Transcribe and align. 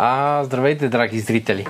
А, 0.00 0.44
здравейте, 0.44 0.88
драги 0.88 1.20
зрители! 1.20 1.66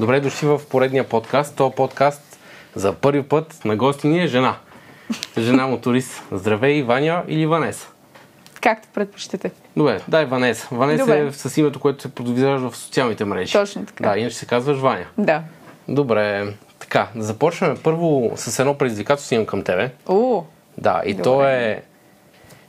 Добре 0.00 0.20
дошли 0.20 0.46
в 0.46 0.60
поредния 0.70 1.08
подкаст. 1.08 1.56
То 1.56 1.70
подкаст 1.70 2.38
за 2.74 2.92
първи 2.92 3.22
път 3.22 3.64
на 3.64 3.76
гости 3.76 4.06
ни 4.06 4.22
е 4.22 4.26
жена. 4.26 4.56
Жена 5.38 5.66
моторист. 5.66 6.22
Здравей, 6.32 6.82
Ваня 6.82 7.24
или 7.28 7.46
Ванеса? 7.46 7.88
Както 8.60 8.88
предпочитате. 8.94 9.50
Добре, 9.76 10.00
дай 10.08 10.24
Ванеса. 10.24 10.68
Ванеса 10.72 11.04
Добре. 11.04 11.26
е 11.26 11.32
с 11.32 11.56
името, 11.56 11.80
което 11.80 12.02
се 12.02 12.14
продвиждаш 12.14 12.60
в 12.60 12.76
социалните 12.76 13.24
мрежи. 13.24 13.52
Точно 13.52 13.86
така. 13.86 14.08
Да, 14.10 14.18
иначе 14.18 14.36
се 14.36 14.46
казваш 14.46 14.78
Ваня. 14.78 15.06
Да. 15.18 15.42
Добре, 15.88 16.46
така, 16.78 17.08
да 17.14 17.22
започнем 17.22 17.76
първо 17.82 18.32
с 18.36 18.58
едно 18.58 18.78
предизвикателство 18.78 19.34
имам 19.34 19.46
към 19.46 19.62
тебе. 19.62 19.90
О, 20.06 20.42
Да, 20.78 21.02
и 21.04 21.14
Добре. 21.14 21.22
то 21.22 21.44
е... 21.44 21.82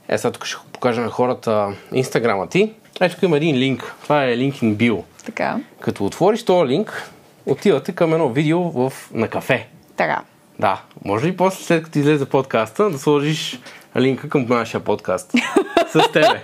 Е, 0.08 0.18
сега 0.18 0.32
тук 0.32 0.44
ще 0.44 0.56
покажа 0.72 1.00
на 1.00 1.08
хората 1.08 1.72
инстаграма 1.92 2.48
ти. 2.48 2.74
Ето 3.00 3.14
тук 3.14 3.22
има 3.22 3.36
един 3.36 3.56
линк. 3.56 3.94
Това 4.02 4.24
е 4.24 4.36
линк 4.36 4.54
in 4.54 4.76
bio. 4.76 5.02
така. 5.24 5.56
Като 5.80 6.04
отвориш 6.04 6.42
този 6.42 6.68
линк, 6.68 7.10
отивате 7.46 7.92
към 7.92 8.12
едно 8.12 8.28
видео 8.28 8.70
в, 8.70 8.92
на 9.14 9.28
кафе. 9.28 9.68
Така. 9.96 10.20
Да, 10.58 10.82
може 11.04 11.26
ли 11.26 11.36
после, 11.36 11.64
след 11.64 11.84
като 11.84 11.98
излезе 11.98 12.26
подкаста, 12.26 12.90
да 12.90 12.98
сложиш 12.98 13.60
линка 13.96 14.28
към 14.28 14.46
нашия 14.48 14.80
подкаст? 14.80 15.32
С 15.92 16.12
тебе. 16.12 16.42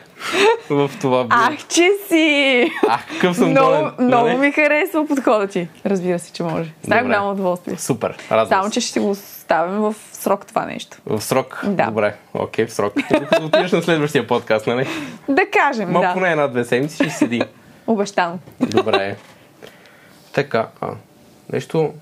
В 0.71 0.91
това 1.01 1.23
видео. 1.23 1.39
Ах, 1.39 1.67
че 1.69 1.91
си! 2.09 2.71
Ах, 2.89 3.07
какъв 3.09 3.37
съм 3.37 3.51
много, 3.51 3.71
долен. 3.71 3.93
много 3.99 4.27
нали? 4.29 4.39
ми 4.39 4.53
харесва 4.53 5.07
подхода 5.07 5.47
ти. 5.47 5.69
Разбира 5.87 6.19
се, 6.19 6.33
че 6.33 6.43
може. 6.43 6.73
С 6.83 6.87
най 6.87 6.99
Добре. 6.99 7.09
голямо 7.09 7.31
удоволствие. 7.31 7.77
Супер, 7.79 8.17
радвам 8.31 8.49
Само, 8.49 8.71
че 8.71 8.81
ще 8.81 9.01
го 9.01 9.15
ставим 9.47 9.81
в 9.81 9.95
срок 10.13 10.47
това 10.47 10.65
нещо. 10.67 10.97
В 11.07 11.21
срок? 11.21 11.61
Да. 11.67 11.87
Добре, 11.87 12.15
окей, 12.35 12.67
в 12.67 12.73
срок. 12.73 12.93
Отидеш 13.43 13.73
на 13.73 13.83
следващия 13.83 14.27
подкаст, 14.27 14.67
нали? 14.67 14.87
Да 15.29 15.43
кажем, 15.53 15.91
Ма 15.91 16.01
да. 16.01 16.15
поне 16.15 16.31
една-две 16.31 16.65
седмици 16.65 16.95
ще 16.97 17.11
седи. 17.11 17.43
Обещано. 17.87 18.39
Добре. 18.61 19.17
Така, 20.33 20.69
а, 20.81 20.89
нещо, 21.53 21.95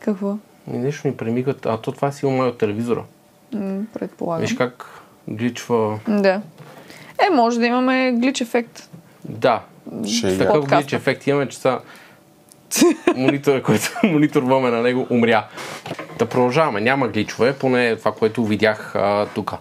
Какво? 0.00 0.36
нещо 0.66 1.08
ми 1.08 1.16
премигат. 1.16 1.66
А, 1.66 1.76
то 1.76 1.92
това 1.92 2.12
си 2.12 2.26
има 2.26 2.44
от 2.44 2.58
телевизора. 2.58 3.04
М, 3.54 3.82
предполагам. 3.94 4.40
Виж 4.40 4.54
как 4.54 5.02
гличва. 5.28 5.98
Да. 6.08 6.40
Е, 7.26 7.34
може 7.34 7.58
да 7.58 7.66
имаме 7.66 8.12
глич 8.12 8.40
ефект. 8.40 8.90
Да, 9.24 9.62
Ще 10.06 10.38
такъв 10.38 10.54
Подкаста. 10.54 10.76
глич 10.76 10.92
ефект 10.92 11.26
имаме, 11.26 11.48
че 11.48 11.58
са 11.58 11.80
монитора, 13.16 13.62
който 13.62 13.84
мониторваме 14.04 14.70
на 14.70 14.82
него, 14.82 15.06
умря. 15.10 15.46
Да 16.18 16.26
продължаваме. 16.26 16.80
Няма 16.80 17.08
гличове, 17.08 17.52
поне 17.58 17.96
това, 17.96 18.12
което 18.12 18.44
видях 18.44 18.94
тук. 19.34 19.54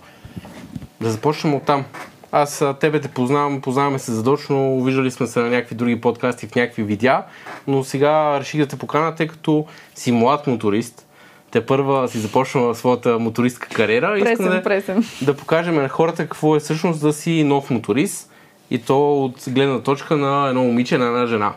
Да 1.02 1.09
започнем 1.09 1.53
от 1.53 1.63
там. 1.63 1.85
Аз 2.31 2.63
тебе 2.80 3.02
те 3.02 3.08
познавам, 3.08 3.61
познаваме 3.61 4.00
се 4.00 4.11
задочно, 4.11 4.83
виждали 4.83 5.11
сме 5.11 5.28
се 5.28 5.39
на 5.39 5.50
някакви 5.50 5.75
други 5.75 6.02
подкасти 6.02 6.47
в 6.47 6.55
някакви 6.55 6.83
видеа, 6.83 7.23
но 7.67 7.83
сега 7.83 8.39
реших 8.39 8.61
да 8.61 8.67
те 8.67 8.78
покана, 8.78 9.16
тъй 9.16 9.28
като 9.28 9.66
си 9.95 10.11
млад 10.11 10.47
моторист. 10.47 11.08
Те 11.52 11.66
първа 11.66 12.08
си 12.08 12.19
започнала 12.19 12.75
своята 12.75 13.19
мотористка 13.19 13.69
кариера. 13.69 14.17
Искам 14.17 14.35
Пресен, 14.35 14.52
да, 14.52 14.63
пресен. 14.63 15.03
да 15.22 15.38
покажем 15.38 15.75
на 15.75 15.89
хората 15.89 16.23
какво 16.23 16.55
е 16.55 16.59
всъщност 16.59 17.02
да 17.02 17.13
си 17.13 17.44
нов 17.44 17.69
моторист 17.69 18.31
и 18.72 18.80
то 18.80 19.23
от 19.23 19.45
гледна 19.47 19.80
точка 19.80 20.17
на 20.17 20.47
едно 20.47 20.63
момиче, 20.63 20.97
на 20.97 21.05
една 21.05 21.25
жена. 21.25 21.53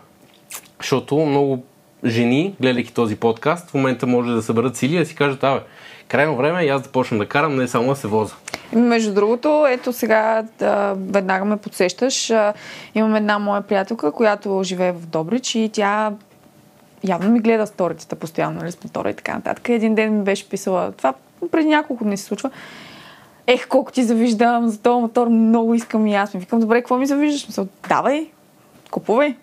Защото 0.80 1.16
много 1.16 1.64
жени, 2.04 2.54
гледайки 2.60 2.94
този 2.94 3.16
подкаст, 3.16 3.70
в 3.70 3.74
момента 3.74 4.06
може 4.06 4.32
да 4.32 4.42
съберат 4.42 4.76
сили 4.76 4.94
и 4.94 4.98
да 4.98 5.06
си 5.06 5.14
кажат, 5.14 5.44
абе, 5.44 5.60
крайно 6.08 6.36
време 6.36 6.62
е 6.62 6.66
и 6.66 6.68
аз 6.68 6.82
да 6.82 6.88
почна 6.88 7.18
да 7.18 7.26
карам, 7.26 7.56
не 7.56 7.68
само 7.68 7.88
да 7.88 7.96
се 7.96 8.08
воза. 8.08 8.34
Между 8.72 9.14
другото, 9.14 9.66
ето 9.68 9.92
сега 9.92 10.44
да, 10.58 10.94
веднага 10.96 11.44
ме 11.44 11.56
подсещаш. 11.56 12.32
Имам 12.94 13.14
една 13.14 13.38
моя 13.38 13.62
приятелка, 13.62 14.12
която 14.12 14.60
живее 14.64 14.92
в 14.92 15.06
Добрич 15.06 15.54
и 15.54 15.70
тя 15.72 16.12
явно 17.04 17.30
ми 17.30 17.40
гледа 17.40 17.66
сторицата 17.66 18.16
постоянно, 18.16 18.60
нали, 18.60 18.72
с 18.72 18.84
мотора 18.84 19.10
и 19.10 19.14
така 19.14 19.34
нататък. 19.34 19.68
Един 19.68 19.94
ден 19.94 20.18
ми 20.18 20.24
беше 20.24 20.48
писала, 20.48 20.92
това 20.92 21.14
преди 21.50 21.68
няколко 21.68 22.04
дни 22.04 22.16
се 22.16 22.24
случва. 22.24 22.50
Ех, 23.46 23.68
колко 23.68 23.92
ти 23.92 24.04
завиждам 24.04 24.68
за 24.68 24.78
този 24.78 25.00
мотор, 25.02 25.28
много 25.28 25.74
искам 25.74 26.06
и 26.06 26.14
аз. 26.14 26.34
Ми 26.34 26.40
викам, 26.40 26.60
добре, 26.60 26.80
какво 26.80 26.96
ми 26.96 27.06
завиждаш? 27.06 27.46
Мисъл, 27.48 27.66
давай, 27.88 28.30
купувай. 28.90 29.36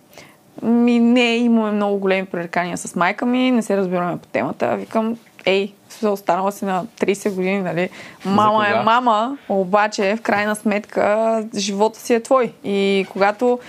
Ми 0.63 0.99
не, 0.99 1.35
имаме 1.35 1.71
много 1.71 1.97
големи 1.97 2.25
пререкания 2.25 2.77
с 2.77 2.95
майка 2.95 3.25
ми, 3.25 3.51
не 3.51 3.61
се 3.61 3.77
разбираме 3.77 4.17
по 4.17 4.27
темата. 4.27 4.75
Викам, 4.75 5.17
ей, 5.45 5.73
останала 6.03 6.51
си 6.51 6.65
на 6.65 6.85
30 6.99 7.35
години, 7.35 7.61
нали? 7.61 7.89
Мама 8.25 8.67
е 8.67 8.83
мама, 8.83 9.37
обаче 9.49 10.15
в 10.15 10.21
крайна 10.21 10.55
сметка 10.55 11.43
живота 11.55 11.99
си 11.99 12.13
е 12.13 12.23
твой. 12.23 12.51
И 12.63 13.05
когато 13.09 13.59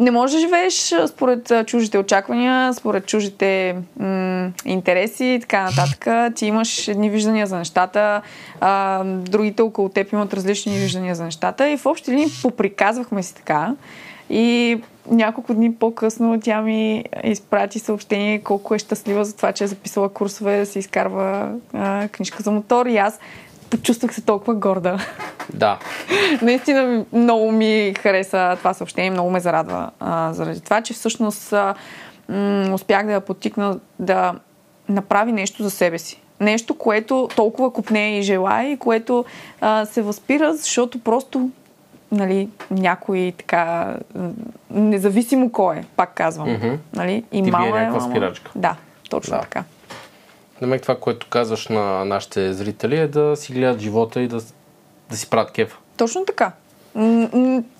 не 0.00 0.10
можеш 0.10 0.34
да 0.34 0.40
живееш 0.40 0.94
според 1.06 1.52
чужите 1.66 1.98
очаквания, 1.98 2.74
според 2.74 3.06
чужите 3.06 3.76
м- 3.96 4.50
интереси 4.64 5.24
и 5.24 5.40
така 5.40 5.62
нататък. 5.62 6.34
Ти 6.34 6.46
имаш 6.46 6.88
едни 6.88 7.10
виждания 7.10 7.46
за 7.46 7.56
нещата, 7.56 8.22
а, 8.60 9.04
другите 9.04 9.62
около 9.62 9.88
теб 9.88 10.12
имат 10.12 10.34
различни 10.34 10.78
виждания 10.78 11.14
за 11.14 11.24
нещата 11.24 11.70
и 11.70 11.76
в 11.76 11.86
общи 11.86 12.10
линии 12.10 12.26
поприказвахме 12.42 13.22
си 13.22 13.34
така. 13.34 13.74
И 14.30 14.78
няколко 15.10 15.54
дни 15.54 15.74
по-късно 15.74 16.40
тя 16.40 16.62
ми 16.62 17.04
изпрати 17.24 17.78
съобщение 17.78 18.38
колко 18.38 18.74
е 18.74 18.78
щастлива 18.78 19.24
за 19.24 19.36
това, 19.36 19.52
че 19.52 19.64
е 19.64 19.66
записала 19.66 20.08
курсове 20.08 20.58
да 20.58 20.66
си 20.66 20.78
изкарва 20.78 21.52
а, 21.72 22.08
книжка 22.08 22.42
за 22.42 22.50
мотор 22.50 22.86
и 22.86 22.96
аз 22.96 23.18
почувствах 23.70 24.14
се 24.14 24.20
толкова 24.20 24.54
горда. 24.54 24.98
Да, 25.54 25.78
Наистина 26.42 27.04
много 27.12 27.52
ми 27.52 27.94
хареса 27.98 28.56
това 28.58 28.74
съобщение, 28.74 29.10
много 29.10 29.30
ме 29.30 29.40
зарадва 29.40 29.90
а, 30.00 30.32
заради 30.32 30.60
това, 30.60 30.80
че 30.80 30.94
всъщност 30.94 31.52
а, 31.52 31.74
м- 32.28 32.74
успях 32.74 33.06
да 33.06 33.12
я 33.12 33.20
потикна 33.20 33.78
да 33.98 34.34
направи 34.88 35.32
нещо 35.32 35.62
за 35.62 35.70
себе 35.70 35.98
си. 35.98 36.20
Нещо, 36.40 36.74
което 36.74 37.28
толкова 37.36 37.72
купне 37.72 38.18
и 38.18 38.22
желая 38.22 38.72
и 38.72 38.76
което 38.76 39.24
а, 39.60 39.84
се 39.84 40.02
възпира, 40.02 40.54
защото 40.54 40.98
просто 40.98 41.50
нали, 42.12 42.48
някой 42.70 43.32
така, 43.38 43.94
независимо 44.70 45.52
кой 45.52 45.76
е, 45.76 45.84
пак 45.96 46.14
казвам. 46.14 46.52
Мгм. 46.52 46.74
Нали, 46.92 47.24
и 47.32 47.42
Ти 47.42 47.50
бие 47.50 47.68
е, 47.68 47.70
някаква 47.72 47.98
мама- 47.98 48.10
спирачка. 48.10 48.50
Да, 48.54 48.76
точно 49.10 49.36
Да. 49.36 49.40
така. 49.42 49.64
на 50.60 50.66
мен 50.66 50.80
това, 50.80 50.96
което 50.96 51.26
казваш 51.28 51.68
на 51.68 52.04
нашите 52.04 52.52
зрители 52.52 52.96
е 52.96 53.08
да 53.08 53.36
си 53.36 53.52
гледат 53.52 53.80
живота 53.80 54.20
и 54.20 54.28
да, 54.28 54.40
да 55.10 55.16
си 55.16 55.30
правят 55.30 55.50
кеф. 55.50 55.78
Точно 55.96 56.24
така. 56.24 56.52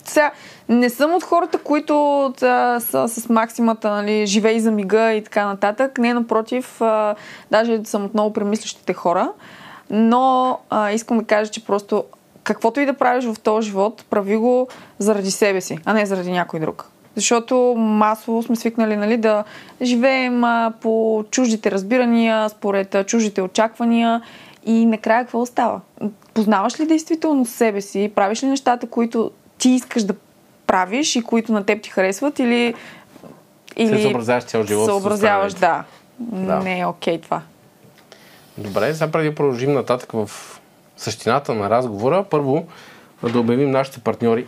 Сега, 0.03 0.31
не 0.69 0.89
съм 0.89 1.13
от 1.13 1.23
хората, 1.23 1.57
които 1.57 2.23
а, 2.41 2.79
са 2.79 3.07
с 3.09 3.29
максимата, 3.29 3.89
нали, 3.89 4.25
живей 4.25 4.59
за 4.59 4.71
мига 4.71 5.13
и 5.13 5.23
така 5.23 5.45
нататък. 5.45 5.97
Не, 5.97 6.13
напротив, 6.13 6.81
а, 6.81 7.15
даже 7.51 7.81
съм 7.83 8.05
от 8.05 8.13
много 8.13 8.33
премислящите 8.33 8.93
хора. 8.93 9.31
Но 9.89 10.59
а, 10.69 10.91
искам 10.91 11.17
да 11.17 11.25
кажа, 11.25 11.51
че 11.51 11.65
просто 11.65 12.03
каквото 12.45 12.79
и 12.79 12.85
да 12.85 12.93
правиш 12.93 13.25
в 13.25 13.39
този 13.39 13.67
живот, 13.67 14.05
прави 14.09 14.37
го 14.37 14.67
заради 14.99 15.31
себе 15.31 15.61
си, 15.61 15.79
а 15.85 15.93
не 15.93 16.05
заради 16.05 16.31
някой 16.31 16.59
друг. 16.59 16.89
Защото 17.15 17.55
масово 17.77 18.43
сме 18.43 18.55
свикнали 18.55 18.95
нали, 18.95 19.17
да 19.17 19.43
живеем 19.81 20.43
а, 20.43 20.73
по 20.81 21.23
чуждите 21.31 21.71
разбирания, 21.71 22.49
според 22.49 22.95
а, 22.95 23.03
чуждите 23.03 23.41
очаквания 23.41 24.21
и 24.65 24.85
накрая 24.85 25.23
какво 25.23 25.41
остава? 25.41 25.81
Познаваш 26.33 26.79
ли 26.79 26.85
действително 26.85 27.45
себе 27.45 27.81
си? 27.81 28.11
Правиш 28.15 28.43
ли 28.43 28.47
нещата, 28.47 28.87
които 28.87 29.31
ти 29.57 29.69
искаш 29.69 30.03
да 30.03 30.13
правиш 30.67 31.15
и 31.15 31.21
които 31.21 31.51
на 31.51 31.65
теб 31.65 31.81
ти 31.81 31.89
харесват 31.89 32.39
или... 32.39 32.73
Се 33.77 34.01
съобразяваш 34.01 34.43
цял 34.43 34.63
живот 34.63 34.85
Съобразяваш, 34.85 35.53
да. 35.53 35.83
Да. 36.19 36.59
Не 36.59 36.79
е 36.79 36.85
окей 36.85 37.21
това. 37.21 37.41
Добре, 38.57 38.93
сега 38.93 39.11
преди 39.11 39.35
продължим 39.35 39.73
нататък 39.73 40.11
в 40.11 40.29
същината 40.97 41.53
на 41.53 41.69
разговора, 41.69 42.25
първо 42.29 42.65
да 43.23 43.39
обявим 43.39 43.71
нашите 43.71 43.99
партньори. 43.99 44.47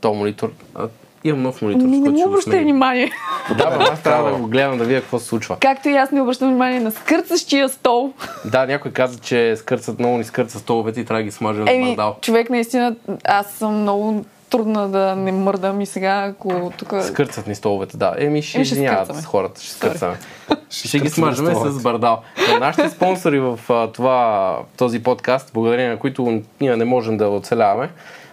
То 0.00 0.14
монитор. 0.14 0.52
А, 0.74 0.88
имам 1.24 1.42
нов 1.42 1.62
монитор. 1.62 1.84
Ми 1.86 1.98
не 1.98 2.10
му 2.10 2.26
обръщай 2.26 2.60
внимание. 2.60 3.10
Да, 3.58 3.78
бе, 3.78 3.84
аз 3.92 4.02
трябва 4.02 4.30
да 4.30 4.36
го 4.36 4.46
гледам 4.46 4.78
да 4.78 4.84
видя 4.84 5.00
какво 5.00 5.18
се 5.18 5.26
случва. 5.26 5.56
Както 5.60 5.88
и 5.88 5.96
аз 5.96 6.10
не 6.10 6.22
обръщам 6.22 6.48
внимание 6.48 6.80
на 6.80 6.90
скърцащия 6.90 7.68
стол. 7.68 8.12
Да, 8.44 8.66
някой 8.66 8.92
каза, 8.92 9.18
че 9.18 9.56
скърцат 9.56 9.98
много 9.98 10.16
ни 10.16 10.24
скърцат 10.24 10.62
столовете 10.62 11.00
и 11.00 11.04
трябва 11.04 11.20
да 11.20 11.24
ги 11.24 11.30
смажем 11.30 11.66
с 11.66 11.70
Еми, 11.70 11.84
мандал. 11.84 12.16
човек 12.20 12.50
наистина, 12.50 12.96
аз 13.24 13.46
съм 13.52 13.80
много 13.80 14.24
трудна 14.50 14.88
да 14.88 15.16
не 15.16 15.32
мърдам 15.32 15.80
и 15.80 15.86
сега, 15.86 16.24
ако 16.28 16.72
тук... 16.76 16.94
Скърцат 17.02 17.46
ни 17.46 17.54
столовете, 17.54 17.96
да. 17.96 18.14
Еми 18.18 18.42
ще 18.42 18.58
Еми, 18.58 18.64
ще 18.64 18.74
извиняват 18.74 19.16
с 19.16 19.24
хората, 19.24 19.60
ще 19.62 19.72
скърцаме. 19.72 20.16
Ще 20.70 20.98
ги 20.98 21.08
скърцаме 21.08 21.34
смажем 21.34 21.46
столовете. 21.46 21.78
с 21.78 21.82
бардал. 21.82 22.22
Но 22.48 22.58
нашите 22.58 22.88
спонсори 22.88 23.40
в 23.40 23.60
това, 23.94 24.58
този 24.76 25.02
подкаст, 25.02 25.50
благодарение 25.54 25.88
на 25.88 25.98
които 25.98 26.42
ние 26.60 26.76
не 26.76 26.84
можем 26.84 27.16
да 27.16 27.28
оцеляваме, 27.28 27.90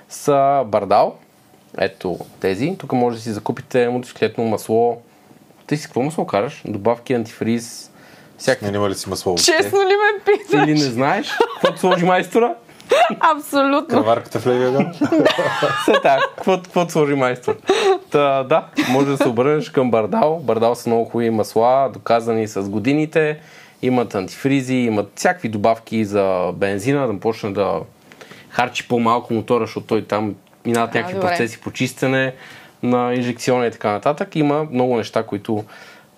са 0.10 0.64
Бардал. 0.66 1.16
Ето 1.78 2.18
тези. 2.40 2.75
Тук 2.78 2.94
може 2.94 3.18
да 3.18 3.24
си 3.24 3.31
закупите 3.31 3.90
мотоциклетно 3.90 4.44
масло. 4.44 5.02
Ти 5.68 5.78
си 5.78 5.86
какво 5.86 6.02
масло 6.02 6.25
караш? 6.25 6.62
Добавки, 6.66 7.14
антифриз, 7.14 7.92
всякакви. 8.38 8.66
Сменила 8.66 8.90
ли 8.90 8.96
си 8.96 9.10
масло? 9.10 9.36
Честно 9.36 9.80
ли 9.80 9.94
ме 9.94 10.24
питаш? 10.25 10.64
Или 10.64 10.74
не 10.74 10.92
знаеш? 10.92 11.38
Какво 11.62 11.78
сложи 11.78 12.06
майстора? 12.06 12.56
Абсолютно. 13.19 13.88
Краварката 13.88 14.39
в 14.39 14.48
левия 14.48 14.72
гъл? 14.72 14.81
Все 15.81 15.92
така. 15.94 16.18
Какво, 16.36 16.57
какво 16.57 16.89
сложи 16.89 17.13
майстор? 17.13 17.56
Та, 18.12 18.44
да, 18.44 18.66
може 18.89 19.07
да 19.07 19.18
се 19.18 19.28
обърнеш 19.28 19.69
към 19.69 19.92
Бардал. 19.92 20.39
Бардал 20.44 20.75
са 20.75 20.89
много 20.89 21.06
хубави 21.06 21.30
масла, 21.30 21.89
доказани 21.94 22.48
с 22.48 22.62
годините. 22.62 23.39
Имат 23.81 24.16
антифризи, 24.16 24.75
имат 24.75 25.12
всякакви 25.16 25.50
добавки 25.50 26.06
за 26.06 26.51
бензина, 26.54 27.07
да 27.07 27.19
почне 27.19 27.51
да 27.51 27.80
харчи 28.50 28.88
по-малко 28.88 29.33
мотора, 29.33 29.66
защото 29.66 29.88
той 29.88 30.06
там 30.06 30.36
минават 30.66 30.94
някакви 30.94 31.16
добре. 31.16 31.28
процеси 31.28 31.62
по 31.62 31.72
чистене 31.72 32.33
на 32.83 33.13
инжекциона 33.13 33.68
и 33.68 33.72
така 33.72 33.92
нататък. 33.92 34.36
Има 34.36 34.68
много 34.72 34.98
неща, 34.98 35.24
които 35.24 35.63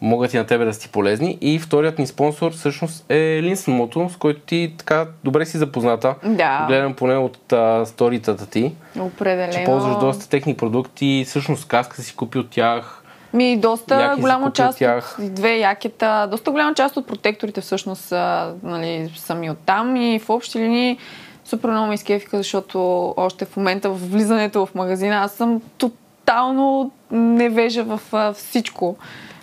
могат 0.02 0.34
и 0.34 0.38
на 0.38 0.46
тебе 0.46 0.66
да 0.66 0.74
си 0.74 0.90
полезни. 0.90 1.38
И 1.42 1.60
вторият 1.60 2.00
ни 2.00 2.08
спонсор 2.08 2.52
всъщност 2.52 3.06
е 3.10 3.14
Linson 3.14 3.82
Moto, 3.82 4.08
с 4.08 4.16
който 4.16 4.40
ти 4.40 4.74
така 4.78 5.06
добре 5.24 5.46
си 5.46 5.58
запозната. 5.58 6.16
Да. 6.24 6.66
Гледам 6.68 6.94
поне 6.94 7.16
от 7.16 7.54
а, 7.54 7.86
сторитата 7.86 8.46
ти, 8.46 8.72
Определено. 9.00 9.54
че 9.54 9.64
ползваш 9.64 9.98
доста 9.98 10.30
техни 10.30 10.56
продукти. 10.56 11.24
Всъщност 11.28 11.68
каска 11.68 12.02
си 12.02 12.16
купи 12.16 12.38
от 12.40 12.50
тях. 12.50 13.04
Ми, 13.34 13.58
доста 13.58 14.16
голяма 14.20 14.52
част 14.52 14.76
от 14.76 14.80
тях. 14.80 15.18
от 15.20 15.34
две 15.34 15.58
якета, 15.58 16.28
доста 16.32 16.52
голяма 16.52 16.74
част 16.74 16.98
от 16.98 17.08
протекторите 17.08 17.62
всъщност 17.62 18.02
са, 18.02 18.54
нали, 18.64 19.12
са 19.18 19.36
ми 19.36 19.52
оттам 19.52 19.96
и 19.96 20.20
в 20.20 20.30
общи 20.30 20.60
линии 20.60 20.98
супер 21.46 21.70
много 21.70 21.88
ме 21.88 21.94
изкефиха, 21.94 22.38
защото 22.38 23.14
още 23.18 23.46
в 23.46 23.58
момента 23.58 23.90
в 23.90 24.12
влизането 24.12 24.66
в 24.66 24.76
магазина 24.76 25.16
аз 25.16 25.32
съм 25.32 25.62
тотално 25.78 26.92
невежа 27.12 27.84
в 27.84 28.02
всичко. 28.34 28.98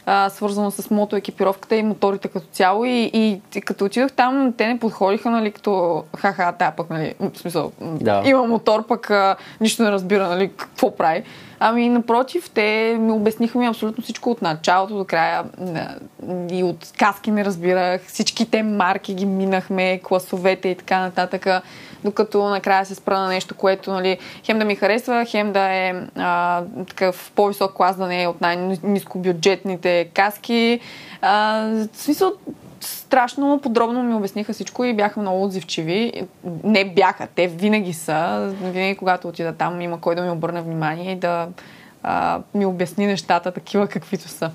А, 0.07 0.31
свързано 0.31 0.71
с 0.71 0.91
мотоекипировката 0.91 1.77
и 1.77 1.83
моторите 1.83 2.29
като 2.29 2.47
цяло. 2.53 2.85
И, 2.85 3.11
и, 3.13 3.41
и 3.55 3.61
като 3.61 3.85
отидох 3.85 4.13
там, 4.13 4.55
те 4.57 4.67
не 4.67 4.79
подходиха, 4.79 5.31
нали, 5.31 5.51
като 5.51 6.05
ха-ха, 6.17 6.55
тя 6.59 6.71
пък, 6.71 6.91
нали, 6.91 7.15
в 7.21 7.39
смисъл, 7.39 7.73
Да. 7.81 8.23
има 8.27 8.47
мотор, 8.47 8.87
пък 8.87 9.11
а, 9.11 9.37
нищо 9.61 9.83
не 9.83 9.91
разбира, 9.91 10.29
нали, 10.29 10.51
какво 10.57 10.97
прави. 10.97 11.23
Ами, 11.61 11.89
напротив, 11.89 12.51
те 12.51 12.97
ми 13.01 13.13
обясниха 13.13 13.59
ми 13.59 13.67
абсолютно 13.67 14.05
всичко 14.05 14.31
от 14.31 14.43
началото 14.43 14.99
до 14.99 15.05
края. 15.05 15.45
И 16.51 16.63
от 16.63 16.93
каски 16.99 17.31
не 17.31 17.45
разбирах. 17.45 18.05
Всичките 18.07 18.63
марки 18.63 19.15
ги 19.15 19.27
минахме, 19.27 20.01
класовете 20.03 20.69
и 20.69 20.75
така 20.75 21.01
нататък. 21.01 21.47
Докато 22.05 22.49
накрая 22.49 22.87
се 22.87 22.95
спра 22.95 23.19
на 23.19 23.29
нещо, 23.29 23.55
което, 23.55 23.93
нали, 23.93 24.19
хем 24.45 24.59
да 24.59 24.65
ми 24.65 24.77
харесва, 24.77 25.25
хем 25.25 25.53
да 25.53 25.61
е 25.61 25.95
а, 26.17 26.63
такъв 26.89 27.33
по-висок 27.35 27.73
клас, 27.73 27.97
да 27.97 28.07
не 28.07 28.23
е 28.23 28.29
от 28.29 28.41
най-низкобюджетните 28.41 30.11
каски. 30.15 30.81
А, 31.23 31.63
в 31.93 31.97
смисъл, 31.97 32.33
страшно 32.81 33.61
подробно 33.63 34.03
ми 34.03 34.15
обясниха 34.15 34.53
всичко 34.53 34.85
и 34.85 34.95
бяха 34.95 35.21
много 35.21 35.45
отзивчиви. 35.45 36.13
Не 36.65 36.85
бяха, 36.85 37.27
те 37.35 37.47
винаги 37.47 37.93
са. 37.93 38.53
Винаги, 38.63 38.97
когато 38.97 39.29
отида 39.29 39.53
там, 39.53 39.81
има 39.81 40.01
кой 40.01 40.15
да 40.15 40.23
ми 40.23 40.31
обърне 40.31 40.63
внимание 40.63 41.13
и 41.13 41.17
да 41.17 41.49
а, 42.03 42.41
ми 42.55 42.67
обясни 42.67 43.07
нещата 43.07 43.53
такива, 43.53 43.89
каквито 43.89 44.29
са. 44.29 44.47
Е 44.47 44.51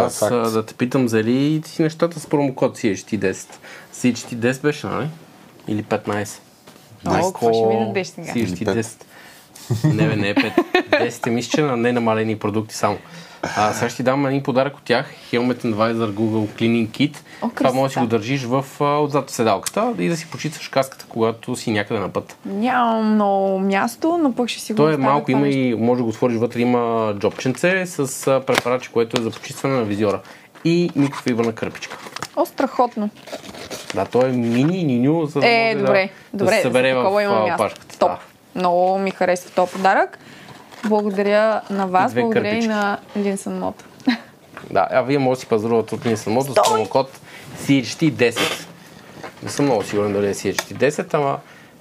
Аз 0.00 0.18
факт. 0.18 0.32
а, 0.32 0.50
да 0.50 0.66
те 0.66 0.74
питам, 0.74 1.08
зали 1.08 1.62
си 1.64 1.82
нещата 1.82 2.20
с 2.20 2.26
промокод 2.26 2.78
CHT10? 2.78 3.54
CHT10 3.94 4.62
беше, 4.62 4.86
нали? 4.86 5.08
Или 5.68 5.84
15? 5.84 6.38
О, 7.06 7.32
какво 7.32 7.52
ще 7.52 7.66
ми 7.66 7.86
дадеш 7.86 8.06
сега? 8.06 8.32
CHT10. 8.32 9.04
Не, 9.84 10.08
бе, 10.08 10.16
не 10.16 10.28
е 10.28 10.34
5. 10.34 10.52
10 10.90 11.26
е 11.26 11.30
мисля, 11.30 11.50
че 11.50 11.62
на 11.62 11.76
ненамалени 11.76 12.38
продукти 12.38 12.74
само. 12.74 12.98
А, 13.56 13.72
сега 13.72 13.88
ще 13.88 13.96
ти 13.96 14.02
дам 14.02 14.26
един 14.26 14.42
подарък 14.42 14.76
от 14.76 14.82
тях. 14.82 15.06
Helmet 15.32 15.64
Advisor 15.64 16.12
Google 16.12 16.48
Cleaning 16.48 16.88
Kit. 16.88 17.16
О, 17.42 17.48
Това 17.54 17.72
може 17.72 17.88
да 17.88 17.92
си 17.92 17.98
го 17.98 18.06
държиш 18.06 18.44
в, 18.44 18.64
отзад 18.80 19.30
в 19.30 19.32
седалката 19.32 19.94
и 19.98 20.08
да 20.08 20.16
си 20.16 20.26
почистваш 20.30 20.68
каската, 20.68 21.06
когато 21.08 21.56
си 21.56 21.70
някъде 21.70 22.00
на 22.00 22.08
път. 22.08 22.36
Нямам 22.46 23.14
много 23.14 23.58
място, 23.58 24.18
но 24.22 24.32
пък 24.32 24.48
ще 24.48 24.60
си 24.60 24.72
го 24.72 24.76
То 24.76 24.90
е 24.90 24.96
малко, 24.96 25.30
има 25.30 25.48
и, 25.48 25.74
може 25.74 25.98
да 25.98 26.02
го 26.02 26.08
отвориш 26.08 26.36
вътре, 26.36 26.60
има 26.60 27.14
джобченце 27.18 27.86
с 27.86 28.26
а, 28.26 28.40
препаратче, 28.46 28.90
което 28.92 29.20
е 29.20 29.24
за 29.24 29.30
почистване 29.30 29.74
на 29.74 29.84
визиора. 29.84 30.20
И 30.64 30.90
микрофибърна 30.96 31.52
кърпичка. 31.52 31.98
О, 32.36 32.46
страхотно. 32.46 33.10
Да, 33.94 34.04
то 34.04 34.22
е 34.22 34.28
мини 34.28 34.84
ниню, 34.84 35.26
за 35.26 35.40
да 35.40 35.46
Е, 35.48 35.64
може 35.66 35.78
добре, 35.78 36.08
да, 36.32 36.38
добре, 36.38 36.50
да 36.50 36.56
се 36.56 36.62
събере 36.62 36.94
в 36.94 36.98
такова 36.98 37.22
има 37.22 37.34
а, 37.34 37.40
място. 37.40 37.54
опашката. 37.54 37.98
Топ. 37.98 38.10
Да. 38.10 38.18
Много 38.54 38.98
ми 38.98 39.10
харесва 39.10 39.50
този 39.50 39.72
подарък. 39.72 40.18
Благодаря 40.84 41.60
на 41.70 41.86
вас, 41.86 42.12
две 42.12 42.20
благодаря 42.20 42.48
и 42.48 42.50
кърпички. 42.50 42.68
на 42.68 42.98
Линсън 43.16 43.58
Мото. 43.58 43.84
Да, 44.70 44.88
а 44.90 45.02
вие 45.02 45.18
може 45.18 45.36
да 45.36 45.40
си 45.40 45.46
пазарувате 45.46 45.94
от 45.94 46.00
Nissan 46.00 46.30
Moto 46.30 46.50
с 46.62 46.70
промокод 46.70 47.20
CHT10. 47.62 48.66
Не 49.42 49.48
съм 49.48 49.64
много 49.64 49.82
сигурен 49.82 50.12
дали 50.12 50.26
е 50.26 50.34
CHT10, 50.34 51.14
ама 51.14 51.38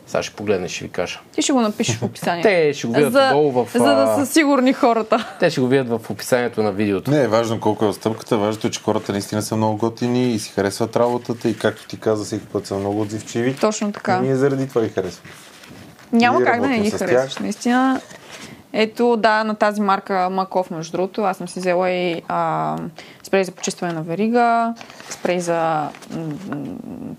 сега 0.08 0.24
ще 0.24 0.36
погледнеш, 0.36 0.72
ще 0.72 0.84
ви 0.84 0.92
кажа. 0.92 1.20
Ти 1.32 1.42
ще 1.42 1.54
го 1.54 1.62
напишеш 1.62 1.98
в 1.98 2.04
описанието. 2.04 2.48
Те 2.50 2.74
ще 2.74 2.88
го 2.88 2.94
видят 2.94 3.14
за, 3.14 3.30
долу 3.32 3.52
в... 3.52 3.68
за 3.74 3.96
да 3.96 4.16
са 4.20 4.26
сигурни 4.26 4.74
хората. 4.74 5.28
Те 5.40 5.50
ще 5.50 5.62
го 5.62 5.68
видят 5.68 5.90
в 5.90 6.10
описанието 6.10 6.64
на 6.64 6.72
видеото. 6.72 7.12
Не 7.12 7.24
е 7.24 7.28
важно 7.28 7.60
колко 7.60 7.86
е 7.86 7.94
стъпката, 7.94 8.38
важното 8.38 8.68
е, 8.68 8.72
че 8.72 8.82
хората 8.82 9.12
наистина 9.12 9.42
са 9.42 9.56
много 9.56 9.78
готини 9.78 10.34
и 10.34 10.40
си 10.40 10.52
харесват 10.52 10.96
работата 10.96 11.50
и 11.50 11.58
както 11.58 11.88
ти 11.88 12.00
каза, 12.00 12.26
всеки 12.26 12.46
път 12.46 12.68
са 12.68 12.76
много 12.76 13.02
отзивчиви. 13.02 13.56
Точно 13.56 13.92
така. 13.92 14.18
И 14.18 14.26
ние 14.26 14.36
заради 14.36 14.70
това 14.70 14.82
ги 14.82 14.90
харесваме. 14.90 15.32
Няма 16.14 16.40
Ние 16.40 16.46
как 16.46 16.62
да 16.62 16.68
не 16.68 16.80
ги 16.80 16.92
харесваш. 16.92 17.38
Наистина. 17.38 18.02
Ето, 18.76 19.18
да, 19.18 19.44
на 19.44 19.56
тази 19.56 19.82
марка 19.82 20.30
Маков, 20.32 20.72
между 20.72 20.92
другото, 20.92 21.22
аз 21.22 21.38
съм 21.38 21.48
си 21.48 21.60
взела 21.60 21.90
и 21.90 22.22
а, 22.28 22.76
спрей 23.24 23.44
за 23.44 23.52
почистване 23.52 23.94
на 23.94 24.02
верига, 24.02 24.74
спрей 25.10 25.40
за 25.40 25.88
м, 26.12 26.26
м, 26.50 26.66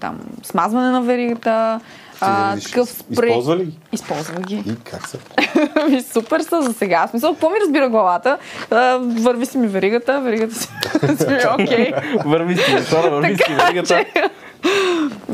там, 0.00 0.20
смазване 0.42 0.90
на 0.90 1.02
веригата, 1.02 1.80
а, 2.26 2.56
такъв. 2.60 3.04
Използва 3.10 3.56
ли 3.56 3.64
ги? 3.64 3.78
Използвах 3.92 4.40
ги. 4.40 4.54
И 4.54 4.76
как 4.84 5.08
са? 5.08 5.18
Ми, 5.90 6.02
супер 6.02 6.40
са 6.40 6.62
за 6.62 6.72
сега. 6.72 7.06
В 7.06 7.10
смисъл, 7.10 7.32
какво 7.32 7.50
ми 7.50 7.56
разбира 7.64 7.88
главата? 7.88 8.38
А, 8.70 8.98
върви 9.00 9.46
си 9.46 9.58
ми 9.58 9.66
веригата, 9.66 10.20
веригата 10.20 10.54
си. 10.54 10.68
си 11.18 11.26
ми, 11.26 11.64
Окей. 11.64 11.92
Върви 12.24 12.56
си 12.56 12.74
мотора, 12.74 13.10
върви 13.10 13.36
си 13.36 13.54
веригата. 13.54 14.04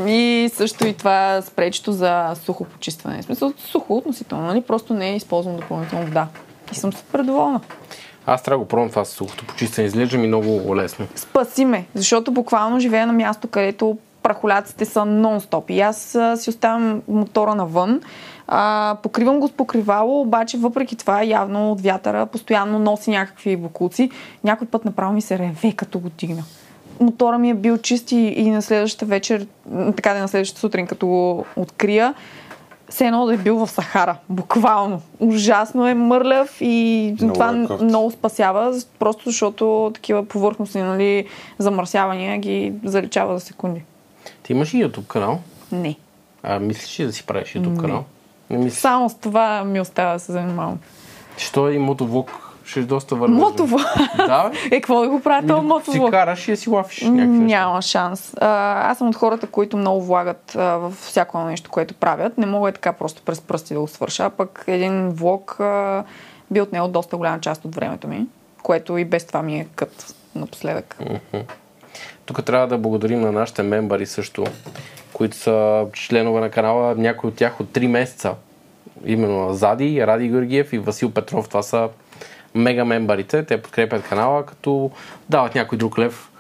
И 0.06 0.50
също 0.54 0.86
и 0.86 0.94
това 0.94 1.42
спречето 1.42 1.92
за 1.92 2.34
сухо 2.44 2.64
почистване. 2.64 3.22
В 3.22 3.24
смисъл, 3.24 3.52
сухо 3.58 3.96
относително, 3.96 4.46
нали? 4.46 4.60
Просто 4.60 4.94
не 4.94 5.10
е 5.10 5.16
използвам 5.16 5.56
допълнително 5.56 6.04
вода. 6.04 6.26
И 6.72 6.74
съм 6.74 6.92
супер 6.92 7.22
доволна. 7.22 7.60
Аз 8.26 8.42
трябва 8.42 8.58
да 8.58 8.64
го 8.64 8.68
пробвам 8.68 8.90
това 8.90 9.04
с 9.04 9.08
сухото 9.08 9.46
почистване. 9.46 9.86
Изглежда 9.86 10.18
ми 10.18 10.26
много 10.26 10.76
лесно. 10.76 11.06
Спаси 11.14 11.64
ме, 11.64 11.86
защото 11.94 12.32
буквално 12.32 12.80
живея 12.80 13.06
на 13.06 13.12
място, 13.12 13.48
където 13.48 13.98
прахоляците 14.22 14.84
са 14.84 15.00
нон-стоп. 15.00 15.70
И 15.70 15.80
аз 15.80 16.14
а, 16.14 16.36
си 16.36 16.50
оставям 16.50 17.02
мотора 17.08 17.54
навън, 17.54 18.00
а, 18.48 18.96
покривам 19.02 19.40
го 19.40 19.48
с 19.48 19.52
покривало, 19.52 20.20
обаче 20.20 20.58
въпреки 20.58 20.96
това 20.96 21.22
явно 21.24 21.72
от 21.72 21.80
вятъра 21.80 22.26
постоянно 22.26 22.78
носи 22.78 23.10
някакви 23.10 23.56
бокуци. 23.56 24.10
Някой 24.44 24.66
път 24.66 24.84
направо 24.84 25.12
ми 25.12 25.22
се 25.22 25.38
реве, 25.38 25.72
като 25.76 25.98
го 25.98 26.08
дигна. 26.08 26.42
Мотора 27.00 27.38
ми 27.38 27.50
е 27.50 27.54
бил 27.54 27.78
чист 27.78 28.12
и, 28.12 28.16
и 28.16 28.50
на 28.50 28.62
следващата 28.62 29.06
вечер, 29.06 29.46
така 29.96 30.12
да 30.12 30.18
е 30.18 30.22
на 30.22 30.28
следващата 30.28 30.60
сутрин, 30.60 30.86
като 30.86 31.06
го 31.06 31.44
открия, 31.56 32.14
все 32.90 33.06
едно 33.06 33.26
да 33.26 33.34
е 33.34 33.36
бил 33.36 33.56
в 33.56 33.70
Сахара. 33.70 34.16
Буквално. 34.28 35.00
Ужасно 35.20 35.88
е 35.88 35.94
мърляв 35.94 36.56
и 36.60 37.14
Много 37.20 37.34
това 37.34 37.48
е 37.48 37.84
много 37.84 38.10
спасява, 38.10 38.74
просто 38.98 39.22
защото 39.24 39.90
такива 39.94 40.24
повърхностни 40.24 40.82
нали, 40.82 41.26
замърсявания 41.58 42.38
ги 42.38 42.72
заличава 42.84 43.38
за 43.38 43.40
секунди. 43.40 43.84
Ти 44.42 44.52
имаш 44.52 44.74
и 44.74 44.84
YouTube 44.84 45.06
канал? 45.06 45.40
Не. 45.72 45.96
А 46.42 46.58
мислиш 46.58 47.00
ли 47.00 47.04
да 47.04 47.12
си 47.12 47.26
правиш 47.26 47.48
YouTube 47.48 47.80
канал? 47.80 48.04
Не 48.50 48.56
мислиш. 48.58 48.80
Само 48.80 49.10
с 49.10 49.14
това 49.14 49.64
ми 49.64 49.80
остава 49.80 50.12
да 50.12 50.18
се 50.18 50.32
занимавам. 50.32 50.78
Що 51.36 51.68
е 51.68 51.72
и 51.72 51.78
мотовлог? 51.78 52.46
Ще 52.64 52.80
е 52.80 52.82
доста 52.82 53.14
вървеш. 53.14 53.36
Мотово. 53.38 53.78
Да, 54.16 54.48
бе. 54.48 54.56
Е, 54.76 54.80
какво 54.80 55.00
да 55.00 55.08
го 55.08 55.20
правя 55.20 55.60
Си 55.60 55.66
мотово? 55.66 56.10
караш 56.10 56.48
и 56.48 56.56
си 56.56 56.70
лафиш 56.70 57.02
някакви 57.02 57.26
неща. 57.26 57.58
Няма 57.58 57.82
шанс. 57.82 58.34
А, 58.40 58.46
аз 58.90 58.98
съм 58.98 59.08
от 59.08 59.16
хората, 59.16 59.46
които 59.46 59.76
много 59.76 60.02
влагат 60.04 60.56
а, 60.56 60.60
в 60.76 60.90
всяко 60.90 61.38
нещо, 61.38 61.70
което 61.70 61.94
правят. 61.94 62.38
Не 62.38 62.46
мога 62.46 62.68
е 62.68 62.72
така 62.72 62.92
просто 62.92 63.22
през 63.22 63.40
пръсти 63.40 63.74
да 63.74 63.80
го 63.80 63.88
свърша. 63.88 64.30
Пък 64.30 64.64
един 64.66 65.08
влог 65.08 65.60
а, 65.60 66.04
би 66.50 66.60
отнел 66.60 66.88
доста 66.88 67.16
голяма 67.16 67.40
част 67.40 67.64
от 67.64 67.74
времето 67.74 68.08
ми, 68.08 68.26
което 68.62 68.98
и 68.98 69.04
без 69.04 69.26
това 69.26 69.42
ми 69.42 69.60
е 69.60 69.66
кът 69.74 70.14
напоследък. 70.34 70.98
Тук 72.30 72.44
трябва 72.44 72.66
да 72.66 72.78
благодарим 72.78 73.20
на 73.20 73.32
нашите 73.32 73.62
мембари 73.62 74.06
също, 74.06 74.44
които 75.12 75.36
са 75.36 75.86
членове 75.92 76.40
на 76.40 76.50
канала, 76.50 76.94
някои 76.94 77.28
от 77.28 77.34
тях 77.34 77.60
от 77.60 77.66
3 77.66 77.86
месеца. 77.86 78.34
Именно 79.04 79.54
Зади, 79.54 80.06
Ради 80.06 80.28
Георгиев 80.28 80.72
и 80.72 80.78
Васил 80.78 81.10
Петров. 81.10 81.48
Това 81.48 81.62
са 81.62 81.88
мега 82.54 82.84
мембарите. 82.84 83.44
Те 83.44 83.62
подкрепят 83.62 84.02
канала, 84.02 84.46
като 84.46 84.90
дават 85.28 85.54
някой 85.54 85.78
друг 85.78 85.98
лев 85.98 86.30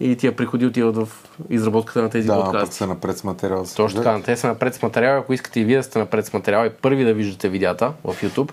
и 0.00 0.16
тия 0.16 0.36
приходи 0.36 0.66
отиват 0.66 0.96
в 0.96 1.08
изработката 1.50 2.02
на 2.02 2.10
тези 2.10 2.26
Да, 2.26 2.44
подкасти. 2.44 2.76
са 2.76 2.86
напред 2.86 3.18
с 3.18 3.24
материал. 3.24 3.62
да 3.62 3.68
се 3.68 3.76
Точно 3.76 4.02
така, 4.02 4.22
те 4.24 4.36
са 4.36 4.46
напред 4.46 4.74
с 4.74 4.82
материал. 4.82 5.18
Ако 5.18 5.32
искате 5.32 5.60
и 5.60 5.64
вие 5.64 5.76
да 5.76 5.82
сте 5.82 5.98
напред 5.98 6.26
с 6.26 6.32
материал 6.32 6.66
и 6.66 6.70
първи 6.70 7.04
да 7.04 7.14
виждате 7.14 7.48
видеята 7.48 7.92
в 8.04 8.14
YouTube, 8.22 8.52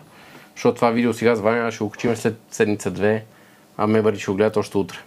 защото 0.55 0.75
това 0.75 0.89
видео 0.89 1.13
сега 1.13 1.35
с 1.35 1.39
Ваня 1.39 1.71
ще 1.71 1.83
го 1.83 1.89
качим 1.89 2.15
след 2.15 2.37
седмица-две, 2.51 3.23
а 3.77 3.87
мембари 3.87 4.19
ще 4.19 4.31
го 4.31 4.37
гледат 4.37 4.57
още 4.57 4.77
утре. 4.77 4.97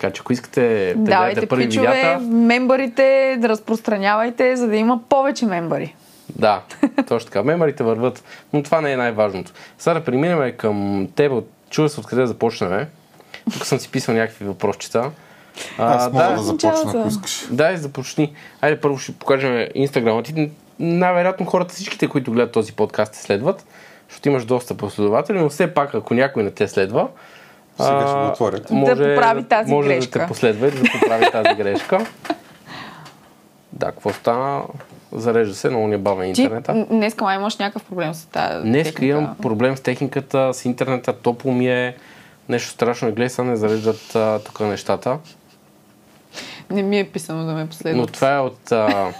Така 0.00 0.12
че 0.12 0.20
ако 0.20 0.32
искате 0.32 0.94
да 0.96 1.10
Давайте 1.10 1.34
гледате 1.34 1.48
първи 1.48 1.68
пичове, 1.68 1.86
видеята, 1.86 2.20
мембарите, 2.20 3.36
да 3.40 3.48
разпространявайте, 3.48 4.56
за 4.56 4.68
да 4.68 4.76
има 4.76 5.00
повече 5.08 5.46
мембари. 5.46 5.94
Да, 6.28 6.62
точно 7.08 7.26
така. 7.26 7.42
Мемарите 7.42 7.82
върват, 7.82 8.24
но 8.52 8.62
това 8.62 8.80
не 8.80 8.92
е 8.92 8.96
най-важното. 8.96 9.52
Сега 9.78 9.94
да 9.94 10.04
преминем 10.04 10.52
към 10.56 11.08
теб. 11.14 11.32
Чува 11.70 11.88
се 11.88 12.00
откъде 12.00 12.22
да 12.22 12.28
започнем. 12.28 12.86
Тук 13.52 13.66
съм 13.66 13.78
си 13.78 13.90
писал 13.90 14.14
някакви 14.14 14.44
въпросчета. 14.44 15.10
Аз 15.78 16.12
мога 16.12 16.24
да, 16.24 16.30
да, 16.30 16.42
започна, 16.42 16.70
ако 16.70 16.86
началото. 16.86 17.08
искаш. 17.08 17.46
Да, 17.50 17.72
и 17.72 17.76
започни. 17.76 18.32
Айде 18.60 18.80
първо 18.80 18.98
ще 18.98 19.12
покажем 19.12 19.68
инстаграма 19.74 20.22
ти. 20.22 20.50
Най-вероятно 20.78 21.46
хората, 21.46 21.74
всичките, 21.74 22.08
които 22.08 22.32
гледат 22.32 22.52
този 22.52 22.72
подкаст, 22.72 23.12
те 23.12 23.18
следват, 23.18 23.66
защото 24.08 24.28
имаш 24.28 24.44
доста 24.44 24.74
последователи, 24.74 25.38
но 25.38 25.48
все 25.48 25.74
пак, 25.74 25.94
ако 25.94 26.14
някой 26.14 26.42
не 26.42 26.50
те 26.50 26.68
следва, 26.68 27.08
Сега 27.76 28.06
ще 28.06 28.14
го 28.14 28.20
а, 28.20 28.30
отворят. 28.32 28.70
Може, 28.70 29.14
поправи 29.14 29.44
тази 29.44 29.72
може 29.72 29.88
грешка. 29.88 30.18
да 30.18 30.24
те 30.24 30.28
последва 30.28 30.66
и 30.66 30.70
да 30.70 30.82
поправи 30.92 31.26
тази 31.32 31.54
грешка. 31.54 32.06
Да, 33.72 33.86
какво 33.86 34.12
стана? 34.12 34.62
Зарежда 35.12 35.54
се, 35.54 35.70
много 35.70 35.86
ни 35.86 35.94
е 35.94 35.98
бавен 35.98 36.34
Ти 36.34 36.42
интернета. 36.42 36.86
днеска 36.90 37.24
май 37.24 37.36
имаш 37.36 37.56
някакъв 37.56 37.84
проблем 37.84 38.14
с 38.14 38.26
тази 38.26 38.62
Днес 38.68 38.86
техника. 38.86 39.18
имам 39.18 39.36
проблем 39.42 39.76
с 39.76 39.80
техниката, 39.80 40.54
с 40.54 40.64
интернета, 40.64 41.12
топло 41.12 41.52
ми 41.52 41.68
е, 41.68 41.96
нещо 42.48 42.70
страшно. 42.70 43.08
Гледай, 43.08 43.28
сега 43.28 43.48
не 43.48 43.56
зареждат 43.56 44.14
а, 44.14 44.38
тук 44.38 44.60
нещата. 44.60 45.18
Не 46.70 46.82
ми 46.82 46.98
е 46.98 47.04
писано 47.04 47.44
да 47.44 47.52
ме 47.52 47.68
последват. 47.68 48.00
Но 48.00 48.06
това 48.06 48.34
е 48.34 48.38
от... 48.38 48.72
А... 48.72 49.12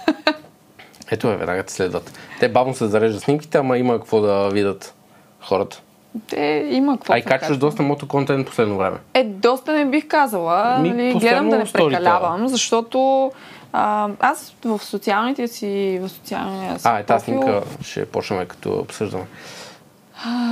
Ето 1.11 1.31
е, 1.31 1.37
веднага 1.37 1.63
те 1.63 1.73
следват. 1.73 2.11
Те 2.39 2.49
бавно 2.49 2.73
се 2.73 2.87
зареждат 2.87 3.23
снимките, 3.23 3.57
ама 3.57 3.77
има 3.77 3.97
какво 3.99 4.21
да 4.21 4.49
видят 4.49 4.95
хората. 5.41 5.81
Те 6.29 6.67
има 6.71 6.97
какво 6.97 7.13
А 7.13 7.17
и 7.17 7.21
да 7.21 7.29
качваш 7.29 7.57
доста 7.57 7.83
мотоконтент 7.83 8.47
последно 8.47 8.77
време. 8.77 8.97
Е, 9.13 9.23
доста 9.23 9.73
не 9.73 9.85
бих 9.85 10.07
казала. 10.07 10.77
Ми, 10.77 10.89
нали, 10.89 11.13
гледам 11.13 11.49
да 11.49 11.57
не 11.57 11.65
прекалявам, 11.65 12.47
защото 12.47 13.31
а, 13.73 14.09
аз 14.19 14.55
в 14.65 14.79
социалните 14.83 15.47
си, 15.47 15.99
в 16.01 16.09
социалния 16.09 16.79
си 16.79 16.87
А, 16.87 16.99
е 16.99 17.03
тази 17.03 17.25
профил, 17.25 17.41
снимка 17.41 17.61
ще 17.81 18.05
почнем 18.05 18.45
като 18.45 18.73
обсъждаме. 18.79 19.25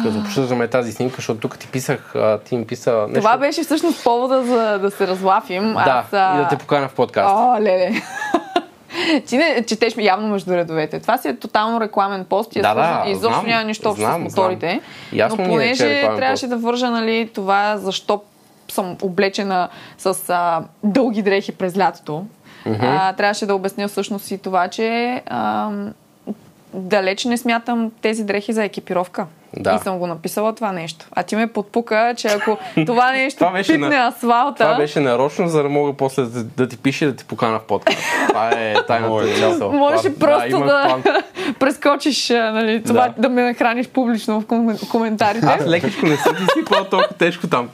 Като 0.03 0.19
обсъждаме 0.19 0.67
тази 0.67 0.91
снимка, 0.91 1.15
защото 1.15 1.39
тук 1.39 1.59
ти 1.59 1.67
писах, 1.67 2.15
а, 2.15 2.37
ти 2.37 2.57
ми 2.57 2.67
писа 2.67 3.05
нещо. 3.07 3.19
Това 3.19 3.37
беше 3.37 3.63
всъщност 3.63 4.03
повода 4.03 4.43
за 4.43 4.79
да 4.79 4.91
се 4.91 5.07
разлафим. 5.07 5.73
Да, 5.73 5.79
аз, 5.79 6.13
а... 6.13 6.35
и 6.35 6.43
да 6.43 6.47
те 6.47 6.57
поканя 6.57 6.87
в 6.87 6.93
подкаст. 6.93 7.35
О, 7.35 7.61
леле. 7.61 7.91
Ти 9.25 9.37
не 9.37 9.63
четеш 9.67 9.93
явно 9.97 10.27
между 10.27 10.51
редовете. 10.51 10.99
Това 10.99 11.17
си 11.17 11.27
е 11.27 11.35
тотално 11.35 11.81
рекламен 11.81 12.25
пост 12.25 12.55
и, 12.55 12.59
е 12.59 12.61
Да, 12.61 12.73
да, 12.73 13.03
и 13.07 13.11
изобщо 13.11 13.47
няма 13.47 13.63
нищо 13.63 13.89
общо 13.89 14.05
с 14.05 14.17
моторите. 14.17 14.81
знам. 15.13 15.29
Но 15.37 15.43
е, 15.43 15.45
е 15.45 15.49
понеже 15.49 15.89
рекламен 15.89 16.17
трябваше 16.17 16.47
да 16.47 16.57
вържа 16.57 16.89
нали, 16.89 17.29
това, 17.33 17.77
защо 17.77 18.21
съм 18.71 18.97
облечена 19.01 19.69
с 19.97 20.29
а, 20.29 20.63
дълги 20.83 21.21
дрехи 21.21 21.51
през 21.51 21.77
лятото, 21.77 22.25
а, 22.65 23.13
трябваше 23.13 23.45
да 23.45 23.55
обясня 23.55 23.87
всъщност 23.87 24.31
и 24.31 24.37
това, 24.37 24.67
че 24.67 25.21
а, 25.25 25.69
далеч 26.73 27.25
не 27.25 27.37
смятам 27.37 27.91
тези 28.01 28.23
дрехи 28.23 28.53
за 28.53 28.63
екипировка. 28.63 29.25
Да. 29.57 29.73
И 29.73 29.79
съм 29.79 29.99
го 29.99 30.07
написала 30.07 30.55
това 30.55 30.71
нещо. 30.71 31.05
А 31.11 31.23
ти 31.23 31.35
ме 31.35 31.47
подпука, 31.47 32.13
че 32.17 32.27
ако 32.27 32.57
това 32.85 33.11
нещо 33.11 33.37
Това 33.37 33.51
беше 33.51 33.71
пипне 33.71 33.87
на- 33.89 34.07
асфалта... 34.07 34.63
Това 34.63 34.75
беше 34.75 34.99
нарочно, 34.99 35.47
за 35.47 35.63
да 35.63 35.69
мога 35.69 35.93
после 35.93 36.23
да, 36.23 36.43
да 36.43 36.67
ти 36.67 36.77
пише 36.77 37.05
и 37.05 37.07
да 37.07 37.15
ти 37.15 37.25
покана 37.25 37.59
в 37.59 37.63
подкаст. 37.63 37.97
Това 38.29 38.49
е 38.49 38.73
тайната 38.87 39.13
мисъл. 39.47 39.71
Можеше 39.71 40.19
просто 40.19 40.59
да, 40.59 40.65
план. 40.85 41.03
прескочиш, 41.59 42.29
нали, 42.29 42.83
това 42.83 43.07
Да. 43.07 43.13
да. 43.17 43.29
ме 43.29 43.41
нахраниш 43.43 43.87
публично 43.87 44.41
в 44.41 44.45
ком- 44.45 44.89
коментарите. 44.89 45.45
Аз 45.45 45.67
лекичко 45.67 46.05
не 46.05 46.17
съм 46.17 46.35
ти 46.35 46.43
сипал 46.53 46.83
толкова 46.83 47.13
тежко 47.13 47.47
там. 47.47 47.69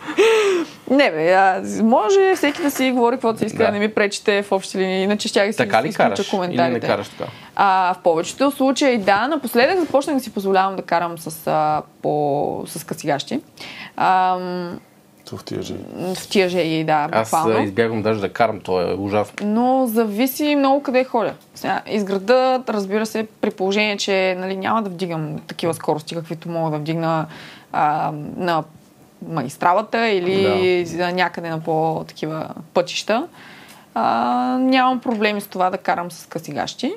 Не 0.91 1.11
бе, 1.11 1.33
а, 1.33 1.61
може 1.83 2.35
всеки 2.35 2.61
да 2.61 2.71
си 2.71 2.91
говори 2.91 3.15
каквото 3.15 3.39
си 3.39 3.45
иска, 3.45 3.57
Да. 3.57 3.65
да. 3.65 3.71
не 3.71 3.79
ми 3.79 3.93
пречите 3.93 4.41
в 4.43 4.51
общи 4.51 4.77
линии, 4.77 5.03
иначе 5.03 5.27
ще 5.27 5.45
да 5.47 5.53
си 5.53 5.57
Така 5.57 5.83
ли 5.83 5.93
караш? 5.93 6.19
Или 6.19 6.27
коментарите. 6.29 6.69
не 6.71 6.79
караш 6.79 7.09
така? 7.09 7.31
А, 7.55 7.93
в 7.93 8.03
повечето 8.03 8.51
случаи 8.51 8.97
да, 8.97 9.27
напоследък 9.27 9.79
започнах 9.79 10.15
да 10.15 10.21
си 10.21 10.33
позволявам 10.33 10.75
да 10.75 10.81
карам 10.81 11.17
с, 11.17 11.47
а, 11.47 11.81
по, 12.01 12.63
с 12.67 12.83
касигащи. 12.83 13.39
Ам, 13.97 14.79
В 15.33 15.43
тия 15.45 15.61
жени. 15.61 15.79
в 16.15 16.29
тия 16.29 16.49
жеги, 16.49 16.83
да, 16.83 17.09
Аз 17.11 17.31
буквално. 17.31 17.59
а, 17.59 17.63
избягвам 17.63 18.01
даже 18.01 18.21
да 18.21 18.29
карам, 18.29 18.59
то 18.59 18.81
е 18.81 18.95
ужасно. 18.95 19.33
Но 19.43 19.85
зависи 19.87 20.55
много 20.55 20.83
къде 20.83 21.03
ходя. 21.03 21.33
Сега, 21.55 21.81
из 21.87 22.03
града, 22.03 22.63
разбира 22.69 23.05
се, 23.05 23.27
при 23.41 23.51
положение, 23.51 23.97
че 23.97 24.35
нали, 24.39 24.57
няма 24.57 24.83
да 24.83 24.89
вдигам 24.89 25.39
такива 25.39 25.73
скорости, 25.73 26.15
каквито 26.15 26.49
мога 26.49 26.71
да 26.71 26.77
вдигна 26.77 27.25
а, 27.71 28.11
на 28.37 28.63
магистралата 29.27 30.07
или 30.07 30.85
да. 30.97 31.11
някъде 31.11 31.49
на 31.49 31.59
по-такива 31.59 32.49
пътища. 32.73 33.27
А, 33.93 34.57
нямам 34.61 34.99
проблеми 34.99 35.41
с 35.41 35.47
това 35.47 35.69
да 35.69 35.77
карам 35.77 36.11
с 36.11 36.25
късигащи. 36.25 36.93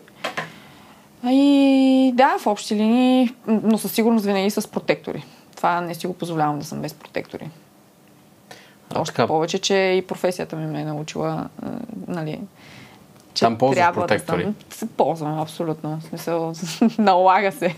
И 1.26 2.12
да, 2.14 2.36
в 2.38 2.46
общи 2.46 2.76
линии, 2.76 3.34
но 3.46 3.78
със 3.78 3.92
сигурност 3.92 4.26
винаги 4.26 4.50
с 4.50 4.68
протектори. 4.68 5.24
Това 5.56 5.80
не 5.80 5.94
си 5.94 6.06
го 6.06 6.14
позволявам 6.14 6.58
да 6.58 6.64
съм 6.64 6.82
без 6.82 6.94
протектори. 6.94 7.48
А, 8.94 9.00
Още 9.00 9.14
така, 9.14 9.26
повече, 9.26 9.58
че 9.58 9.74
и 9.74 10.02
професията 10.06 10.56
ми 10.56 10.66
ме 10.66 10.80
е 10.80 10.84
научила, 10.84 11.48
а, 11.62 11.68
нали, 12.08 12.40
че 13.34 13.44
Там 13.44 13.58
трябва 13.58 14.00
протектори? 14.00 14.44
Да 14.44 14.76
съм, 14.76 14.88
ползвам, 14.88 15.40
абсолютно. 15.40 15.98
В 16.00 16.04
смисъл, 16.04 16.52
налага 16.98 17.52
се. 17.52 17.74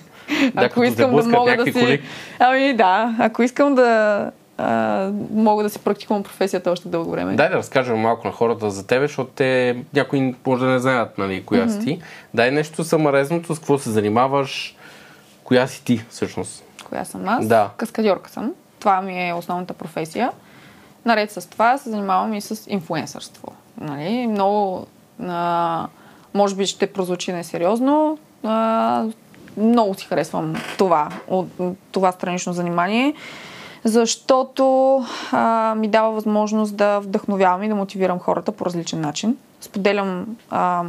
Да, 0.55 0.69
като 0.69 0.95
те 0.97 1.07
блъскат 1.07 1.33
някакви 1.33 1.73
си... 1.73 1.79
коли. 1.79 2.03
Ами 2.39 2.75
да, 2.75 3.17
ако 3.19 3.43
искам 3.43 3.75
да 3.75 4.31
а, 4.59 5.11
мога 5.31 5.63
да 5.63 5.71
си 5.71 5.79
практикувам 5.79 6.23
професията 6.23 6.71
още 6.71 6.89
дълго 6.89 7.11
време. 7.11 7.35
Дай 7.35 7.49
да 7.49 7.57
разкажем 7.57 7.99
малко 7.99 8.27
на 8.27 8.33
хората 8.33 8.71
за 8.71 8.87
тебе, 8.87 9.07
защото 9.07 9.31
те 9.35 9.77
някои 9.95 10.35
може 10.47 10.65
да 10.65 10.71
не 10.71 10.79
знаят 10.79 11.19
нали, 11.19 11.45
коя 11.45 11.69
си 11.69 11.81
ти. 11.81 12.01
Дай 12.35 12.51
нещо 12.51 12.85
самарезното, 12.85 13.55
с 13.55 13.59
какво 13.59 13.79
се 13.79 13.91
занимаваш, 13.91 14.77
коя 15.45 15.67
си 15.67 15.85
ти 15.85 16.05
всъщност. 16.11 16.65
Коя 16.89 17.05
съм 17.05 17.29
аз? 17.29 17.47
Да. 17.47 17.71
Каскадьорка 17.77 18.31
съм. 18.31 18.53
Това 18.81 19.03
ми 19.03 19.29
е 19.29 19.35
основната 19.35 19.75
професия. 19.75 20.31
Наред 21.05 21.31
с 21.31 21.51
това 21.51 21.79
се 21.79 21.91
занимавам 21.91 22.35
и 22.35 22.41
с 22.41 22.71
инфуенсърство. 22.71 23.53
Нали? 23.81 24.27
Много, 24.27 24.87
а, 25.23 25.87
може 26.35 26.55
би 26.55 26.67
ще 26.67 26.93
прозвучи 26.93 27.33
несериозно, 27.33 28.19
а, 28.45 29.05
много 29.57 29.95
си 29.95 30.07
харесвам 30.07 30.55
това, 30.79 31.09
от, 31.29 31.49
това 31.93 32.13
странично 32.13 32.53
занимание, 32.53 33.15
защото 33.87 34.97
а, 35.33 35.75
ми 35.79 35.89
дава 35.89 36.11
възможност 36.11 36.77
да 36.77 36.99
вдъхновявам 36.99 37.63
и 37.63 37.69
да 37.69 37.75
мотивирам 37.75 38.19
хората 38.19 38.53
по 38.53 38.67
различен 38.67 39.01
начин. 39.01 39.37
Споделям 39.61 40.37
а, 40.51 40.85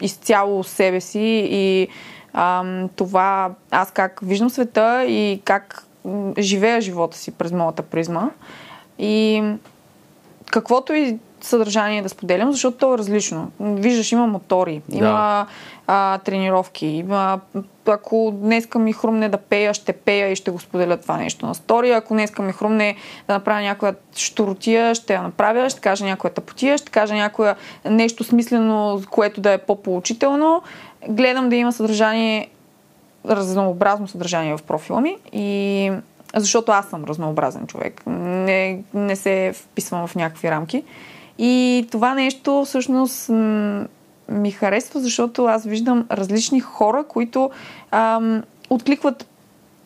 изцяло 0.00 0.64
себе 0.64 1.00
си 1.00 1.48
и 1.50 1.88
ам, 2.32 2.88
това 2.96 3.50
аз 3.70 3.90
как 3.90 4.20
виждам 4.22 4.50
света 4.50 5.04
и 5.04 5.40
как 5.44 5.84
живея 6.38 6.80
живота 6.80 7.16
си 7.16 7.30
през 7.30 7.52
моята 7.52 7.82
призма. 7.82 8.30
И 8.98 9.42
каквото 10.50 10.92
и 10.92 11.18
съдържание 11.40 12.02
да 12.02 12.08
споделям, 12.08 12.52
защото 12.52 12.76
то 12.76 12.94
е 12.94 12.98
различно. 12.98 13.50
Виждаш, 13.60 14.12
има 14.12 14.26
мотори, 14.26 14.82
Да. 14.88 14.96
има 14.96 15.46
а, 15.86 16.18
тренировки, 16.18 16.86
има... 16.86 17.40
Ако 17.92 18.30
днеска 18.34 18.78
ми 18.78 18.92
хрумне 18.92 19.28
да 19.28 19.38
пея, 19.38 19.74
ще 19.74 19.92
пея 19.92 20.28
и 20.28 20.36
ще 20.36 20.50
го 20.50 20.58
споделя 20.58 20.96
това 20.96 21.16
нещо 21.16 21.46
на 21.46 21.54
стори. 21.54 21.90
Ако 21.90 22.14
днеска 22.14 22.42
ми 22.42 22.52
хрумне 22.52 22.96
да 23.26 23.34
направя 23.34 23.60
някоя 23.60 23.94
штуротия, 24.16 24.94
ще 24.94 25.14
я 25.14 25.22
направя, 25.22 25.70
ще 25.70 25.80
кажа 25.80 26.04
някоя 26.04 26.34
тъпотия, 26.34 26.78
ще 26.78 26.90
кажа 26.90 27.14
някоя 27.14 27.56
нещо 27.84 28.24
смислено, 28.24 29.02
което 29.10 29.40
да 29.40 29.52
е 29.52 29.58
по-поучително. 29.58 30.62
Гледам 31.08 31.48
да 31.48 31.56
има 31.56 31.72
съдържание, 31.72 32.48
разнообразно 33.28 34.08
съдържание 34.08 34.56
в 34.56 34.62
профила 34.62 35.00
ми 35.00 35.16
и 35.32 35.90
защото 36.36 36.72
аз 36.72 36.86
съм 36.86 37.04
разнообразен 37.04 37.66
човек. 37.66 38.02
Не, 38.06 38.82
не 38.94 39.16
се 39.16 39.52
вписвам 39.54 40.06
в 40.06 40.14
някакви 40.14 40.50
рамки. 40.50 40.84
И 41.38 41.86
това 41.90 42.14
нещо 42.14 42.64
всъщност 42.66 43.30
ми 44.28 44.50
харесва, 44.50 45.00
защото 45.00 45.44
аз 45.44 45.64
виждам 45.64 46.06
различни 46.10 46.60
хора, 46.60 47.04
които 47.08 47.50
ам, 47.90 48.42
откликват 48.70 49.26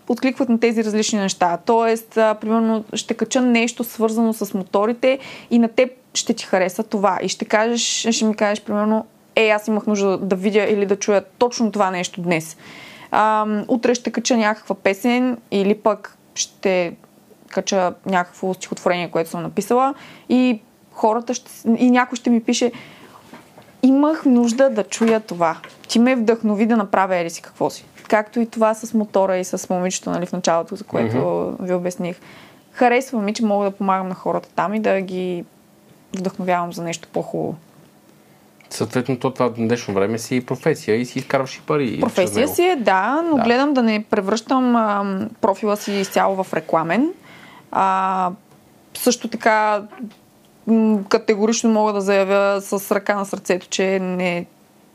откликват 0.09 0.49
на 0.49 0.61
тези 0.61 0.85
различни 0.85 1.19
неща. 1.19 1.59
Тоест, 1.67 2.17
а, 2.17 2.35
примерно, 2.35 2.85
ще 2.95 3.15
кача 3.15 3.43
нещо 3.43 3.85
свързано 3.85 4.33
с 4.33 4.55
моторите 4.55 5.19
и 5.51 5.59
на 5.59 5.69
теб 5.69 5.91
ще 6.15 6.35
ти 6.35 6.45
хареса 6.45 6.83
това. 6.83 7.19
И 7.23 7.29
ще 7.29 7.45
кажеш, 7.45 8.07
ще 8.11 8.25
ми 8.25 8.37
кажеш, 8.37 8.65
примерно, 8.65 9.07
е, 9.37 9.49
аз 9.49 9.69
имах 9.69 9.87
нужда 9.87 10.19
да 10.19 10.37
видя 10.37 10.65
или 10.65 10.87
да 10.87 10.97
чуя 10.97 11.25
точно 11.39 11.73
това 11.73 11.91
нещо 11.91 12.23
днес. 12.23 12.57
А, 13.11 13.47
утре 13.69 13.95
ще 13.95 14.11
кача 14.11 14.37
някаква 14.37 14.75
песен 14.75 15.39
или 15.51 15.75
пък 15.75 16.17
ще 16.35 16.95
кача 17.51 17.95
някакво 18.07 18.55
стихотворение, 18.55 19.11
което 19.11 19.31
съм 19.31 19.43
написала 19.43 19.95
и 20.29 20.61
хората 20.93 21.35
ще, 21.35 21.51
и 21.77 21.91
някой 21.91 22.17
ще 22.17 22.31
ми 22.31 22.43
пише 22.43 22.73
имах 23.83 24.25
нужда 24.25 24.71
да 24.71 24.85
чуя 24.85 25.21
това. 25.21 25.57
Ти 25.89 25.99
ме 25.99 26.17
вдъхнови 26.17 26.67
да 26.67 26.77
направя 26.77 27.17
ели 27.17 27.31
си 27.31 27.43
какво 27.43 27.71
си. 27.71 27.85
Както 28.09 28.41
и 28.41 28.47
това 28.47 28.75
с 28.75 28.95
мотора 28.95 29.37
и 29.37 29.45
с 29.45 29.71
момичето 29.71 30.11
нали, 30.11 30.27
в 30.27 30.33
началото, 30.33 30.77
за 30.77 30.85
което 30.85 31.17
mm-hmm. 31.17 31.63
ви 31.63 31.75
обясних. 31.75 32.17
Харесва 32.73 33.23
ми, 33.23 33.35
че 33.35 33.45
мога 33.45 33.65
да 33.65 33.71
помагам 33.71 34.09
на 34.09 34.15
хората 34.15 34.49
там 34.57 34.75
и 34.75 34.81
да 34.81 35.01
ги 35.01 35.45
вдъхновявам 36.19 36.73
за 36.73 36.83
нещо 36.83 37.09
по-хубаво. 37.13 37.57
Съответно, 38.71 39.19
то 39.19 39.31
това 39.31 39.49
днешно 39.49 39.95
време 39.95 40.19
си 40.19 40.37
и 40.37 40.41
професия 40.41 40.97
и 40.97 41.07
си 41.07 41.19
изкарваш 41.19 41.57
и 41.57 41.61
пари. 41.61 42.01
Професия 42.01 42.49
си 42.49 42.63
е, 42.63 42.77
да, 42.77 43.23
но 43.31 43.37
Да. 43.37 43.43
гледам 43.43 43.75
да 43.75 43.83
не 43.83 44.05
превръщам 44.11 44.77
а, 44.77 45.05
профила 45.41 45.77
си 45.77 45.93
изцяло 45.93 46.45
в 46.45 46.55
рекламен. 46.55 47.13
А, 47.73 48.31
също 48.95 49.29
така 49.29 49.83
категорично 51.09 51.71
мога 51.71 51.93
да 51.93 52.01
заявя 52.01 52.61
с 52.61 52.95
ръка 52.95 53.15
на 53.15 53.25
сърцето, 53.25 53.67
че 53.69 53.99
не 53.99 54.47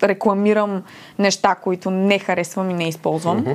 рекламирам 0.04 0.84
неща, 1.20 1.56
които 1.56 1.92
не 1.92 2.20
харесвам 2.20 2.70
и 2.70 2.74
не 2.74 2.88
използвам. 2.88 3.46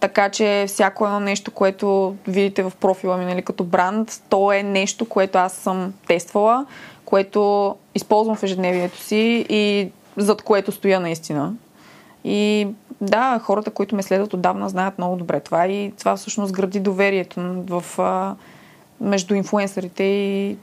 Така 0.00 0.28
че 0.28 0.64
всяко 0.68 1.06
едно 1.06 1.20
нещо, 1.20 1.50
което 1.50 2.16
видите 2.28 2.62
в 2.62 2.72
профила 2.80 3.16
ми 3.16 3.24
нали, 3.24 3.42
като 3.42 3.64
бранд, 3.64 4.22
то 4.28 4.52
е 4.52 4.62
нещо, 4.62 5.08
което 5.08 5.38
аз 5.38 5.52
съм 5.52 5.94
тествала, 6.06 6.66
което 7.04 7.74
използвам 7.94 8.36
в 8.36 8.42
ежедневието 8.42 8.98
си 8.98 9.46
и 9.48 9.90
зад 10.16 10.42
което 10.42 10.72
стоя 10.72 11.00
наистина. 11.00 11.52
И 12.24 12.68
да, 13.00 13.40
хората, 13.44 13.70
които 13.70 13.96
ме 13.96 14.02
следват 14.02 14.34
отдавна, 14.34 14.68
знаят 14.68 14.98
много 14.98 15.16
добре 15.16 15.40
това 15.40 15.66
и 15.66 15.92
това 15.98 16.16
всъщност 16.16 16.52
гради 16.52 16.80
доверието 16.80 17.40
в, 17.68 17.84
между 19.00 19.34
инфуенсърите 19.34 20.02
и 20.02 20.56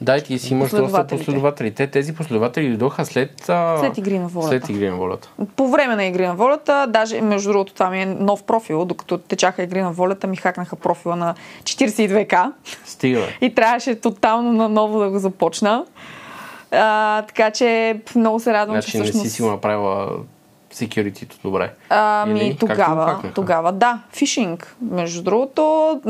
Да, 0.00 0.16
и 0.16 0.22
ти 0.22 0.38
си 0.38 0.52
имаш 0.54 0.70
доста 0.70 1.06
последователи. 1.06 1.70
Те, 1.70 1.86
тези 1.86 2.14
последователи 2.14 2.68
дойдоха 2.68 3.04
след... 3.04 3.48
а, 3.48 3.78
След 3.78 3.98
Игри 3.98 4.18
на 4.18 4.28
волята. 4.28 4.48
След 4.48 4.68
игри 4.68 4.90
на 4.90 4.96
волята. 4.96 5.30
по 5.56 5.68
време 5.68 5.96
на 5.96 6.04
Игри 6.04 6.26
на 6.26 6.34
волята, 6.34 6.86
даже 6.88 7.20
между 7.20 7.48
другото 7.50 7.74
това 7.74 7.90
ми 7.90 8.02
е 8.02 8.06
нов 8.06 8.42
профил, 8.42 8.84
докато 8.84 9.18
течаха 9.18 9.62
Игри 9.62 9.82
на 9.82 9.92
волята, 9.92 10.26
ми 10.26 10.36
хакнаха 10.36 10.76
профила 10.76 11.16
на 11.16 11.34
42к 11.62 12.52
Стига, 12.84 13.26
и 13.40 13.54
трябваше 13.54 13.94
тотално 13.94 14.52
наново 14.52 14.98
да 14.98 15.10
го 15.10 15.18
започна. 15.18 15.84
А, 16.70 17.22
така 17.22 17.50
че 17.50 18.00
много 18.16 18.40
се 18.40 18.52
радвам, 18.52 18.74
Значи 18.74 18.90
че 18.90 18.98
не 18.98 19.04
всъщност... 19.04 19.28
си 19.28 19.34
си 19.34 19.42
го 19.42 19.48
направила 19.50 20.10
security 20.74 21.42
добре. 21.42 21.72
Ами 21.88 22.40
Или? 22.40 22.56
Тогава, 22.56 23.22
тогава, 23.34 23.72
да, 23.72 24.02
фишинг. 24.12 24.76
Между 24.90 25.22
другото, 25.22 26.00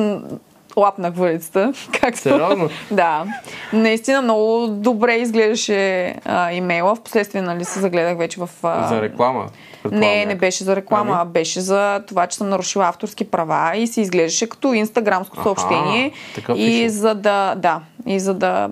лапнах 0.76 1.14
въдицата. 1.14 1.72
Както... 2.00 2.18
Сериозно? 2.20 2.68
да. 2.90 3.24
Наистина 3.72 4.22
много 4.22 4.66
добре 4.66 5.14
изглеждаше 5.14 6.14
а, 6.24 6.52
имейла. 6.52 6.94
Впоследствие, 6.94 7.42
нали, 7.42 7.64
се 7.64 7.80
загледах 7.80 8.18
вече 8.18 8.40
в... 8.40 8.50
А... 8.62 8.88
За 8.88 9.02
реклама. 9.02 9.46
Не, 9.92 10.26
не 10.26 10.34
беше 10.34 10.64
за 10.64 10.76
реклама, 10.76 11.12
Ами? 11.12 11.20
а 11.22 11.24
беше 11.24 11.60
за 11.60 12.02
това, 12.06 12.26
че 12.26 12.36
съм 12.36 12.48
нарушила 12.48 12.88
авторски 12.88 13.30
права 13.30 13.76
и 13.76 13.86
се 13.86 14.00
изглеждаше 14.00 14.48
като 14.48 14.72
инстаграмско 14.72 15.34
Аха, 15.36 15.42
съобщение. 15.42 16.12
такъв 16.34 16.58
и 16.58 16.66
фишинг. 16.66 16.90
за 16.90 17.14
да, 17.14 17.54
да, 17.54 17.80
и 18.06 18.20
за 18.20 18.34
да 18.34 18.70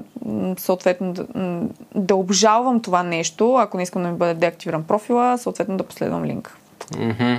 съответно 0.59 1.13
да, 1.13 1.27
да 1.95 2.17
обжалвам 2.17 2.81
това 2.81 3.03
нещо, 3.03 3.55
ако 3.55 3.77
не 3.77 3.83
искам 3.83 4.03
да 4.03 4.09
ми 4.09 4.17
бъде 4.17 4.35
деактивиран 4.35 4.83
профила, 4.83 5.39
съответно 5.39 5.77
да 5.77 5.85
последвам 5.85 6.25
линк. 6.25 6.57
Мгм, 6.99 7.35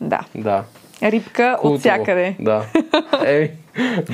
Да. 0.00 0.20
Да. 0.34 0.64
Рибка 1.02 1.56
Култово. 1.60 1.74
от 1.74 1.80
всякъде. 1.80 2.36
Да. 2.40 2.64
Ей, 3.26 3.50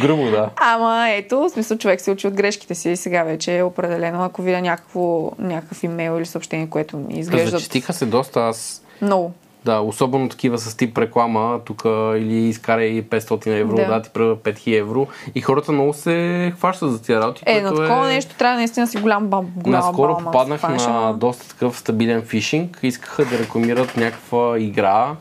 грубо, 0.03 0.23
да. 0.31 0.51
Ама 0.57 1.07
ето, 1.11 1.41
в 1.41 1.51
смисъл 1.51 1.79
човек 1.79 2.01
се 2.01 2.11
учи 2.11 2.27
от 2.27 2.35
грешките 2.35 2.75
си 2.75 2.91
и 2.91 2.97
сега 2.97 3.23
вече 3.23 3.59
е 3.59 3.63
определено, 3.63 4.25
ако 4.25 4.43
видя 4.43 4.61
някакво, 4.61 5.33
някакъв 5.39 5.83
имейл 5.83 6.19
или 6.19 6.27
съобщение, 6.27 6.67
което 6.67 6.97
ми 6.97 7.19
изглежда 7.19 7.51
Зачистиха 7.51 7.93
се 7.93 8.07
доста. 8.07 8.41
Аз 8.41 8.83
много. 9.03 9.33
Да, 9.65 9.81
особено 9.81 10.29
такива 10.29 10.59
с 10.59 10.77
тип 10.77 10.99
реклама, 10.99 11.61
тук 11.65 11.83
или 12.17 12.35
изкарай 12.35 13.03
500 13.03 13.47
евро, 13.61 13.77
Да. 13.77 13.87
да, 13.87 14.03
ти 14.03 14.11
преведа 14.11 14.37
5000 14.37 14.79
евро. 14.79 15.07
И 15.35 15.41
хората 15.41 15.73
много 15.73 15.93
се 15.93 16.53
хващат 16.57 16.93
за 16.93 17.03
тия 17.03 17.21
работи. 17.21 17.43
Е, 17.47 17.61
на 17.61 17.69
такова 17.69 18.07
нещо 18.07 18.35
трябва 18.35 18.57
наистина 18.57 18.87
си 18.87 18.99
голям 18.99 19.27
бам, 19.27 19.47
голяма 19.57 19.85
Наскоро 19.85 20.13
балма 20.13 20.31
попаднах 20.31 20.63
на 20.63 21.13
доста 21.13 21.49
такъв 21.49 21.79
стабилен 21.79 22.23
фишинг. 22.23 22.79
Искаха 22.83 23.25
да 23.25 23.39
рекламират 23.39 23.97
някаква 23.97 24.59
игра. 24.59 25.17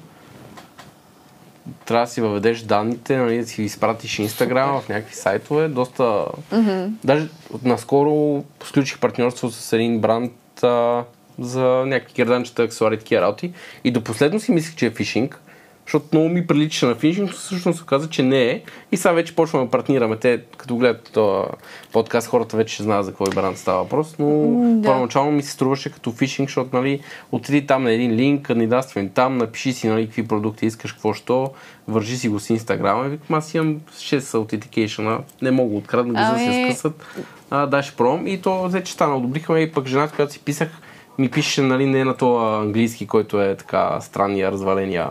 Трябва 1.86 2.06
да 2.06 2.12
си 2.12 2.22
въведеш 2.22 2.62
данните, 2.62 3.18
нали, 3.18 3.38
да 3.38 3.48
си 3.48 3.64
изпратиш 3.64 4.20
Инстаграм 4.20 4.82
в 4.82 4.90
някакви 4.90 5.16
сайтове. 5.16 5.68
Доста... 5.68 6.04
Mm-hmm. 6.04 6.90
Даже 7.04 7.28
наскоро 7.64 8.44
сключих 8.64 9.00
партньорство 9.00 9.52
с 9.52 9.74
един 9.74 10.00
бранд 10.00 10.64
а, 10.64 11.04
за 11.40 11.84
някакви 11.86 12.14
герданчета, 12.14 12.64
аксесуари 12.64 12.96
и 12.96 12.98
такива 12.98 13.22
работи. 13.22 13.54
И 13.84 13.92
до 13.92 14.04
последно 14.04 14.40
си 14.40 14.52
мислех, 14.52 14.76
че 14.76 14.86
е 14.86 14.92
фишинг. 14.92 15.42
Защото 15.90 16.06
много 16.12 16.30
ми 16.30 16.48
прилича 16.48 16.88
на 16.88 16.96
фишинг, 16.96 17.30
но 17.30 17.36
всъщност 17.36 17.78
се 17.78 17.84
оказа, 17.84 18.10
че 18.10 18.24
не 18.24 18.44
е. 18.44 18.62
И 18.92 18.98
сега 18.98 19.12
вече 19.12 19.36
почваме 19.36 19.66
да 19.66 19.72
партнираме. 19.72 20.16
Те, 20.16 20.42
като 20.58 20.76
гледат 20.76 21.10
този 21.14 21.50
подкаст, 21.92 22.28
хората 22.28 22.58
вече 22.58 22.74
ще 22.74 22.84
знаят 22.84 23.06
за 23.06 23.14
кой 23.14 23.28
бранд 23.36 23.58
става 23.58 23.84
въпрос. 23.84 24.16
Но 24.20 24.28
да. 24.76 24.88
първоначално 24.88 25.32
ми 25.32 25.44
се 25.44 25.52
струваше 25.52 25.92
като 25.92 26.12
фишинг, 26.12 26.50
защото 26.50 26.76
нали, 26.76 27.00
отиди 27.32 27.68
там 27.68 27.84
на 27.84 27.92
един 27.92 28.12
линк, 28.12 28.46
кандидатствай 28.46 29.10
там, 29.10 29.38
напиши 29.38 29.74
си 29.74 29.88
нали, 29.88 30.06
какви 30.06 30.28
продукти 30.28 30.66
искаш, 30.66 30.94
какво 30.94 31.14
що, 31.14 31.52
вържи 31.88 32.18
си 32.18 32.30
го 32.30 32.40
с 32.40 32.50
Инстаграма. 32.50 33.06
И 33.06 33.10
викам, 33.10 33.36
аз 33.36 33.54
имам 33.54 33.80
6 33.92 34.20
authentication 34.20 35.20
не 35.42 35.52
мога 35.52 35.76
открадна 35.76 36.14
го, 36.14 36.20
за 36.20 36.34
да 36.34 36.40
се 36.40 36.46
Ами- 36.46 36.72
скъсат. 36.72 37.06
А, 37.50 37.66
даш 37.66 37.96
пром. 37.96 38.28
И 38.28 38.42
то 38.42 38.64
взе, 38.68 38.84
че 38.84 38.94
стана. 38.94 39.18
Одобриха 39.18 39.54
ме 39.54 39.60
и 39.60 39.72
пък 39.72 39.88
жената, 39.88 40.16
която 40.16 40.34
си 40.34 40.40
писах, 40.40 40.70
ми 41.18 41.30
пише 41.30 41.62
нали, 41.62 41.86
не 41.86 42.04
на 42.04 42.18
този 42.18 42.66
английски, 42.66 43.08
който 43.08 43.42
е 43.42 43.56
така 43.56 44.02
странния, 44.02 44.52
разваления. 44.52 45.10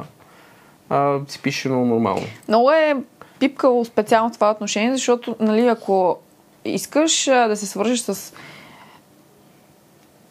А, 0.91 1.19
си 1.29 1.43
пише 1.43 1.69
много 1.69 1.85
нормално. 1.85 2.27
Много 2.49 2.71
е 2.71 2.97
пипкало 3.39 3.85
специално 3.85 4.31
в 4.31 4.35
това 4.35 4.51
отношение, 4.51 4.93
защото, 4.93 5.37
нали, 5.41 5.67
ако 5.67 6.19
искаш 6.65 7.29
а, 7.29 7.49
да 7.49 7.57
се 7.57 7.67
свържеш 7.67 8.01
с 8.01 8.33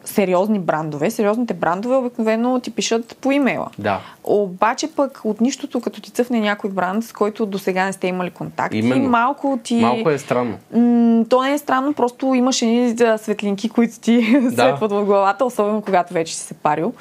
сериозни 0.08 0.58
брандове, 0.58 1.10
сериозните 1.10 1.54
брандове 1.54 1.96
обикновено 1.96 2.60
ти 2.60 2.70
пишат 2.70 3.16
по 3.20 3.32
имейла. 3.32 3.70
Да. 3.78 4.00
Обаче 4.24 4.88
пък 4.96 5.20
от 5.24 5.40
нищото, 5.40 5.80
като 5.80 6.00
ти 6.00 6.10
цъфне 6.10 6.40
някой 6.40 6.70
бранд, 6.70 7.04
с 7.04 7.12
който 7.12 7.46
до 7.46 7.58
сега 7.58 7.84
не 7.84 7.92
сте 7.92 8.06
имали 8.06 8.30
контакти, 8.30 8.78
Именно. 8.78 9.08
малко 9.08 9.58
ти... 9.64 9.74
Малко 9.74 10.10
е 10.10 10.18
странно. 10.18 10.58
М, 10.74 11.24
то 11.28 11.42
не 11.42 11.52
е 11.52 11.58
странно, 11.58 11.92
просто 11.92 12.34
имаш 12.34 12.62
едни 12.62 12.96
светлинки, 13.18 13.68
които 13.68 14.00
ти 14.00 14.40
светват 14.52 14.92
в 14.92 15.04
главата, 15.04 15.44
особено 15.44 15.82
когато 15.82 16.14
вече 16.14 16.36
си 16.36 16.42
се 16.42 16.54
парил. 16.54 16.92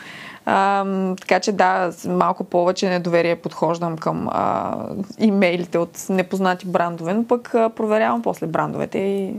А, 0.50 0.86
така 1.22 1.40
че 1.40 1.52
да, 1.52 1.94
малко 2.06 2.44
повече 2.44 2.90
недоверие 2.90 3.36
подхождам 3.36 3.98
към 3.98 4.28
а, 4.32 4.76
имейлите 5.20 5.78
от 5.78 6.06
непознати 6.10 6.66
брандове, 6.66 7.14
но 7.14 7.24
пък 7.24 7.56
а, 7.56 7.70
проверявам 7.70 8.22
после 8.22 8.48
брандовете 8.48 8.98
и 8.98 9.34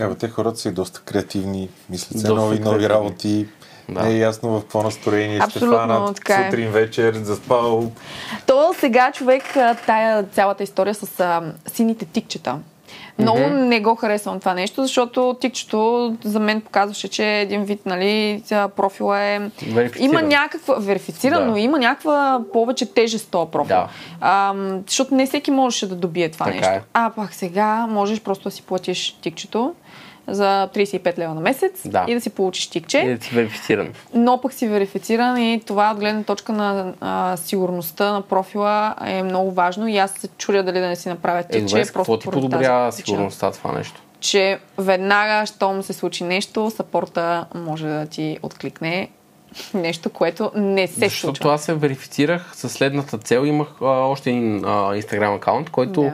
Абе, 0.00 0.14
те 0.14 0.28
хората 0.28 0.58
са 0.58 0.68
и 0.68 0.72
доста 0.72 1.00
креативни, 1.00 1.68
мислят 1.90 2.20
се 2.20 2.26
Доста 2.26 2.42
нови, 2.42 2.58
нови 2.58 2.88
работи. 2.88 3.48
Да. 3.88 4.02
Не 4.02 4.10
е 4.10 4.18
ясно 4.18 4.58
в 4.58 4.60
какво 4.60 4.82
настроение 4.82 5.36
ще 5.36 5.44
Абсолютно, 5.44 5.78
фанат 5.78 6.16
така 6.16 6.34
е. 6.34 6.50
сутрин, 6.50 6.70
вечер, 6.70 7.14
заспал. 7.14 7.92
То 8.46 8.74
сега 8.78 9.12
човек, 9.12 9.42
тая 9.86 10.22
цялата 10.22 10.62
история 10.62 10.94
с 10.94 11.20
а, 11.20 11.42
сините 11.66 12.04
тикчета. 12.04 12.58
Много 13.18 13.38
mm-hmm. 13.38 13.66
не 13.66 13.80
го 13.80 13.94
харесвам 13.94 14.40
това 14.40 14.54
нещо, 14.54 14.82
защото 14.82 15.36
тикчето 15.40 16.14
за 16.24 16.40
мен 16.40 16.60
показваше, 16.60 17.08
че 17.08 17.40
един 17.40 17.64
вид, 17.64 17.86
нали, 17.86 18.42
профила 18.76 19.20
е... 19.20 19.40
Има 19.98 20.22
някаква... 20.22 20.74
Верифициран, 20.78 21.44
Да. 21.44 21.50
но 21.50 21.56
има 21.56 21.78
някаква 21.78 22.40
повече 22.52 22.86
тежест 22.86 23.30
този 23.30 23.50
профил. 23.50 23.76
Да. 23.76 23.88
Ам, 24.20 24.82
защото 24.86 25.14
не 25.14 25.26
всеки 25.26 25.50
можеше 25.50 25.88
да 25.88 25.94
добие 25.94 26.28
това 26.28 26.46
Така 26.46 26.56
нещо. 26.56 26.72
е. 26.72 26.82
А 26.94 27.10
пак 27.16 27.34
сега 27.34 27.86
можеш 27.86 28.20
просто 28.20 28.44
да 28.44 28.50
си 28.50 28.62
платиш 28.62 29.18
тикчето 29.22 29.74
за 30.28 30.68
35 30.68 31.18
лева 31.18 31.34
на 31.34 31.40
месец 31.40 31.82
Да. 31.84 32.04
и 32.08 32.14
да 32.14 32.20
си 32.20 32.30
получиш 32.30 32.66
тикче 32.66 32.98
И 32.98 33.16
да 33.16 33.24
си 33.24 33.34
верифициран. 33.34 33.88
но 34.14 34.40
пък 34.40 34.52
си 34.52 34.68
верифициран 34.68 35.38
и 35.38 35.60
това 35.60 35.90
от 35.90 35.98
гледна 35.98 36.22
точка 36.22 36.52
на 36.52 36.92
а, 37.00 37.36
сигурността 37.36 38.12
на 38.12 38.22
профила 38.22 38.68
е 39.06 39.22
много 39.22 39.50
важно 39.50 39.88
и 39.88 39.98
аз 39.98 40.10
се 40.10 40.28
чудя 40.28 40.62
дали 40.62 40.80
да 40.80 40.86
не 40.86 40.96
си 40.96 41.08
направя 41.08 41.38
Е, 41.38 41.42
тикче. 41.42 41.60
добре, 41.64 41.84
с 41.84 41.90
какво 41.90 42.18
ти 42.18 42.28
подобрява 42.28 42.92
сигурността 42.92 43.50
това 43.52 43.72
нещо? 43.72 44.02
Че 44.20 44.58
веднага, 44.78 45.46
щом 45.46 45.82
се 45.82 45.92
случи 45.92 46.24
нещо, 46.24 46.70
сапорта 46.70 47.44
може 47.56 47.86
да 47.86 48.06
ти 48.06 48.38
откликне 48.42 49.08
нещо, 49.74 50.10
което 50.10 50.50
не 50.54 50.86
се 50.86 50.94
Защото 50.94 51.18
случва. 51.20 51.54
аз 51.54 51.62
се 51.62 51.74
верифицирах 51.74 52.50
със 52.54 52.72
следната 52.72 53.18
цел. 53.18 53.40
Имах 53.40 53.68
а, 53.80 53.84
още 53.84 54.30
един 54.30 54.56
а, 54.56 54.68
Instagram 54.68 55.36
акаунт, 55.36 55.70
който 55.70 56.00
Да. 56.02 56.12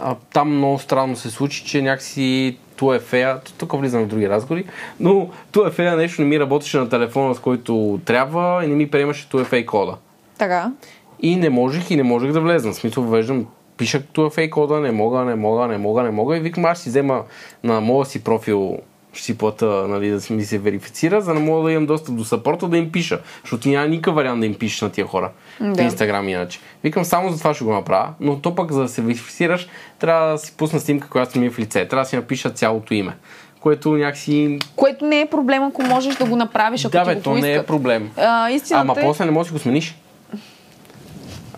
а, 0.00 0.14
там 0.32 0.56
много 0.56 0.78
странно 0.78 1.16
се 1.16 1.30
случи, 1.30 1.64
че 1.64 1.82
някакси 1.82 2.56
Туефея, 2.78 3.40
тук 3.58 3.72
влизам 3.80 4.04
в 4.04 4.06
други 4.06 4.28
разговори, 4.28 4.64
но 5.00 5.28
Туефея 5.52 5.96
нещо 5.96 6.22
не 6.22 6.28
ми 6.28 6.40
работеше 6.40 6.78
на 6.78 6.88
телефона, 6.88 7.34
с 7.34 7.38
който 7.38 8.00
трябва 8.04 8.64
и 8.64 8.68
не 8.68 8.74
ми 8.74 8.90
приемаше 8.90 9.28
Туефей 9.28 9.66
кода. 9.66 9.96
Така. 10.38 10.72
И 11.20 11.36
не 11.36 11.50
можех 11.50 11.90
и 11.90 11.96
не 11.96 12.02
можех 12.02 12.32
да 12.32 12.40
влезна. 12.40 12.72
В 12.72 12.74
смисъл, 12.74 13.02
въвеждам, 13.02 13.46
пишах 13.76 14.02
Туефей 14.12 14.50
кода, 14.50 14.80
не 14.80 14.92
мога, 14.92 15.24
не 15.24 15.34
мога, 15.34 15.66
не 15.66 15.78
мога, 15.78 16.02
не 16.02 16.10
мога 16.10 16.36
и 16.36 16.40
викам, 16.40 16.64
аз 16.64 16.82
си 16.82 16.88
взема 16.88 17.22
на 17.64 17.80
моя 17.80 18.06
си 18.06 18.24
профил 18.24 18.78
ще 19.18 19.24
си 19.24 19.38
плата, 19.38 19.66
нали, 19.66 20.10
да 20.10 20.20
си 20.20 20.32
ми 20.32 20.44
се 20.44 20.58
верифицира, 20.58 21.20
за 21.20 21.34
да 21.34 21.40
мога 21.40 21.64
да 21.64 21.72
имам 21.72 21.86
достъп 21.86 22.16
до 22.16 22.24
сапорта 22.24 22.68
да 22.68 22.78
им 22.78 22.92
пиша. 22.92 23.20
Защото 23.42 23.68
няма 23.68 23.88
никакъв 23.88 24.14
вариант 24.14 24.40
да 24.40 24.46
им 24.46 24.54
пишеш 24.54 24.80
на 24.80 24.90
тия 24.90 25.06
хора. 25.06 25.30
Да. 25.60 25.74
В 25.74 25.80
Инстаграм 25.84 26.28
иначе. 26.28 26.60
Викам, 26.84 27.04
само 27.04 27.32
за 27.32 27.38
това 27.38 27.54
ще 27.54 27.64
го 27.64 27.72
направя, 27.72 28.08
но 28.20 28.38
то 28.38 28.54
пък 28.54 28.72
за 28.72 28.82
да 28.82 28.88
се 28.88 29.02
верифицираш, 29.02 29.68
трябва 29.98 30.32
да 30.32 30.38
си 30.38 30.52
пусна 30.56 30.80
снимка, 30.80 31.08
която 31.08 31.38
ми 31.38 31.46
е 31.46 31.50
в 31.50 31.58
лице. 31.58 31.88
Трябва 31.88 32.04
да 32.04 32.08
си 32.08 32.16
напиша 32.16 32.50
цялото 32.50 32.94
име. 32.94 33.16
което 33.60 33.90
някакси... 33.90 34.58
Което 34.76 35.04
не 35.04 35.20
е 35.20 35.26
проблем, 35.26 35.62
ако 35.62 35.82
можеш 35.82 36.16
да 36.16 36.24
го 36.24 36.36
направиш, 36.36 36.84
ако 36.84 36.92
Да, 36.92 37.02
ти 37.02 37.08
бе, 37.08 37.14
го 37.14 37.22
то 37.22 37.34
не 37.34 37.54
е 37.54 37.62
проблем. 37.62 38.10
А, 38.16 38.50
истината 38.50 38.80
Ама 38.80 38.94
е... 39.00 39.02
после 39.02 39.24
не 39.24 39.30
можеш 39.30 39.52
да 39.52 39.58
го 39.58 39.62
смениш. 39.62 39.98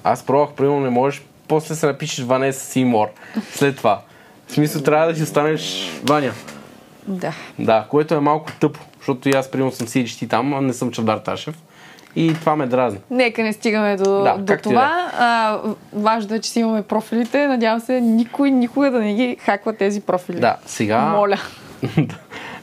Аз 0.05 0.23
пробвах, 0.23 0.57
примерно 0.57 0.81
не 0.81 0.91
можеш, 0.91 1.23
после 1.49 1.75
се 1.75 1.87
напишеш 1.87 2.25
Ванеса 2.25 2.67
Симор. 2.67 3.07
След 3.55 3.77
това. 3.77 4.01
В 4.47 4.53
смисъл 4.53 4.83
трябва 4.83 5.07
да 5.07 5.17
си 5.17 5.23
останеш 5.23 5.91
Ваня. 6.05 6.33
Да. 7.11 7.33
Да, 7.59 7.87
което 7.91 8.15
е 8.15 8.21
малко 8.21 8.53
тъпо, 8.61 8.81
защото 8.99 9.29
и 9.29 9.33
аз 9.33 9.51
примерно 9.51 9.73
съм 9.73 9.87
сидиш 9.89 10.19
там, 10.29 10.55
а 10.55 10.61
не 10.61 10.73
съм 10.73 10.91
Чавдар 10.91 11.19
Ташев. 11.19 11.55
И 12.17 12.35
това 12.35 12.57
ме 12.57 12.67
дразни. 12.67 13.01
Нека 13.11 13.43
не 13.43 13.53
стигаме 13.53 13.97
до, 13.97 14.23
Да, 14.23 14.37
до 14.39 14.57
това. 14.63 15.11
А, 15.19 15.59
важно 15.93 16.35
е, 16.35 16.39
че 16.41 16.51
си 16.51 16.61
имаме 16.61 16.83
профилите. 16.83 17.47
Надявам 17.47 17.81
се 17.81 18.01
никой 18.01 18.51
никога 18.51 18.91
да 18.91 18.99
не 18.99 19.15
ги 19.15 19.37
хаква 19.41 19.73
тези 19.73 20.01
профили. 20.01 20.41
Да, 20.41 20.57
сега 20.67 21.01
Моля. 21.01 21.39
да, 21.99 22.15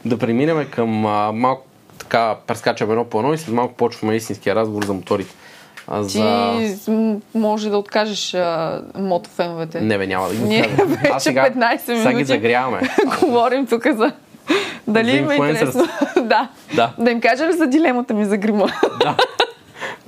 да 0.04 0.18
преминем 0.18 0.66
към 0.70 1.06
а, 1.06 1.32
малко 1.32 1.66
така 1.98 2.34
прескачаме 2.46 2.92
едно 2.92 3.04
по 3.04 3.18
едно 3.18 3.32
и 3.32 3.38
след 3.38 3.54
малко 3.54 3.74
почваме 3.74 4.16
истинския 4.16 4.54
разговор 4.54 4.84
за 4.84 4.94
моторите. 4.94 5.34
А, 5.86 6.06
Ти 6.06 6.18
за... 6.68 6.92
м- 6.92 7.16
може 7.34 7.70
да 7.70 7.78
откажеш 7.78 8.34
а, 8.34 8.82
мотофеновете. 8.98 9.80
Не 9.80 9.98
бе, 9.98 10.06
няма 10.06 10.28
да 10.28 10.34
ги 10.34 10.42
Ние 10.42 10.62
вече 10.62 11.10
А 11.10 11.20
15 11.20 11.78
Сега 11.78 12.02
ги 12.02 12.08
минути. 12.08 12.24
загряваме. 12.24 12.80
Говорим 13.20 13.66
тук 13.66 13.86
за... 13.86 14.12
Дали 14.88 15.16
им 15.16 15.30
е 15.30 15.34
интересно? 15.34 15.88
да. 16.16 16.48
Да. 16.74 16.92
Да 16.98 17.10
им 17.10 17.20
кажа 17.20 17.46
ли 17.46 17.52
за 17.52 17.66
дилемата 17.66 18.14
ми 18.14 18.24
за 18.24 18.36
грима? 18.36 18.66
да. 19.00 19.16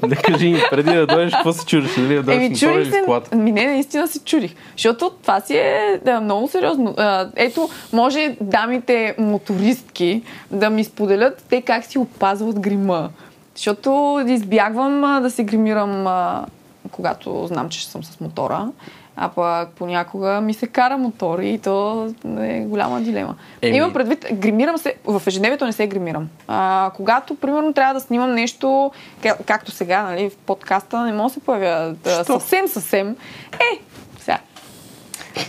Да 0.07 0.16
кажи 0.16 0.46
им, 0.46 0.59
преди 0.70 0.94
да 0.94 1.07
дойдеш, 1.07 1.33
какво 1.35 1.53
се 1.53 1.66
чудиш? 1.66 1.94
Дали 1.94 2.14
да 2.14 2.22
дойдеш 2.22 2.46
Еми, 2.46 2.57
чудих 2.57 2.92
се. 2.92 3.37
Ми 3.37 3.53
не, 3.53 3.66
наистина 3.66 4.09
се 4.09 4.20
чудих. 4.24 4.55
Защото 4.72 5.11
това 5.22 5.40
си 5.40 5.57
е 5.57 6.00
да, 6.05 6.20
много 6.20 6.48
сериозно. 6.48 6.94
Ето, 7.37 7.68
може 7.92 8.37
дамите 8.40 9.14
мотористки 9.18 10.22
да 10.50 10.70
ми 10.70 10.85
споделят 10.85 11.44
те 11.50 11.62
как 11.62 11.85
си 11.85 11.98
опазват 11.98 12.61
грима. 12.61 13.11
Защото 13.55 14.20
избягвам 14.26 15.05
а, 15.05 15.20
да 15.20 15.31
се 15.31 15.44
гримирам, 15.44 16.07
а, 16.07 16.46
когато 16.90 17.46
знам, 17.46 17.68
че 17.68 17.81
ще 17.81 17.90
съм 17.90 18.05
с 18.05 18.20
мотора. 18.20 18.68
А 19.16 19.29
пък 19.29 19.68
понякога 19.68 20.40
ми 20.40 20.55
се 20.55 20.66
кара 20.66 20.98
мотор 20.98 21.38
и 21.38 21.59
то 21.59 22.09
е 22.38 22.61
голяма 22.61 23.00
дилема. 23.00 23.35
Еми- 23.62 23.76
Имам 23.76 23.92
предвид, 23.92 24.26
гримирам 24.33 24.79
се, 24.79 24.94
в 25.05 25.22
ежедневието 25.26 25.66
не 25.66 25.72
се 25.72 25.87
гримирам. 25.87 26.29
А, 26.48 26.90
когато, 26.96 27.35
примерно, 27.35 27.72
трябва 27.72 27.94
да 27.94 28.00
снимам 28.00 28.35
нещо, 28.35 28.90
ка- 29.22 29.37
както 29.46 29.70
сега, 29.70 30.03
нали, 30.03 30.31
в 30.31 30.37
подкаста, 30.37 31.05
не 31.05 31.12
мога 31.12 31.29
да 31.29 31.35
се 31.35 31.40
появя 31.40 31.94
да, 32.05 32.24
съвсем, 32.24 32.68
съвсем. 32.68 33.16
Е, 33.53 33.81
сега. 34.18 34.38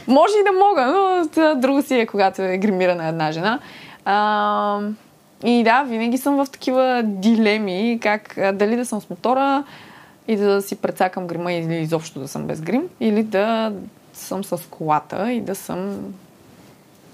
Може 0.08 0.34
и 0.34 0.44
да 0.44 0.60
мога, 0.60 0.86
но 0.86 1.28
това 1.30 1.54
друго 1.56 1.82
си 1.82 1.96
е, 2.00 2.06
когато 2.06 2.42
е 2.42 2.58
гримирана 2.58 3.08
една 3.08 3.32
жена. 3.32 3.60
А, 4.06 4.80
и 5.44 5.64
да, 5.64 5.84
винаги 5.84 6.18
съм 6.18 6.46
в 6.46 6.52
такива 6.52 7.02
дилеми, 7.06 8.00
как 8.02 8.38
дали 8.54 8.76
да 8.76 8.86
съм 8.86 9.02
с 9.02 9.10
мотора 9.10 9.64
и 10.28 10.36
да 10.36 10.62
си 10.62 10.76
прецакам 10.76 11.28
грима 11.28 11.54
или 11.54 11.76
изобщо 11.76 12.20
да 12.20 12.28
съм 12.28 12.48
без 12.48 12.62
грим, 12.62 12.84
или 13.00 13.24
да 13.24 13.74
съм 14.14 14.44
с 14.44 14.58
колата 14.70 15.32
и 15.32 15.42
да 15.42 15.56
съм 15.56 15.98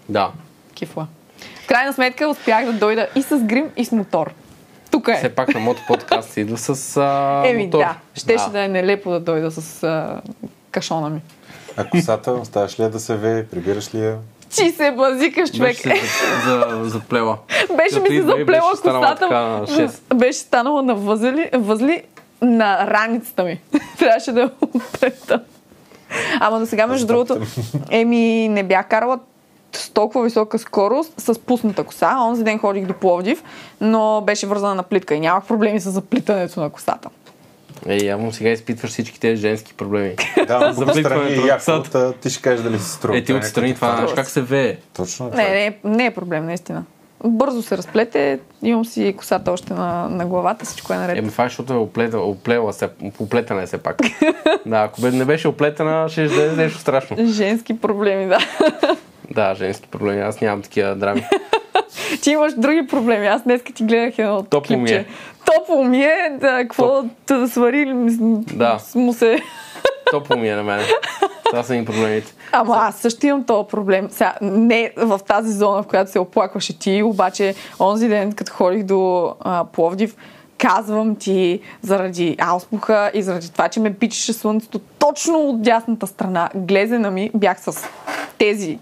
Да. 0.10 0.32
кифла. 0.74 1.08
В 1.64 1.68
крайна 1.68 1.94
сметка 1.94 2.28
успях 2.28 2.66
да 2.66 2.74
дойда 2.74 3.08
и 3.16 3.22
с 3.22 3.38
грим, 3.38 3.70
и 3.78 3.86
с 3.86 3.92
мотор. 3.92 4.32
Тук 4.92 5.10
Все 5.16 5.26
е. 5.28 5.30
пак 5.30 5.54
на 5.54 5.60
мотоподкаст 5.60 6.34
си 6.34 6.42
идва 6.42 6.58
с 6.58 6.98
а, 6.98 7.42
Еми 7.46 7.64
мотор. 7.66 7.80
да, 7.80 7.96
щеше 8.16 8.50
да. 8.50 8.64
е 8.64 8.68
нелепо 8.68 9.10
да 9.10 9.20
дойда 9.20 9.52
с 9.52 9.84
а, 9.84 10.22
кашона 10.72 11.10
ми. 11.10 11.22
А 11.78 11.90
косата, 11.90 12.32
оставаш 12.32 12.80
ли 12.80 12.84
я 12.84 12.90
да 12.90 13.00
се 13.00 13.16
вее, 13.16 13.46
прибираш 13.46 13.96
ли 13.96 14.00
я? 14.00 14.18
Ти 14.50 14.72
се 14.72 14.92
базикаш, 14.92 15.52
човек. 15.52 15.78
Беше 15.84 16.06
се 16.06 16.26
за, 16.46 16.66
за, 16.72 16.90
заплела. 16.90 17.38
Беше 17.78 18.00
ми 18.00 18.08
се 18.10 18.22
заплела 18.22 18.46
беше 18.46 18.82
косата. 18.84 19.16
така. 19.20 19.62
Беше 20.16 20.40
станала 20.40 20.84
на 20.84 20.96
възли, 20.96 21.50
възли 21.54 22.04
на 22.42 22.88
раницата 22.88 23.44
ми. 23.44 23.60
Трябваше 24.00 24.32
да 24.32 24.42
я 24.42 24.52
оплета. 24.62 25.44
Ама 26.40 26.60
до 26.60 26.66
сега, 26.66 26.88
между 26.88 27.08
другото, 27.08 27.38
еми 27.90 28.50
не 28.50 28.64
бях 28.64 28.88
карала 28.88 29.20
с 29.72 29.90
толкова 29.90 30.24
висока 30.24 30.60
скорост 30.60 31.14
с 31.18 31.40
пусната 31.40 31.84
коса. 31.84 32.18
Онзи 32.20 32.44
ден 32.44 32.60
ходих 32.60 32.86
до 32.86 32.94
Пловдив, 32.94 33.44
но 33.82 34.22
беше 34.22 34.48
вързана 34.48 34.76
на 34.76 34.84
плитка 34.84 35.16
и 35.16 35.20
нямах 35.20 35.46
проблеми 35.46 35.80
с 35.80 35.92
заплитането 35.92 36.60
на 36.60 36.70
косата. 36.70 37.10
Ей, 37.88 38.00
явно 38.06 38.32
сега 38.32 38.50
изпитваш 38.50 38.92
всички 38.92 39.20
тези 39.20 39.42
женски 39.42 39.74
проблеми. 39.74 40.16
Да, 40.48 40.60
За 40.74 40.74
страни 40.74 40.92
плитването 40.94 41.34
е 41.34 41.36
на 41.36 41.48
яко, 41.48 41.58
косата. 41.60 41.92
та 41.92 42.14
ти 42.14 42.30
ще 42.30 42.42
кажеш 42.42 42.64
дали 42.64 42.80
си 42.80 42.90
струва. 42.90 43.18
Е, 43.18 43.24
ти 43.24 43.34
отстрани 43.34 43.76
това, 43.76 43.96
знаеш 43.96 44.14
как 44.14 44.30
се 44.30 44.42
вее. 44.42 44.78
Точно 44.94 45.30
това. 45.32 45.44
Не, 45.44 45.50
не, 45.50 45.66
е- 45.66 45.76
не 45.84 46.06
е 46.06 46.12
проблем, 46.12 46.46
наистина. 46.46 46.84
Бързо 47.24 47.62
се 47.62 47.78
разплете, 47.78 48.40
имам 48.64 48.86
си 48.86 49.16
косата 49.18 49.52
още 49.52 49.74
на, 49.74 50.10
на 50.10 50.26
главата, 50.26 50.66
всичко 50.66 50.94
е 50.94 50.98
наред. 50.98 51.18
Еми, 51.18 51.32
това 51.32 51.44
е, 51.44 51.48
защото 51.48 51.74
е 51.74 51.78
оплета, 51.78 52.20
оплела 52.20 52.74
се, 52.74 52.90
оплетена 53.20 53.62
е 53.62 53.66
все 53.66 53.78
пак. 53.78 53.98
да, 54.66 54.78
ако 54.84 55.02
бе 55.02 55.12
не 55.12 55.26
беше 55.26 55.48
оплетена, 55.48 56.10
ще 56.10 56.28
да 56.28 56.52
е 56.52 56.56
нещо 56.56 56.80
страшно. 56.80 57.18
Женски 57.26 57.80
проблеми, 57.80 58.28
да. 58.28 58.38
Да, 59.32 59.56
женски 59.56 59.88
проблеми, 59.88 60.22
аз 60.22 60.42
нямам 60.42 60.62
такива 60.62 60.96
драми. 60.96 61.26
Ти 62.22 62.32
имаш 62.32 62.54
други 62.54 62.88
проблеми. 62.88 63.28
Аз 63.28 63.44
днес 63.44 63.62
ти 63.64 63.84
гледах 63.84 64.20
едно 64.20 64.44
Топло 64.44 64.78
ми 64.78 64.92
е. 64.92 65.06
Топло 65.46 65.84
ми 65.84 66.04
е, 66.04 66.38
да, 66.42 66.58
какво 66.58 67.04
да, 67.28 67.40
да 67.40 67.48
свари 67.48 67.94
Да. 68.54 68.80
му 68.96 69.14
се... 69.14 69.40
Топло 70.12 70.38
ми 70.38 70.50
е 70.50 70.56
на 70.56 70.64
мен. 70.64 70.86
Това 71.46 71.64
са 71.64 71.76
им 71.76 71.86
проблемите. 71.86 72.34
Ама 72.52 72.76
аз 72.80 72.96
също 72.96 73.26
имам 73.26 73.44
този 73.44 73.68
проблем. 73.68 74.08
Сега, 74.12 74.36
не 74.42 74.94
в 74.98 75.20
тази 75.28 75.52
зона, 75.54 75.84
в 75.84 75.88
която 75.88 76.12
се 76.12 76.20
оплакваше 76.20 76.80
ти, 76.80 77.04
обаче 77.04 77.56
онзи 77.80 78.08
ден, 78.08 78.34
като 78.34 78.54
ходих 78.54 78.84
до 78.84 79.34
а, 79.40 79.66
Пловдив, 79.66 80.16
казвам 80.58 81.16
ти 81.16 81.60
заради 81.82 82.36
ауспуха 82.40 83.12
и 83.14 83.22
заради 83.22 83.52
това, 83.52 83.70
че 83.70 83.80
ме 83.80 83.94
пичеше 83.94 84.34
слънцето 84.34 84.80
точно 84.80 85.40
от 85.40 85.62
дясната 85.62 86.08
страна. 86.08 86.50
Глезена 86.56 87.12
ми 87.12 87.32
бях 87.34 87.60
с 87.62 87.90
тези 88.38 88.80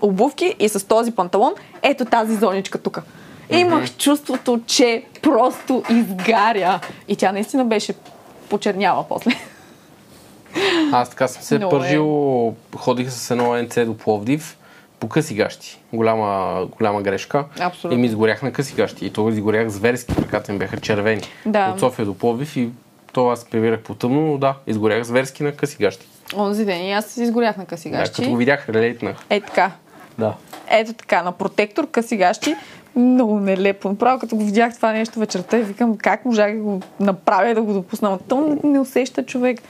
обувки 0.00 0.54
и 0.58 0.68
с 0.68 0.88
този 0.88 1.12
панталон. 1.12 1.52
Ето 1.82 2.04
тази 2.04 2.36
зоничка 2.36 2.78
тук. 2.78 3.02
Имах 3.50 3.96
чувството, 3.96 4.60
че 4.66 5.04
просто 5.22 5.82
изгаря. 5.90 6.80
И 7.08 7.16
тя 7.16 7.32
наистина 7.32 7.64
беше 7.64 7.94
почерняла 8.48 9.04
после. 9.08 9.30
Аз 10.92 11.10
така 11.10 11.28
съм 11.28 11.42
се 11.42 11.58
Много 11.58 11.76
е. 11.76 11.78
пържил, 11.78 12.54
ходих 12.76 13.10
с 13.10 13.30
едно 13.30 13.62
НЦ 13.62 13.74
до 13.86 13.96
Пловдив 13.96 14.56
по 15.00 15.08
къси 15.08 15.34
гащи. 15.34 15.80
Голяма, 15.92 16.66
голяма 16.78 17.02
грешка. 17.02 17.44
Абсолютно. 17.60 17.98
И 17.98 18.00
ми 18.00 18.06
изгорях 18.06 18.42
на 18.42 18.52
къси 18.52 18.74
гащи. 18.74 19.06
И 19.06 19.10
то 19.10 19.28
изгорях 19.28 19.68
зверски, 19.68 20.14
ръката 20.22 20.52
ми 20.52 20.58
бяха 20.58 20.80
червени. 20.80 21.22
Да. 21.46 21.70
От 21.74 21.80
София 21.80 22.06
до 22.06 22.14
Пловдив 22.14 22.56
и 22.56 22.68
то 23.12 23.28
аз 23.28 23.44
прибирах 23.44 23.80
по 23.80 23.94
тъмно, 23.94 24.20
но 24.20 24.38
да, 24.38 24.54
изгорях 24.66 25.04
зверски 25.04 25.42
на 25.42 25.52
къси 25.52 25.76
гащи. 25.80 26.06
Онзи 26.36 26.64
ден 26.64 26.82
и 26.86 26.92
аз 26.92 27.06
се 27.06 27.22
изгорях 27.22 27.56
на 27.56 27.66
къси 27.66 27.90
Да, 27.90 27.96
гащи. 27.96 28.16
като 28.16 28.30
го 28.30 28.36
видях, 28.36 28.68
релейтнах. 28.68 29.16
Е 29.30 29.40
така. 29.40 29.70
Да. 30.18 30.34
Ето 30.68 30.92
така, 30.92 31.22
на 31.22 31.32
протектор, 31.32 31.90
къси 31.90 32.16
гащи. 32.16 32.56
Много 32.96 33.40
нелепо. 33.40 33.88
Направо 33.88 34.18
като 34.20 34.36
го 34.36 34.44
видях 34.44 34.76
това 34.76 34.92
нещо 34.92 35.18
вечерта 35.20 35.58
и 35.58 35.62
викам 35.62 35.96
как 35.96 36.24
можах 36.24 36.52
да 36.56 36.62
го 36.62 36.80
направя 37.00 37.54
да 37.54 37.62
го 37.62 37.72
допусна. 37.72 38.10
Но 38.10 38.18
то 38.18 38.58
не 38.64 38.80
усеща 38.80 39.26
човек. 39.26 39.62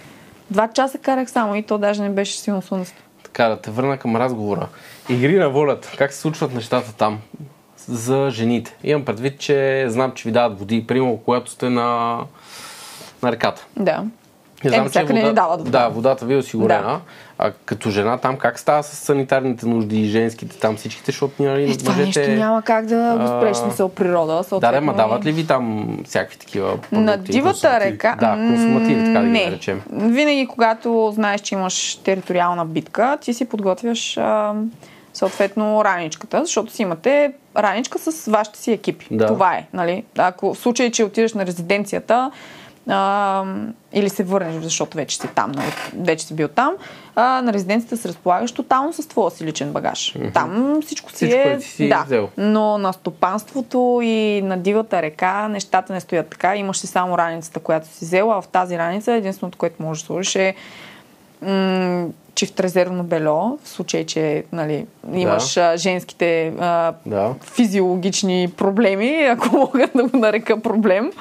Два 0.51 0.69
часа 0.69 0.99
карах 0.99 1.31
само 1.31 1.55
и 1.55 1.63
то 1.63 1.79
даже 1.79 2.03
не 2.03 2.11
беше 2.11 2.39
силно 2.39 2.63
слънцето. 2.63 3.03
Така, 3.23 3.49
да 3.49 3.61
те 3.61 3.71
върна 3.71 3.99
към 3.99 4.17
разговора. 4.17 4.69
Игри 5.09 5.39
на 5.39 5.51
волята. 5.51 5.93
Как 5.99 6.13
се 6.13 6.21
случват 6.21 6.55
нещата 6.55 6.93
там? 6.93 7.19
За 7.87 8.31
жените. 8.31 8.77
Имам 8.85 9.05
предвид, 9.05 9.39
че 9.39 9.85
знам, 9.89 10.13
че 10.13 10.29
ви 10.29 10.33
дават 10.33 10.59
води. 10.59 10.87
Примерно, 10.87 11.21
когато 11.25 11.51
сте 11.51 11.71
на, 11.71 12.19
на 13.23 13.33
реката. 13.33 13.67
Да. 13.77 14.05
Не 14.64 14.77
Еми, 14.77 14.88
всяка 14.88 15.12
не 15.12 15.23
ни 15.23 15.35
дават 15.35 15.61
вода. 15.61 15.79
Да, 15.79 15.88
водата 15.88 16.25
ви 16.25 16.35
е 16.35 16.37
осигурена. 16.37 16.83
Да. 16.83 17.01
А 17.38 17.53
като 17.64 17.90
жена 17.90 18.18
там 18.18 18.37
как 18.37 18.59
става 18.59 18.83
с 18.83 18.87
санитарните 18.87 19.66
нужди 19.66 20.01
и 20.01 20.05
женските 20.05 20.59
там 20.59 20.77
всичките, 20.77 21.12
защото 21.12 21.42
нали, 21.42 21.70
Е, 21.70 21.77
това 21.77 21.92
мъжете... 21.92 22.20
нещо 22.20 22.33
няма 22.33 22.62
как 22.62 22.87
да 22.87 23.16
го 23.18 23.27
спреш 23.27 23.61
на 23.61 23.73
се 23.73 23.94
природа. 23.94 24.42
Да, 24.53 24.73
да, 24.73 24.81
ма 24.81 24.94
дават 24.94 25.25
ли 25.25 25.33
ви 25.33 25.46
там 25.46 25.96
всякакви 26.05 26.38
такива 26.38 26.68
продукти? 26.68 26.96
На 26.96 27.16
дивата 27.16 27.81
река. 27.81 28.16
Да, 28.20 28.35
консумативи, 28.35 29.05
така 29.05 29.18
да 29.18 29.25
ги 29.25 29.31
не. 29.31 29.44
наречем. 29.46 29.83
Винаги, 29.92 30.46
когато 30.46 31.12
знаеш, 31.14 31.40
че 31.40 31.55
имаш 31.55 31.96
териториална 31.96 32.64
битка, 32.64 33.18
ти 33.20 33.35
си 33.35 33.44
подготвяш 33.44 34.16
а, 34.16 34.55
съответно 35.14 35.85
раничката, 35.85 36.44
защото 36.44 36.73
си 36.73 36.83
имате 36.83 37.33
раничка 37.57 37.99
с 37.99 38.31
вашите 38.31 38.59
си 38.59 38.73
екипи. 38.73 39.07
Да. 39.11 39.27
Това 39.27 39.55
е. 39.55 39.66
Нали? 39.73 40.05
Ако 40.18 40.55
в 40.55 40.59
случай, 40.59 40.90
че 40.90 41.05
отидеш 41.05 41.35
на 41.35 41.46
резиденцията, 41.46 42.31
а, 42.88 43.45
или 43.93 44.09
се 44.09 44.23
върнеш, 44.23 44.62
защото 44.62 44.97
вече 44.97 45.16
си 45.16 45.29
там, 45.35 45.53
нали? 45.53 45.73
вече 45.99 46.27
си 46.27 46.35
бил 46.35 46.49
там, 46.49 46.73
а, 47.14 47.43
на 47.43 47.53
резиденцията 47.53 47.97
се 47.97 48.09
разполагаш 48.09 48.53
тотално 48.53 48.93
с 48.93 49.09
твоя 49.09 49.31
си 49.31 49.45
личен 49.45 49.73
багаж. 49.73 50.16
Там 50.35 50.79
всичко 50.83 51.11
си 51.11 51.16
Всичко 51.16 51.49
е... 51.49 51.61
си 51.61 51.88
да. 51.88 52.03
взел. 52.07 52.29
Но 52.37 52.79
на 52.79 52.93
стопанството 52.93 54.01
и 54.03 54.43
на 54.45 54.59
дивата 54.59 55.03
река 55.03 55.49
нещата 55.49 55.93
не 55.93 56.01
стоят 56.01 56.29
така. 56.29 56.57
Имаш 56.57 56.79
си 56.79 56.87
само 56.87 57.19
раницата, 57.19 57.61
която 57.61 57.88
си 57.88 58.05
взела, 58.05 58.37
а 58.37 58.43
в 58.43 58.49
тази 58.49 58.79
раница 58.79 59.12
единственото, 59.12 59.59
което 59.59 59.83
можеш 59.83 60.03
да 60.03 60.07
сложиш 60.07 60.35
е 60.35 60.55
м- 61.43 62.07
чифт 62.40 62.61
резервно 62.61 63.05
бело, 63.05 63.59
в 63.62 63.68
случай, 63.68 64.07
че 64.07 64.44
нали, 64.53 64.87
имаш 65.12 65.57
а, 65.57 65.76
женските 65.76 66.53
а, 66.59 66.94
Да. 67.07 67.35
физиологични 67.42 68.53
проблеми, 68.57 69.24
ако 69.24 69.48
мога 69.57 69.88
да 69.94 70.05
го 70.05 70.16
нарека 70.16 70.61
проблем. 70.61 71.12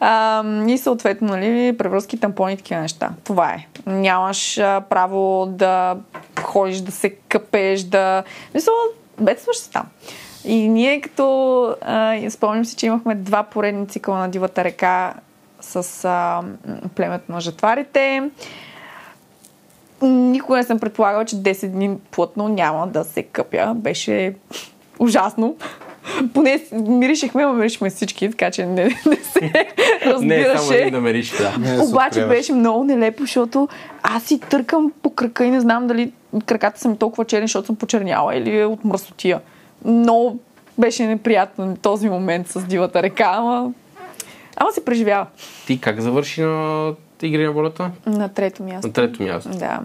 А, 0.00 0.44
и 0.68 0.78
съответно, 0.78 1.28
нали, 1.28 1.76
превръзки, 1.78 2.20
тампони 2.20 2.52
и 2.52 2.56
такива 2.56 2.80
неща. 2.80 3.10
Това 3.24 3.50
е. 3.50 3.66
Нямаш 3.86 4.58
а, 4.58 4.82
право 4.90 5.46
да 5.46 5.96
ходиш, 6.42 6.78
да 6.78 6.92
се 6.92 7.10
къпеш, 7.10 7.82
да... 7.82 8.22
Мисля, 8.54 8.72
бедстваш 9.20 9.56
се 9.56 9.70
там. 9.70 9.86
И 10.44 10.68
ние 10.68 11.00
като... 11.00 11.76
А, 11.80 12.30
спомням 12.30 12.64
си, 12.64 12.76
че 12.76 12.86
имахме 12.86 13.14
два 13.14 13.42
поредни 13.42 13.88
цикъла 13.88 14.18
на 14.18 14.28
Дивата 14.28 14.64
река 14.64 15.14
с 15.60 16.04
а, 16.04 16.42
племето 16.94 17.32
на 17.32 17.40
жетварите. 17.40 18.30
Никога 20.02 20.56
не 20.56 20.64
съм 20.64 20.78
предполагала, 20.78 21.24
че 21.24 21.36
10 21.36 21.68
дни 21.68 21.96
плътно 22.10 22.48
няма 22.48 22.86
да 22.86 23.04
се 23.04 23.22
къпя. 23.22 23.72
Беше 23.76 24.34
ужасно. 24.98 25.56
Поне 26.34 26.64
миришехме, 26.72 27.42
ама 27.42 27.52
миришехме 27.52 27.90
всички, 27.90 28.30
така 28.30 28.50
че 28.50 28.66
не, 28.66 28.84
не 28.84 29.16
се 29.16 29.40
Не, 29.40 29.66
само 30.02 30.14
разбираше. 30.14 30.74
един 30.74 30.92
да 30.92 31.00
мериш, 31.00 31.30
да. 31.30 31.56
Не, 31.58 31.80
Обаче 31.80 32.08
отпряваш. 32.08 32.36
беше 32.36 32.52
много 32.52 32.84
нелепо, 32.84 33.22
защото 33.22 33.68
аз 34.02 34.22
си 34.22 34.40
търкам 34.40 34.92
по 35.02 35.10
крака 35.10 35.44
и 35.44 35.50
не 35.50 35.60
знам 35.60 35.86
дали 35.86 36.12
краката 36.46 36.80
са 36.80 36.88
ми 36.88 36.96
толкова 36.96 37.24
черни, 37.24 37.44
защото 37.44 37.66
съм 37.66 37.76
почерняла 37.76 38.36
или 38.36 38.58
е 38.58 38.66
от 38.66 38.84
мръсотия. 38.84 39.40
Много 39.84 40.38
беше 40.78 41.06
неприятно 41.06 41.76
този 41.76 42.08
момент 42.08 42.48
с 42.48 42.64
дивата 42.64 43.02
река, 43.02 43.24
ама, 43.26 43.70
ама 44.56 44.72
се 44.72 44.84
преживява. 44.84 45.26
Ти 45.66 45.80
как 45.80 46.00
завърши 46.00 46.42
на 46.42 46.92
игри 47.22 47.44
на 47.44 47.52
волята? 47.52 47.90
На 48.06 48.28
трето 48.28 48.62
място. 48.62 48.86
На 48.86 48.92
трето 48.92 49.22
място. 49.22 49.50
Да. 49.50 49.80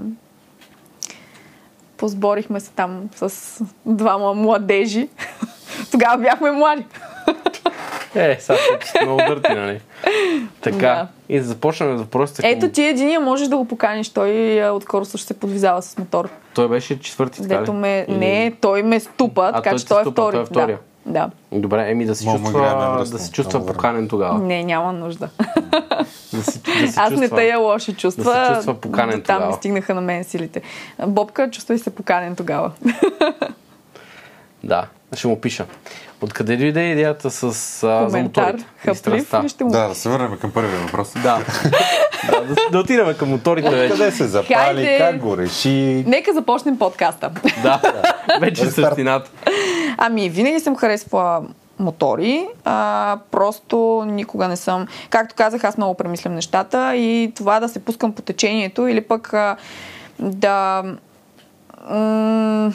Позборихме 1.97 2.59
се 2.59 2.71
там 2.71 3.09
с 3.15 3.53
двама 3.85 4.33
младежи. 4.33 5.09
Тогава 5.91 6.17
бяхме 6.17 6.51
млади. 6.51 6.85
Е, 8.15 8.37
сега 8.39 8.57
много 9.01 9.21
дърти, 9.27 9.53
нали? 9.53 9.81
Така. 10.61 10.77
Да. 10.77 11.07
И 11.29 11.39
да 11.39 11.43
започнем 11.43 11.97
с 11.97 12.01
въпросите. 12.01 12.41
към- 12.41 12.51
Ето 12.51 12.69
ти 12.69 12.83
единия 12.83 13.19
можеш 13.19 13.47
да 13.47 13.57
го 13.57 13.65
поканиш. 13.65 14.09
Той 14.09 14.31
а, 14.59 14.71
отскоро 14.71 15.05
също 15.05 15.27
се 15.27 15.33
подвизава 15.33 15.81
с 15.81 15.97
мотор. 15.97 16.29
Той 16.53 16.67
беше 16.69 16.99
четвърти, 16.99 17.41
така? 17.41 17.57
Дето 17.57 17.73
ме... 17.73 18.05
Или- 18.09 18.17
Не, 18.17 18.53
той 18.61 18.83
ме 18.83 18.99
ступа, 18.99 19.51
така 19.53 19.69
той 19.69 19.79
че 19.79 19.85
те 19.85 19.89
той 19.89 20.01
е 20.01 20.03
ступа, 20.03 20.21
втори. 20.21 20.33
той 20.33 20.41
е 20.41 20.45
втория. 20.45 20.77
Да. 21.07 21.29
Добре, 21.51 21.91
еми 21.91 22.05
да 22.05 22.15
се 22.15 22.25
чувства, 22.25 23.05
да 23.11 23.19
се 23.19 23.31
чувства 23.31 23.65
поканен 23.65 24.07
тогава. 24.07 24.39
Не, 24.39 24.63
няма 24.63 24.93
нужда. 24.93 25.29
Да 26.33 26.43
се, 26.43 26.59
да 26.59 26.91
се 26.91 26.99
Аз 26.99 27.11
не 27.11 27.17
чувства. 27.17 27.37
тая 27.37 27.59
лоши 27.59 27.93
чувства. 27.93 28.23
да 28.23 28.45
се 28.45 28.53
чувства 28.53 28.73
поканен 28.73 29.21
там 29.21 29.35
тогава. 29.35 29.47
ми 29.47 29.53
стигнаха 29.53 29.93
на 29.95 30.01
мен 30.01 30.23
силите. 30.23 30.61
Бобка, 31.07 31.51
чувствай 31.51 31.77
се 31.77 31.89
поканен 31.89 32.35
тогава. 32.35 32.71
Да, 34.63 34.87
ще 35.15 35.27
му 35.27 35.41
пиша. 35.41 35.65
Откъде 36.21 36.57
дойде 36.57 36.81
идеята 36.81 37.31
с 37.31 37.43
а, 37.83 38.09
за 38.09 38.17
моторите? 38.17 38.65
и 38.83 38.87
Хаплив 38.87 39.33
ли 39.43 39.49
ще 39.49 39.63
му... 39.63 39.71
Да, 39.71 39.87
да 39.87 39.95
се 39.95 40.09
върнем 40.09 40.37
към 40.37 40.51
първия 40.51 40.79
въпрос. 40.79 41.13
Да. 41.13 41.39
да, 42.31 42.41
да, 42.41 42.55
да 42.71 42.79
отидем 42.79 43.13
към 43.13 43.29
моторите 43.29 43.69
вече. 43.69 43.91
Къде 43.93 44.11
се 44.11 44.27
запали, 44.27 44.55
Хайде. 44.55 44.97
как 44.97 45.19
го 45.19 45.37
реши? 45.37 46.03
Нека 46.07 46.33
започнем 46.33 46.77
подкаста. 46.79 47.31
Да, 47.63 47.81
вече 48.41 48.65
Рестарт. 48.65 48.85
същината. 48.87 49.31
Ами, 49.97 50.29
винаги 50.29 50.59
съм 50.59 50.75
харесвала 50.75 51.41
мотори, 51.79 52.47
а, 52.65 53.17
просто 53.31 54.03
никога 54.07 54.47
не 54.47 54.57
съм. 54.57 54.87
Както 55.09 55.35
казах, 55.35 55.63
аз 55.63 55.77
много 55.77 55.93
премислям 55.93 56.35
нещата 56.35 56.95
и 56.95 57.31
това 57.35 57.59
да 57.59 57.69
се 57.69 57.79
пускам 57.79 58.13
по 58.13 58.21
течението 58.21 58.87
или 58.87 59.01
пък 59.01 59.33
а, 59.33 59.55
да. 60.19 60.83
М- 61.89 62.71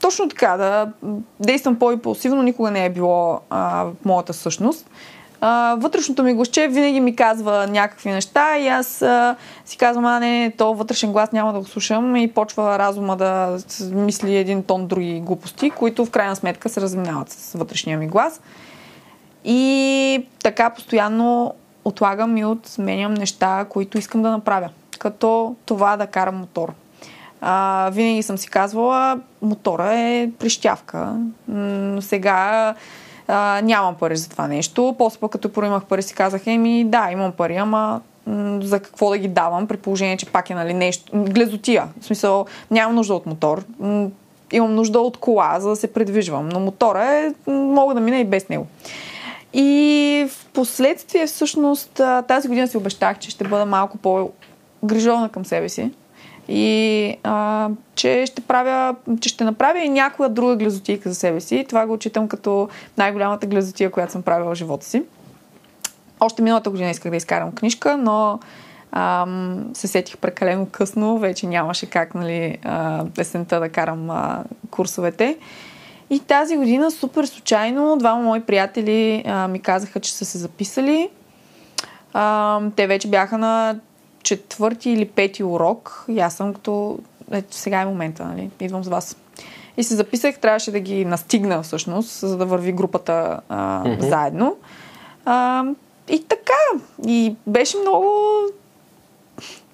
точно 0.00 0.28
така, 0.28 0.56
да 0.56 0.92
действам 1.40 1.78
по-импулсивно, 1.78 2.42
никога 2.42 2.70
не 2.70 2.84
е 2.84 2.90
било 2.90 3.40
а, 3.50 3.86
моята 4.04 4.32
същност. 4.32 4.90
А, 5.40 5.76
вътрешното 5.78 6.22
ми 6.22 6.34
гласче 6.34 6.68
винаги 6.68 7.00
ми 7.00 7.16
казва 7.16 7.66
някакви 7.66 8.10
неща 8.10 8.58
и 8.58 8.68
аз 8.68 9.02
а, 9.02 9.36
си 9.64 9.76
казвам, 9.76 10.04
а 10.04 10.20
не, 10.20 10.52
то 10.58 10.74
вътрешен 10.74 11.12
глас 11.12 11.32
няма 11.32 11.52
да 11.52 11.58
го 11.58 11.64
слушам 11.64 12.16
и 12.16 12.32
почва 12.32 12.78
разума 12.78 13.16
да 13.16 13.58
мисли 13.92 14.36
един 14.36 14.62
тон 14.62 14.86
други 14.86 15.20
глупости, 15.20 15.70
които 15.70 16.04
в 16.04 16.10
крайна 16.10 16.36
сметка 16.36 16.68
се 16.68 16.80
разминават 16.80 17.30
с 17.30 17.58
вътрешния 17.58 17.98
ми 17.98 18.06
глас. 18.06 18.40
И 19.44 20.26
така 20.42 20.70
постоянно 20.70 21.54
отлагам 21.84 22.36
и 22.36 22.44
отменям 22.44 23.14
неща, 23.14 23.66
които 23.68 23.98
искам 23.98 24.22
да 24.22 24.30
направя. 24.30 24.68
Като 24.98 25.54
това 25.66 25.96
да 25.96 26.06
карам 26.06 26.36
мотор. 26.36 26.72
А, 27.40 27.90
винаги 27.92 28.22
съм 28.22 28.38
си 28.38 28.48
казвала, 28.48 29.20
мотора 29.42 29.94
е 29.94 30.30
прищявка. 30.38 31.16
Сега 32.00 32.74
а, 33.28 33.60
нямам 33.64 33.94
пари 33.94 34.16
за 34.16 34.28
това 34.28 34.48
нещо. 34.48 34.94
После 34.98 35.18
пък 35.18 35.32
като 35.32 35.52
проимах 35.52 35.84
пари 35.84 36.02
си 36.02 36.14
казах, 36.14 36.46
еми 36.46 36.84
да, 36.84 37.08
имам 37.12 37.32
пари, 37.32 37.56
ама 37.56 38.00
за 38.60 38.80
какво 38.80 39.10
да 39.10 39.18
ги 39.18 39.28
давам, 39.28 39.66
при 39.66 39.76
положение, 39.76 40.16
че 40.16 40.26
пак 40.26 40.50
е 40.50 40.54
нали, 40.54 40.74
нещо, 40.74 41.12
глезотия. 41.14 41.88
В 42.00 42.04
смисъл, 42.04 42.46
нямам 42.70 42.94
нужда 42.94 43.14
от 43.14 43.26
мотор. 43.26 43.64
Имам 44.52 44.74
нужда 44.74 45.00
от 45.00 45.16
кола, 45.16 45.60
за 45.60 45.68
да 45.68 45.76
се 45.76 45.92
предвижвам. 45.92 46.48
Но 46.48 46.60
мотора 46.60 47.04
е, 47.04 47.32
мога 47.50 47.94
да 47.94 48.00
мина 48.00 48.18
и 48.18 48.24
без 48.24 48.48
него. 48.48 48.66
И 49.52 50.26
в 50.30 50.46
последствие, 50.46 51.26
всъщност, 51.26 52.00
тази 52.28 52.48
година 52.48 52.68
си 52.68 52.76
обещах, 52.76 53.18
че 53.18 53.30
ще 53.30 53.44
бъда 53.44 53.66
малко 53.66 53.98
по-грижовна 53.98 55.28
към 55.28 55.44
себе 55.44 55.68
си. 55.68 55.90
И 56.52 57.16
а, 57.22 57.68
че 57.94 58.26
ще 58.26 58.40
правя, 58.42 58.94
че 59.20 59.28
ще 59.28 59.44
направя 59.44 59.78
и 59.78 59.88
някоя 59.88 60.28
друга 60.28 60.56
глезотийка 60.56 61.08
за 61.08 61.14
себе 61.14 61.40
си. 61.40 61.64
Това 61.68 61.86
го 61.86 61.92
отчитам 61.92 62.28
като 62.28 62.68
най-голямата 62.98 63.46
глезотия, 63.46 63.90
която 63.90 64.12
съм 64.12 64.22
правила 64.22 64.54
в 64.54 64.58
живота 64.58 64.86
си. 64.86 65.02
Още 66.20 66.42
миналата 66.42 66.70
година 66.70 66.90
исках 66.90 67.10
да 67.10 67.16
изкарам 67.16 67.52
книжка, 67.52 67.96
но 67.96 68.38
ам, 68.92 69.70
се 69.74 69.88
сетих 69.88 70.16
прекалено 70.16 70.66
късно. 70.66 71.18
Вече 71.18 71.46
нямаше 71.46 71.86
как, 71.86 72.14
нали, 72.14 72.58
а, 72.64 73.04
есента 73.18 73.60
да 73.60 73.68
карам 73.68 74.10
а, 74.10 74.44
курсовете. 74.70 75.38
И 76.10 76.18
тази 76.18 76.56
година, 76.56 76.90
супер 76.90 77.24
случайно, 77.24 77.96
двама 77.98 78.22
мои 78.22 78.40
приятели 78.40 79.24
а, 79.26 79.48
ми 79.48 79.60
казаха, 79.60 80.00
че 80.00 80.12
са 80.12 80.24
се 80.24 80.38
записали. 80.38 81.08
А, 82.12 82.60
те 82.76 82.86
вече 82.86 83.08
бяха 83.08 83.38
на 83.38 83.76
четвърти 84.22 84.90
или 84.90 85.04
пети 85.08 85.44
урок. 85.44 86.04
И 86.08 86.20
аз 86.20 86.34
съм 86.34 86.54
като... 86.54 86.98
Ето 87.32 87.56
сега 87.56 87.80
е 87.80 87.86
момента, 87.86 88.24
нали? 88.24 88.50
Идвам 88.60 88.84
с 88.84 88.88
вас. 88.88 89.16
И 89.76 89.84
се 89.84 89.94
записах, 89.94 90.38
трябваше 90.38 90.70
да 90.70 90.80
ги 90.80 91.04
настигна 91.04 91.62
всъщност, 91.62 92.20
за 92.20 92.36
да 92.36 92.46
върви 92.46 92.72
групата 92.72 93.40
а, 93.48 93.82
Мгм. 93.88 94.08
заедно. 94.08 94.56
А, 95.24 95.64
и 96.08 96.24
така. 96.24 96.84
И 97.06 97.34
беше 97.46 97.78
много 97.78 98.14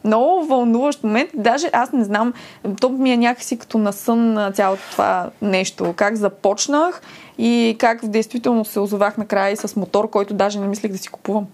много 0.05 0.47
вълнуващ 0.47 1.05
момент. 1.05 1.31
Даже 1.35 1.71
аз 1.73 1.93
не 1.93 2.05
знам, 2.05 2.33
то 2.81 2.89
ми 2.89 3.13
е 3.13 3.17
някакси 3.17 3.59
като 3.59 3.79
на 3.79 3.93
сън 3.93 4.33
на 4.33 4.53
цялото 4.53 4.83
това 4.91 5.31
нещо. 5.43 5.93
Как 5.97 6.17
започнах 6.17 7.03
и 7.39 7.77
как 7.79 8.03
в 8.03 8.09
действителност 8.09 8.73
се 8.73 8.81
озовах 8.81 9.19
накрая 9.19 9.53
и 9.53 9.57
с 9.57 9.77
мотор, 9.77 10.11
който 10.11 10.35
даже 10.35 10.61
не 10.61 10.67
мислех 10.67 10.93
да 10.93 10.99
си 10.99 11.09
купувам. 11.09 11.47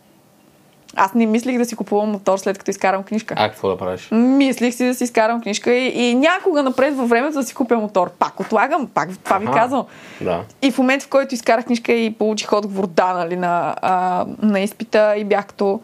Аз 0.97 1.15
не 1.15 1.27
мислих 1.27 1.59
да 1.59 1.65
си 1.65 1.77
купувам 1.77 2.11
мотор 2.11 2.39
след 2.39 2.59
като 2.59 2.71
изкарам 2.71 3.03
книжка. 3.03 3.35
А, 3.39 3.49
какво 3.49 3.69
да 3.69 3.77
правиш? 3.77 4.09
Мислих 4.13 4.75
си 4.75 4.87
да 4.87 4.95
си 4.95 5.05
изкарам 5.05 5.43
книжка 5.43 5.75
и, 5.75 6.11
и 6.11 6.15
някога 6.15 6.63
напред 6.63 6.97
във 6.97 7.09
времето 7.09 7.35
да 7.35 7.43
си 7.43 7.55
купя 7.55 7.77
мотор. 7.77 8.11
Пак 8.11 8.41
отлагам, 8.41 8.87
пак 8.87 9.09
това 9.25 9.39
ви 9.39 9.47
Аха. 9.47 9.55
казвам. 9.55 9.85
Да. 10.21 10.45
И 10.63 10.71
в 10.71 10.79
момент, 10.79 11.03
в 11.03 11.09
който 11.09 11.35
изкарах 11.35 11.65
книжка 11.65 11.93
и 11.93 12.15
получих 12.15 12.53
отговор 12.53 12.87
да, 12.87 13.13
нали, 13.13 13.37
на, 13.37 13.75
а, 13.83 14.27
на 14.43 14.61
изпита 14.61 15.15
и 15.17 15.25
бях 15.25 15.47
като 15.47 15.81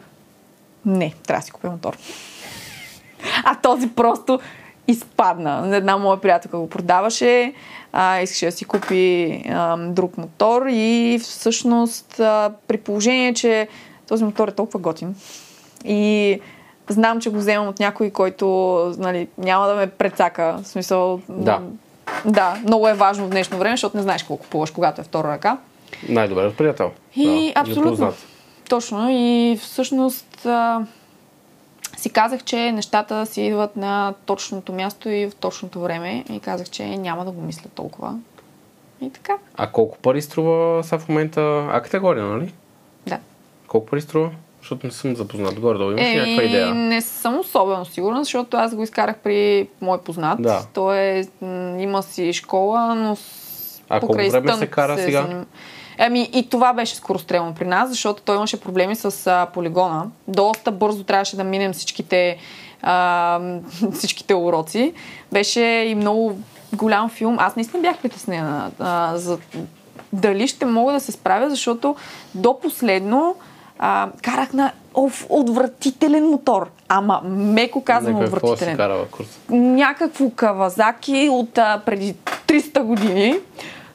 не, 0.85 1.13
трябва 1.27 1.39
да 1.39 1.45
си 1.45 1.51
купя 1.51 1.69
мотор. 1.69 1.97
А 3.43 3.55
този 3.55 3.89
просто 3.89 4.39
изпадна. 4.87 5.75
Една 5.75 5.97
моя 5.97 6.21
приятелка 6.21 6.57
го 6.57 6.69
продаваше, 6.69 7.53
а, 7.93 8.21
искаше 8.21 8.45
да 8.45 8.51
си 8.51 8.65
купи 8.65 9.43
а, 9.49 9.77
друг 9.77 10.17
мотор 10.17 10.65
и 10.69 11.19
всъщност 11.21 12.19
а, 12.19 12.51
при 12.67 12.77
положение, 12.77 13.33
че 13.33 13.67
този 14.09 14.23
мотор 14.23 14.47
е 14.47 14.51
толкова 14.51 14.79
готин 14.79 15.15
и 15.85 16.39
знам, 16.89 17.21
че 17.21 17.29
го 17.29 17.37
вземам 17.37 17.67
от 17.67 17.79
някой, 17.79 18.09
който 18.09 18.47
нали, 18.97 19.27
няма 19.37 19.67
да 19.67 19.75
ме 19.75 19.87
прецака. 19.87 20.59
В 20.63 20.67
смисъл, 20.67 21.21
Да. 21.29 21.61
да, 22.25 22.57
много 22.63 22.87
е 22.87 22.93
важно 22.93 23.25
в 23.25 23.29
днешно 23.29 23.57
време, 23.57 23.73
защото 23.73 23.97
не 23.97 24.03
знаеш 24.03 24.23
какво 24.23 24.37
купуваш, 24.37 24.71
когато 24.71 25.01
е 25.01 25.03
втора 25.03 25.27
ръка. 25.27 25.57
Най-добре 26.09 26.53
приятел. 26.53 26.91
И 27.15 27.51
да, 27.55 27.61
абсолютно. 27.61 28.13
Точно. 28.69 29.07
И 29.09 29.57
всъщност 29.61 30.45
а, 30.45 30.85
си 31.97 32.09
казах, 32.09 32.43
че 32.43 32.71
нещата 32.71 33.25
си 33.25 33.41
идват 33.41 33.75
на 33.75 34.13
точното 34.25 34.73
място 34.73 35.09
и 35.09 35.27
в 35.29 35.35
точното 35.35 35.79
време. 35.79 36.23
И 36.29 36.39
казах, 36.39 36.69
че 36.69 36.85
няма 36.85 37.25
да 37.25 37.31
го 37.31 37.41
мисля 37.41 37.69
толкова. 37.75 38.19
И 39.01 39.09
така. 39.09 39.33
А 39.55 39.67
колко 39.67 39.97
пари 39.97 40.21
струва 40.21 40.83
сега 40.83 40.99
в 40.99 41.09
момента 41.09 41.67
А 41.71 41.81
категория, 41.81 42.25
нали? 42.25 42.53
Колко 43.69 43.85
пари 43.85 44.01
струва? 44.01 44.29
Защото 44.59 44.87
не 44.87 44.91
съм 44.91 45.15
запознат. 45.15 45.59
Горе-долу 45.59 45.91
имаш 45.91 46.01
ли 46.03 46.15
някаква 46.15 46.41
Е, 46.41 46.45
идея? 46.45 46.75
не 46.75 47.01
съм 47.01 47.39
особено 47.39 47.85
сигурна, 47.85 48.23
защото 48.23 48.57
аз 48.57 48.75
го 48.75 48.83
изкарах 48.83 49.17
при 49.17 49.67
мой 49.81 49.97
познат. 49.97 50.41
Да. 50.41 50.63
Той 50.73 50.97
е, 50.97 51.23
има 51.77 52.03
си 52.03 52.33
школа, 52.33 52.95
но 52.95 53.17
А 53.89 53.99
колко 53.99 54.13
време 54.13 54.53
се 54.53 54.67
кара 54.67 54.97
сега? 54.97 55.21
заним- 55.21 55.45
Ами 55.99 56.29
и 56.33 56.49
това 56.49 56.73
беше 56.73 56.95
скорострелно 56.95 57.55
при 57.55 57.65
нас, 57.65 57.89
защото 57.89 58.21
той 58.21 58.35
имаше 58.35 58.61
проблеми 58.61 58.95
с 58.95 59.27
а, 59.27 59.45
полигона. 59.45 60.05
Доста 60.27 60.71
бързо 60.71 61.03
трябваше 61.03 61.35
да 61.35 61.43
минем 61.43 61.73
всичките, 61.73 62.37
а, 62.81 63.39
всичките 63.93 64.35
уроци. 64.35 64.93
Беше 65.31 65.61
и 65.61 65.95
много 65.95 66.39
голям 66.73 67.09
филм. 67.09 67.35
Аз 67.39 67.55
наистина 67.55 67.81
бях 67.81 67.97
притеснена 67.97 68.71
а, 68.79 69.17
за 69.17 69.37
дали 70.13 70.47
ще 70.47 70.65
мога 70.65 70.93
да 70.93 70.99
се 70.99 71.11
справя, 71.11 71.49
защото 71.49 71.95
до 72.35 72.59
последно 72.59 73.35
а, 73.79 74.09
карах 74.21 74.53
на 74.53 74.71
оф, 74.93 75.25
отвратителен 75.29 76.29
мотор. 76.29 76.69
Ама 76.87 77.21
меко 77.25 77.83
казвам 77.83 78.17
си 78.17 78.23
отвратителен 78.23 78.77
карава 78.77 79.05
курс? 79.07 79.39
някакво 79.49 80.29
кавазаки 80.29 81.29
от 81.31 81.57
а, 81.57 81.81
преди 81.85 82.15
300 82.47 82.83
години. 82.83 83.35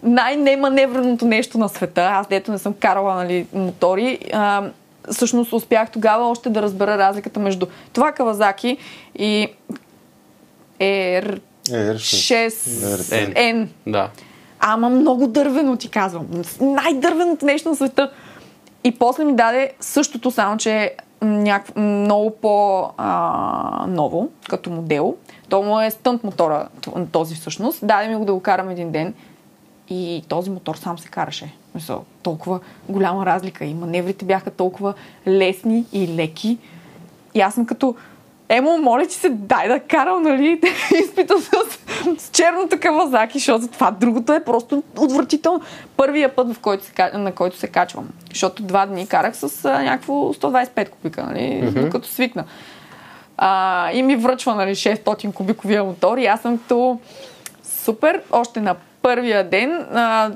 Най-неманевреното 0.02 1.26
нещо 1.26 1.58
на 1.58 1.68
света. 1.68 2.02
Аз 2.12 2.26
дето 2.26 2.52
не 2.52 2.58
съм 2.58 2.74
карала 2.80 3.14
нали, 3.14 3.46
мотори. 3.54 4.18
А, 4.32 4.62
всъщност 5.10 5.52
успях 5.52 5.90
тогава 5.90 6.30
още 6.30 6.50
да 6.50 6.62
разбера 6.62 6.98
разликата 6.98 7.40
между 7.40 7.66
това 7.92 8.12
кавазаки 8.12 8.76
и 9.18 9.48
R6 10.80 11.40
Е, 11.70 11.94
R6. 11.94 12.48
N. 12.48 13.34
N. 13.36 13.66
Да. 13.86 14.08
Ама 14.60 14.88
много 14.88 15.26
дървено 15.26 15.76
ти 15.76 15.90
казвам. 15.90 16.26
Най-дървеното 16.60 17.46
нещо 17.46 17.68
на 17.68 17.76
света. 17.76 18.10
И 18.84 18.98
после 18.98 19.24
ми 19.24 19.36
даде 19.36 19.72
същото, 19.80 20.30
само 20.30 20.56
че 20.56 20.94
някакво, 21.22 21.80
много 21.80 22.30
по-ново, 22.30 24.28
като 24.48 24.70
модел. 24.70 25.16
То 25.48 25.62
му 25.62 25.80
е 25.80 25.90
стънт 25.90 26.24
мотора, 26.24 26.68
този 27.12 27.34
всъщност. 27.34 27.86
Даде 27.86 28.08
ми 28.08 28.16
го 28.16 28.24
да 28.24 28.32
го 28.32 28.40
карам 28.40 28.70
един 28.70 28.90
ден. 28.90 29.14
И 29.88 30.24
този 30.28 30.50
мотор 30.50 30.74
сам 30.74 30.98
се 30.98 31.08
караше. 31.08 31.54
Мисъл, 31.74 32.04
толкова 32.22 32.60
голяма 32.88 33.26
разлика. 33.26 33.64
И 33.64 33.74
маневрите 33.74 34.24
бяха 34.24 34.50
толкова 34.50 34.94
лесни 35.26 35.84
и 35.92 36.08
леки. 36.08 36.58
И 37.34 37.40
аз 37.40 37.54
съм 37.54 37.66
като, 37.66 37.94
Емо, 38.48 38.78
моля 38.78 39.06
ти 39.06 39.14
се, 39.14 39.28
дай 39.28 39.68
да 39.68 39.80
карам, 39.80 40.22
нали, 40.22 40.60
изпита 41.04 41.34
с, 41.40 41.48
с 42.18 42.30
черното 42.30 42.76
кавазаки, 42.80 43.38
защото 43.38 43.68
това 43.68 43.90
другото 43.90 44.32
е 44.32 44.44
просто 44.44 44.82
отвратително. 44.98 45.60
Първия 45.96 46.34
път, 46.34 46.54
в 46.54 46.60
който 46.60 46.84
се, 46.84 47.10
на 47.14 47.32
който 47.32 47.56
се 47.56 47.68
качвам. 47.68 48.08
Защото 48.30 48.62
два 48.62 48.86
дни 48.86 49.06
карах 49.06 49.36
с 49.36 49.64
а, 49.64 49.82
някакво 49.82 50.12
125 50.12 50.88
кубика, 50.88 51.22
нали, 51.22 51.38
mm-hmm. 51.38 51.84
докато 51.84 52.08
свикна. 52.08 52.44
А, 53.36 53.90
и 53.92 54.02
ми 54.02 54.16
връчва, 54.16 54.54
нали, 54.54 54.74
600 54.74 55.32
кубиковия 55.32 55.84
мотор 55.84 56.18
и 56.18 56.26
аз 56.26 56.40
съм 56.40 56.58
като 56.58 57.00
супер, 57.62 58.22
още 58.32 58.60
на 58.60 58.74
първия 59.02 59.50
ден, 59.50 59.86
а, 59.94 60.30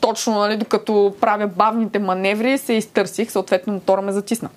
точно, 0.00 0.38
нали, 0.38 0.56
докато 0.56 1.14
правя 1.20 1.46
бавните 1.46 1.98
маневри, 1.98 2.58
се 2.58 2.72
изтърсих, 2.72 3.30
съответно 3.30 3.72
мотора 3.72 4.02
ме 4.02 4.12
затисна. 4.12 4.48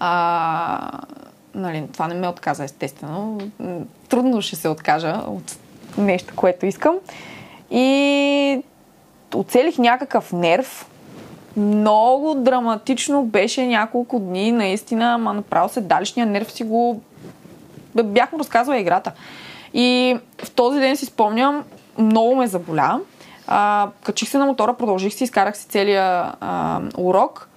А, 0.00 1.00
нали, 1.54 1.84
това 1.92 2.08
не 2.08 2.14
ме 2.14 2.28
отказа, 2.28 2.64
естествено. 2.64 3.38
Трудно 4.08 4.42
ще 4.42 4.56
се 4.56 4.68
откажа 4.68 5.20
от 5.26 5.56
нещо, 5.98 6.34
което 6.36 6.66
искам. 6.66 6.96
И 7.70 8.62
оцелих 9.34 9.78
някакъв 9.78 10.32
нерв. 10.32 10.90
Много 11.56 12.34
драматично 12.34 13.24
беше 13.24 13.66
няколко 13.66 14.18
дни, 14.18 14.52
наистина, 14.52 15.14
ама 15.14 15.34
направо 15.34 15.68
се 15.68 15.80
далишния 15.80 16.26
нерв 16.26 16.52
си 16.52 16.64
го... 16.64 17.00
Бях 18.04 18.32
му 18.32 18.38
разказвала 18.38 18.80
играта. 18.80 19.12
И 19.74 20.18
в 20.44 20.50
този 20.50 20.80
ден 20.80 20.96
си 20.96 21.06
спомням, 21.06 21.64
много 21.98 22.36
ме 22.36 22.46
заболя. 22.46 23.00
А, 23.46 23.88
качих 24.02 24.28
се 24.28 24.38
на 24.38 24.46
мотора, 24.46 24.74
продължих 24.74 25.14
си, 25.14 25.24
изкарах 25.24 25.56
си 25.56 25.68
целия 25.68 26.32
а, 26.40 26.80
урок. 26.98 27.48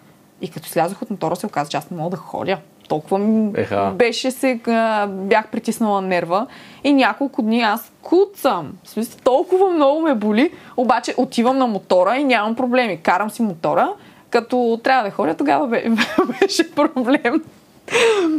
И 0.41 0.49
като 0.49 0.67
слязох 0.69 1.01
от 1.01 1.09
мотора, 1.09 1.35
се 1.35 1.45
оказа, 1.45 1.69
че 1.69 1.77
аз 1.77 1.89
не 1.89 1.97
мога 1.97 2.09
да 2.09 2.17
ходя. 2.17 2.57
Толкова 2.87 3.49
Еха. 3.55 3.91
беше 3.95 4.31
се, 4.31 4.59
а, 4.67 5.07
бях 5.07 5.47
притиснала 5.47 6.01
нерва 6.01 6.47
и 6.83 6.93
няколко 6.93 7.41
дни 7.41 7.61
аз 7.61 7.91
куцам. 8.01 8.73
В 8.83 8.89
смисъл, 8.89 9.19
толкова 9.23 9.69
много 9.69 10.01
ме 10.01 10.15
боли, 10.15 10.51
обаче 10.77 11.13
отивам 11.17 11.57
на 11.57 11.67
мотора 11.67 12.17
и 12.17 12.23
нямам 12.23 12.55
проблеми. 12.55 12.97
Карам 12.97 13.29
си 13.29 13.41
мотора, 13.41 13.89
като 14.29 14.79
трябва 14.83 15.03
да 15.03 15.11
ходя, 15.11 15.37
тогава 15.37 15.67
бе- 15.67 15.89
беше 16.41 16.71
проблем. 16.75 17.43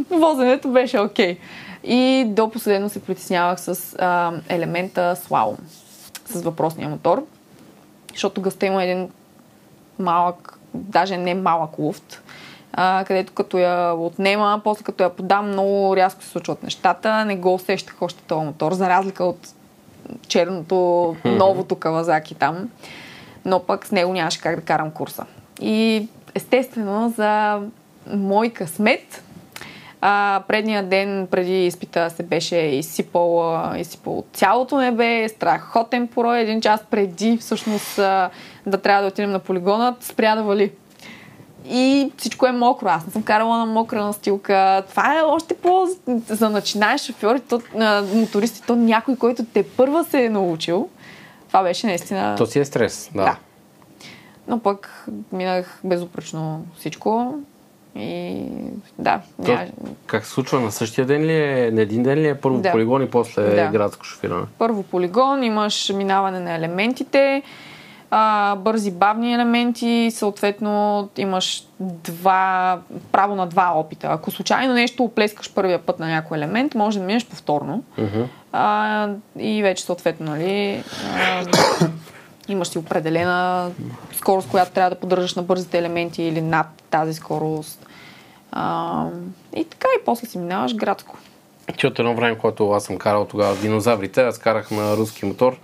Возенето 0.09 0.69
беше 0.69 0.99
окей. 0.99 1.37
И 1.83 2.25
до 2.27 2.49
последно 2.49 2.89
се 2.89 3.01
притеснявах 3.01 3.59
с 3.59 3.95
а, 3.99 4.31
елемента 4.49 5.15
слалом, 5.15 5.57
с 6.25 6.41
въпросния 6.41 6.89
мотор, 6.89 7.25
защото 8.11 8.41
гъста 8.41 8.65
има 8.65 8.83
един 8.83 9.09
малък, 9.99 10.59
даже 10.73 11.17
не 11.17 11.35
малък 11.35 11.79
луфт, 11.79 12.21
а, 12.73 13.03
където 13.07 13.33
като 13.33 13.57
я 13.57 13.93
отнема, 13.93 14.61
после 14.63 14.83
като 14.83 15.03
я 15.03 15.09
подам, 15.09 15.47
много 15.47 15.95
рязко 15.95 16.23
се 16.23 16.29
случват 16.29 16.63
нещата. 16.63 17.25
Не 17.25 17.35
го 17.35 17.53
усещах 17.53 18.01
още 18.01 18.23
този 18.23 18.45
мотор, 18.45 18.73
за 18.73 18.89
разлика 18.89 19.25
от 19.25 19.53
черното, 20.27 21.15
новото 21.25 21.75
Кавазаки 21.75 22.35
там. 22.35 22.69
Но 23.45 23.59
пък 23.59 23.85
с 23.85 23.91
него 23.91 24.13
нямаше 24.13 24.41
как 24.41 24.55
да 24.55 24.61
карам 24.61 24.91
курса. 24.91 25.25
И 25.61 26.07
естествено, 26.35 27.13
за 27.17 27.61
мой 28.07 28.49
късмет, 28.49 29.23
а, 30.01 30.43
предния 30.47 30.83
ден 30.83 31.27
преди 31.31 31.65
изпита 31.65 32.09
се 32.09 32.23
беше 32.23 32.55
изсипал, 32.55 33.61
изсипал 33.77 34.23
цялото 34.33 34.77
небе, 34.77 35.29
страхотен 35.29 36.07
порой. 36.07 36.39
Един 36.39 36.61
час 36.61 36.81
преди 36.91 37.37
всъщност 37.37 37.95
да 38.65 38.77
трябва 38.83 39.01
да 39.01 39.07
отидем 39.07 39.31
на 39.31 39.39
полигона, 39.39 39.95
спря 39.99 40.35
да 40.35 40.43
вали. 40.43 40.71
И 41.69 42.11
всичко 42.17 42.47
е 42.47 42.51
мокро. 42.51 42.87
Аз 42.89 43.05
не 43.05 43.11
съм 43.11 43.23
карала 43.23 43.57
на 43.57 43.65
мокра 43.65 44.03
настилка. 44.03 44.83
Това 44.89 45.19
е 45.19 45.21
още 45.21 45.53
по... 45.53 45.87
За 46.27 46.49
начинаеш 46.49 47.01
шофьори, 47.01 47.39
то, 47.39 47.61
а, 47.79 48.03
мотористи, 48.13 48.61
то 48.67 48.75
някой, 48.75 49.15
който 49.15 49.45
те 49.53 49.63
първа 49.63 50.03
се 50.03 50.25
е 50.25 50.29
научил. 50.29 50.89
Това 51.47 51.63
беше 51.63 51.87
наистина... 51.87 52.35
То 52.37 52.45
си 52.45 52.59
е 52.59 52.65
стрес, 52.65 53.09
да. 53.15 53.23
Да. 53.23 53.35
Но 54.47 54.59
пък 54.59 55.05
минах 55.31 55.79
безупречно 55.83 56.65
всичко. 56.77 57.33
И 57.95 58.41
да, 58.99 59.21
То, 59.45 59.51
ня... 59.51 59.67
как 60.05 60.25
се 60.25 60.31
случва? 60.31 60.59
На 60.59 60.71
същия 60.71 61.05
ден 61.05 61.21
ли 61.21 61.35
е? 61.35 61.71
На 61.73 61.81
един 61.81 62.03
ден 62.03 62.19
ли 62.19 62.27
е? 62.27 62.35
Първо 62.35 62.57
Да. 62.57 62.71
полигон 62.71 63.03
и 63.03 63.09
после 63.09 63.55
Да. 63.55 63.67
градско 63.67 64.05
шофиране? 64.05 64.45
първо 64.57 64.83
полигон, 64.83 65.43
имаш 65.43 65.91
минаване 65.95 66.39
на 66.39 66.55
елементите, 66.55 67.41
а, 68.11 68.55
бързи 68.55 68.91
бавни 68.91 69.33
елементи, 69.33 70.11
съответно 70.13 71.09
имаш 71.17 71.63
два, 71.79 72.79
право 73.11 73.35
на 73.35 73.47
два 73.47 73.73
опита. 73.75 74.07
Ако 74.07 74.31
случайно 74.31 74.73
нещо 74.73 75.03
оплескаш 75.03 75.53
първия 75.53 75.79
път 75.79 75.99
на 75.99 76.07
някой 76.07 76.37
елемент, 76.37 76.75
може 76.75 76.99
да 76.99 77.05
минеш 77.05 77.25
повторно. 77.25 77.83
Мгм. 77.97 78.21
А, 78.51 79.07
и 79.39 79.63
вече 79.63 79.83
съответно, 79.83 80.25
нали, 80.25 80.83
а, 81.15 81.43
имаш 82.47 82.67
си 82.67 82.77
определена 82.77 83.69
скорост, 84.13 84.49
която 84.49 84.71
трябва 84.71 84.89
да 84.89 84.99
поддържаш 84.99 85.35
на 85.35 85.43
бързите 85.43 85.77
елементи 85.77 86.23
или 86.23 86.41
над 86.41 86.67
тази 86.89 87.13
скорост. 87.13 87.85
А, 88.51 89.05
и 89.55 89.65
така, 89.65 89.87
и 90.01 90.05
после 90.05 90.27
си 90.27 90.37
минаваш 90.37 90.75
градско. 90.75 91.17
Че 91.77 91.87
от 91.87 91.99
едно 91.99 92.15
време, 92.15 92.37
когато 92.37 92.71
аз 92.71 92.83
съм 92.83 92.97
карал 92.97 93.25
тогава 93.25 93.55
динозаврите, 93.55 94.21
аз 94.21 94.37
карах 94.37 94.71
на 94.71 94.97
руски 94.97 95.25
мотор 95.25 95.57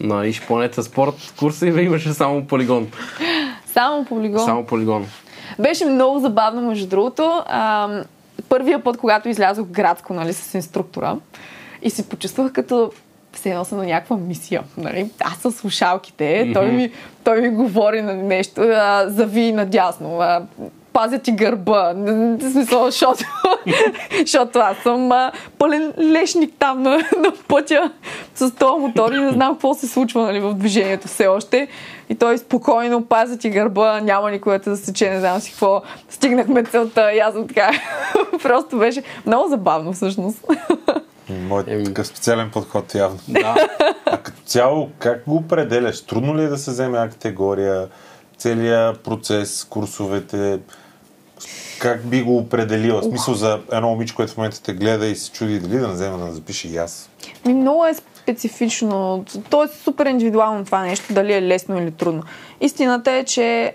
на 0.00 0.26
Иш 0.26 0.46
Планета 0.46 0.82
Спорт 0.82 1.34
курса 1.38 1.66
и 1.66 1.68
имаше 1.68 2.12
само 2.12 2.46
полигон. 2.46 2.88
Само 3.66 4.04
полигон. 4.04 4.44
Само 4.44 4.66
полигон. 4.66 5.06
Беше 5.58 5.84
много 5.84 6.18
забавно, 6.18 6.62
между 6.62 6.86
другото. 6.86 7.42
А, 7.46 7.88
първия 8.48 8.82
път, 8.82 8.96
когато 8.96 9.28
излязох 9.28 9.66
градско, 9.66 10.14
нали, 10.14 10.32
с 10.32 10.54
инструктора 10.54 11.16
и 11.82 11.90
се 11.90 12.08
почувствах 12.08 12.52
като 12.52 12.92
все 13.32 13.64
съм 13.64 13.78
на 13.78 13.86
някаква 13.86 14.16
мисия. 14.16 14.62
Нали? 14.76 15.10
Аз 15.20 15.38
с 15.38 15.52
слушалките, 15.52 16.50
той, 16.54 16.66
ми, 16.66 16.92
той 17.24 17.40
ми 17.40 17.48
говори 17.48 18.02
на 18.02 18.14
нещо, 18.14 18.60
а, 18.60 19.08
зави 19.08 19.52
надясно, 19.52 20.20
а, 20.20 20.42
пазя 20.92 21.18
ти 21.18 21.32
гърба. 21.32 21.92
В 21.94 22.50
смисъл, 22.52 22.84
защото, 22.84 23.24
защото 24.20 24.58
аз 24.58 24.76
съм 24.76 25.12
а, 25.12 25.32
пълен 25.58 25.92
лешник 25.98 26.54
там 26.58 26.82
на, 26.82 26.90
на 26.96 27.32
пътя 27.48 27.92
с 28.34 28.50
този 28.50 28.80
мотор 28.80 29.12
и 29.12 29.20
не 29.20 29.32
знам 29.32 29.54
какво 29.54 29.74
се 29.74 29.88
случва 29.88 30.22
нали, 30.22 30.40
в 30.40 30.54
движението 30.54 31.08
все 31.08 31.26
още. 31.26 31.68
И 32.08 32.14
той 32.14 32.38
спокойно 32.38 33.04
пазя 33.04 33.38
ти 33.38 33.50
гърба, 33.50 34.00
няма 34.00 34.30
никой 34.30 34.58
да 34.58 34.64
те 34.64 34.74
засече, 34.74 35.10
не 35.10 35.20
знам 35.20 35.40
си 35.40 35.50
какво. 35.50 35.82
Стигнахме 36.08 36.64
целта 36.64 37.12
и 37.12 37.18
аз 37.18 37.34
така. 37.48 37.70
Просто 38.42 38.78
беше 38.78 39.02
много 39.26 39.48
забавно 39.48 39.92
всъщност. 39.92 40.44
Моят 41.28 41.68
Еми. 41.68 41.84
такъв 41.84 42.06
специален 42.06 42.50
подход 42.50 42.94
явно. 42.94 43.18
Да. 43.28 43.68
А 44.06 44.16
като 44.18 44.42
цяло, 44.44 44.90
как 44.98 45.24
го 45.26 45.36
определяш? 45.36 46.00
Трудно 46.00 46.36
ли 46.36 46.42
е 46.42 46.48
да 46.48 46.58
се 46.58 46.70
вземе 46.70 46.98
една 46.98 47.10
категория, 47.10 47.88
целият 48.36 49.00
процес, 49.00 49.64
курсовете? 49.64 50.58
Как 51.82 52.06
би 52.06 52.22
го 52.22 52.36
определила? 52.36 53.00
В 53.00 53.04
смисъл 53.04 53.34
за 53.34 53.60
едно 53.72 53.88
момиче, 53.88 54.14
което 54.14 54.32
в 54.32 54.36
момента 54.36 54.62
те 54.62 54.74
гледа 54.74 55.06
и 55.06 55.16
се 55.16 55.32
чуди 55.32 55.60
дали 55.60 55.78
да 55.78 55.88
взема 55.88 56.18
да 56.18 56.32
запише 56.32 56.68
и 56.68 56.76
аз. 56.76 57.10
Ми, 57.46 57.54
много 57.54 57.86
е 57.86 57.94
специфично. 57.94 59.24
То 59.50 59.64
е 59.64 59.68
супер 59.68 60.06
индивидуално 60.06 60.64
това 60.64 60.82
нещо, 60.82 61.14
дали 61.14 61.32
е 61.32 61.42
лесно 61.42 61.78
или 61.78 61.90
трудно. 61.90 62.22
Истината 62.60 63.12
е, 63.12 63.24
че 63.24 63.72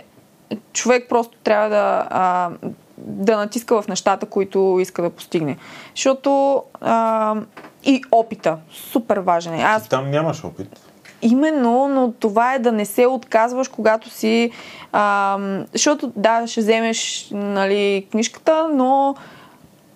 човек 0.73 1.05
просто 1.09 1.37
трябва 1.43 1.69
да, 1.69 2.07
а, 2.09 2.49
да 2.97 3.37
натиска 3.37 3.81
в 3.81 3.87
нещата, 3.87 4.25
които 4.25 4.77
иска 4.81 5.01
да 5.01 5.09
постигне. 5.09 5.57
Защото 5.95 6.63
а, 6.81 7.35
и 7.83 8.01
опита. 8.11 8.57
Супер 8.71 9.17
важен 9.17 9.53
е. 9.53 9.61
Аз 9.61 9.83
Ти 9.83 9.89
там 9.89 10.11
нямаш 10.11 10.43
опит. 10.43 10.86
Именно, 11.21 11.87
но 11.87 12.11
това 12.11 12.53
е 12.53 12.59
да 12.59 12.71
не 12.71 12.85
се 12.85 13.05
отказваш, 13.05 13.67
когато 13.67 14.09
си... 14.09 14.51
А, 14.91 15.37
защото, 15.73 16.11
да, 16.15 16.47
ще 16.47 16.61
вземеш 16.61 17.29
нали, 17.31 18.07
книжката, 18.11 18.69
но 18.73 19.15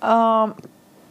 а, 0.02 0.48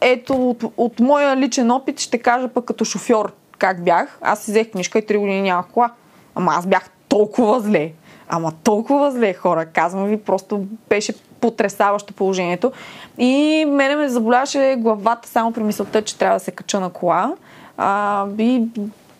ето, 0.01 0.49
от, 0.49 0.63
от 0.77 0.99
моя 0.99 1.37
личен 1.37 1.71
опит 1.71 1.99
ще 1.99 2.17
кажа 2.17 2.47
пък 2.47 2.65
като 2.65 2.85
шофьор 2.85 3.33
как 3.57 3.83
бях. 3.83 4.19
Аз 4.21 4.39
си 4.39 4.51
взех 4.51 4.71
книжка 4.71 4.99
и 4.99 5.01
3 5.01 5.17
години 5.17 5.41
нямах 5.41 5.67
кола. 5.67 5.91
Ама 6.35 6.51
аз 6.55 6.67
бях 6.67 6.89
толкова 7.07 7.59
зле. 7.59 7.91
Ама 8.29 8.51
толкова 8.63 9.11
зле, 9.11 9.33
хора. 9.33 9.65
Казвам 9.65 10.05
ви, 10.05 10.17
просто 10.17 10.65
беше 10.89 11.13
потрясаващо 11.41 12.13
положението. 12.13 12.71
И 13.17 13.65
мене 13.67 13.95
ме 13.95 14.09
заболяваше 14.09 14.75
главата 14.79 15.27
само 15.27 15.53
при 15.53 15.63
мисълта, 15.63 16.01
че 16.01 16.17
трябва 16.17 16.35
да 16.35 16.39
се 16.39 16.51
кача 16.51 16.79
на 16.79 16.89
кола. 16.89 17.33
А, 17.77 18.25
и 18.37 18.63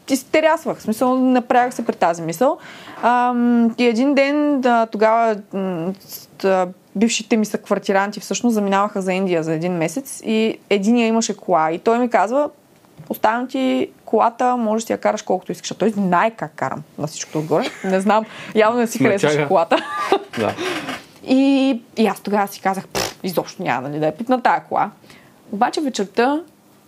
изтерясвах. 0.09 0.77
В 0.77 0.81
смисъл, 0.81 1.19
направях 1.19 1.73
се 1.73 1.85
при 1.85 1.95
тази 1.95 2.21
мисъл. 2.21 2.57
А, 3.01 3.33
и 3.77 3.85
един 3.85 4.15
ден 4.15 4.61
да, 4.61 4.85
тогава 4.85 5.35
да, 6.41 6.67
бившите 6.95 7.37
ми 7.37 7.45
са 7.45 7.57
квартиранти 7.57 8.19
всъщност 8.19 8.53
заминаваха 8.53 9.01
за 9.01 9.13
Индия 9.13 9.43
за 9.43 9.53
един 9.53 9.73
месец 9.73 10.21
и 10.25 10.57
единия 10.69 11.07
имаше 11.07 11.37
кола 11.37 11.71
и 11.71 11.79
той 11.79 11.99
ми 11.99 12.09
казва 12.09 12.49
оставям 13.09 13.47
ти 13.47 13.89
колата, 14.05 14.57
можеш 14.57 14.85
да 14.85 14.93
я 14.93 14.97
караш 14.97 15.21
колкото 15.21 15.51
искаш. 15.51 15.71
А 15.71 15.75
той 15.75 15.89
знае 15.89 16.31
как 16.31 16.51
карам 16.55 16.83
на 16.97 17.07
всичкото 17.07 17.39
отгоре. 17.39 17.65
Не 17.83 17.99
знам, 17.99 18.25
явно 18.55 18.79
не 18.79 18.87
си 18.87 19.03
харесваше 19.03 19.47
колата. 19.47 19.77
Да. 20.39 20.55
И, 21.27 21.81
и 21.97 22.07
аз 22.07 22.19
тогава 22.19 22.47
си 22.47 22.61
казах, 22.61 22.87
"Пф, 22.87 23.19
изобщо 23.23 23.63
няма 23.63 23.89
нали, 23.89 23.99
да 23.99 24.05
я 24.05 24.15
питна 24.15 24.41
тая 24.41 24.63
кола. 24.63 24.91
Обаче 25.51 25.81
вечерта 25.81 26.41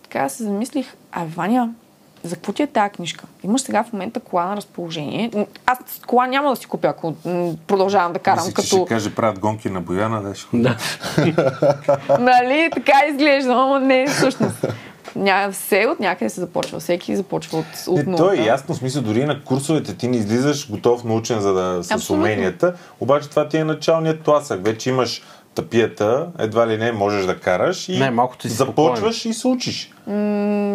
така 0.04 0.30
се 0.30 0.44
замислих, 0.44 0.94
а 1.12 1.26
Ваня, 1.36 1.70
за 2.24 2.36
какво 2.36 2.54
ти 2.54 2.64
е 2.64 2.68
тази 2.68 2.90
книжка? 2.90 3.26
Имаш 3.44 3.62
сега 3.62 3.84
в 3.84 3.94
момента 3.94 4.20
кола 4.20 4.46
на 4.46 4.56
разположение. 4.56 5.32
Аз 5.66 5.78
кола 6.08 6.28
няма 6.28 6.50
да 6.50 6.56
си 6.56 6.66
купя, 6.66 6.88
ако 6.88 7.14
продължавам 7.68 8.14
да 8.14 8.20
карам 8.20 8.46
Мисля, 8.46 8.54
като... 8.54 8.68
ще 8.68 8.86
каже, 8.86 9.16
правят 9.16 9.40
гонки 9.40 9.70
на 9.70 9.82
Бояна, 9.82 10.22
да 10.22 10.36
ще 10.36 10.48
Да. 10.58 10.78
Нали, 12.20 12.70
така 12.74 12.94
изглежда, 13.10 13.52
ама 13.52 13.80
не 13.80 14.08
всъщност. 14.08 14.66
Ня, 15.16 15.50
все 15.52 15.86
от 15.86 16.00
някъде 16.00 16.30
се 16.30 16.40
започва. 16.40 16.80
Всеки 16.80 17.16
започва 17.16 17.58
от, 17.58 17.66
от 17.88 17.98
Не, 17.98 18.04
нулата. 18.04 18.24
то 18.24 18.34
е 18.34 18.46
ясно, 18.46 18.76
в 18.76 18.78
смисъл, 18.78 19.02
дори 19.02 19.26
на 19.26 19.44
курсовете 19.44 19.96
ти 19.96 20.08
не 20.08 20.18
излизаш 20.18 20.72
готов 20.72 21.04
научен 21.04 21.40
за 21.40 21.54
да 21.54 21.84
с 21.84 21.92
Абсолютно. 21.92 22.24
уменията, 22.24 22.74
обаче 23.00 23.30
това 23.30 23.48
ти 23.48 23.58
е 23.58 23.64
началният 23.64 24.22
тласък. 24.22 24.66
Вече 24.66 24.90
имаш 24.90 25.22
тъпията, 25.56 26.28
едва 26.40 26.68
ли 26.68 26.78
не 26.78 26.92
можеш 26.92 27.26
да 27.26 27.40
караш 27.40 27.90
и 27.90 28.00
Не, 28.00 28.12
малко 28.12 28.38
ти 28.38 28.50
си 28.50 28.56
започваш 28.56 29.26
и 29.26 29.34
се 29.34 29.48
учиш. 29.48 29.92
М, 30.08 30.14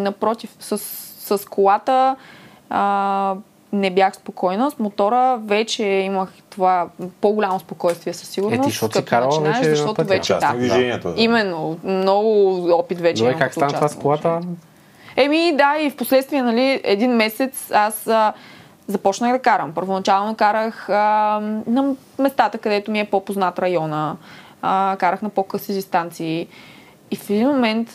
напротив, 0.02 0.50
с, 0.60 0.78
с 1.28 1.48
колата 1.48 2.16
а, 2.70 3.34
не 3.72 3.90
бях 3.90 4.16
спокойна. 4.16 4.70
С 4.70 4.78
мотора 4.78 5.38
вече 5.44 5.84
имах 5.84 6.28
това 6.50 6.88
по-голямо 7.20 7.60
спокойствие 7.60 8.12
със 8.12 8.28
сигурност. 8.28 8.60
Е, 8.60 8.62
ти 8.62 8.70
защото 8.70 8.98
си 8.98 9.04
карала 9.04 9.40
вече 9.40 9.70
защото 9.70 9.94
пътя. 9.94 10.08
вече 10.08 10.34
да. 10.34 10.52
движението. 10.54 11.08
Да. 11.08 11.14
Именно, 11.22 11.78
много 11.84 12.62
опит 12.72 13.00
вече 13.00 13.22
Добре, 13.22 13.30
имам 13.30 13.40
как 13.40 13.52
стана 13.52 13.72
това 13.72 13.88
с 13.88 13.96
колата? 13.96 14.40
Еми, 15.16 15.56
да, 15.56 15.76
и 15.80 15.90
в 15.90 15.96
последствие, 15.96 16.42
нали, 16.42 16.80
един 16.84 17.10
месец 17.10 17.70
аз 17.70 18.06
а, 18.06 18.32
започнах 18.86 19.32
да 19.32 19.38
карам. 19.38 19.72
Първоначално 19.74 20.34
карах 20.34 20.88
а, 20.88 21.40
на 21.66 21.94
местата, 22.18 22.58
където 22.58 22.90
ми 22.90 23.00
е 23.00 23.04
по-познат 23.04 23.58
района. 23.58 24.16
А, 24.62 24.96
карах 24.98 25.22
на 25.22 25.28
по-къси 25.28 25.72
дистанции. 25.72 26.48
И 27.10 27.16
в 27.16 27.30
един 27.30 27.48
момент 27.48 27.88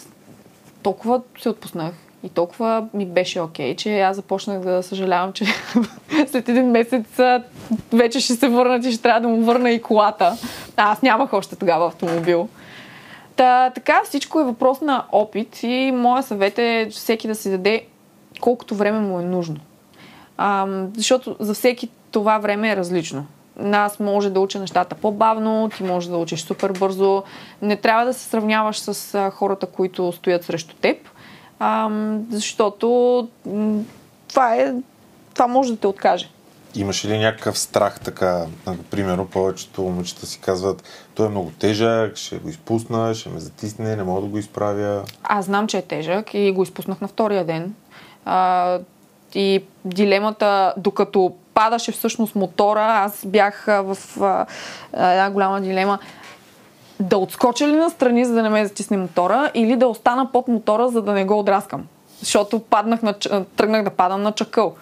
толкова 0.83 1.21
се 1.41 1.49
отпуснах 1.49 1.93
и 2.23 2.29
толкова 2.29 2.87
ми 2.93 3.05
беше 3.05 3.39
окей, 3.39 3.75
че 3.75 3.99
аз 3.99 4.15
започнах 4.15 4.59
да 4.59 4.83
съжалявам, 4.83 5.33
че 5.33 5.45
след 6.27 6.49
един 6.49 6.71
месец 6.71 7.05
вече 7.93 8.19
ще 8.19 8.35
се 8.35 8.47
върнат 8.47 8.85
и 8.85 8.91
ще 8.91 9.01
трябва 9.01 9.21
да 9.21 9.27
му 9.27 9.41
върна 9.41 9.71
и 9.71 9.81
колата. 9.81 10.37
А, 10.77 10.91
аз 10.91 11.01
нямах 11.01 11.33
още 11.33 11.55
тогава 11.55 11.87
автомобил. 11.87 12.49
Та, 13.35 13.69
така 13.69 14.01
всичко 14.03 14.39
е 14.39 14.43
въпрос 14.43 14.81
на 14.81 15.05
опит 15.11 15.63
и 15.63 15.91
моя 15.95 16.23
съвет 16.23 16.59
е 16.59 16.87
всеки 16.91 17.27
да 17.27 17.35
си 17.35 17.49
даде 17.49 17.85
колкото 18.41 18.75
време 18.75 18.99
му 18.99 19.19
е 19.19 19.23
нужно. 19.23 19.57
А, 20.37 20.67
защото 20.97 21.35
за 21.39 21.53
всеки 21.53 21.89
това 22.11 22.37
време 22.37 22.71
е 22.71 22.75
различно. 22.75 23.25
Аз 23.71 23.99
може 23.99 24.29
да 24.29 24.39
уча 24.39 24.59
нещата 24.59 24.95
по-бавно, 24.95 25.69
ти 25.77 25.83
може 25.83 26.09
да 26.09 26.17
учиш 26.17 26.41
супер 26.41 26.71
бързо. 26.71 27.23
Не 27.61 27.75
трябва 27.75 28.05
да 28.05 28.13
се 28.13 28.29
сравняваш 28.29 28.79
с 28.79 29.31
хората, 29.31 29.65
които 29.65 30.11
стоят 30.11 30.43
срещу 30.43 30.75
теб, 30.75 30.97
а, 31.65 31.89
защото 32.31 33.27
това, 34.27 34.55
е, 34.55 34.73
това 35.33 35.47
може 35.47 35.71
да 35.71 35.79
те 35.79 35.87
откаже. 35.87 36.29
Имаш 36.75 37.05
ли 37.05 37.17
някакъв 37.17 37.59
страх 37.59 37.99
така? 37.99 38.45
Примерно, 38.91 39.27
повечето 39.27 39.81
момичета 39.81 40.25
си 40.25 40.39
казват, 40.39 40.83
той 41.15 41.25
е 41.25 41.29
много 41.29 41.51
тежък, 41.59 42.17
ще 42.17 42.37
го 42.37 42.49
изпусна, 42.49 43.15
ще 43.15 43.29
ме 43.29 43.39
затисне, 43.39 43.95
не 43.95 44.03
мога 44.03 44.21
да 44.21 44.27
го 44.27 44.37
изправя. 44.37 45.03
Аз 45.23 45.45
знам, 45.45 45.67
че 45.67 45.77
е 45.77 45.81
тежък 45.81 46.33
и 46.33 46.51
го 46.51 46.63
изпуснах 46.63 47.01
на 47.01 47.07
втория 47.07 47.45
ден. 47.45 47.75
А, 48.25 48.79
и 49.35 49.63
дилемата, 49.85 50.73
докато 50.77 51.33
падаше 51.53 51.91
всъщност 51.91 52.35
мотора, 52.35 52.85
аз 52.85 53.25
бях 53.25 53.65
в 53.67 53.97
а, 54.21 54.45
една 54.93 55.31
голяма 55.31 55.61
дилема 55.61 55.99
да 56.99 57.17
отскоча 57.17 57.67
ли 57.67 57.75
настрани, 57.75 58.25
за 58.25 58.33
да 58.33 58.43
не 58.43 58.49
ме 58.49 58.65
затисне 58.65 58.97
мотора, 58.97 59.51
или 59.53 59.75
да 59.75 59.87
остана 59.87 60.31
под 60.31 60.47
мотора, 60.47 60.89
за 60.89 61.01
да 61.01 61.11
не 61.11 61.25
го 61.25 61.39
отраскам. 61.39 61.87
Защото 62.19 62.59
паднах 62.59 63.01
на, 63.01 63.13
тръгнах 63.55 63.83
да 63.83 63.89
падам 63.89 64.21
на 64.21 64.31
чакъл. 64.31 64.75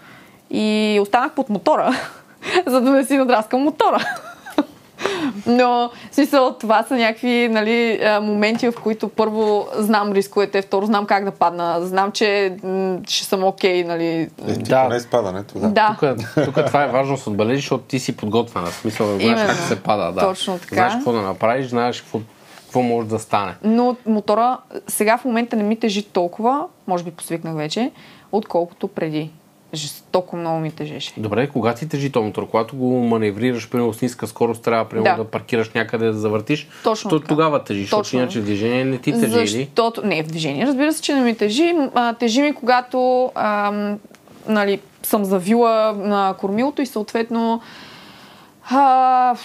И 0.49 0.99
останах 1.01 1.31
под 1.31 1.49
мотора, 1.49 1.93
за 2.65 2.81
да 2.81 2.91
не 2.91 3.05
си 3.05 3.17
надраскам 3.17 3.61
мотора. 3.61 4.05
Но, 5.45 5.89
в 6.11 6.15
смисъл, 6.15 6.53
това 6.59 6.83
са 6.83 6.95
някакви 6.95 7.49
нали, 7.51 7.99
моменти, 8.21 8.71
в 8.71 8.73
които 8.83 9.09
първо 9.09 9.67
знам 9.77 10.11
рисковете, 10.11 10.61
второ 10.61 10.85
знам 10.85 11.05
как 11.05 11.25
да 11.25 11.31
падна, 11.31 11.77
знам, 11.81 12.11
че 12.11 12.55
м, 12.63 12.97
ще 13.07 13.25
съм 13.25 13.43
окей, 13.43 13.83
нали. 13.83 14.05
Е, 14.47 14.53
ти 14.53 14.63
Да. 14.63 14.83
поне 14.83 14.99
с 14.99 15.07
падането, 15.07 15.59
да. 15.59 15.67
Да. 15.67 15.97
Тук, 15.99 16.45
тук 16.45 16.65
това 16.65 16.83
е 16.83 16.87
важно 16.87 17.15
да 17.15 17.21
се 17.21 17.29
отбележиш, 17.29 17.63
защото 17.63 17.83
ти 17.83 17.99
си 17.99 18.17
подготвена. 18.17 18.67
В 18.67 18.73
смисъл, 18.75 19.07
знаеш 19.07 19.23
Именно. 19.23 19.47
как 19.47 19.57
се 19.57 19.83
пада. 19.83 20.11
Да. 20.11 20.21
Точно 20.21 20.59
така. 20.59 20.75
Знаеш 20.75 20.93
какво 20.93 21.11
да 21.11 21.21
направиш, 21.21 21.67
знаеш 21.67 22.01
какво, 22.01 22.19
какво 22.55 22.81
може 22.81 23.07
да 23.07 23.19
стане. 23.19 23.53
Но 23.63 23.95
мотора 24.05 24.57
сега 24.87 25.17
в 25.17 25.25
момента 25.25 25.55
не 25.55 25.63
ми 25.63 25.79
тежи 25.79 26.03
толкова, 26.03 26.65
може 26.87 27.03
би 27.03 27.11
посвикнах 27.11 27.55
вече, 27.55 27.91
отколкото 28.31 28.87
преди. 28.87 29.31
Жестоко 29.73 30.35
много 30.37 30.59
ми 30.59 30.71
тежеше. 30.71 31.13
Добре, 31.17 31.47
кога 31.47 31.73
ти 31.73 31.89
тежи 31.89 32.11
този 32.11 32.25
мотор? 32.25 32.49
Когато 32.49 32.75
го 32.75 32.99
маневрираш, 32.99 33.69
примерно 33.69 33.93
с 33.93 34.01
ниска 34.01 34.27
скорост, 34.27 34.63
трябва 34.63 34.89
примерно 34.89 35.17
да, 35.17 35.23
Да. 35.23 35.29
паркираш 35.29 35.69
някъде 35.69 36.05
да 36.05 36.13
завъртиш. 36.13 36.67
Точно 36.83 37.09
то 37.09 37.19
така. 37.19 37.29
тогава 37.29 37.63
тежи, 37.63 37.81
защото 37.81 38.15
иначе 38.15 38.39
в 38.39 38.43
движение 38.43 38.85
не 38.85 38.97
ти 38.97 39.11
тежи. 39.11 39.25
или? 39.25 39.45
Защото... 39.45 40.05
Не, 40.05 40.23
в 40.23 40.27
движение. 40.27 40.67
Разбира 40.67 40.93
се, 40.93 41.01
че 41.01 41.15
не 41.15 41.21
ми 41.21 41.35
тежи. 41.35 41.75
А, 41.95 42.13
тежи 42.13 42.41
ми, 42.41 42.53
когато 42.53 43.31
ам, 43.35 43.99
нали, 44.47 44.79
съм 45.03 45.25
завила 45.25 45.93
на 45.93 46.35
кормилото 46.39 46.81
и 46.81 46.85
съответно 46.85 47.61
а, 48.69 49.35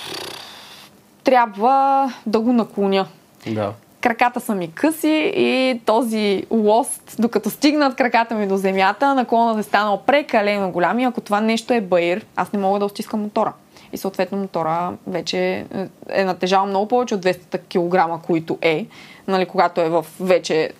трябва 1.24 2.12
да 2.26 2.40
го 2.40 2.52
наклоня. 2.52 3.06
Да. 3.46 3.72
Краката 4.06 4.40
са 4.40 4.54
ми 4.54 4.72
къси 4.72 5.32
и 5.36 5.80
този 5.86 6.46
лост, 6.50 7.16
докато 7.18 7.50
стигнат 7.50 7.96
краката 7.96 8.34
ми 8.34 8.46
до 8.46 8.56
земята, 8.56 9.14
наклонът 9.14 9.58
е 9.58 9.62
станал 9.62 10.02
прекалено 10.06 10.70
голям 10.70 10.98
и 10.98 11.04
ако 11.04 11.20
това 11.20 11.40
нещо 11.40 11.72
е 11.72 11.80
баир, 11.80 12.26
аз 12.36 12.52
не 12.52 12.58
мога 12.58 12.78
да 12.78 12.88
стискам 12.88 13.22
мотора. 13.22 13.52
И 13.92 13.96
съответно 13.96 14.38
мотора 14.38 14.92
вече 15.06 15.66
е 16.08 16.24
натежал 16.24 16.66
много 16.66 16.88
повече 16.88 17.14
от 17.14 17.24
200 17.24 18.18
кг, 18.18 18.26
които 18.26 18.58
е, 18.62 18.86
нали, 19.28 19.46
когато 19.46 19.80
е 19.80 19.88
в 19.88 20.06
вече 20.20 20.70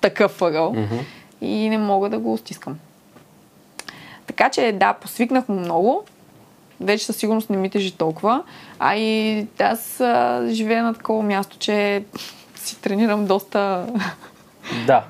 такъв 0.00 0.42
ъгъл 0.42 0.72
Мгм. 0.72 0.96
и 1.40 1.68
не 1.68 1.78
мога 1.78 2.08
да 2.08 2.18
го 2.18 2.38
стискам. 2.38 2.78
Така 4.26 4.50
че 4.50 4.72
да, 4.72 4.92
посвикнах 4.92 5.48
му 5.48 5.60
много. 5.60 6.04
Вече 6.80 7.04
със 7.04 7.16
сигурност 7.16 7.50
не 7.50 7.56
ми 7.56 7.70
тежи 7.70 7.92
толкова. 7.92 8.42
А 8.78 8.96
и 8.96 9.46
аз 9.60 10.00
а, 10.00 10.46
живея 10.50 10.82
на 10.82 10.94
такова 10.94 11.22
място, 11.22 11.58
че 11.58 12.04
си 12.64 12.80
тренирам 12.80 13.26
доста... 13.26 13.86
Да. 14.86 15.02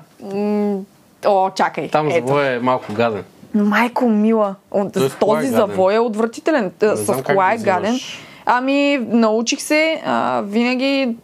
О, 1.25 1.49
чакай. 1.49 1.89
Там 1.89 2.07
ето. 2.11 2.27
завой 2.27 2.47
е 2.47 2.59
малко 2.59 2.93
гаден. 2.93 3.23
Майко 3.53 4.05
мила, 4.05 4.55
от, 4.71 4.93
Той 4.93 5.09
с 5.09 5.13
е 5.13 5.17
този 5.17 5.35
гаден. 5.35 5.51
завой 5.51 5.95
е 5.95 5.99
отвратителен. 5.99 6.71
Т- 6.71 6.87
Не 6.87 6.95
С 6.95 7.23
кола 7.23 7.53
е 7.53 7.57
гаден. 7.57 7.99
Ами, 8.45 8.97
научих 9.07 9.61
се 9.61 10.01
а, 10.05 10.41
винаги 10.41 11.15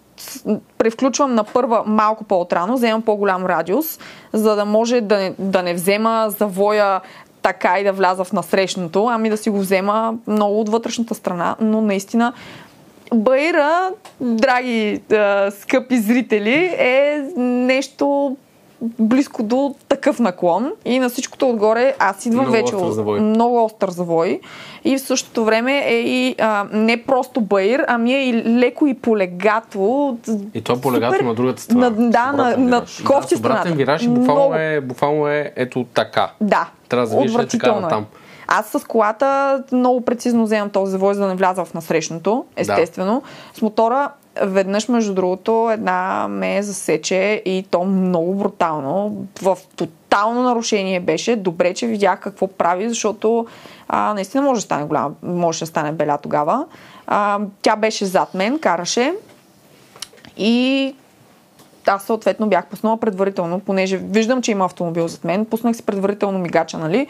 превключвам 0.78 1.36
на 1.36 1.44
първа 1.44 1.84
малко 1.86 2.24
по-отрано, 2.24 2.74
вземам 2.74 3.02
по-голям 3.02 3.46
радиус, 3.46 4.00
за 4.34 4.56
да 4.56 4.66
може 4.66 5.02
да 5.02 5.18
не, 5.18 5.34
да 5.40 5.64
не 5.64 5.74
взема 5.74 6.26
завоя 6.30 7.02
така 7.42 7.80
и 7.80 7.84
да 7.84 7.94
вляза 7.94 8.24
в 8.24 8.34
насрещното, 8.34 9.08
ами 9.08 9.30
да 9.30 9.38
си 9.38 9.50
го 9.50 9.60
взема 9.60 10.14
много 10.28 10.60
от 10.60 10.70
вътрешната 10.70 11.16
страна, 11.16 11.56
но 11.62 11.82
наистина 11.82 12.34
Баира, 13.14 13.90
драги 14.22 15.02
а, 15.12 15.52
скъпи 15.52 15.98
зрители, 15.98 16.76
е 16.78 17.24
нещо 17.38 18.38
близко 19.00 19.44
до 19.44 19.76
такъв 19.88 20.20
наклон 20.20 20.72
и 20.86 21.00
на 21.00 21.10
всичкото 21.10 21.50
отгоре 21.50 21.96
аз 22.00 22.26
идвам 22.26 22.42
Много 22.42 22.52
вече 22.52 22.76
остър 22.76 22.92
завой. 22.92 23.20
много 23.20 23.66
остър 23.66 23.90
завой 23.90 24.40
и 24.84 24.98
в 24.98 25.02
същото 25.02 25.46
време 25.46 25.78
е 25.80 25.94
и 25.96 26.36
а, 26.40 26.66
не 26.74 27.04
просто 27.04 27.42
баир, 27.42 27.86
ами 27.88 28.14
е 28.14 28.30
и 28.30 28.34
леко 28.34 28.88
и 28.88 28.94
полегато. 28.94 30.18
И 30.54 30.62
то 30.62 30.74
е 30.74 30.82
полегато 30.82 31.24
на 31.24 31.34
другата 31.34 31.62
страна. 31.62 31.90
На, 31.90 32.10
да, 32.10 32.32
на, 32.32 32.58
на 32.58 32.84
кофти 33.06 33.34
да, 33.34 33.40
страната. 33.40 33.70
вираж 33.70 34.04
и 34.04 34.08
буквално 34.08 34.42
Много- 34.42 34.56
е, 34.56 34.82
буквално 34.82 35.28
е 35.28 35.52
ето 35.56 35.86
така. 35.94 36.32
Да, 36.42 36.70
Трябва 36.90 37.06
да 37.06 37.12
завиеш 37.12 37.32
е 37.32 37.34
така 37.34 37.44
отвратително 37.44 37.82
натам. 37.82 38.06
Аз 38.54 38.68
с 38.68 38.88
колата 38.88 39.64
много 39.72 40.02
прецизно 40.02 40.44
вземам 40.44 40.70
този 40.70 40.92
завой, 40.92 41.14
за 41.14 41.22
да 41.22 41.28
не 41.28 41.36
вляза 41.36 41.66
в 41.66 41.74
насрещното, 41.74 42.46
естествено. 42.56 43.24
С 43.54 43.62
мотора 43.62 44.12
веднъж, 44.42 44.88
между 44.88 45.14
другото, 45.14 45.70
една 45.74 46.28
ме 46.28 46.64
засече 46.64 47.42
и 47.46 47.66
то 47.72 47.84
много 47.84 48.36
брутално. 48.36 49.26
В 49.42 49.58
тотално 49.76 50.44
нарушение 50.44 51.00
беше. 51.00 51.36
Добре, 51.36 51.74
че 51.74 51.88
видях 51.88 52.20
какво 52.20 52.48
прави, 52.48 52.90
защото 52.90 53.48
а, 53.88 54.14
наистина 54.14 54.44
може 54.44 54.58
да 54.58 54.66
стане 54.66 54.86
голяма, 54.86 55.12
може 55.24 55.60
да 55.60 55.66
стане 55.66 55.92
беля 55.92 56.18
тогава. 56.18 56.66
А, 57.08 57.40
тя 57.62 57.76
беше 57.76 58.06
зад 58.06 58.34
мен, 58.34 58.60
караше 58.60 59.14
и 60.38 60.96
аз 61.88 62.04
съответно 62.04 62.48
бях 62.48 62.66
пуснала 62.66 62.98
предварително, 62.98 63.60
понеже 63.60 63.98
виждам, 63.98 64.42
че 64.42 64.52
има 64.52 64.66
автомобил 64.66 65.08
зад 65.08 65.24
мен, 65.24 65.46
пуснах 65.46 65.76
си 65.76 65.84
предварително 65.84 66.40
мигача, 66.40 66.78
нали? 66.78 67.08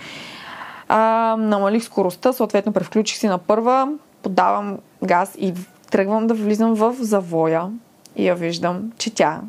А, 0.93 1.35
намалих 1.39 1.83
скоростта, 1.83 2.33
съответно 2.33 2.71
превключих 2.71 3.17
си 3.17 3.27
на 3.27 3.37
първа, 3.37 3.87
подавам 4.23 4.77
газ 5.03 5.35
и 5.39 5.53
тръгвам 5.91 6.27
да 6.27 6.33
влизам 6.33 6.73
в 6.73 6.95
завоя 6.99 7.69
и 8.15 8.27
я 8.27 8.35
виждам, 8.35 8.91
че 8.97 9.13
тя 9.13 9.41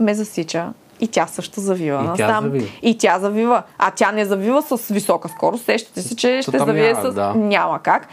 ме 0.00 0.14
засича 0.14 0.72
и 1.00 1.08
тя 1.08 1.26
също 1.26 1.60
завива. 1.60 2.10
И 2.14 2.16
тя 2.16 2.40
завива. 2.42 2.66
И 2.82 2.98
тя 2.98 3.18
завива. 3.18 3.62
А 3.78 3.90
тя 3.90 4.12
не 4.12 4.24
завива 4.24 4.62
с 4.62 4.88
висока 4.88 5.28
скорост. 5.28 5.64
Сещате 5.64 6.02
се, 6.02 6.16
че 6.16 6.42
ще 6.42 6.50
там 6.50 6.66
завие 6.66 6.92
няма, 6.92 7.10
с... 7.10 7.14
да. 7.14 7.34
Няма 7.34 7.78
как. 7.78 8.08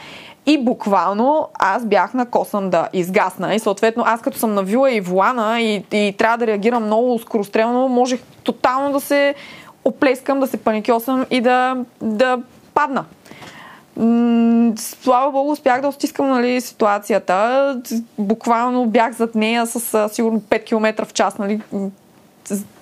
И 0.45 0.63
буквално 0.63 1.49
аз 1.53 1.85
бях 1.85 2.13
на 2.13 2.25
косъм 2.25 2.69
да 2.69 2.89
изгасна 2.93 3.55
и 3.55 3.59
съответно 3.59 4.03
аз 4.05 4.21
като 4.21 4.37
съм 4.37 4.53
навила 4.53 4.91
и 4.91 5.01
волана 5.01 5.61
и, 5.61 5.83
и 5.91 6.15
трябва 6.17 6.37
да 6.37 6.47
реагирам 6.47 6.85
много 6.85 7.19
скорострелно, 7.19 7.87
можех 7.87 8.21
тотално 8.43 8.91
да 8.91 8.99
се 8.99 9.35
оплескам, 9.85 10.39
да 10.39 10.47
се 10.47 10.57
паникьосам 10.57 11.25
и 11.29 11.41
да, 11.41 11.77
да 12.01 12.39
падна. 12.81 13.05
Слава 14.77 15.31
Богу, 15.31 15.51
успях 15.51 15.81
да 15.81 15.91
стискам 15.91 16.29
нали, 16.29 16.61
ситуацията. 16.61 17.81
Буквално 18.17 18.85
бях 18.85 19.13
зад 19.13 19.35
нея 19.35 19.65
с 19.65 20.09
сигурно 20.09 20.41
5 20.41 20.65
км 20.65 21.05
в 21.05 21.13
час. 21.13 21.37
Нали. 21.37 21.61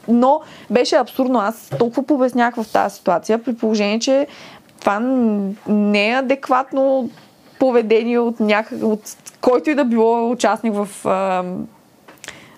Но 0.07 0.41
беше 0.69 0.95
абсурдно. 0.95 1.39
Аз 1.39 1.69
толкова 1.79 2.03
побеснях 2.03 2.55
в 2.55 2.65
тази 2.73 2.95
ситуация, 2.95 3.43
при 3.43 3.55
положение, 3.55 3.99
че 3.99 4.27
това 4.79 4.99
не 5.67 6.09
е 6.09 6.15
адекватно 6.15 7.09
поведение 7.59 8.19
от, 8.19 8.39
някак, 8.39 8.83
от 8.83 9.01
който 9.41 9.69
и 9.69 9.75
да 9.75 9.85
било 9.85 10.31
участник 10.31 10.73
в, 10.73 10.87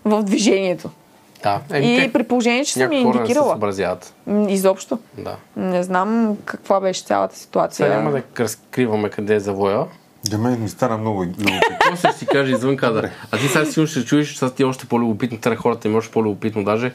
в 0.06 0.24
движението. 0.24 0.90
Да. 1.44 1.60
Еми, 1.72 1.96
И 1.96 1.98
те- 1.98 2.14
при 2.14 2.24
положение, 2.24 2.66
че 2.66 2.74
съм 2.74 2.82
я 2.84 2.88
хора 2.90 2.98
не 3.00 3.14
се 3.16 3.18
индикирала. 3.20 3.50
съобразяват. 3.50 4.14
Изобщо. 4.48 5.00
Да. 5.16 5.36
Не 5.56 5.84
знам 5.84 6.38
каква 6.46 6.80
беше 6.80 7.04
цялата 7.04 7.36
ситуация. 7.36 7.86
Сега 7.86 7.98
няма 7.98 8.12
да 8.12 8.22
разкриваме 8.40 9.10
къде 9.10 9.36
е 9.36 9.40
завоя. 9.40 9.86
За 10.24 10.38
мен 10.38 10.62
ми 10.62 10.70
стана 10.70 10.98
много 10.98 11.22
любопитно. 11.22 11.60
После 11.90 12.10
ще 12.10 12.18
си 12.18 12.26
кажа 12.26 12.52
извън 12.52 12.78
кадър. 12.78 13.10
А 13.32 13.38
ти 13.38 13.48
сега 13.48 13.66
сигурно 13.66 13.88
ще 13.88 14.06
чуеш, 14.06 14.36
сега 14.36 14.52
ти 14.52 14.64
е 14.64 14.66
още 14.66 14.86
по-любопитно, 14.86 15.38
тър 15.38 15.56
хората 15.56 15.88
им 15.88 15.94
е 15.94 15.98
още 15.98 16.12
по-любопитно 16.12 16.64
даже. 16.64 16.92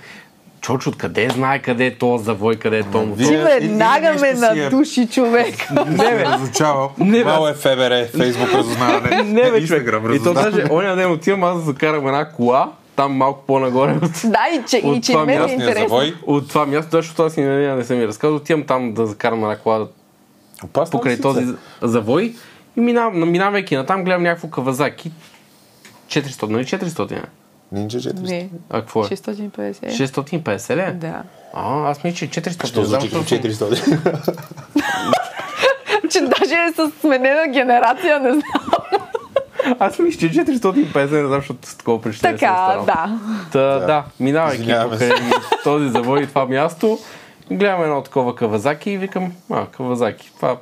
Чочо, 0.60 0.90
откъде 0.90 1.30
знае 1.30 1.58
къде 1.58 1.86
е 1.86 1.94
то 1.94 2.18
завой, 2.18 2.56
къде 2.56 2.78
е 2.78 2.82
то 2.82 3.02
мотор? 3.02 3.24
Ти 3.24 3.36
веднага 3.36 4.10
ме 4.10 4.18
си 4.18 4.26
е- 4.26 4.34
надуши 4.34 5.06
човек. 5.06 5.70
Не, 5.86 5.96
бе. 5.96 6.24
Разучавал. 6.24 6.90
Не, 6.98 7.18
бе. 7.18 7.24
Мало 7.24 7.48
е 7.48 7.54
ФБР, 7.54 8.06
Фейсбук 8.08 8.48
разузнаване. 8.54 9.22
Не, 9.22 9.34
бе, 9.34 9.46
човек. 9.46 9.60
Инстаграм 9.60 10.14
И 10.14 10.22
то 10.22 10.34
даже, 10.34 10.64
оня 10.70 10.96
ден 10.96 11.12
отивам 11.12 11.44
аз 11.44 11.56
да 11.56 11.62
закарам 11.62 12.06
една 12.06 12.24
кола, 12.26 12.72
там 12.96 13.12
малко 13.12 13.44
по-нагоре 13.46 13.94
да, 14.24 14.38
и 14.52 14.62
че, 14.68 14.78
и 14.78 14.86
От 14.86 15.02
че 15.04 15.12
това 15.12 15.24
мен 15.24 15.42
е 15.42 15.52
интересно. 15.52 16.00
от 16.26 16.48
това 16.48 16.66
място, 16.66 16.90
защото 16.92 17.22
аз 17.22 17.36
и 17.36 17.40
нея 17.40 17.76
не 17.76 17.84
съм 17.84 17.98
ми 17.98 18.06
разказал. 18.06 18.36
Отивам 18.36 18.62
там 18.62 18.94
да 18.94 19.06
закарам 19.06 19.42
една 19.42 19.56
кола 19.56 19.86
Опасно 20.64 20.90
покрай 20.92 21.20
този 21.20 21.46
завой 21.82 22.34
и 22.76 22.80
минавам, 22.80 23.30
минавайки 23.30 23.76
натам, 23.76 24.04
гледам 24.04 24.22
някакво 24.22 24.48
кавазаки. 24.48 25.12
400, 26.08 26.42
нали 26.42 26.64
400? 26.64 27.12
е? 27.12 27.22
Нинджа 27.72 27.98
400. 28.00 28.20
Не, 28.20 28.48
А 28.70 28.80
какво 28.80 29.00
е? 29.00 29.04
650. 29.04 29.90
650 29.90 30.76
ли? 30.76 30.80
е? 30.80 30.92
Да. 30.92 31.22
А, 31.54 31.90
аз 31.90 32.04
мисля, 32.04 32.16
че 32.18 32.40
400. 32.40 32.66
Що 32.66 32.80
Не 32.80 32.86
звучи 32.86 33.10
като 33.10 33.22
защото- 33.22 33.74
400? 33.74 34.36
Че 36.10 36.20
даже 36.20 36.54
е 36.54 36.72
с 36.72 36.90
сменена 37.00 37.48
генерация, 37.48 38.20
не 38.20 38.30
знам. 38.30 38.42
Аз 39.78 39.98
мисля, 39.98 40.20
че 40.20 40.40
450, 40.40 41.10
не 41.22 41.26
знам, 41.26 41.40
защото 41.40 41.68
с 41.68 41.76
такова 41.76 42.02
причина 42.02 42.32
Така, 42.32 42.76
да. 42.86 43.18
Та, 43.52 43.60
да. 43.60 43.86
да, 43.86 44.04
минавайки 44.20 44.74
покрай 44.82 45.10
този 45.64 45.88
завой 45.88 46.22
и 46.22 46.26
това 46.26 46.46
място, 46.46 46.98
гледам 47.50 47.82
едно 47.82 48.02
такова 48.02 48.36
кавазаки 48.36 48.90
и 48.90 48.98
викам, 48.98 49.32
а, 49.50 49.66
кавазаки, 49.66 50.32
това, 50.36 50.56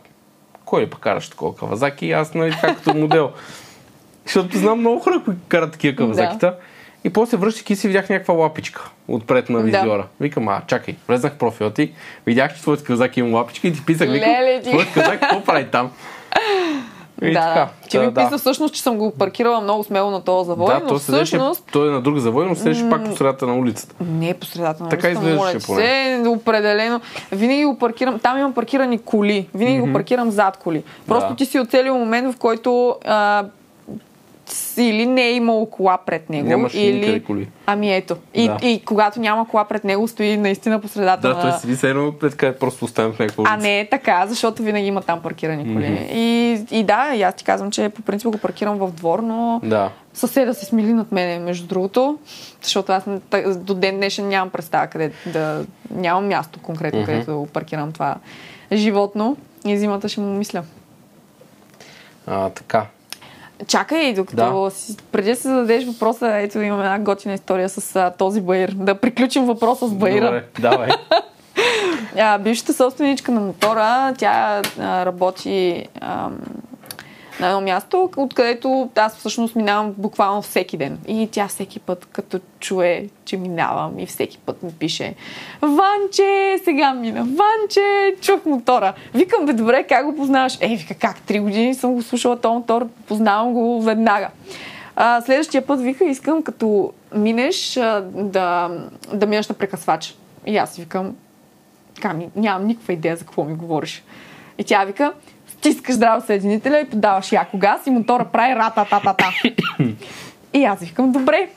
кой 0.65 0.83
ли 0.83 0.91
пък 0.91 1.01
караш 1.01 1.29
такова 1.31 1.57
кавазаки? 1.57 2.13
Аз, 2.13 2.35
нали, 2.35 2.51
така 2.51 2.75
като 2.75 2.95
модел. 2.95 3.31
Защото 4.25 4.59
знам 4.59 4.81
много 4.81 5.01
хора, 5.01 5.23
които 5.25 5.41
карат 5.49 5.73
такива 5.73 5.97
кавазакита. 5.97 6.55
И 7.05 7.11
после 7.11 7.37
връщайки 7.37 7.77
си 7.77 7.87
видях 7.87 8.09
някаква 8.09 8.35
лапичка 8.35 8.91
отпред 9.09 9.49
на 9.49 9.59
Да. 9.59 9.65
визиора. 9.65 10.07
Викам, 10.21 10.49
а, 10.49 10.63
чакай, 10.67 10.97
влезнах 11.09 11.33
в 11.33 11.39
профила 11.39 11.71
ти, 11.71 11.93
видях, 12.27 12.55
че 12.55 12.61
твоят 12.63 12.85
казак 12.85 13.17
има 13.17 13.39
лапичка 13.39 13.69
и 13.69 13.73
ти 13.73 13.85
писах, 13.87 14.11
викам, 14.11 14.31
твоят 14.63 14.93
казак 14.95 15.21
какво 15.21 15.45
прави 15.45 15.67
там? 15.71 15.91
И 17.23 17.33
да, 17.33 17.41
така. 17.41 17.69
Та, 17.91 18.01
ми 18.01 18.15
писа 18.15 18.39
всъщност, 18.39 18.75
че 18.75 18.83
съм 18.83 18.99
го 18.99 19.11
паркирала 19.11 19.61
много 19.61 19.85
смело 19.85 20.11
на 20.11 20.21
този 20.21 20.47
завой, 20.47 20.67
да, 20.67 20.81
но 20.81 20.89
то 20.89 20.99
седеше, 20.99 21.25
всъщност 21.25 21.65
той 21.73 21.89
е 21.89 21.93
на 21.93 22.01
друг 22.01 22.19
завой, 22.19 22.47
но 22.47 22.55
седеше 22.55 22.91
пак 22.91 23.05
по 23.05 23.17
средата 23.17 23.47
на 23.47 23.57
улицата. 23.57 23.95
не 24.01 24.29
е 24.29 24.35
по 24.35 24.47
средата 24.47 24.83
на 24.83 24.89
Така 24.89 25.09
улицата, 25.09 25.35
моля 25.37 25.51
ти 25.51 25.67
поне. 25.67 25.83
се, 26.23 26.29
определено. 26.29 27.01
Винаги 27.33 27.65
го 27.65 27.79
паркирам, 27.79 28.19
там 28.19 28.39
имам 28.39 28.53
паркирани 28.55 28.99
коли, 28.99 29.49
винаги 29.55 29.81
го 29.81 29.93
паркирам 29.93 30.31
зад 30.31 30.57
коли. 30.57 30.83
Просто 31.07 31.29
Да. 31.31 31.37
ти 31.37 31.47
си 31.47 31.59
оцелил 31.61 31.99
момент, 31.99 32.35
в 32.35 32.39
който 32.39 32.97
а, 33.07 33.45
или 34.79 35.07
не 35.07 35.23
е 35.23 35.33
имало 35.33 35.67
кола 35.71 35.99
пред 36.07 36.31
него, 36.31 36.49
Нямаше 36.49 36.79
или... 36.81 37.23
коли. 37.23 37.49
Ами 37.67 37.95
ето. 37.95 38.17
И, 38.35 38.49
Да. 38.49 38.59
и 38.63 38.83
когато 38.85 39.21
няма 39.21 39.49
кола 39.49 39.65
пред 39.65 39.85
него, 39.85 40.09
стои 40.09 40.37
наистина 40.37 40.81
по 40.81 40.89
средата 40.89 41.29
Да, 41.29 41.35
на... 41.35 41.41
той 41.41 41.53
седи 41.53 41.77
се 41.77 41.91
едно, 41.91 42.13
къде 42.37 42.59
просто 42.59 42.85
оставям 42.85 43.13
в 43.13 43.19
някаква 43.19 43.45
А 43.47 43.57
не 43.57 43.81
е 43.81 43.89
така, 43.89 44.27
защото 44.27 44.63
винаги 44.63 44.87
има 44.87 45.03
там 45.03 45.21
паркирани 45.23 45.75
коли. 45.75 46.09
И, 46.13 46.53
и 46.71 46.83
да, 46.85 47.15
и 47.15 47.23
аз 47.23 47.35
ти 47.35 47.45
казвам, 47.45 47.71
че 47.71 47.89
по 47.89 48.03
принцип 48.03 48.29
го 48.29 48.39
паркирам 48.39 48.79
в 48.79 48.91
двор, 48.91 49.19
но 49.19 49.61
Да. 49.65 49.91
съседа 50.15 50.55
се 50.55 50.65
смили 50.65 50.93
над 50.93 51.13
мене, 51.13 51.39
между 51.39 51.67
другото, 51.67 52.19
защото 52.63 52.93
аз 52.93 53.05
до 53.57 53.75
ден 53.75 53.97
днешен 53.97 54.29
нямам 54.29 54.51
представа 54.51 54.87
къде 54.87 55.13
да... 55.27 55.65
Нямам 55.91 56.27
място 56.29 56.59
конкретно, 56.63 57.01
Мгм. 57.01 57.07
където 57.11 57.49
паркирам 57.53 57.93
това 57.93 58.17
животно. 58.73 59.37
И 59.67 59.79
зимата 59.79 60.09
ще 60.09 60.21
му 60.21 60.35
мисля. 60.35 60.63
А, 62.27 62.51
така. 62.51 62.87
Чакай, 63.67 64.15
докато 64.15 64.65
Да. 64.65 64.71
си, 64.71 64.97
преди 65.13 65.31
да 65.31 65.37
си 65.37 65.43
зададеш 65.43 65.85
въпроса, 65.87 66.37
ето 66.39 66.61
имам 66.61 66.81
една 66.81 66.99
готина 66.99 67.35
история 67.35 67.69
с 67.69 67.97
а, 67.97 68.11
този 68.11 68.41
баир. 68.41 68.71
Да 68.75 68.95
приключим 68.95 69.45
въпроса 69.45 69.89
с 69.89 69.95
баира. 69.95 70.25
Добре, 70.25 70.45
давай. 70.59 70.89
А, 72.19 72.39
бившата 72.39 72.73
собственичка 72.75 73.33
на 73.33 73.41
мотора, 73.41 74.15
тя 74.19 74.63
а, 74.81 75.07
работи 75.07 75.87
ам, 76.01 76.39
на 77.41 77.47
едно 77.47 77.61
място, 77.61 78.11
откъдето 78.17 78.91
аз 78.97 79.17
всъщност 79.17 79.57
минавам 79.57 79.95
буквално 79.99 80.43
всеки 80.43 80.77
ден. 80.77 80.99
И 81.09 81.29
тя 81.33 81.49
всеки 81.49 81.81
път, 81.81 82.07
като 82.13 82.41
чуе, 82.61 83.09
че 83.25 83.37
минавам 83.37 83.99
и 83.99 84.07
всеки 84.07 84.39
път 84.39 84.63
ми 84.63 84.73
пише 84.73 85.15
Ванче, 85.63 86.61
сега 86.65 86.95
мина, 86.95 87.21
Ванче, 87.21 88.15
чух 88.21 88.45
мотора. 88.47 88.93
Викам, 89.15 89.47
бе, 89.47 89.53
добре, 89.53 89.87
как 89.89 90.07
го 90.07 90.17
познаваш? 90.17 90.59
Е, 90.61 90.77
вика, 90.77 90.95
как? 90.95 91.21
Три 91.21 91.41
години 91.41 91.75
съм 91.75 91.95
го 91.95 92.03
слушала 92.03 92.41
този 92.41 92.55
мотор, 92.55 92.89
познавам 93.07 93.53
го 93.53 93.83
веднага. 93.83 94.29
А, 94.97 95.21
следващия 95.21 95.67
път 95.67 95.81
вика, 95.81 96.05
искам 96.05 96.43
като 96.43 96.93
минеш 97.15 97.75
да, 98.13 98.71
да 99.13 99.27
минеш 99.27 99.49
на 99.49 99.55
прекъсвач. 99.55 100.15
И 100.47 100.57
аз 100.57 100.77
викам, 100.77 101.17
така 101.95 102.17
нямам 102.37 102.67
никаква 102.67 102.93
идея 102.93 103.17
за 103.17 103.25
какво 103.25 103.45
ми 103.45 103.55
говориш. 103.55 104.05
И 104.59 104.65
тя 104.65 104.85
вика, 104.85 105.13
стискаш 105.65 105.95
здраво 105.95 106.27
съединителя 106.27 106.81
и 106.81 106.91
подаваш 106.91 107.33
яко 107.33 107.59
газ 107.59 107.87
и 107.87 107.91
мотора 107.91 108.25
прави 108.25 108.55
ра 108.55 108.73
та 108.75 108.85
та 108.85 109.01
та 109.01 109.31
И 110.55 110.65
аз 110.65 110.81
викам, 110.81 111.13
добре. 111.13 111.49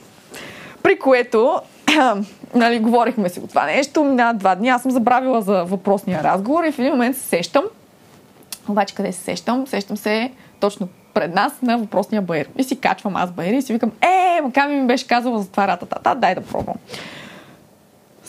При 0.84 1.00
което, 1.00 1.62
нали, 2.56 2.80
говорихме 2.80 3.30
си 3.30 3.40
от 3.40 3.50
това 3.50 3.66
нещо, 3.66 4.04
на 4.04 4.34
два 4.34 4.56
дни, 4.56 4.70
аз 4.70 4.82
съм 4.82 4.92
забравила 4.92 5.42
за 5.42 5.64
въпросния 5.64 6.24
разговор 6.24 6.64
и 6.64 6.72
в 6.72 6.80
един 6.80 6.92
момент 6.92 7.18
се 7.18 7.24
сещам, 7.24 7.64
обаче 8.70 8.96
къде 8.96 9.12
се 9.12 9.20
сещам? 9.20 9.68
Сещам 9.68 9.98
се 9.98 10.32
точно 10.60 10.88
пред 11.14 11.34
нас 11.34 11.62
на 11.62 11.78
въпросния 11.78 12.22
баер. 12.22 12.50
И 12.58 12.64
си 12.64 12.80
качвам 12.80 13.16
аз 13.16 13.32
баер 13.32 13.54
и 13.54 13.62
си 13.62 13.74
викам, 13.74 13.92
е, 14.02 14.42
Маками 14.42 14.76
ми 14.76 14.88
беше 14.88 15.08
казала 15.08 15.40
за 15.40 15.52
това 15.52 15.68
ратата, 15.68 16.16
дай 16.16 16.36
да 16.36 16.42
пробвам. 16.42 16.76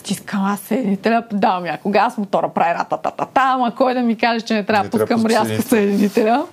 Стискам 0.08 0.44
аз 0.44 0.60
съединителя, 0.60 1.22
давам 1.32 1.66
я. 1.66 1.78
Кога 1.78 2.00
аз 2.00 2.18
мотора 2.18 2.48
прави 2.48 2.74
ратата, 2.78 3.12
ама 3.34 3.74
кой 3.74 3.94
да 3.94 4.00
ми 4.00 4.18
каже, 4.18 4.40
че 4.40 4.54
не 4.54 4.64
трябва 4.64 4.84
Не 4.84 4.90
да 4.90 4.96
трябва 5.06 5.14
пускам 5.14 5.22
да 5.22 5.50
рязко 5.50 5.68
съединителя? 5.68 6.46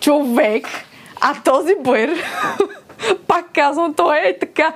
Човек, 0.00 0.66
а 1.20 1.34
този 1.44 1.72
бър, 1.84 2.10
пак 3.28 3.44
казвам, 3.54 3.94
той 3.94 4.18
е 4.18 4.38
така. 4.38 4.72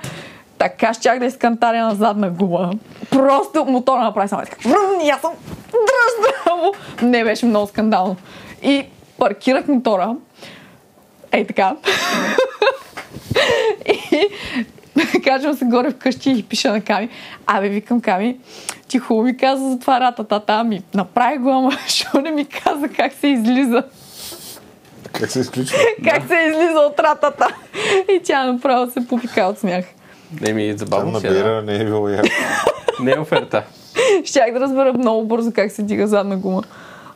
Така 0.57 0.93
щях 0.93 1.19
да 1.19 1.25
изкантаря 1.25 1.85
на 1.85 1.95
задна 1.95 2.29
гума. 2.29 2.71
Просто 3.09 3.65
мотора 3.65 4.01
направи 4.01 4.27
само 4.27 4.41
така. 4.41 4.69
И 5.03 5.09
аз 5.09 5.21
съм 5.21 5.31
дръждаво. 5.71 6.73
Не 7.01 7.23
беше 7.23 7.45
много 7.45 7.67
скандално. 7.67 8.15
И 8.63 8.85
паркирах 9.17 9.67
мотора. 9.67 10.15
Ей 11.31 11.47
така. 11.47 11.75
И 13.85 14.27
кажем 15.23 15.53
се 15.53 15.65
горе 15.65 15.91
вкъщи 15.91 16.31
и 16.31 16.43
пиша 16.43 16.71
на 16.71 16.81
Ками. 16.81 17.09
Абе, 17.47 17.69
викам 17.69 18.01
Ками, 18.01 18.37
ти 18.87 18.99
хубаво 18.99 19.23
ми 19.23 19.37
каза 19.37 19.69
за 19.69 19.79
това 19.79 19.99
ратата. 19.99 20.43
Ами, 20.47 20.81
направи 20.93 21.37
го, 21.37 21.49
ама 21.49 21.71
що 21.87 22.21
не 22.21 22.31
ми 22.31 22.45
каза 22.45 22.87
как 22.87 23.13
се 23.13 23.27
излиза. 23.27 23.83
Как 25.11 25.31
се 25.31 25.39
изключва? 25.39 25.77
Как 26.03 26.27
се 26.27 26.35
излиза 26.35 26.79
от 26.79 26.99
ратата. 26.99 27.47
И 28.09 28.21
тя 28.23 28.51
направо 28.51 28.91
се 28.91 29.07
попика 29.07 29.41
от 29.41 29.59
смях. 29.59 29.85
Не 30.41 30.53
ми 30.53 30.69
е 30.69 30.77
забавно 30.77 31.11
на 31.11 31.19
си, 31.19 31.27
е, 31.27 31.29
да. 31.29 31.35
бира 31.35 31.61
не 31.61 31.75
е 31.75 31.85
било 31.85 32.09
яко. 32.09 32.27
Не 32.99 33.11
е 33.11 33.19
оферта. 33.19 33.63
Щях 34.25 34.53
да 34.53 34.59
разбера 34.59 34.93
много 34.93 35.25
бързо 35.25 35.51
как 35.51 35.71
се 35.71 35.81
дига 35.81 36.07
задна 36.07 36.37
гума. 36.37 36.63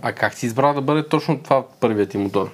А 0.02 0.12
как 0.12 0.34
си 0.34 0.46
избрал 0.46 0.74
да 0.74 0.82
бъде 0.82 1.08
точно 1.08 1.40
това 1.40 1.64
първият 1.80 2.10
ти 2.10 2.18
мотор? 2.18 2.52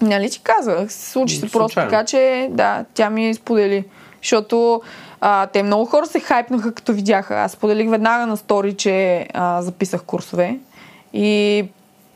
Нали 0.00 0.30
ти 0.30 0.40
казах? 0.42 0.92
Случи 0.92 1.36
се 1.36 1.50
просто 1.50 1.74
така, 1.74 2.04
че 2.04 2.48
да, 2.50 2.84
тя 2.94 3.10
ми 3.10 3.34
сподели. 3.34 3.84
Защото 4.22 4.82
а, 5.20 5.46
те 5.46 5.62
много 5.62 5.84
хора 5.84 6.06
се 6.06 6.20
хайпнаха, 6.20 6.74
като 6.74 6.92
видяха. 6.92 7.34
Аз 7.34 7.52
споделих 7.52 7.90
веднага 7.90 8.26
на 8.26 8.36
стори, 8.36 8.74
че 8.74 9.26
а, 9.34 9.62
записах 9.62 10.02
курсове. 10.02 10.58
И 11.12 11.64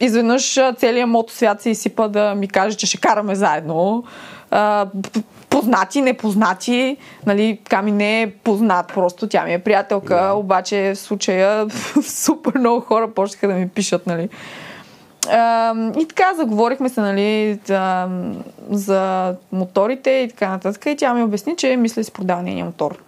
изведнъж 0.00 0.61
целият 0.76 1.09
мотосвят 1.09 1.61
се 1.61 1.70
изсипа 1.70 2.09
да 2.09 2.34
ми 2.34 2.48
каже, 2.48 2.76
че 2.76 2.86
ще 2.86 2.98
караме 2.98 3.34
заедно. 3.34 4.05
А, 4.50 4.86
познати, 5.50 6.00
непознати. 6.00 6.96
Нали, 7.26 7.59
Ками 7.68 7.92
не 7.92 8.22
е 8.22 8.30
познат 8.30 8.92
просто, 8.94 9.28
тя 9.28 9.44
ми 9.44 9.55
е 9.55 9.59
приятелка, 9.59 10.32
обаче 10.34 10.92
в 10.94 10.98
случая 10.98 11.66
супер 12.02 12.59
много 12.59 12.80
хора 12.80 13.09
почнаха 13.11 13.48
да 13.48 13.55
ми 13.55 13.68
пишат, 13.68 14.07
нали. 14.07 14.28
И 15.97 16.07
така, 16.09 16.35
заговорихме 16.37 16.89
се, 16.89 17.01
нали, 17.01 17.59
за, 17.66 18.09
за 18.70 19.35
моторите 19.53 20.11
и 20.11 20.29
така 20.29 20.49
нататък. 20.49 20.87
И 20.87 20.97
тя 20.97 21.14
ми 21.14 21.22
обясни, 21.22 21.57
че 21.57 21.77
мисля 21.77 22.05
си 22.05 22.12
продава 22.12 22.43
нейния 22.43 22.64
мотор. 22.64 22.99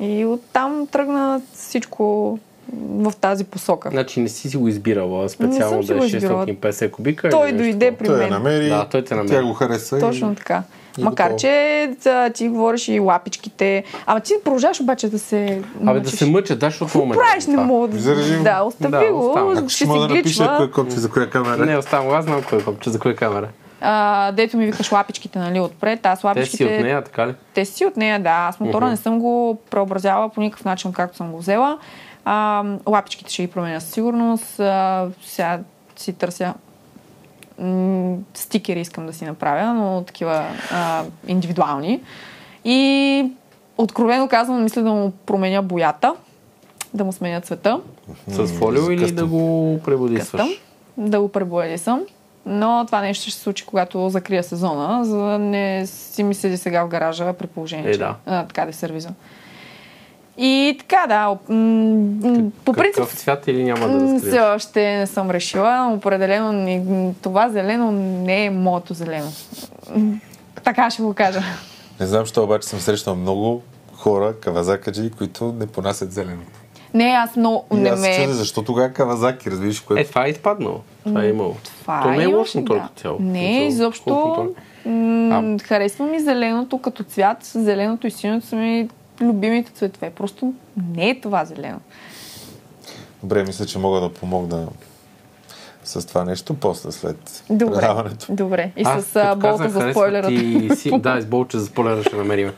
И 0.00 0.24
оттам 0.24 0.86
тръгна 0.86 1.40
всичко 1.54 2.38
в 2.78 3.12
тази 3.20 3.44
посока. 3.44 3.90
Значи 3.90 4.20
не 4.20 4.28
си 4.28 4.50
си 4.50 4.56
го 4.56 4.68
избирала 4.68 5.28
специално 5.28 5.82
да 5.82 5.94
е 5.94 5.98
го 5.98 6.04
избирала. 6.04 6.46
650 6.46 6.90
кубика. 6.90 7.30
Той 7.30 7.52
дойде 7.52 7.92
при 7.92 8.06
Той 8.06 8.14
я 8.14 8.20
мен. 8.20 8.30
намери, 8.30 8.68
Да, 8.68 8.88
той 8.90 9.04
те 9.04 9.14
намери. 9.14 9.34
тя 9.34 9.42
го 9.42 9.52
хареса 9.52 9.98
Точно 9.98 10.32
и... 10.32 10.34
така. 10.34 10.62
И 10.98 11.04
Макар, 11.04 11.24
готово. 11.24 11.38
че 11.38 11.90
да, 12.02 12.30
ти 12.30 12.48
говориш 12.48 12.88
и 12.88 13.00
лапичките. 13.00 13.84
Ама 14.06 14.20
ти 14.20 14.32
продължаваш 14.44 14.80
обаче 14.80 15.08
да 15.08 15.18
се 15.18 15.62
Абе 15.86 16.00
да 16.00 16.10
се 16.10 16.26
мъчат, 16.26 16.58
да, 16.58 16.66
защото 16.66 17.04
ме 17.06 17.14
Правиш, 17.14 17.46
не 17.46 17.56
мога 17.56 17.88
да... 17.88 17.98
Заради- 17.98 18.36
Да, 18.36 18.62
остави 18.62 18.90
Да, 18.90 19.12
го. 19.12 19.34
Ако 19.36 19.68
ще 19.68 19.76
си 19.76 19.86
да 19.86 20.08
гличва. 20.08 20.54
кой 20.56 20.70
копче 20.70 20.96
за 20.96 21.10
коя 21.10 21.30
камера. 21.30 21.66
Не, 21.66 21.76
оставам, 21.78 22.10
аз 22.10 22.24
знам 22.24 22.42
кой 22.42 22.58
е 22.58 22.62
копче, 22.62 22.90
за 22.90 22.98
коя 22.98 23.16
камера. 23.16 23.48
А, 23.80 24.32
дето 24.32 24.56
ми 24.56 24.66
викаш 24.66 24.92
лапичките, 24.92 25.38
нали, 25.38 25.60
отпред. 25.60 26.06
Аз 26.06 26.20
Те 26.20 26.26
лапичките... 26.26 26.56
си 26.56 26.64
от 26.64 26.70
нея, 26.70 27.02
така 27.02 27.26
ли? 27.26 27.34
Те 27.54 27.64
си 27.64 27.86
от 27.86 27.96
нея, 27.96 28.22
да. 28.22 28.30
Аз 28.30 28.60
мотора 28.60 28.84
Мгм. 28.84 28.90
не 28.90 28.96
съм 28.96 29.18
го 29.18 29.58
преобразяла 29.70 30.28
по 30.28 30.40
никакъв 30.40 30.64
начин, 30.64 30.92
както 30.92 31.16
съм 31.16 31.32
го 31.32 31.38
взела. 31.38 31.78
А, 32.24 32.64
лапичките 32.88 33.32
ще 33.32 33.42
ги 33.42 33.48
променя 33.48 33.80
със 33.80 33.90
сигурност. 33.90 34.60
А, 34.60 35.06
сега 35.24 35.58
си 35.96 36.12
търся 36.12 36.54
м- 37.58 38.16
стикери 38.34 38.80
искам 38.80 39.06
да 39.06 39.12
си 39.12 39.24
направя, 39.24 39.74
но 39.74 40.02
такива 40.02 40.42
а, 40.72 41.04
индивидуални. 41.26 42.00
И 42.64 43.30
откровено 43.78 44.28
казвам, 44.28 44.62
мисля 44.62 44.82
да 44.82 44.90
му 44.90 45.12
променя 45.26 45.62
боята, 45.62 46.14
да 46.94 47.04
му 47.04 47.12
сменя 47.12 47.40
цвета, 47.40 47.80
С 48.28 48.46
фолио 48.48 48.90
или 48.90 49.00
къстъм. 49.00 49.16
да 49.16 49.26
го 49.26 49.72
къстъм, 49.74 49.84
пребодисваш? 49.84 50.62
да 50.96 51.20
го 51.20 51.28
пребояди 51.28 51.78
съм. 51.78 52.02
Но 52.46 52.84
това 52.86 53.00
нещо 53.00 53.22
ще 53.22 53.32
се 53.32 53.40
случи, 53.40 53.66
когато 53.66 54.08
закрия 54.08 54.42
сезона, 54.42 55.04
за 55.04 55.18
да 55.18 55.38
не 55.38 55.86
си 55.86 56.22
ми 56.22 56.34
седи 56.34 56.56
сега 56.56 56.84
в 56.84 56.88
гаража 56.88 57.32
при 57.32 57.46
положение, 57.46 57.88
Е, 57.88 57.92
че 57.92 57.98
да. 57.98 58.14
а, 58.26 58.44
така 58.44 58.64
да 58.64 58.72
сервиза. 58.72 59.08
И 60.38 60.76
така, 60.78 61.06
да. 61.08 61.28
м- 61.48 61.56
м- 62.22 62.50
По 62.64 62.72
принцип, 62.72 62.94
Какъв 62.94 63.12
цвят 63.12 63.46
или 63.46 63.64
няма 63.64 63.88
да 63.88 63.94
разкриеш? 63.94 64.22
все 64.22 64.40
още 64.40 64.96
не 64.96 65.06
съм 65.06 65.30
решила. 65.30 65.78
но 65.80 65.94
Определено 65.94 66.52
не, 66.52 66.82
това 67.22 67.48
зелено 67.48 67.92
не 67.92 68.44
е 68.44 68.50
моето 68.50 68.94
зелено. 68.94 69.30
Така 70.64 70.90
ще 70.90 71.02
го 71.02 71.14
кажа. 71.14 71.40
Не 72.00 72.06
знам, 72.06 72.26
що 72.26 72.44
обаче 72.44 72.68
съм 72.68 72.80
срещал 72.80 73.14
много 73.14 73.62
хора, 73.92 74.34
кавазакаджи, 74.34 75.10
които 75.10 75.44
не 75.52 75.66
понасят 75.66 76.12
зеленото. 76.12 76.50
Не, 76.94 77.04
аз 77.04 77.36
много 77.36 77.64
И 77.72 77.76
не 77.76 77.88
аз 77.88 78.00
ме... 78.00 78.16
чудя, 78.16 78.34
защо 78.34 78.62
тогава 78.62 78.88
кавазаки, 78.90 79.50
разбираш, 79.50 79.80
Е, 79.80 79.84
което... 79.84 80.08
това 80.08 80.26
е 80.26 80.30
изпаднало. 80.30 80.80
Това 81.04 81.24
е 81.24 81.28
имало. 81.28 81.54
Това 81.80 82.02
То 82.02 82.10
не 82.10 82.22
е 82.22 82.26
лош 82.26 82.34
имаше, 82.34 82.58
мотор 82.58 82.74
да. 82.74 82.82
като 82.82 82.94
цяло. 82.94 83.16
Не, 83.20 83.38
Като 83.50 83.64
изобщо. 83.64 84.54
м- 84.86 85.56
Харесва 85.62 86.06
ми 86.06 86.20
зеленото 86.20 86.78
като 86.78 87.04
цвят. 87.04 87.38
Зеленото 87.44 88.06
и 88.06 88.10
синьото 88.10 88.46
са 88.46 88.56
ми 88.56 88.88
любимите 89.20 89.72
цветове. 89.72 90.10
Просто 90.10 90.54
не 90.94 91.10
е 91.10 91.20
това 91.20 91.44
зелено. 91.44 91.80
Добре, 93.22 93.44
мисля, 93.44 93.66
че 93.66 93.78
мога 93.78 94.00
да 94.00 94.12
помогна 94.12 94.68
с 95.84 96.06
това 96.06 96.24
нещо 96.24 96.54
после, 96.54 96.92
след 96.92 97.44
Добре. 97.50 97.74
предаването. 97.74 98.26
Добре. 98.30 98.72
И 98.76 98.82
Аз, 98.84 99.04
с 99.04 99.36
болта 99.36 99.68
за 99.68 99.90
спойлера. 99.90 100.28
Ти, 100.28 100.70
си, 100.76 100.90
да, 100.98 101.20
с 101.20 101.26
болче 101.26 101.58
за 101.58 101.66
спойлера 101.66 102.02
ще 102.02 102.16
намерим. 102.16 102.52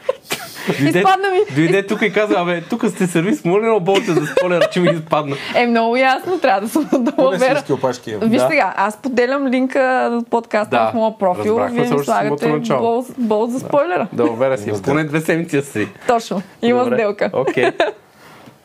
Изпадна 0.71 1.29
ми. 1.31 1.55
Дойде 1.55 1.87
тук 1.87 2.03
и 2.03 2.13
каза, 2.13 2.35
абе, 2.35 2.61
тук 2.61 2.87
сте 2.87 3.07
сервис, 3.07 3.45
моля 3.45 3.59
едно 3.59 3.81
болче 3.81 4.05
за 4.05 4.27
спойлера, 4.27 4.69
че 4.73 4.81
ми 4.81 4.91
изпадна. 4.91 5.37
Е, 5.55 5.67
много 5.67 5.97
ясно. 5.97 6.39
Трябва 6.39 6.61
да 6.61 6.69
съм 6.69 6.89
да 6.93 7.13
вера. 7.29 7.55
всички 7.55 7.73
опашки. 7.73 8.17
Виж 8.23 8.41
Да. 8.41 8.49
сега, 8.49 8.75
аз 8.77 8.97
поделям 8.97 9.47
линка 9.47 9.79
на 10.13 10.23
подкаста 10.23 10.71
Да, 10.71 10.91
в 10.91 10.95
моя 10.95 11.19
профил. 11.19 11.51
разбрахме 11.53 11.83
Вие 11.83 11.91
ми 11.91 12.05
слагате 12.05 12.61
бол, 12.71 13.07
бол 13.19 13.47
за 13.47 13.61
спойлера. 13.61 14.07
Да, 14.13 14.25
уверя 14.25 14.59
си, 14.59 14.73
поне 14.85 15.05
две 15.05 15.21
седмици 15.21 15.63
си. 15.63 15.89
Точно. 16.07 16.43
Има 16.63 16.85
Добре. 16.85 16.97
сделка. 16.97 17.31
Окей. 17.33 17.71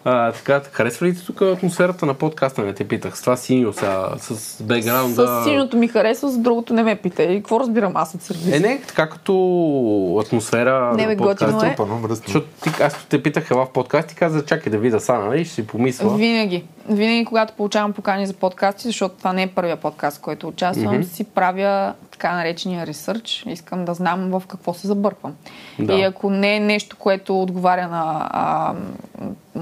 А, 0.05 0.31
така, 0.31 0.61
харесва 0.71 1.07
ли 1.07 1.15
ти 1.15 1.25
тук 1.25 1.41
атмосферата 1.41 2.05
на 2.05 2.13
подкаста, 2.13 2.61
не 2.61 2.73
те 2.73 2.87
питах? 2.87 3.17
С 3.17 3.21
това 3.21 3.37
синьо 3.37 3.73
сега, 3.73 4.09
с 4.17 4.63
бекграунда. 4.63 5.27
С 5.27 5.43
синьото 5.43 5.77
ми 5.77 5.87
харесва, 5.87 6.29
с 6.29 6.37
другото 6.37 6.73
не 6.73 6.83
ме 6.83 6.95
питай. 6.95 7.35
Какво 7.37 7.59
разбирам 7.59 7.91
аз 7.95 8.15
от 8.15 8.21
сервис? 8.21 8.55
Е, 8.55 8.59
не, 8.59 8.81
така 8.87 9.09
като 9.09 9.33
атмосфера 10.25 10.93
Не, 10.95 11.07
бе, 11.07 11.15
на 11.15 11.17
подкаста. 11.17 11.45
готино 11.75 12.05
е. 12.05 12.15
Защото 12.15 12.47
ти, 12.63 12.69
аз 12.83 13.05
те 13.09 13.23
питах 13.23 13.51
ела 13.51 13.65
в 13.65 13.69
подкаст 13.71 14.11
и 14.11 14.15
каза, 14.15 14.45
чакай 14.45 14.71
да 14.71 14.77
видя 14.77 14.99
Сана, 14.99 15.25
нали? 15.25 15.45
Ще 15.45 15.53
си 15.53 15.67
помисля. 15.67 16.09
Винаги. 16.15 16.63
Винаги, 16.89 17.25
когато 17.25 17.53
получавам 17.53 17.93
покани 17.93 18.27
за 18.27 18.33
подкасти, 18.33 18.87
защото 18.87 19.15
това 19.17 19.33
не 19.33 19.43
е 19.43 19.47
първия 19.47 19.77
подкаст, 19.77 20.21
който 20.21 20.47
участвам, 20.47 20.93
Мгм. 20.93 21.03
си 21.03 21.23
правя 21.23 21.93
така 22.11 22.35
наречения 22.35 22.87
ресърч. 22.87 23.43
Искам 23.47 23.85
да 23.85 23.93
знам 23.93 24.29
в 24.29 24.43
какво 24.47 24.73
се 24.73 24.87
забърквам. 24.87 25.33
Да. 25.79 25.93
И 25.93 26.01
ако 26.03 26.29
не 26.29 26.55
е 26.55 26.59
нещо, 26.59 26.95
което 26.99 27.41
отговаря 27.41 27.87
на 27.87 28.29
а, 28.31 28.73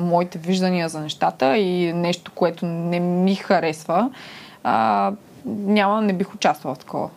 моите 0.01 0.37
виждания 0.37 0.89
за 0.89 0.99
нещата 0.99 1.57
и 1.57 1.93
нещо, 1.93 2.31
което 2.35 2.65
не 2.65 2.99
ми 2.99 3.35
харесва, 3.35 4.09
а, 4.63 5.11
няма, 5.45 6.01
не 6.01 6.13
бих 6.13 6.33
участвала 6.35 6.75
в 6.75 6.79
такова. 6.79 7.09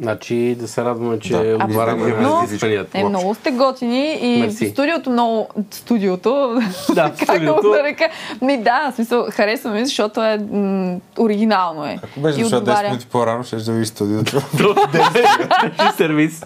Значи 0.00 0.56
да 0.58 0.68
се 0.68 0.84
радваме, 0.84 1.18
че 1.18 1.32
Да, 1.32 1.58
на 1.58 2.44
изискванията. 2.44 2.98
Е, 2.98 3.04
много 3.04 3.34
сте 3.34 3.50
готини 3.50 4.18
и 4.20 4.40
Мерси. 4.40 4.68
студиото 4.68 5.10
много... 5.10 5.48
Студиото, 5.70 6.60
Да, 6.94 7.12
как 7.18 7.22
студиото. 7.30 7.70
да 7.70 7.82
река. 7.82 8.08
Ми 8.42 8.56
да, 8.58 8.90
в 8.90 8.94
смисъл, 8.94 9.26
харесва 9.30 9.70
ми, 9.70 9.84
защото 9.86 10.22
е 10.22 10.38
м- 10.38 10.96
оригинално 11.18 11.84
е. 11.84 11.98
Ако 12.02 12.20
беше 12.20 12.38
дошла 12.38 12.50
10 12.50 12.60
отговаря. 12.60 12.88
минути 12.88 13.06
по-рано, 13.06 13.44
ще 13.44 13.56
да 13.56 13.72
видиш 13.72 13.88
студиото. 13.88 14.42
сервис. 15.96 16.40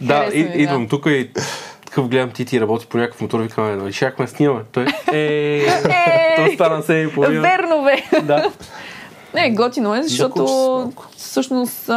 да, 0.00 0.14
Хареса 0.14 0.36
и, 0.36 0.42
ми, 0.42 0.48
да. 0.48 0.58
идвам 0.58 0.88
тук 0.88 1.06
и 1.06 1.30
такъв 1.92 2.08
гледам 2.08 2.30
ти 2.30 2.44
ти 2.44 2.60
работи 2.60 2.86
по 2.86 2.98
някакъв 2.98 3.20
мотор, 3.20 3.40
викам, 3.40 3.78
нали, 3.78 3.92
шахме 3.92 4.26
снимаме. 4.26 4.60
Той 4.72 4.86
е, 5.12 5.16
Е, 5.92 6.36
то 6.36 6.54
стана 6.54 6.82
се 6.82 6.94
и 6.94 7.12
половина. 7.14 7.42
Верно 7.42 7.82
бе! 7.84 8.20
Да. 8.22 8.50
Не, 9.34 9.50
готино 9.50 9.94
е, 9.94 10.02
защото 10.02 10.92
всъщност 11.16 11.90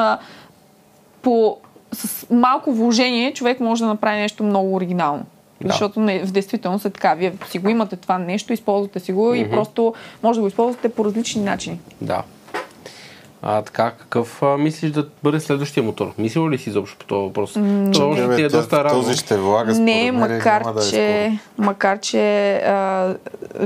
по, 1.22 1.58
с 1.94 2.30
малко 2.30 2.72
вложение 2.72 3.34
човек 3.34 3.60
може 3.60 3.84
да 3.84 3.88
направи 3.88 4.18
нещо 4.18 4.44
много 4.44 4.76
оригинално. 4.76 5.26
Да. 5.62 5.68
Защото 5.68 6.00
не, 6.00 6.20
в 6.20 6.32
действителност 6.32 6.86
е 6.86 6.90
така. 6.90 7.14
Вие 7.14 7.34
си 7.50 7.60
го 7.60 7.70
имате 7.70 7.96
това 7.96 8.18
нещо, 8.18 8.54
използвате 8.54 9.00
си 9.00 9.12
го 9.12 9.34
и 9.34 9.50
просто 9.50 9.94
може 10.24 10.38
да 10.38 10.42
го 10.42 10.48
използвате 10.48 10.90
по 10.90 11.06
различни 11.06 11.44
начини. 11.44 11.80
Да. 12.02 12.24
А 13.48 13.62
така, 13.62 13.92
какъв 13.92 14.44
а, 14.44 14.58
мислиш 14.58 14.92
да 14.92 15.08
бъде 15.24 15.40
следващия 15.40 15.84
мотор? 15.84 16.14
Мислил 16.18 16.50
ли 16.50 16.58
си 16.58 16.70
изобщо 16.70 16.98
по 16.98 17.06
този 17.06 17.26
въпрос? 17.28 17.54
То 17.94 18.10
още 18.10 18.28
Бе, 18.28 18.36
ти 18.36 18.42
е 18.42 18.50
доста 18.50 18.84
рано. 18.84 19.02
Този 19.02 19.18
ще 19.18 19.38
влага 19.38 19.74
според 19.74 19.86
Не, 19.86 20.12
мен, 20.12 20.16
макар 20.20 20.62
няма 20.62 20.74
да 20.74 20.88
е 20.88 20.90
че, 20.90 21.40
макар 21.58 22.00
че 22.00 22.54
а, 22.56 23.16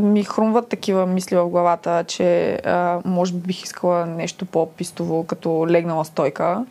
ми 0.02 0.24
хрумват 0.24 0.68
такива 0.68 1.06
мисли 1.06 1.36
в 1.36 1.50
главата, 1.50 2.04
че 2.08 2.60
а, 2.66 3.00
може 3.06 3.34
би 3.34 3.40
бих 3.40 3.64
искала 3.64 4.06
нещо 4.06 4.46
по-пистово, 4.46 5.24
като 5.24 5.68
легнала 5.70 6.06
стойка. 6.06 6.66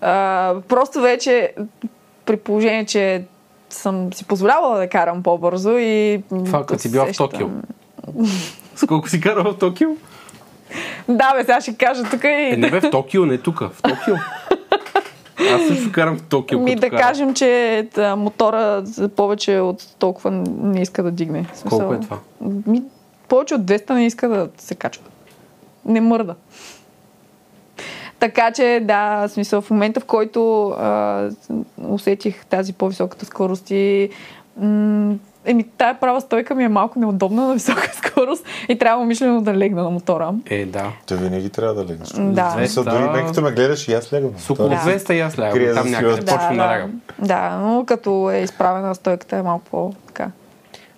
А, 0.00 0.54
просто 0.68 1.00
вече 1.00 1.52
при 2.26 2.36
положение, 2.36 2.86
че 2.86 3.24
съм 3.70 4.12
си 4.12 4.24
позволявала 4.24 4.78
да 4.78 4.88
карам 4.88 5.22
по-бързо 5.22 5.70
и... 5.78 6.22
Това 6.44 6.66
като 6.66 6.82
си 6.82 6.90
била 6.90 7.06
в 7.06 7.16
Токио. 7.16 7.48
С 8.76 8.86
колко 8.86 9.08
си 9.08 9.20
карал 9.20 9.44
в 9.44 9.58
Токио? 9.58 9.88
Да, 11.08 11.34
бе, 11.34 11.40
сега 11.40 11.60
ще 11.60 11.76
кажа 11.76 12.04
тук 12.10 12.24
и... 12.24 12.28
Е, 12.28 12.56
не 12.56 12.70
бе 12.70 12.80
в 12.80 12.90
Токио, 12.90 13.26
не 13.26 13.38
тук. 13.38 13.60
В 13.60 13.82
Токио. 13.82 14.14
Аз 15.54 15.66
също 15.68 15.92
карам 15.92 16.18
в 16.18 16.22
Токио. 16.22 16.60
Ми 16.60 16.74
да 16.74 16.90
карам. 16.90 17.02
кажем, 17.02 17.34
че 17.34 17.88
та, 17.94 18.16
мотора 18.16 18.84
повече 19.16 19.58
от 19.58 19.86
толкова 19.98 20.30
не 20.62 20.82
иска 20.82 21.02
да 21.02 21.10
дигне. 21.10 21.46
Смисъл, 21.54 21.78
Колко 21.78 21.94
е 21.94 22.00
това? 22.00 22.18
Ми, 22.66 22.82
повече 23.28 23.54
от 23.54 23.60
200 23.60 23.90
не 23.90 24.06
иска 24.06 24.28
да 24.28 24.48
се 24.58 24.74
качва. 24.74 25.04
Не 25.84 26.00
мърда. 26.00 26.34
Така 28.18 28.52
че, 28.52 28.80
да, 28.82 29.28
смисъл, 29.28 29.60
в 29.60 29.70
момента, 29.70 30.00
в 30.00 30.04
който 30.04 30.68
а, 30.68 31.28
усетих 31.88 32.46
тази 32.46 32.72
по-високата 32.72 33.26
скорост 33.26 33.70
и 33.70 34.10
м- 34.56 35.14
Еми, 35.44 35.64
тая 35.68 35.94
права 35.94 36.20
стойка 36.20 36.54
ми 36.54 36.64
е 36.64 36.68
малко 36.68 36.98
неудобна 36.98 37.42
на 37.42 37.54
висока 37.54 37.90
скорост 37.98 38.44
и 38.68 38.78
трябва 38.78 39.02
умишлено 39.02 39.40
да 39.40 39.54
легна 39.54 39.82
на 39.82 39.90
мотора. 39.90 40.34
Е, 40.46 40.64
да. 40.66 40.92
Те 41.06 41.16
винаги 41.16 41.50
трябва 41.50 41.74
да 41.74 41.84
легнеш. 41.84 42.08
Да. 42.10 42.50
Смисъл, 42.50 42.84
дори 42.84 43.10
не 43.10 43.26
като 43.26 43.42
ме 43.42 43.50
гледаш 43.50 43.88
и 43.88 43.94
аз 43.94 44.12
лягам. 44.12 44.30
С 44.38 44.50
около 44.50 44.68
Да. 44.68 44.74
200 44.76 45.12
и 45.12 45.20
аз 45.20 45.38
лягам. 45.38 45.52
Крия 45.52 45.74
Там 45.74 45.84
за 45.84 45.90
някъде 45.90 46.12
силата. 46.12 46.32
почвам 46.32 46.56
да, 46.56 46.62
да, 46.62 46.70
лягам. 46.70 47.00
да, 47.18 47.58
но 47.58 47.84
като 47.86 48.30
е 48.30 48.36
изправена 48.36 48.94
стойката 48.94 49.36
е 49.36 49.42
малко 49.42 49.64
по-така. 49.64 50.30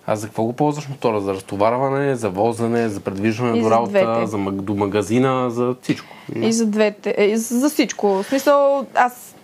А 0.07 0.15
за 0.15 0.27
какво 0.27 0.43
го 0.43 0.53
ползваш 0.53 0.89
мотора? 0.89 1.21
За 1.21 1.33
разтоварване, 1.33 2.15
за 2.15 2.29
возене, 2.29 2.89
за 2.89 2.99
предвижване 2.99 3.57
И 3.57 3.61
до 3.61 3.63
за 3.63 3.71
работа, 3.71 3.91
двете. 3.91 4.25
за 4.25 4.37
маг- 4.37 4.61
до 4.61 4.75
магазина, 4.75 5.49
за 5.49 5.75
всичко. 5.81 6.07
И 6.35 6.53
за 6.53 6.65
двете, 6.65 7.15
е, 7.17 7.37
за 7.37 7.59
за 7.59 7.69
всичко. 7.69 8.07
В 8.07 8.23
смисъл, 8.23 8.85
аз 8.95 9.35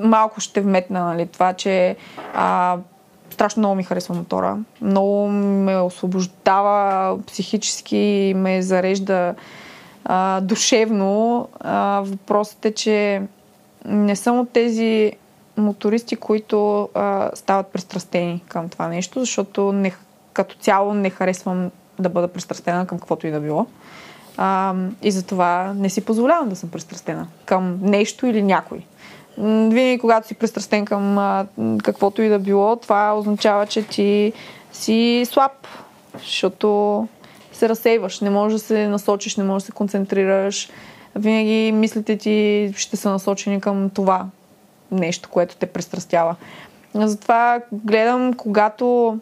малко 0.00 0.40
ще 0.40 0.60
вметна 0.60 1.04
нали, 1.04 1.26
това, 1.26 1.52
че 1.52 1.96
а, 2.34 2.76
страшно 3.38 3.60
много 3.60 3.74
ми 3.74 3.82
харесва 3.82 4.14
мотора. 4.14 4.56
Много 4.80 5.28
ме 5.28 5.76
освобождава 5.76 7.18
психически, 7.26 8.32
ме 8.36 8.62
зарежда 8.62 9.34
а, 10.04 10.40
душевно. 10.40 11.48
А, 11.60 12.02
въпросът 12.04 12.64
е, 12.64 12.74
че 12.74 13.22
не 13.84 14.16
съм 14.16 14.38
от 14.40 14.50
тези 14.50 15.12
мотористи, 15.56 16.16
които 16.16 16.88
а, 16.94 17.30
стават 17.34 17.66
пристрастени 17.66 18.42
към 18.48 18.68
това 18.68 18.88
нещо, 18.88 19.20
защото 19.20 19.72
не, 19.72 19.92
като 20.32 20.56
цяло 20.56 20.94
не 20.94 21.10
харесвам 21.10 21.70
да 21.98 22.08
бъда 22.08 22.28
пристрастена 22.28 22.86
към 22.86 22.98
каквото 22.98 23.26
и 23.26 23.30
да 23.30 23.40
било. 23.40 23.66
А, 24.36 24.74
и 25.02 25.10
затова 25.10 25.72
не 25.76 25.90
си 25.90 26.04
позволявам 26.04 26.48
да 26.48 26.56
съм 26.56 26.70
пристрастена 26.70 27.26
към 27.44 27.78
нещо 27.82 28.26
или 28.26 28.42
някой. 28.42 28.84
Винаги, 29.40 29.98
когато 30.00 30.26
си 30.26 30.34
пристрастен 30.34 30.84
към 30.84 31.18
а, 31.18 31.46
каквото 31.84 32.22
и 32.22 32.28
да 32.28 32.38
било, 32.38 32.76
това 32.76 33.14
означава, 33.18 33.66
че 33.66 33.86
ти 33.86 34.32
си 34.72 35.24
слаб, 35.26 35.52
защото 36.18 37.08
се 37.52 37.68
разсейваш, 37.68 38.20
не 38.20 38.30
можеш 38.30 38.60
да 38.60 38.66
се 38.66 38.88
насочиш, 38.88 39.36
не 39.36 39.44
можеш 39.44 39.62
да 39.62 39.66
се 39.66 39.72
концентрираш. 39.72 40.68
Винаги 41.14 41.72
мислите 41.74 42.16
ти 42.16 42.72
ще 42.76 42.96
са 42.96 43.10
насочени 43.10 43.60
към 43.60 43.90
това 43.90 44.26
нещо, 44.90 45.28
което 45.28 45.56
те 45.56 45.66
пристрастява. 45.66 46.36
Затова 46.94 47.60
гледам, 47.72 48.34
когато 48.34 49.18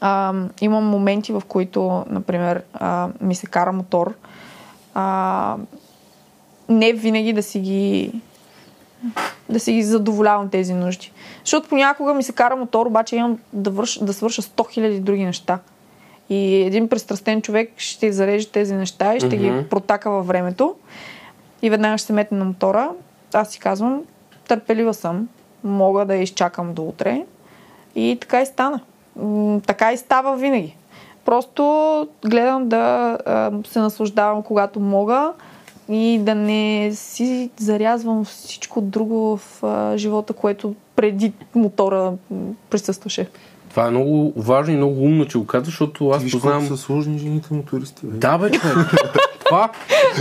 а, 0.00 0.34
имам 0.60 0.84
моменти, 0.84 1.32
в 1.32 1.42
които, 1.48 2.04
например, 2.10 2.62
а, 2.74 3.08
ми 3.20 3.34
се 3.34 3.46
кара 3.46 3.72
мотор, 3.72 4.14
а, 4.94 5.56
не 6.68 6.92
винаги 6.92 7.32
да 7.32 7.42
си 7.42 7.60
ги 7.60 8.12
да 9.48 9.60
си 9.60 9.82
задоволявам 9.82 10.48
тези 10.48 10.74
нужди. 10.74 11.12
Защото 11.44 11.68
понякога 11.68 12.14
ми 12.14 12.22
се 12.22 12.32
кара 12.32 12.56
мотор, 12.56 12.86
обаче 12.86 13.16
имам 13.16 13.38
да, 13.52 13.70
върш, 13.70 13.98
да 14.02 14.12
свърша 14.12 14.42
100 14.42 14.78
000 14.78 15.00
други 15.00 15.24
неща. 15.24 15.58
И 16.30 16.62
един 16.62 16.88
пристрастен 16.88 17.42
човек 17.42 17.72
ще 17.76 18.12
зареже 18.12 18.48
тези 18.48 18.74
неща 18.74 19.14
и 19.14 19.20
ще 19.20 19.36
Мгм. 19.36 19.36
ги 19.36 19.68
протака 19.68 20.10
във 20.10 20.26
времето. 20.26 20.74
И 21.62 21.70
веднага 21.70 21.98
ще 21.98 22.06
се 22.06 22.12
метне 22.12 22.38
на 22.38 22.44
мотора. 22.44 22.90
Аз 23.32 23.50
си 23.50 23.58
казвам, 23.58 24.02
търпелива 24.48 24.94
съм, 24.94 25.28
мога 25.64 26.04
да 26.04 26.14
изчакам 26.14 26.74
до 26.74 26.82
утре. 26.82 27.24
И 27.94 28.18
така 28.20 28.42
и 28.42 28.46
стана. 28.46 28.80
Така 29.66 29.92
и 29.92 29.96
става 29.96 30.36
винаги. 30.36 30.76
Просто 31.24 31.62
гледам 32.26 32.68
да 32.68 33.18
се 33.66 33.78
наслаждавам, 33.78 34.42
когато 34.42 34.80
мога 34.80 35.32
и 35.88 36.18
да 36.22 36.34
не 36.34 36.90
си 36.94 37.50
зарязвам 37.58 38.24
всичко 38.24 38.80
друго 38.80 39.36
в 39.36 39.62
а, 39.62 39.96
живота, 39.96 40.32
което 40.32 40.74
преди 40.96 41.32
мотора 41.54 42.12
присъстваше. 42.70 43.28
Това 43.70 43.86
е 43.86 43.90
много 43.90 44.32
важно 44.36 44.74
и 44.74 44.76
много 44.76 45.04
умно, 45.04 45.26
че 45.26 45.38
го 45.38 45.46
казваш, 45.46 45.66
защото 45.66 46.10
аз 46.10 46.22
Виж 46.22 46.32
познавам... 46.32 46.66
са 46.66 46.76
сложни 46.76 47.18
жените 47.18 47.54
мотористи. 47.54 48.06
Бе. 48.06 48.18
Да, 48.18 48.38
бе, 48.38 48.50
човек. 48.50 48.76
това, 49.52 49.68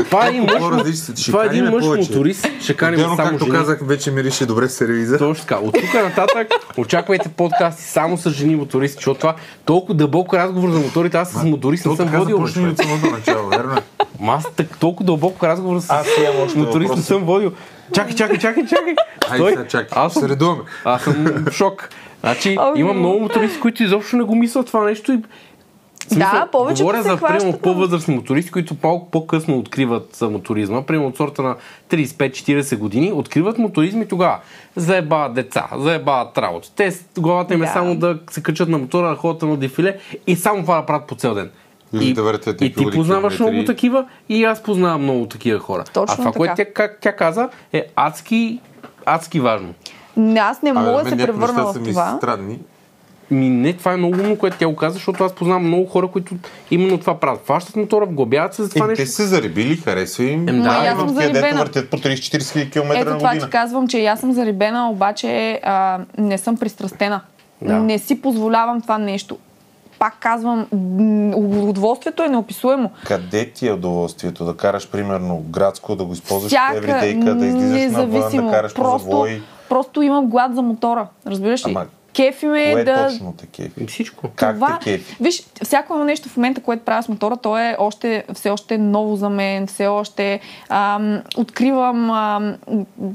това 0.06 0.26
е 0.26 0.30
един 0.30 0.44
мъж, 0.44 1.24
това 1.26 1.44
е 1.44 1.46
един 1.46 1.66
мъж 1.66 1.86
моторист. 1.86 2.48
Ще 2.62 2.76
каним 2.76 3.00
Отделно, 3.00 3.16
само 3.16 3.30
както 3.30 3.46
жени. 3.46 3.58
казах, 3.58 3.80
вече 3.84 4.12
мирише 4.12 4.46
добре 4.46 4.68
в 4.68 4.72
сервиза. 4.72 5.18
Точно 5.18 5.46
така. 5.46 5.60
От 5.60 5.74
тук 5.74 5.94
нататък 5.94 6.48
очаквайте 6.78 7.30
подкасти 7.30 7.84
само 7.84 8.18
с 8.18 8.30
жени 8.30 8.56
мотористи, 8.56 8.96
защото 8.96 9.20
това 9.20 9.36
толкова 9.66 9.94
дълбок 9.94 10.34
разговор 10.34 10.70
за 10.70 10.80
моторите, 10.80 11.18
аз 11.18 11.32
с 11.32 11.44
моторист 11.44 11.86
не 11.86 11.96
съм 11.96 12.08
водил. 12.08 12.38
бе, 12.40 12.46
започна 12.46 12.62
и 12.62 12.76
човек. 12.76 12.80
от 12.80 13.02
самото 13.02 13.16
начало, 13.18 13.50
верно 13.50 13.74
е. 13.74 13.82
Аз 14.28 14.46
так, 14.56 14.78
толкова 14.80 15.06
дълбок 15.06 15.44
разговор 15.44 15.80
с 15.80 15.90
Аз 15.90 16.08
моторист 16.56 16.96
не 16.96 17.02
съм 17.02 17.24
водил. 17.24 17.52
Чакай, 17.94 18.16
чакай, 18.16 18.38
чакай, 18.38 18.66
чакай. 18.66 18.96
Айде 19.30 19.36
Стой. 19.44 19.52
сега, 19.52 19.68
чакай. 19.68 19.88
Аз 19.92 20.14
съм, 20.14 20.22
Се 20.22 20.30
редуваме. 20.30 20.62
аз 20.86 21.04
съм 21.04 21.26
в 21.48 21.52
шок. 21.52 21.90
Значи, 22.20 22.58
имам 22.76 22.98
много 23.00 23.20
мотористи, 23.20 23.60
които 23.60 23.84
изобщо 23.84 24.16
не 24.18 24.24
го 24.24 24.36
мислят 24.36 24.68
това 24.68 24.84
нещо 24.84 25.12
и 25.12 25.20
смисъл, 26.14 26.32
Да, 26.34 26.48
повечето 26.48 26.84
Говоря 26.84 27.04
за 27.04 27.18
примерно 27.18 27.58
по-възрастни 27.60 28.16
мотористи, 28.16 28.52
които 28.52 28.76
по- 28.76 29.06
по-късно 29.06 29.58
откриват 29.58 30.18
моторизма, 30.22 30.82
примерно 30.82 31.08
от 31.08 31.18
сорта 31.18 31.42
на 31.42 31.56
35-40 31.90 32.78
години, 32.78 33.12
откриват 33.12 33.58
моторизми 33.58 34.08
тогава. 34.08 34.38
Заебават 34.76 35.34
деца, 35.34 35.68
заебават 35.78 36.38
работи. 36.38 36.72
Те 36.76 36.92
главата 37.18 37.54
им 37.54 37.64
е 37.64 37.66
Да. 37.66 37.72
само 37.72 37.96
да 37.96 38.20
се 38.30 38.44
качат 38.44 38.70
на 38.70 38.78
мотора, 38.78 39.10
да 39.10 39.16
ходят 39.16 39.42
на 39.42 39.58
дефиле 39.58 39.98
и 40.28 40.36
само 40.36 40.62
това 40.62 40.76
да 40.76 40.86
правят 40.86 41.08
по 41.08 41.16
цел 41.16 41.34
ден. 41.34 41.50
Или 41.94 42.14
да 42.14 42.24
въртят 42.24 42.62
и 42.62 42.66
и 42.66 42.74
ти 42.74 42.86
познаваш 42.86 43.36
километри. 43.36 43.54
много 43.54 43.66
такива 43.66 44.06
и 44.30 44.44
аз 44.44 44.64
познавам 44.64 45.02
много 45.04 45.26
такива 45.26 45.60
хора. 45.60 45.84
Точно 45.84 46.14
а 46.14 46.18
това, 46.18 46.32
което 46.32 46.56
тя, 46.56 46.66
как, 46.66 46.98
тя 47.02 47.16
каза, 47.16 47.50
е 47.74 47.86
адски, 47.96 48.60
адски 49.06 49.40
важно. 49.40 49.74
Не, 50.18 50.40
Аз 50.40 50.62
не 50.62 50.74
мога 50.74 51.04
да 51.04 51.10
се 51.10 51.18
превърна 51.18 51.64
в 51.64 51.84
това. 51.84 52.14
странни. 52.18 52.60
Ми 53.32 53.50
не, 53.50 53.74
това 53.74 53.94
е 53.94 53.98
много 53.98 54.20
умно, 54.20 54.38
което 54.38 54.58
тя 54.58 54.68
го 54.68 54.76
каза, 54.76 54.94
защото 54.94 55.24
аз 55.24 55.34
познавам 55.34 55.68
много 55.68 55.86
хора, 55.86 56.08
които 56.08 56.36
именно 56.72 56.98
това 56.98 57.20
правят. 57.20 57.42
Фащат 57.46 57.76
мотора, 57.76 58.06
вглобяват 58.06 58.54
се 58.54 58.64
за 58.64 58.70
това 58.70 58.86
Е, 58.86 58.94
те 58.94 59.02
нещо. 59.02 59.16
са 59.16 59.28
зарибили, 59.28 59.76
харесва 59.76 60.24
им. 60.24 60.48
Ем, 60.48 60.62
да, 60.62 60.82
и 60.84 60.88
аз 60.88 61.00
съм 61.00 61.10
зарибена. 61.10 61.60
въртят 61.60 61.90
по 61.90 61.98
30-40 61.98 62.52
хиляди 62.52 62.70
км 62.72 62.94
Ето 63.00 63.10
на 63.10 63.18
това 63.18 63.40
ти 63.40 63.50
казвам, 63.50 63.88
че 63.88 64.06
аз 64.06 64.20
съм 64.20 64.34
зарибена, 64.34 64.90
обаче 64.90 65.60
а, 65.64 66.00
не 66.18 66.38
съм 66.38 66.58
пристрастена. 66.58 67.22
Да. 67.62 67.80
Не 67.80 68.00
си 68.00 68.22
позволявам 68.22 68.82
това 68.82 68.98
нещо. 68.98 69.38
Пак 70.00 70.18
казвам, 70.20 70.68
удоволствието 71.68 72.24
е 72.24 72.30
неописуемо. 72.30 72.92
Къде 73.06 73.50
ти 73.50 73.68
е 73.68 73.72
удоволствието 73.72 74.46
да 74.46 74.58
караш, 74.58 74.90
примерно, 74.90 75.38
градско, 75.50 75.96
да 75.96 76.04
го 76.06 76.14
използваш 76.14 76.50
Всяка, 76.52 76.78
евридейка, 76.78 77.36
да 77.36 77.46
излизаш 77.46 77.92
навън, 77.92 78.46
да 78.46 78.52
караш 78.52 78.74
по 78.74 78.82
просто, 78.82 79.10
завой? 79.10 79.42
просто 79.70 80.02
имам 80.02 80.28
глад 80.28 80.56
за 80.56 80.62
мотора. 80.62 81.08
Разбираш 81.28 81.68
ли? 81.68 81.72
Ама, 81.72 81.86
Кефи 82.16 82.48
ме 82.48 82.72
Кое 82.72 82.84
да... 82.84 83.08
точно 83.08 83.34
те 83.38 83.46
кефи? 83.46 83.88
Всичко. 83.88 84.28
Как 84.36 84.56
това... 84.56 84.80
те 84.80 84.84
кефи? 84.84 85.16
Виж, 85.20 85.44
всяко 85.64 85.94
едно 85.94 86.06
нещо 86.06 86.30
в 86.30 86.38
момента, 86.38 86.62
което 86.62 86.86
правя 86.86 87.04
с 87.04 87.10
мотора, 87.10 87.38
то 87.38 87.58
е 87.58 87.76
още, 87.80 88.24
все 88.34 88.50
още 88.50 88.78
ново 88.78 89.16
за 89.16 89.30
мен, 89.30 89.68
все 89.68 89.88
още 89.88 90.40
ам, 90.70 91.22
откривам, 91.38 92.12
ам, 92.12 92.56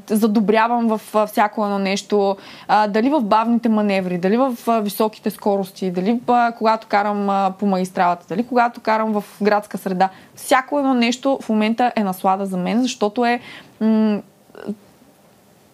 задобрявам 0.07 0.88
в 0.88 1.26
всяко 1.26 1.64
едно 1.64 1.78
нещо. 1.78 2.36
А, 2.68 2.86
дали 2.88 3.11
в 3.11 3.20
бавните 3.20 3.68
маневри, 3.68 4.18
дали 4.18 4.36
в 4.36 4.55
а, 4.66 4.80
високите 4.80 5.30
скорости, 5.30 5.90
дали 5.90 6.20
а, 6.26 6.53
когато 6.59 6.86
карам 6.86 7.30
а, 7.30 7.55
по 7.59 7.66
магистралата, 7.66 8.26
дали 8.28 8.47
когато 8.47 8.80
карам 8.80 9.12
в 9.12 9.24
градска 9.42 9.78
среда. 9.78 10.09
Всяко 10.34 10.78
едно 10.78 10.94
нещо 10.94 11.38
в 11.42 11.49
момента 11.49 11.92
е 11.97 12.05
наслада 12.05 12.47
за 12.47 12.57
мен, 12.57 12.82
защото 12.82 13.24
е 13.24 13.40
м- 13.80 14.20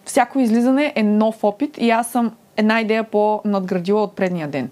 всяко 0.05 0.39
излизане 0.39 0.93
е 0.95 1.03
нов 1.03 1.43
опит 1.43 1.77
и 1.77 1.89
аз 1.89 2.07
съм 2.07 2.31
една 2.57 2.81
идея 2.81 3.03
по-надградила 3.03 4.03
от 4.03 4.15
предния 4.15 4.47
ден. 4.47 4.71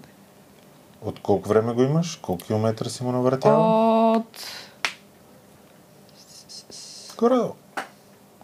От 1.02 1.20
колко 1.20 1.48
време 1.48 1.72
го 1.72 1.82
имаш? 1.82 2.16
Колко 2.22 2.44
километра 2.44 2.88
си 2.88 3.04
му 3.04 3.12
навъртял? 3.12 4.12
От, 4.12 4.46
Горе. 7.18 7.40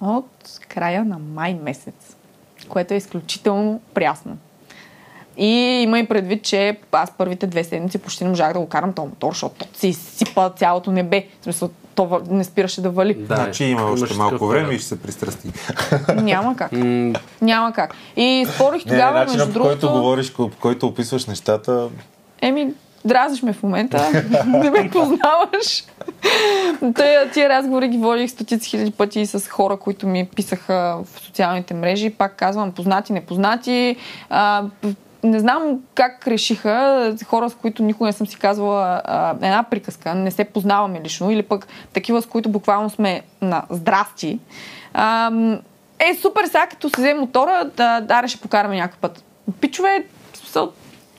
от 0.00 0.60
края 0.68 1.04
на 1.04 1.18
май 1.18 1.54
месец, 1.54 2.16
което 2.68 2.94
е 2.94 2.96
изключително 2.96 3.80
прясно. 3.94 4.38
И 5.36 5.48
има 5.82 5.98
и 5.98 6.08
предвид, 6.08 6.44
че 6.44 6.78
аз 6.92 7.10
първите 7.18 7.46
две 7.46 7.64
седмици 7.64 7.98
почти 7.98 8.24
не 8.24 8.30
можах 8.30 8.52
да 8.52 8.58
го 8.60 8.68
карам 8.68 8.92
този 8.92 9.08
мотор, 9.08 9.32
защото 9.32 9.54
то 9.54 9.78
си 9.78 9.88
изсипа 9.88 10.50
цялото 10.50 10.92
небе. 10.92 11.26
В 11.40 11.44
смисъл, 11.44 11.70
то 11.98 12.20
не 12.30 12.44
спираше 12.44 12.80
да 12.80 12.90
вали. 12.90 13.14
Да, 13.14 13.36
значи 13.36 13.64
има 13.64 13.82
още 13.82 14.14
малко 14.14 14.46
време 14.46 14.74
и 14.74 14.78
ще 14.78 14.88
се 14.88 15.02
пристрасти. 15.02 15.52
Няма 16.14 16.56
как. 16.56 16.72
Няма 17.42 17.72
как. 17.72 17.94
И 18.16 18.46
спорих 18.54 18.84
Не, 18.84 18.92
тогава, 18.92 19.18
начинът 19.18 19.46
между 19.46 19.60
по 19.60 19.66
който 19.66 19.80
другото... 19.80 20.00
говориш, 20.00 20.32
по 20.32 20.50
който 20.60 20.86
описваш 20.86 21.26
нещата, 21.26 21.88
Еми, 22.40 22.72
дразниш 23.04 23.42
ме 23.42 23.52
в 23.52 23.62
момента. 23.62 24.10
не 24.46 24.70
ме 24.70 24.90
познаваш. 24.90 25.84
Тия, 26.96 27.30
тия 27.30 27.48
разговори 27.48 27.88
ги 27.88 27.98
водих 27.98 28.30
стотици 28.30 28.70
хиляди 28.70 28.90
пъти 28.90 29.26
с 29.26 29.48
хора, 29.48 29.76
които 29.76 30.06
ми 30.06 30.28
писаха 30.36 30.98
в 31.04 31.20
социалните 31.20 31.74
мрежи. 31.74 32.10
Пак 32.10 32.36
казвам, 32.36 32.72
познати, 32.72 33.12
непознати. 33.12 33.96
А, 34.30 34.64
не 35.22 35.40
знам 35.40 35.78
как 35.94 36.26
решиха 36.26 37.14
хора, 37.26 37.50
с 37.50 37.54
които 37.54 37.82
никога 37.82 38.06
не 38.06 38.12
съм 38.12 38.26
си 38.26 38.36
казвала 38.36 39.02
а, 39.04 39.30
една 39.30 39.62
приказка, 39.62 40.14
не 40.14 40.30
се 40.30 40.44
познаваме 40.44 41.00
лично, 41.04 41.30
или 41.30 41.42
пък 41.42 41.66
такива, 41.92 42.22
с 42.22 42.26
които 42.26 42.48
буквално 42.48 42.90
сме 42.90 43.22
на 43.42 43.62
здрасти. 43.70 44.38
А, 44.94 45.32
е, 45.98 46.14
супер, 46.14 46.44
сега 46.46 46.66
като 46.66 46.88
се 46.88 47.00
вземе 47.00 47.20
мотора, 47.20 47.70
да, 47.76 48.00
да, 48.00 48.28
ще 48.28 48.40
покараме 48.40 48.76
някой 48.76 48.98
път. 49.00 49.24
Пичове, 49.60 50.04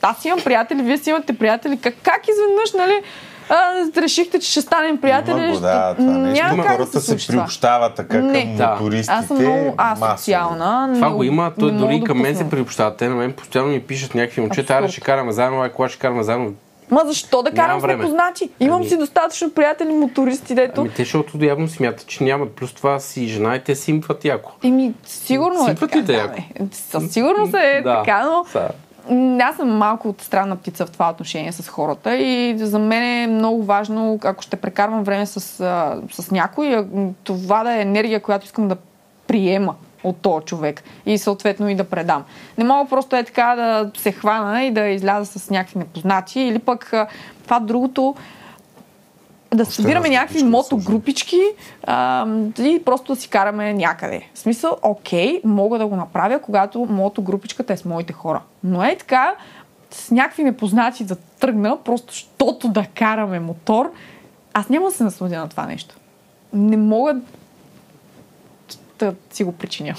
аз 0.02 0.24
имам 0.24 0.40
приятели, 0.44 0.82
вие 0.82 0.98
си 0.98 1.10
имате 1.10 1.38
приятели. 1.38 1.76
Как, 1.76 1.94
как 2.02 2.28
изведнъж, 2.28 2.72
нали, 2.72 3.02
а, 3.50 3.72
решихте, 3.96 4.38
че 4.38 4.50
ще 4.50 4.60
станем 4.60 5.00
приятели? 5.00 5.38
има 5.38 5.52
го, 5.52 5.60
да, 5.60 5.94
това 5.94 6.12
нещо. 6.12 6.44
Няма 6.44 6.62
как 6.62 6.72
Хората 6.72 6.92
да 6.92 7.00
се, 7.00 7.18
се 7.18 7.26
приобщават 7.26 7.94
така 7.94 8.18
Не. 8.18 8.42
към 8.42 8.56
Да. 8.56 8.70
мотористите. 8.70 9.12
Аз 9.12 9.26
съм 9.26 9.36
много 9.38 9.74
асоциална. 9.78 10.90
Това 10.94 11.10
го 11.10 11.22
има, 11.22 11.52
той 11.58 11.72
дори 11.72 11.98
да 12.00 12.06
към 12.06 12.18
мен 12.18 12.36
се 12.36 12.50
приобщават. 12.50 12.96
Те 12.96 13.08
на 13.08 13.14
мен 13.14 13.32
постоянно 13.32 13.70
ми 13.70 13.80
пишат 13.80 14.14
някакви 14.14 14.40
момчета, 14.40 14.74
аре 14.74 14.88
ще 14.88 15.00
караме 15.00 15.32
заедно, 15.32 15.62
ай, 15.62 15.70
кога 15.70 15.88
ще 15.88 15.98
караме 15.98 16.22
заедно. 16.22 16.52
Ма 16.90 17.02
защо 17.06 17.42
да 17.42 17.50
карам 17.50 17.80
с 17.80 17.82
време. 17.82 17.96
непознати? 17.96 18.50
Имам 18.60 18.76
Ами- 18.76 18.88
си 18.88 18.96
достатъчно 18.96 19.50
приятели 19.50 19.88
мотористи, 19.88 20.54
дето. 20.54 20.80
Ами 20.80 20.90
те, 20.90 21.02
защото 21.02 21.44
явно 21.44 21.68
смятат, 21.68 22.06
че 22.06 22.24
нямат. 22.24 22.52
Плюс 22.52 22.72
това 22.72 23.00
си 23.00 23.26
жена 23.26 23.56
и 23.56 23.60
те 23.60 23.74
симпват 23.74 24.24
яко. 24.24 24.52
Еми, 24.64 24.94
сигурно 25.04 25.62
е 25.62 25.64
Симпатите 25.64 25.98
така. 25.98 26.06
Да, 26.06 26.12
яко. 26.12 26.42
Със 26.72 27.12
сигурност 27.12 27.54
е 27.54 27.80
Да. 27.84 27.98
така, 27.98 28.24
но 28.24 28.44
Са. 28.52 28.68
Аз 29.40 29.56
съм 29.56 29.76
малко 29.76 30.08
от 30.08 30.22
странна 30.22 30.56
птица 30.56 30.86
в 30.86 30.90
това 30.90 31.10
отношение 31.10 31.52
с 31.52 31.68
хората 31.68 32.16
и 32.16 32.58
за 32.58 32.78
мен 32.78 33.02
е 33.02 33.26
много 33.26 33.64
важно, 33.64 34.18
ако 34.24 34.42
ще 34.42 34.56
прекарвам 34.56 35.04
време 35.04 35.26
с, 35.26 35.40
с 36.10 36.30
някой, 36.30 36.86
това 37.24 37.64
да 37.64 37.72
е 37.72 37.82
енергия, 37.82 38.20
която 38.20 38.44
искам 38.44 38.68
да 38.68 38.76
приема 39.26 39.74
от 40.04 40.16
този 40.16 40.44
човек 40.44 40.82
и 41.06 41.18
съответно 41.18 41.68
и 41.68 41.74
да 41.74 41.84
предам. 41.84 42.24
Не 42.58 42.64
мога 42.64 42.88
просто 42.88 43.16
е 43.16 43.24
така 43.24 43.54
да 43.56 43.90
се 43.96 44.12
хвана 44.12 44.64
и 44.64 44.70
да 44.70 44.88
изляза 44.88 45.38
с 45.38 45.50
някакви 45.50 45.78
непознати 45.78 46.40
или 46.40 46.58
пък 46.58 46.92
това 47.44 47.60
другото 47.60 48.14
да 49.54 49.64
събираме 49.64 50.08
някакви 50.08 50.42
мотогрупички 50.42 51.42
а, 51.84 52.26
и 52.58 52.82
просто 52.84 53.14
да 53.14 53.20
си 53.20 53.28
караме 53.28 53.72
някъде. 53.72 54.28
В 54.34 54.38
смисъл, 54.38 54.76
окей, 54.82 55.40
мога 55.44 55.78
да 55.78 55.86
го 55.86 55.96
направя, 55.96 56.38
когато 56.38 56.78
мотогрупичката 56.78 57.72
е 57.72 57.76
с 57.76 57.84
моите 57.84 58.12
хора. 58.12 58.42
Но 58.64 58.84
е 58.84 58.96
така, 58.96 59.34
с 59.90 60.10
някакви 60.10 60.44
непознати 60.44 61.04
да 61.04 61.16
тръгна, 61.16 61.78
просто 61.84 62.12
защото 62.12 62.68
да 62.68 62.86
караме 62.94 63.40
мотор, 63.40 63.92
аз 64.54 64.68
няма 64.68 64.86
да 64.86 64.92
се 64.92 65.04
насладя 65.04 65.38
на 65.38 65.48
това 65.48 65.66
нещо. 65.66 65.96
Не 66.52 66.76
мога 66.76 67.16
да 68.98 69.14
си 69.30 69.44
го 69.44 69.52
причиня. 69.52 69.94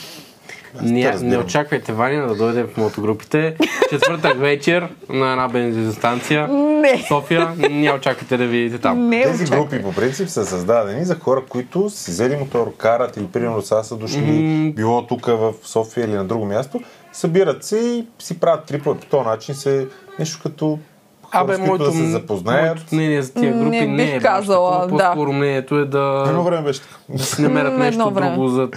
Не, 0.82 1.12
не 1.14 1.38
очаквайте 1.38 1.94
Ваня 1.94 2.28
да 2.28 2.36
дойде 2.36 2.64
в 2.64 2.78
мотогрупите. 2.78 3.56
Четвъртък 3.90 4.40
вечер 4.40 4.88
на 5.10 5.32
една 5.32 5.48
бензиностанция 5.48 6.48
Не. 6.48 6.98
в 6.98 7.08
София. 7.08 7.50
Не 7.70 7.92
очаквайте 7.92 8.38
да 8.38 8.46
видите 8.46 8.78
там. 8.78 9.10
Не 9.10 9.24
Тези 9.24 9.44
очаквам. 9.44 9.60
групи 9.62 9.84
по 9.84 9.94
принцип 9.94 10.30
са 10.30 10.46
създадени 10.46 11.06
за 11.06 11.16
хора, 11.16 11.42
които 11.50 11.90
си 11.90 12.12
взели 12.12 12.36
мотор, 12.36 12.74
карат 12.78 13.18
или 13.18 13.26
примерно 13.28 13.62
сега 13.62 13.84
са 13.84 13.96
дошли, 13.96 14.22
Мгм. 14.22 14.72
било 14.72 15.08
тук 15.08 15.26
в 15.26 15.54
София 15.64 16.06
или 16.06 16.14
на 16.14 16.26
друго 16.26 16.46
място, 16.46 16.80
събират 17.14 17.64
се 17.64 17.78
и 17.78 18.06
си 18.20 18.40
правят 18.40 18.66
трипове 18.66 19.00
по 19.00 19.06
този 19.08 19.26
начин 19.26 19.56
се 19.56 19.88
нещо 20.20 20.40
като 20.44 20.80
хора, 21.24 21.44
Абе, 21.44 21.58
моето, 21.58 21.84
да 21.84 21.92
се 21.92 22.06
запознаят. 22.06 22.76
моето 22.78 22.96
мнение 22.96 23.22
за 23.22 23.34
тия 23.34 23.54
групи 23.54 23.70
Не 23.70 23.88
не, 23.88 23.96
бих 23.98 24.14
е 24.14 24.20
казала, 24.20 24.72
баш 24.72 24.82
такова. 24.82 25.04
По-скоро 25.04 25.34
мнението 25.34 25.76
е 25.76 25.86
да, 25.86 26.26
Едно 26.28 26.44
време 26.44 26.64
беше 26.64 26.82
да 27.10 27.24
си 27.24 27.42
намерят 27.42 27.78
нещо 27.78 28.12
друго 28.12 28.48
за... 28.48 28.70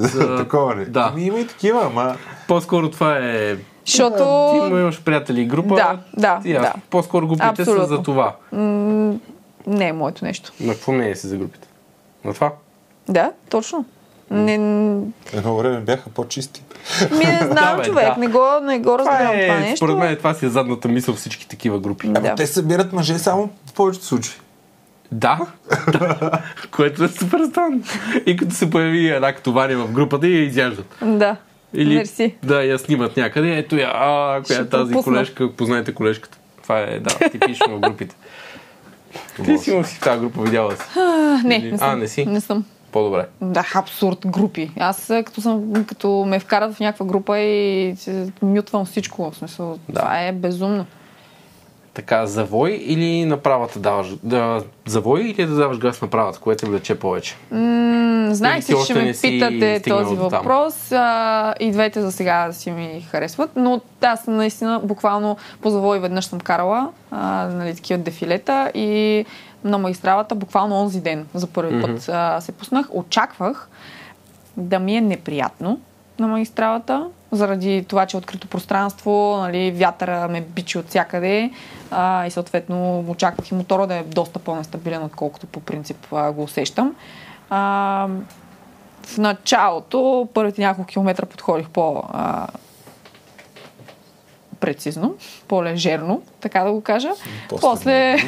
за... 0.00 0.36
Такова 0.38 0.76
ли? 0.76 0.84
Да. 0.84 1.10
Ами 1.12 1.22
има 1.22 1.38
и 1.38 1.46
такива, 1.46 1.82
ама 1.86 2.16
По-скоро 2.48 2.90
това 2.90 3.18
е... 3.18 3.56
Защото... 3.86 4.50
Ти 4.52 4.70
имаш 4.70 5.02
приятели 5.02 5.40
и 5.40 5.46
група. 5.46 5.74
Да, 5.74 5.98
да, 6.16 6.40
и 6.44 6.54
аз. 6.54 6.62
да. 6.62 6.72
По-скоро 6.90 7.26
групите 7.26 7.46
Абсолютно. 7.46 7.82
са 7.82 7.88
за 7.88 8.02
това. 8.02 8.36
м, 8.52 9.14
Не 9.66 9.88
е 9.88 9.92
моето 9.92 10.24
нещо. 10.24 10.52
На 10.60 10.72
какво 10.72 10.92
мнение 10.92 11.16
си 11.16 11.26
за 11.26 11.36
групите? 11.36 11.68
На 12.24 12.34
това? 12.34 12.52
Да, 13.08 13.32
точно. 13.50 13.84
Не, 14.30 14.54
едно 15.32 15.56
време 15.56 15.80
бяха 15.80 16.10
по-чисти. 16.10 16.62
ми 17.10 17.24
не 17.24 17.38
знам, 17.38 17.54
Да, 17.54 17.76
бе, 17.76 17.84
човек. 17.84 18.14
да. 18.14 18.20
Не 18.20 18.26
го, 18.28 18.40
не 18.62 18.78
го 18.78 18.98
разбирам 18.98 19.18
това, 19.26 19.34
е, 19.56 19.60
нещо. 19.60 19.76
според 19.76 19.96
мен 19.96 20.16
това 20.16 20.34
си 20.34 20.46
е 20.46 20.48
задната 20.48 20.88
мисъл 20.88 21.14
всички 21.14 21.48
такива 21.48 21.78
групи. 21.78 22.08
Да. 22.08 22.20
Ама 22.20 22.34
те 22.34 22.46
събират 22.46 22.92
мъже 22.92 23.18
само 23.18 23.50
в 23.66 23.72
повечето 23.72 24.06
случаи. 24.06 24.32
Да, 25.12 25.38
да. 25.92 26.30
което 26.70 27.04
е 27.04 27.08
супер 27.08 27.40
странно. 27.50 27.80
И 28.26 28.36
като 28.36 28.54
се 28.54 28.70
появи 28.70 29.08
една 29.08 29.32
като 29.32 29.52
Ваня 29.52 29.76
в 29.76 29.92
групата 29.92 30.28
и 30.28 30.36
я 30.36 30.42
изяждат. 30.44 30.96
Да. 31.02 31.36
Или 31.74 31.94
Мерси. 31.94 32.34
да 32.42 32.62
я 32.62 32.78
снимат 32.78 33.16
някъде. 33.16 33.58
Ето 33.58 33.76
я, 33.76 33.90
а, 33.94 34.42
коя 34.46 34.58
е 34.60 34.66
тази 34.68 34.92
пропусна. 34.92 35.02
колежка, 35.12 35.52
познайте 35.52 35.94
колежката. 35.94 36.38
Това 36.62 36.78
е, 36.78 37.00
да, 37.00 37.30
типично 37.30 37.76
в 37.76 37.80
групите. 37.80 38.16
Ти 39.44 39.58
си 39.58 39.70
имал 39.70 39.84
си 39.84 39.96
в 39.96 40.00
тази 40.00 40.20
група, 40.20 40.42
видяла 40.42 40.76
си. 40.76 40.82
А, 40.96 41.40
не, 41.44 41.54
Или- 41.54 41.72
не 41.72 41.78
съм. 41.78 41.90
А, 41.90 41.96
не 41.96 42.08
си? 42.08 42.26
Не 42.26 42.40
съм. 42.40 42.64
По-добре. 42.92 43.26
Да, 43.40 43.64
абсурд 43.74 44.18
групи. 44.26 44.70
Аз 44.78 45.10
а, 45.10 45.22
като, 45.22 45.40
съм, 45.40 45.84
като 45.84 46.24
ме 46.28 46.38
вкарат 46.40 46.74
в 46.74 46.80
някаква 46.80 47.06
група 47.06 47.38
и 47.38 47.94
мютвам 48.42 48.84
всичко. 48.84 49.30
В 49.30 49.36
смисъл, 49.36 49.78
Да. 49.88 50.00
това 50.00 50.20
е 50.20 50.32
безумно. 50.32 50.86
Така, 51.94 52.26
завой 52.26 52.70
или 52.70 53.24
направата 53.24 53.78
даваш? 53.78 54.16
Да, 54.22 54.62
завой 54.86 55.20
или 55.20 55.46
да 55.46 55.54
даваш 55.54 55.78
газ 55.78 56.02
на 56.02 56.08
правата, 56.08 56.38
което 56.38 56.64
те 56.64 56.70
влече 56.70 56.98
повече? 56.98 57.36
М, 57.50 58.30
още 58.30 58.74
ще 58.84 58.94
ме 58.94 59.12
питате 59.22 59.82
този 59.88 60.14
въпрос. 60.14 60.92
А, 60.92 61.54
и 61.60 61.70
двете 61.70 62.00
за 62.00 62.12
сега 62.12 62.52
си 62.52 62.70
ми 62.70 63.06
харесват, 63.10 63.50
но 63.56 63.80
аз 64.02 64.24
съм 64.24 64.36
наистина 64.36 64.80
буквално 64.84 65.36
по 65.62 65.70
завой 65.70 65.98
веднъж 65.98 66.24
съм 66.24 66.40
карала 66.40 66.90
а, 67.10 67.46
нали, 67.46 67.74
такива 67.74 68.02
дефилета 68.02 68.70
и 68.74 69.24
на 69.64 69.78
магистралата 69.78 70.34
буквално 70.34 70.76
онзи 70.76 71.00
ден 71.00 71.26
за 71.34 71.46
първи 71.46 71.82
път 71.82 72.08
а, 72.08 72.40
се 72.40 72.52
пуснах. 72.52 72.86
Очаквах 72.90 73.68
да 74.56 74.78
ми 74.78 74.96
е 74.96 75.00
неприятно 75.00 75.80
на 76.18 76.28
магистралата, 76.28 77.06
заради 77.32 77.84
това, 77.88 78.06
че 78.06 78.16
е 78.16 78.18
открито 78.18 78.48
пространство, 78.48 79.36
нали, 79.38 79.70
вятъра 79.70 80.28
ме 80.28 80.40
бичи 80.40 80.78
от 80.78 80.88
всякъде 80.88 81.50
а, 81.90 82.26
и 82.26 82.30
съответно 82.30 83.04
очаквах 83.08 83.50
и 83.50 83.54
мотора 83.54 83.86
да 83.86 83.94
е 83.94 84.02
доста 84.02 84.38
по-нестабилен, 84.38 85.02
отколкото 85.02 85.46
по 85.46 85.60
принцип 85.60 86.06
а, 86.12 86.32
го 86.32 86.42
усещам. 86.42 86.94
А, 87.50 88.06
в 89.06 89.18
началото, 89.18 90.28
първите 90.34 90.60
няколко 90.62 90.88
километра 90.88 91.26
подходих 91.26 91.68
по 91.68 92.02
а, 92.12 92.46
прецизно, 94.60 95.14
по-лежерно, 95.48 96.22
така 96.40 96.64
да 96.64 96.72
го 96.72 96.80
кажа. 96.80 97.10
После- 97.48 97.60
После, 97.60 98.18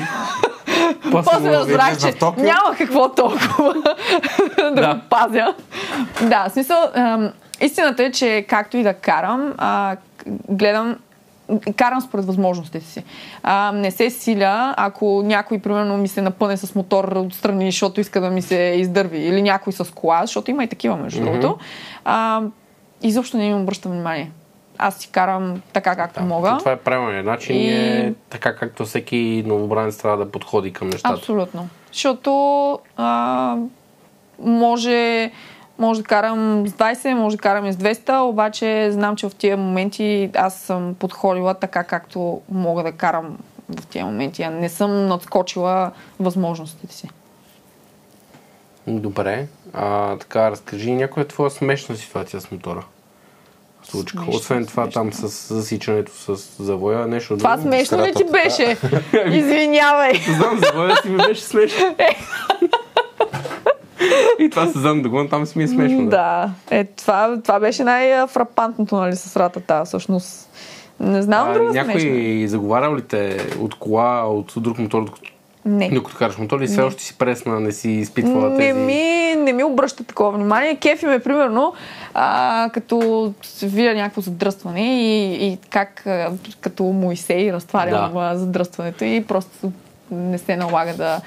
После 1.24 1.50
разбрах, 1.50 1.98
че 1.98 2.14
няма 2.36 2.76
какво 2.78 3.08
толкова 3.08 3.74
да, 4.58 4.70
Да. 4.74 4.94
го 4.94 5.00
пазя. 5.10 5.54
Да, 6.22 6.48
в 6.48 6.52
смисъл, 6.52 6.78
ам, 6.94 7.32
истината 7.62 8.04
е, 8.04 8.10
че 8.12 8.44
както 8.48 8.76
и 8.76 8.82
да 8.82 8.94
карам, 8.94 9.54
а, 9.58 9.96
гледам 10.48 10.96
карам 11.76 12.00
според 12.00 12.24
възможностите 12.24 12.80
си. 12.80 13.04
А, 13.42 13.72
не 13.72 13.90
се 13.90 14.10
силя, 14.10 14.74
ако 14.76 15.22
някой, 15.24 15.58
примерно, 15.58 15.96
ми 15.96 16.08
се 16.08 16.22
напъне 16.22 16.56
с 16.56 16.74
мотор 16.74 17.12
отстрани, 17.16 17.66
защото 17.70 18.00
иска 18.00 18.20
да 18.20 18.30
ми 18.30 18.42
се 18.42 18.74
издърви, 18.76 19.18
или 19.18 19.42
някой 19.42 19.72
с 19.72 19.94
кола, 19.94 20.20
защото 20.26 20.50
има 20.50 20.64
и 20.64 20.68
такива, 20.68 20.96
между 20.96 21.20
Мгм. 21.22 21.30
другото. 21.30 21.58
А, 22.04 22.42
изобщо 23.02 23.36
не 23.36 23.46
им 23.46 23.60
обръщам 23.62 23.92
внимание. 23.92 24.30
Аз 24.78 24.94
си 24.96 25.08
карам 25.12 25.62
така, 25.72 25.96
както 25.96 26.20
Да, 26.20 26.26
мога. 26.26 26.56
Това 26.58 26.72
е 26.72 26.76
правилният 26.76 27.26
начин 27.26 27.56
и... 27.56 27.68
е 27.68 28.14
така, 28.30 28.56
както 28.56 28.84
всеки 28.84 29.42
новобранец 29.46 29.96
трябва 29.96 30.24
да 30.24 30.30
подходи 30.30 30.72
към 30.72 30.88
нещата. 30.88 31.14
Абсолютно. 31.14 31.68
Защото 31.92 32.78
а, 32.96 33.56
може 34.38 35.30
Може 35.78 36.00
да 36.00 36.06
карам 36.06 36.68
с 36.68 36.72
20, 36.72 37.14
може 37.14 37.36
да 37.36 37.42
карам 37.42 37.66
и 37.66 37.72
с 37.72 37.76
200, 37.76 38.20
обаче 38.20 38.88
знам, 38.92 39.16
че 39.16 39.28
в 39.28 39.34
тия 39.34 39.56
моменти 39.56 40.30
аз 40.34 40.54
съм 40.54 40.94
подходила 40.98 41.54
така, 41.54 41.84
както 41.84 42.40
мога 42.50 42.82
да 42.82 42.92
карам 42.92 43.38
в 43.80 43.86
тия 43.86 44.04
моменти. 44.06 44.42
А 44.42 44.50
не 44.50 44.68
съм 44.68 45.06
надскочила 45.06 45.90
възможностите 46.20 46.94
си. 46.94 47.08
Добре. 48.86 49.46
А, 49.72 50.16
така, 50.16 50.50
разкажи 50.50 50.92
някоя 50.92 51.28
твоя 51.28 51.50
смешна 51.50 51.96
ситуация 51.96 52.40
с 52.40 52.50
мотора. 52.50 52.84
Случка. 53.82 54.18
Смешна, 54.18 54.36
Освен 54.36 54.66
това 54.66 54.82
смешна. 54.82 55.02
там 55.02 55.12
с 55.12 55.54
засичането 55.54 56.12
с 56.12 56.36
завоя, 56.64 57.06
нещо 57.06 57.36
Това 57.36 57.56
друго. 57.56 57.68
смешно 57.68 57.98
ли 57.98 58.14
ти 58.14 58.24
беше? 58.24 58.76
Извинявай. 59.26 60.14
Знам, 60.14 60.58
завоя 60.58 60.96
си 60.96 61.08
ми 61.08 61.16
беше 61.16 61.42
смешно. 61.42 61.96
И 64.38 64.50
това 64.50 64.66
с 64.66 64.78
Зан 64.78 65.02
Догон 65.02 65.28
там 65.28 65.46
си 65.46 65.58
ми 65.58 65.64
е 65.64 65.68
смешно. 65.68 66.06
Да, 66.06 66.50
е, 66.70 66.84
това, 66.84 67.38
това 67.44 67.60
беше 67.60 67.84
най-фрапантното, 67.84 68.96
нали, 68.96 69.16
с 69.16 69.36
ратата, 69.36 69.84
всъщност. 69.84 70.48
Не 71.00 71.22
знам 71.22 71.48
А, 71.50 71.52
друга 71.54 71.72
някой 71.72 72.00
смешна. 72.00 72.48
заговарял 72.48 72.96
ли 72.96 73.02
те 73.02 73.36
от 73.60 73.74
кола, 73.74 74.26
от 74.26 74.52
друг 74.56 74.78
мотор, 74.78 75.04
докато, 75.04 75.30
Не. 75.64 75.90
докато 75.90 76.16
караш 76.16 76.38
мотор 76.38 76.58
или 76.60 76.66
все 76.66 76.80
още 76.82 77.02
си 77.02 77.18
пресна, 77.18 77.60
не 77.60 77.72
си 77.72 77.90
изпитвала 77.90 78.48
Не 78.48 78.56
тези... 78.56 78.72
ми, 78.78 79.02
не 79.38 79.52
ми 79.52 79.64
обръща 79.64 80.04
такова 80.04 80.30
внимание. 80.30 80.76
Кефи 80.76 81.06
ме, 81.06 81.18
примерно, 81.18 81.72
а, 82.14 82.70
като 82.74 83.32
видя 83.62 83.94
някакво 83.94 84.20
задръстване 84.20 85.00
и, 85.02 85.34
и 85.46 85.58
как 85.70 86.06
а, 86.06 86.30
като 86.60 86.84
Моисей 86.84 87.52
разтварям 87.52 88.12
Да. 88.14 88.20
да. 88.20 88.38
задръстването 88.38 89.04
и 89.04 89.24
просто 89.28 89.72
не 90.10 90.38
се 90.38 90.56
налага 90.56 90.94
да... 90.94 91.20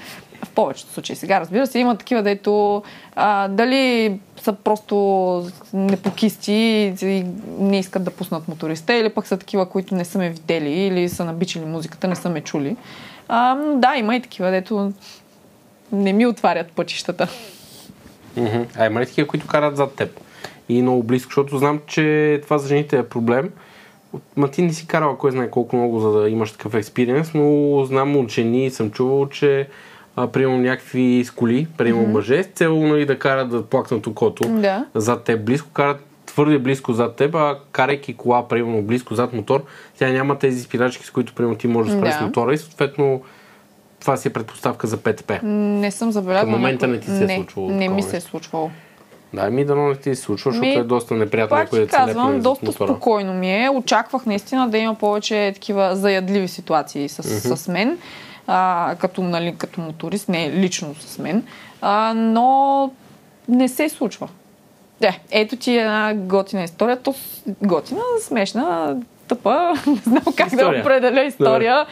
В 0.45 0.49
повечето 0.49 0.91
случаи 0.93 1.15
сега, 1.15 1.39
разбира 1.39 1.67
се, 1.67 1.79
има 1.79 1.97
такива, 1.97 2.23
дето 2.23 2.83
а, 3.15 3.47
дали 3.47 4.19
са 4.41 4.53
просто 4.53 5.45
непокисти 5.73 6.53
и 7.01 7.25
не 7.59 7.79
искат 7.79 8.03
да 8.03 8.11
пуснат 8.11 8.47
моториста, 8.47 8.93
или 8.93 9.09
пък 9.09 9.27
са 9.27 9.37
такива, 9.37 9.69
които 9.69 9.95
не 9.95 10.05
са 10.05 10.17
ме 10.17 10.29
видели 10.29 10.71
или 10.71 11.09
са 11.09 11.25
набичали 11.25 11.65
музиката, 11.65 12.07
не 12.07 12.15
са 12.15 12.29
ме 12.29 12.41
чули. 12.41 12.75
А, 13.27 13.55
да, 13.55 13.95
има 13.95 14.15
и 14.15 14.21
такива, 14.21 14.51
дето 14.51 14.91
не 15.91 16.13
ми 16.13 16.27
отварят 16.27 16.71
пътищата. 16.71 17.27
А 18.77 18.85
има 18.85 19.01
ли 19.01 19.05
такива, 19.05 19.27
които 19.27 19.47
карат 19.47 19.77
зад 19.77 19.95
теб? 19.95 20.19
И 20.69 20.81
много 20.81 21.03
близко, 21.03 21.29
защото 21.29 21.57
знам, 21.57 21.81
че 21.87 22.39
това 22.43 22.57
за 22.57 22.67
жените 22.67 22.97
е 22.97 23.03
проблем. 23.03 23.49
Ма 24.35 24.51
ти 24.51 24.61
не 24.61 24.73
си 24.73 24.87
карала 24.87 25.17
кой 25.17 25.31
знае 25.31 25.49
колко 25.49 25.75
много, 25.75 25.99
за 25.99 26.11
да 26.11 26.29
имаш 26.29 26.51
такъв 26.51 26.73
експириенс, 26.73 27.33
но 27.33 27.85
знам 27.85 28.17
от 28.17 28.31
жени 28.31 28.65
и 28.65 28.71
съм 28.71 28.91
чувал, 28.91 29.29
че 29.29 29.67
а, 30.15 30.27
примерно 30.27 30.57
някакви 30.57 31.23
с 31.25 31.31
коли, 31.31 31.67
примерно 31.77 32.07
мъже, 32.07 32.43
с 32.43 32.47
цел 32.47 32.75
нали, 32.75 33.05
да 33.05 33.19
карат 33.19 33.49
да 33.49 33.65
плакнат 33.65 34.07
окото 34.07 34.43
Да. 34.49 34.85
зад 34.95 35.23
теб 35.23 35.45
близко, 35.45 35.69
карат 35.73 35.99
твърде 36.25 36.59
близко 36.59 36.93
зад 36.93 37.15
теб, 37.15 37.35
а 37.35 37.57
карайки 37.71 38.13
кола, 38.13 38.47
примерно 38.47 38.81
близко 38.81 39.15
зад 39.15 39.33
мотор, 39.33 39.63
тя 39.97 40.09
няма 40.09 40.39
тези 40.39 40.61
спирачки, 40.61 41.05
с 41.05 41.11
които 41.11 41.33
примерно 41.33 41.55
ти 41.55 41.67
можеш 41.67 41.91
да 41.93 41.99
спреш 41.99 42.15
Да. 42.15 42.21
мотора 42.21 42.53
и 42.53 42.57
съответно 42.57 43.21
това 43.99 44.17
си 44.17 44.27
е 44.27 44.33
предпоставка 44.33 44.87
за 44.87 44.97
ПТП. 44.97 45.39
Не 45.43 45.91
съм 45.91 46.11
забелязала. 46.11 46.43
Към 46.43 46.51
момента 46.51 46.87
не 46.87 46.99
ти 46.99 47.07
се 47.07 47.23
е 47.23 47.27
не, 47.27 47.35
случвало 47.35 47.69
Не 47.69 47.89
ми 47.89 48.03
се 48.03 48.17
е 48.17 48.21
случвало. 48.21 48.71
Да, 49.33 49.49
ми 49.49 49.65
дано 49.65 49.89
не 49.89 49.95
ти 49.95 50.15
се 50.15 50.21
случва, 50.21 50.51
защото 50.51 50.67
Ми, 50.67 50.73
е 50.73 50.83
доста 50.83 51.13
неприятно 51.13 51.57
ти 51.65 51.75
да 51.75 51.81
лепне 51.81 51.97
казвам, 51.97 52.39
доста 52.39 52.65
мотора. 52.65 52.87
спокойно 52.87 53.33
ми 53.33 53.63
е. 53.65 53.69
Очаквах 53.69 54.25
наистина 54.25 54.69
да 54.69 54.77
има 54.77 54.95
повече 54.95 55.51
такива 55.53 55.95
заядливи 55.95 56.47
ситуации 56.47 57.09
с, 57.09 57.23
с 57.57 57.67
мен, 57.67 57.97
а, 58.47 58.95
като, 58.99 59.23
нали, 59.23 59.55
като 59.57 59.81
моторист, 59.81 60.29
не 60.29 60.51
лично 60.51 60.95
с 60.99 61.19
мен, 61.19 61.43
а, 61.81 62.13
но 62.15 62.91
не 63.47 63.67
се 63.67 63.89
случва. 63.89 64.29
Де, 65.01 65.19
ето 65.31 65.55
ти 65.55 65.77
една 65.77 66.13
готина 66.15 66.63
история. 66.63 66.97
То 66.97 67.15
готина, 67.61 68.01
смешна, 68.21 68.97
тъпа, 69.27 69.73
не 69.87 69.95
знам 69.95 70.23
как 70.35 70.47
История. 70.47 70.73
да 70.73 70.79
определя 70.79 71.23
история. 71.23 71.85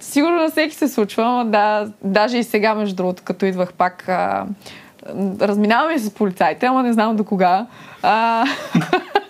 Сигурно 0.00 0.36
на 0.36 0.50
всеки 0.50 0.74
се 0.74 0.88
случва, 0.88 1.22
ама 1.22 1.44
да, 1.44 1.88
даже 2.02 2.38
и 2.38 2.44
сега, 2.44 2.74
между 2.74 2.96
другото, 2.96 3.22
като 3.24 3.46
идвах 3.46 3.72
пак, 3.72 4.08
а, 4.08 4.46
разминаваме 5.40 5.98
се 5.98 6.04
с 6.04 6.14
полицайите, 6.14 6.66
ама 6.66 6.82
не 6.82 6.92
знам 6.92 7.16
до 7.16 7.24
кога. 7.24 7.66
А, 8.02 8.44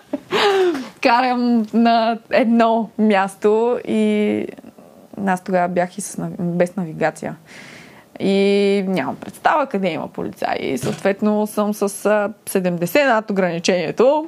карам 1.01 1.65
на 1.73 2.17
едно 2.29 2.89
място 2.97 3.79
и 3.87 4.47
аз 5.27 5.43
тогава 5.43 5.67
бях 5.67 5.97
и 5.97 6.01
с, 6.01 6.27
без 6.39 6.75
навигация. 6.75 7.35
И 8.19 8.83
нямам 8.87 9.15
представа 9.15 9.67
къде 9.67 9.89
има 9.89 10.07
полицаи. 10.07 10.77
Съответно 10.77 11.47
съм 11.47 11.73
с 11.73 11.81
а, 11.83 11.87
70 12.49 13.07
над 13.07 13.31
ограничението. 13.31 14.27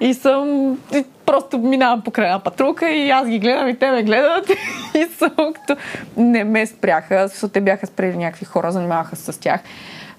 И 0.00 0.14
съм... 0.14 0.70
И 0.94 1.04
просто 1.26 1.58
минавам 1.58 2.02
покрай 2.02 2.26
една 2.26 2.38
патрулка 2.38 2.90
и 2.90 3.10
аз 3.10 3.28
ги 3.28 3.38
гледам 3.38 3.68
и 3.68 3.78
те 3.78 3.90
ме 3.90 4.02
гледат. 4.02 4.50
И 4.94 5.06
съм 5.18 5.52
като... 5.54 5.76
Не 6.16 6.44
ме 6.44 6.66
спряха, 6.66 7.28
защото 7.28 7.52
те 7.52 7.60
бяха 7.60 7.86
спрели 7.86 8.16
някакви 8.16 8.44
хора, 8.44 8.72
занимаваха 8.72 9.16
се 9.16 9.32
с 9.32 9.40
тях. 9.40 9.60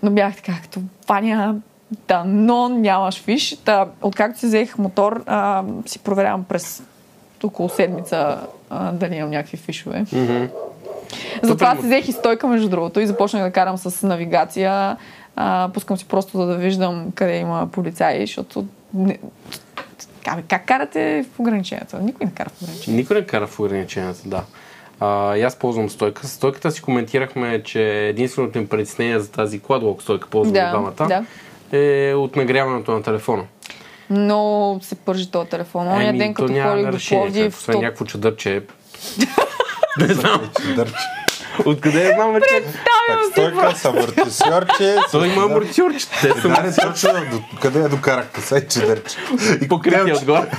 Но 0.03 0.11
бях 0.11 0.35
така 0.35 0.53
като 0.63 0.79
Ваня, 1.07 1.55
да, 2.07 2.23
но 2.25 2.69
нямаш 2.69 3.21
фиш. 3.21 3.57
Та, 3.65 3.87
откакто 4.01 4.39
си 4.39 4.45
взех 4.45 4.77
мотор, 4.77 5.23
а, 5.25 5.63
си 5.85 5.99
проверявам 5.99 6.43
през 6.43 6.83
около 7.47 7.69
седмица 7.69 8.37
а, 8.69 8.91
дали 8.91 9.15
имам 9.15 9.29
някакви 9.29 9.57
фишове. 9.57 10.05
Затова 11.43 11.69
Супер. 11.69 11.81
си 11.81 11.87
взех 11.87 12.07
и 12.07 12.11
стойка, 12.11 12.47
между 12.47 12.69
другото, 12.69 12.99
и 12.99 13.07
започнах 13.07 13.43
да 13.43 13.51
карам 13.51 13.77
с 13.77 14.07
навигация. 14.07 14.97
А, 15.35 15.69
пускам 15.73 15.97
си 15.97 16.05
просто 16.05 16.37
за 16.37 16.45
да 16.45 16.55
виждам 16.55 17.11
къде 17.15 17.37
има 17.37 17.67
полицаи, 17.71 18.21
защото... 18.21 18.65
Не... 18.93 19.19
Абе, 20.27 20.41
как 20.49 20.65
карате 20.65 21.25
в 21.35 21.39
ограничението? 21.39 21.97
Никой 21.97 22.25
не 22.25 22.31
кара 22.31 22.49
в 22.49 22.61
ограничението. 22.61 23.01
Никой 23.01 23.15
не 23.15 23.25
кара 23.25 23.47
в 23.47 23.59
ограниченията, 23.59 24.21
да. 24.25 24.43
А, 24.99 25.37
и 25.37 25.41
аз 25.41 25.55
ползвам 25.55 25.89
стойка. 25.89 26.27
С 26.27 26.31
стойката 26.31 26.71
си 26.71 26.81
коментирахме, 26.81 27.63
че 27.63 28.07
единственото 28.07 28.57
им 28.57 28.67
притеснение 28.67 29.19
за 29.19 29.31
тази 29.31 29.59
кладлок 29.59 30.01
стойка, 30.01 30.27
ползвам 30.29 30.53
Да, 30.53 30.69
двамата, 30.69 31.07
да. 31.07 31.25
е 31.77 32.13
от 32.13 32.35
нагряването 32.35 32.91
на 32.91 33.03
телефона. 33.03 33.43
Но 34.15 34.79
се 34.81 34.95
пържи 34.95 35.31
този 35.31 35.49
телефон. 35.49 35.87
Оня 35.87 36.13
ден, 36.17 36.33
то 36.33 36.45
като 36.45 36.61
ходих 36.63 36.91
до 36.91 36.97
Пловдив, 37.09 37.57
Освен 37.57 37.75
то... 37.75 37.81
някакво 37.81 38.05
чадърче. 38.05 38.61
не 39.99 40.07
знам. 40.07 40.49
Дърчи. 40.75 40.93
Откъде 41.65 42.03
я 42.03 42.15
знам 42.15 42.33
вече? 42.33 42.63
Так, 43.07 43.19
стойка 43.31 43.75
с 43.75 43.85
амортисьорче. 43.85 44.95
Той 45.11 45.27
има 45.27 45.43
амортисьорче. 45.43 46.07
Те 46.21 46.41
са 46.41 46.49
не 46.49 46.75
точно. 46.75 47.09
До 47.31 47.59
къде 47.61 47.79
я 47.79 47.89
докарахте? 47.89 48.41
Сега 48.41 48.67
че 48.67 48.79
дърчи. 48.79 49.17
И 49.61 49.67
покрити 49.67 50.11
отгоре. 50.11 50.51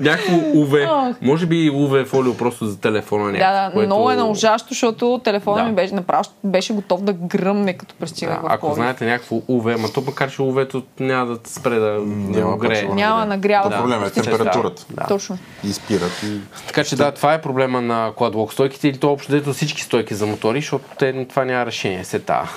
Някакво 0.00 0.36
UV. 0.36 1.10
Ох. 1.10 1.16
Може 1.22 1.46
би 1.46 1.70
UV 1.70 2.06
фолио 2.06 2.36
просто 2.36 2.66
за 2.66 2.80
телефона 2.80 3.24
Да, 3.24 3.32
някакво, 3.32 3.68
да, 3.68 3.72
което... 3.72 3.86
много 3.86 4.10
е 4.10 4.16
наужащо, 4.16 4.68
защото 4.68 5.20
телефона 5.24 5.62
Да. 5.62 5.68
ми 5.68 5.74
беше 5.74 5.94
направо, 5.94 6.24
беше 6.44 6.72
готов 6.72 7.02
да 7.02 7.12
гръмне, 7.12 7.72
като 7.72 7.94
Да, 8.00 8.26
в 8.26 8.40
ако 8.44 8.74
знаете 8.74 9.06
някакво 9.06 9.36
UV, 9.36 9.76
ма 9.76 9.88
то 9.92 10.00
макар, 10.00 10.30
че 10.30 10.42
UV-то 10.42 10.82
няма 11.00 11.26
да 11.26 11.38
спре 11.44 11.78
да, 11.78 11.90
няма 12.06 12.52
го 12.52 12.58
грее. 12.58 12.88
Няма 12.88 13.26
нагрява. 13.26 13.70
Проблема 13.70 14.06
е 14.06 14.10
температурата. 14.10 14.86
Да. 14.90 15.06
Точно. 15.08 15.38
И 15.64 15.72
спират. 15.72 16.22
И... 16.24 16.40
Така 16.66 16.84
че 16.84 16.96
да, 16.96 17.12
това 17.12 17.34
е 17.34 17.40
проблема 17.40 17.80
на 17.80 18.12
кладлок 18.16 18.52
стойките 18.52 18.88
или 18.88 18.98
то 18.98 19.12
общо 19.12 19.32
дето 19.32 19.52
всички 19.52 19.82
стойки 19.82 20.14
за 20.14 20.26
мотори, 20.26 20.60
защото 20.60 20.84
те, 20.98 21.26
това 21.28 21.44
няма 21.44 21.66
решение, 21.70 22.04
се 22.04 22.18
та. 22.18 22.50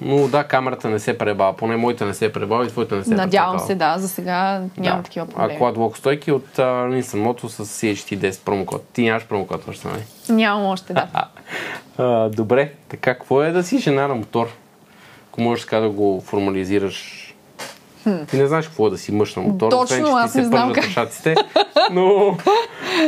Но 0.00 0.28
да, 0.28 0.44
камерата 0.44 0.88
не 0.88 0.98
се 0.98 1.18
пребава, 1.18 1.56
поне 1.56 1.76
моята 1.76 2.06
не 2.06 2.14
се 2.14 2.32
пребава 2.32 2.64
и 2.64 2.68
твоята 2.68 2.96
не 2.96 3.04
се 3.04 3.14
Надявам 3.14 3.58
се, 3.58 3.74
да. 3.74 3.98
За 3.98 4.08
сега 4.08 4.62
нямам 4.78 5.02
такива 5.02 5.26
А 5.30 5.34
проблеми. 5.34 5.58
кладлок 5.58 5.96
стойки 5.96 6.32
от 6.32 6.58
а, 6.58 6.62
Nissan 6.62 7.02
Moto 7.02 7.46
с 7.46 7.64
CHT10 7.64 8.44
промокод. 8.44 8.84
Ти 8.92 9.02
нямаш 9.02 9.24
промокод 9.24 9.68
още, 9.68 9.88
нали? 9.88 10.02
Нямам 10.28 10.66
още, 10.66 10.92
да. 10.92 11.06
А, 12.00 12.28
добре, 12.28 12.72
така, 12.88 13.14
какво 13.14 13.42
е 13.42 13.50
да 13.50 13.62
си 13.62 13.78
жена 13.78 14.08
на 14.08 14.14
мотор? 14.14 14.48
Ако 15.30 15.40
можеш 15.40 15.64
така 15.64 15.80
да 15.80 15.88
го 15.88 16.22
формализираш. 16.26 17.24
Ти 18.30 18.36
не 18.36 18.46
знаеш 18.46 18.66
какво 18.66 18.86
е 18.86 18.90
да 18.90 18.98
си 18.98 19.12
мъж 19.12 19.34
на 19.36 19.42
мотор, 19.42 19.70
Точно, 19.70 19.84
освен, 19.84 20.04
че 20.04 20.10
ти 20.10 20.16
аз 20.16 20.32
се 20.32 20.38
не 20.38 20.44
знам 20.44 20.72
как. 20.72 20.84
ушаците, 20.84 21.34
но 21.92 22.36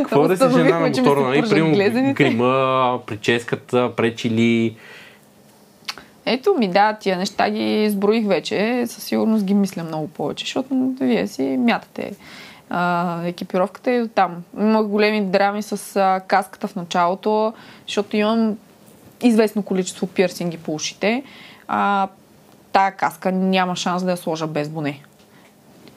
какво 0.03 0.25
е 0.25 0.27
да 0.27 0.37
си 0.37 0.57
жена 0.57 0.79
на 0.79 0.95
се 0.95 1.01
нали? 1.01 1.49
Примерно 1.49 2.13
грима, 2.13 2.99
прическата, 3.05 3.91
пречили. 3.95 4.75
Ето 6.25 6.53
ми, 6.57 6.67
да, 6.67 6.93
тия 6.93 7.17
неща 7.17 7.49
ги 7.49 7.83
изброих 7.83 8.27
вече. 8.27 8.83
Със 8.87 9.03
сигурност 9.03 9.45
ги 9.45 9.53
мисля 9.53 9.83
много 9.83 10.07
повече, 10.07 10.45
защото 10.45 10.93
вие 11.01 11.27
си 11.27 11.57
мятате 11.59 12.13
а, 12.71 13.21
екипировката 13.25 13.91
и 13.91 14.07
там. 14.07 14.43
Имах 14.59 14.85
големи 14.85 15.25
драми 15.25 15.63
с 15.63 15.95
а, 15.95 16.21
каската 16.27 16.67
в 16.67 16.75
началото, 16.75 17.53
защото 17.87 18.17
имам 18.17 18.57
известно 19.23 19.63
количество 19.63 20.07
пирсинги 20.07 20.57
по 20.57 20.75
ушите. 20.75 21.23
А, 21.67 22.07
тая 22.71 22.91
каска 22.91 23.31
няма 23.31 23.75
шанс 23.75 24.03
да 24.03 24.11
я 24.11 24.17
сложа 24.17 24.47
без 24.47 24.69
боне. 24.69 25.03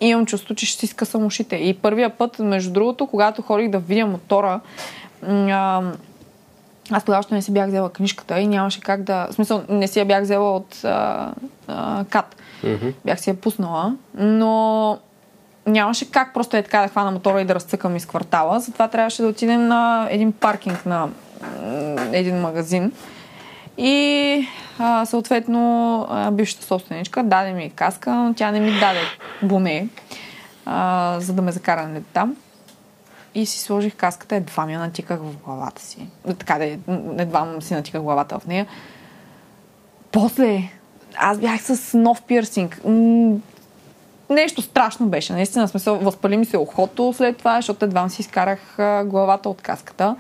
Имам 0.00 0.26
чувство, 0.26 0.54
че 0.54 0.66
ще 0.66 0.80
си 0.80 0.86
скъсам 0.86 1.26
ушите. 1.26 1.56
И 1.56 1.74
първия 1.74 2.10
път, 2.10 2.38
между 2.38 2.72
другото, 2.72 3.06
когато 3.06 3.42
ходих 3.42 3.70
да 3.70 3.78
видя 3.78 4.06
мотора, 4.06 4.60
а, 5.28 5.82
аз 6.90 7.04
тогава 7.04 7.18
още 7.18 7.34
не 7.34 7.42
си 7.42 7.52
бях 7.52 7.66
взела 7.66 7.90
книжката 7.90 8.40
и 8.40 8.46
нямаше 8.46 8.80
как 8.80 9.02
да... 9.02 9.26
В 9.30 9.34
смисъл, 9.34 9.62
не 9.68 9.88
си 9.88 9.98
я 9.98 10.04
бях 10.04 10.22
взела 10.22 10.56
от 10.56 10.84
а, 10.84 11.32
а, 11.68 12.04
кат. 12.10 12.36
Мгм. 12.64 12.88
Бях 13.04 13.20
си 13.20 13.30
я 13.30 13.36
пуснала, 13.36 13.96
но 14.14 14.98
нямаше 15.66 16.10
как 16.10 16.34
просто 16.34 16.56
е 16.56 16.62
така 16.62 16.80
да 16.80 16.88
хвана 16.88 17.10
мотора 17.10 17.40
и 17.40 17.44
да 17.44 17.54
разцъкам 17.54 17.96
из 17.96 18.06
квартала. 18.06 18.60
Затова 18.60 18.88
трябваше 18.88 19.22
да 19.22 19.28
отидем 19.28 19.68
на 19.68 20.06
един 20.10 20.32
паркинг 20.32 20.86
на 20.86 21.08
един 22.12 22.40
магазин. 22.40 22.92
И 23.78 24.48
а, 24.78 25.04
съответно 25.04 26.06
а, 26.10 26.30
бившата 26.30 26.64
собственичка 26.64 27.22
даде 27.22 27.52
ми 27.52 27.70
каска, 27.70 28.10
но 28.10 28.34
тя 28.34 28.50
не 28.50 28.60
ми 28.60 28.70
даде 28.80 29.00
боне, 29.42 29.88
а, 30.66 31.16
за 31.20 31.32
да 31.32 31.42
ме 31.42 31.52
закара 31.52 31.88
нали, 31.88 32.02
там. 32.12 32.36
И 33.34 33.46
си 33.46 33.58
сложих 33.58 33.94
каската, 33.94 34.36
едва 34.36 34.66
ми 34.66 34.72
я 34.72 34.78
натиках 34.78 35.20
в 35.20 35.36
главата 35.44 35.82
си. 35.82 36.08
Така 36.38 36.58
да 36.58 36.64
е, 36.64 36.78
едва 37.18 37.60
си 37.60 37.74
натиках 37.74 38.02
главата 38.02 38.38
в 38.38 38.46
нея. 38.46 38.66
После, 40.12 40.62
аз 41.16 41.38
бях 41.38 41.62
с 41.62 41.98
нов 41.98 42.22
пирсинг. 42.22 42.80
Нещо 44.30 44.62
страшно 44.62 45.06
беше. 45.06 45.32
Наистина, 45.32 45.68
смисъл, 45.68 45.98
възпали 45.98 46.36
ми 46.36 46.44
се 46.44 46.58
ухото 46.58 47.12
след 47.16 47.36
това, 47.36 47.56
защото 47.56 47.84
едва 47.84 48.08
си 48.08 48.22
изкарах 48.22 48.76
главата 49.04 49.48
от 49.48 49.62
каската. 49.62 50.16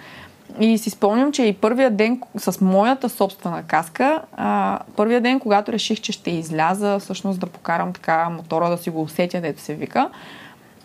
И 0.60 0.78
си 0.78 0.90
спомням, 0.90 1.32
че 1.32 1.42
и 1.42 1.52
първия 1.52 1.90
ден 1.90 2.20
с 2.36 2.60
моята 2.60 3.08
собствена 3.08 3.62
каска, 3.62 4.22
а, 4.36 4.78
първия 4.96 5.20
ден, 5.20 5.40
когато 5.40 5.72
реших, 5.72 6.00
че 6.00 6.12
ще 6.12 6.30
изляза 6.30 6.98
всъщност 6.98 7.40
да 7.40 7.46
покарам 7.46 7.92
така 7.92 8.28
мотора, 8.28 8.70
да 8.70 8.78
си 8.78 8.90
го 8.90 9.02
усетя, 9.02 9.40
дето 9.40 9.60
се 9.60 9.74
вика, 9.74 10.10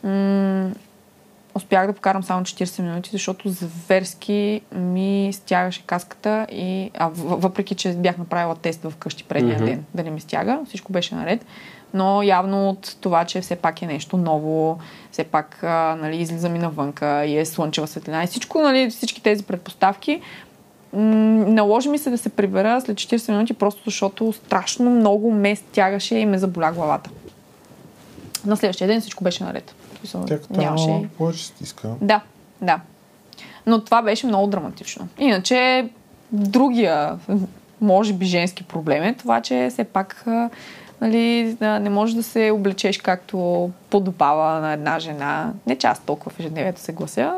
м- 0.04 0.70
успях 1.60 1.88
да 1.88 1.94
покарам 1.94 2.24
само 2.24 2.42
40 2.46 2.82
минути, 2.82 3.10
защото 3.12 3.50
зверски 3.50 4.62
ми 4.72 5.30
стягаше 5.34 5.84
каската 5.86 6.48
и 6.52 6.92
а, 6.98 7.08
в- 7.08 7.42
въпреки, 7.42 7.76
че 7.76 7.94
бях 7.94 8.18
направила 8.18 8.56
тест 8.56 8.90
вкъщи 8.90 9.24
предния 9.24 9.56
Мгм. 9.56 9.66
ден, 9.66 9.86
дали 9.96 10.10
ми 10.10 10.20
стяга, 10.20 10.60
всичко 10.68 10.92
беше 10.92 11.16
наред. 11.16 11.46
Но 11.94 12.24
явно 12.24 12.70
от 12.70 12.98
това, 13.02 13.26
че 13.26 13.42
все 13.42 13.56
пак 13.56 13.82
е 13.82 13.86
нещо 13.88 14.18
ново, 14.18 14.80
все 15.12 15.24
пак 15.24 15.64
а, 15.64 15.98
нали, 16.02 16.18
излизам 16.18 16.56
и 16.56 16.60
навънка 16.60 17.26
и 17.26 17.38
е 17.38 17.46
слънчева 17.46 17.88
светлина 17.88 18.24
и 18.24 18.28
всичко, 18.28 18.60
нали, 18.62 18.90
всички 18.90 19.24
тези 19.24 19.44
предпоставки, 19.44 20.22
наложи 20.94 21.90
ми 21.90 21.98
се 21.98 22.10
да 22.10 22.18
се 22.18 22.30
прибера 22.30 22.82
след 22.82 22.98
40 22.98 23.32
минути, 23.32 23.54
просто 23.54 23.82
защото 23.86 24.34
страшно 24.34 24.90
много 24.90 25.32
ме 25.32 25.56
стягаше 25.56 26.16
и 26.16 26.26
ме 26.26 26.38
заболя 26.38 26.72
главата. 26.72 27.10
На 28.46 28.58
следващия 28.58 28.88
ден 28.88 29.02
всичко 29.02 29.24
беше 29.24 29.44
наред. 29.44 29.76
Смисъл, 30.00 30.26
Тя 30.26 30.40
като 30.40 30.60
Нямаше. 30.62 31.10
повече 31.18 31.46
стиска. 31.46 31.90
Да, 32.02 32.22
да. 32.62 32.80
Но 33.66 33.84
това 33.84 34.02
беше 34.02 34.28
много 34.28 34.48
драматично. 34.48 35.08
Иначе, 35.20 35.90
другия, 36.32 37.20
може 37.82 38.14
би 38.14 38.26
женски 38.26 38.64
проблем 38.64 39.04
е 39.04 39.14
това, 39.14 39.42
че 39.42 39.68
все 39.72 39.84
пак 39.84 40.26
нали, 41.02 41.58
не 41.62 41.90
можеш 41.90 42.16
да 42.16 42.24
се 42.24 42.52
облечеш 42.52 42.98
както 42.98 43.70
подобава 43.90 44.60
на 44.60 44.74
една 44.74 45.00
жена. 45.00 45.54
Не 45.68 45.76
че 45.76 45.88
аз 45.88 46.00
толкова 46.00 46.32
в 46.32 46.40
ежедневието 46.40 46.82
се 46.82 46.94
глася. 46.94 47.34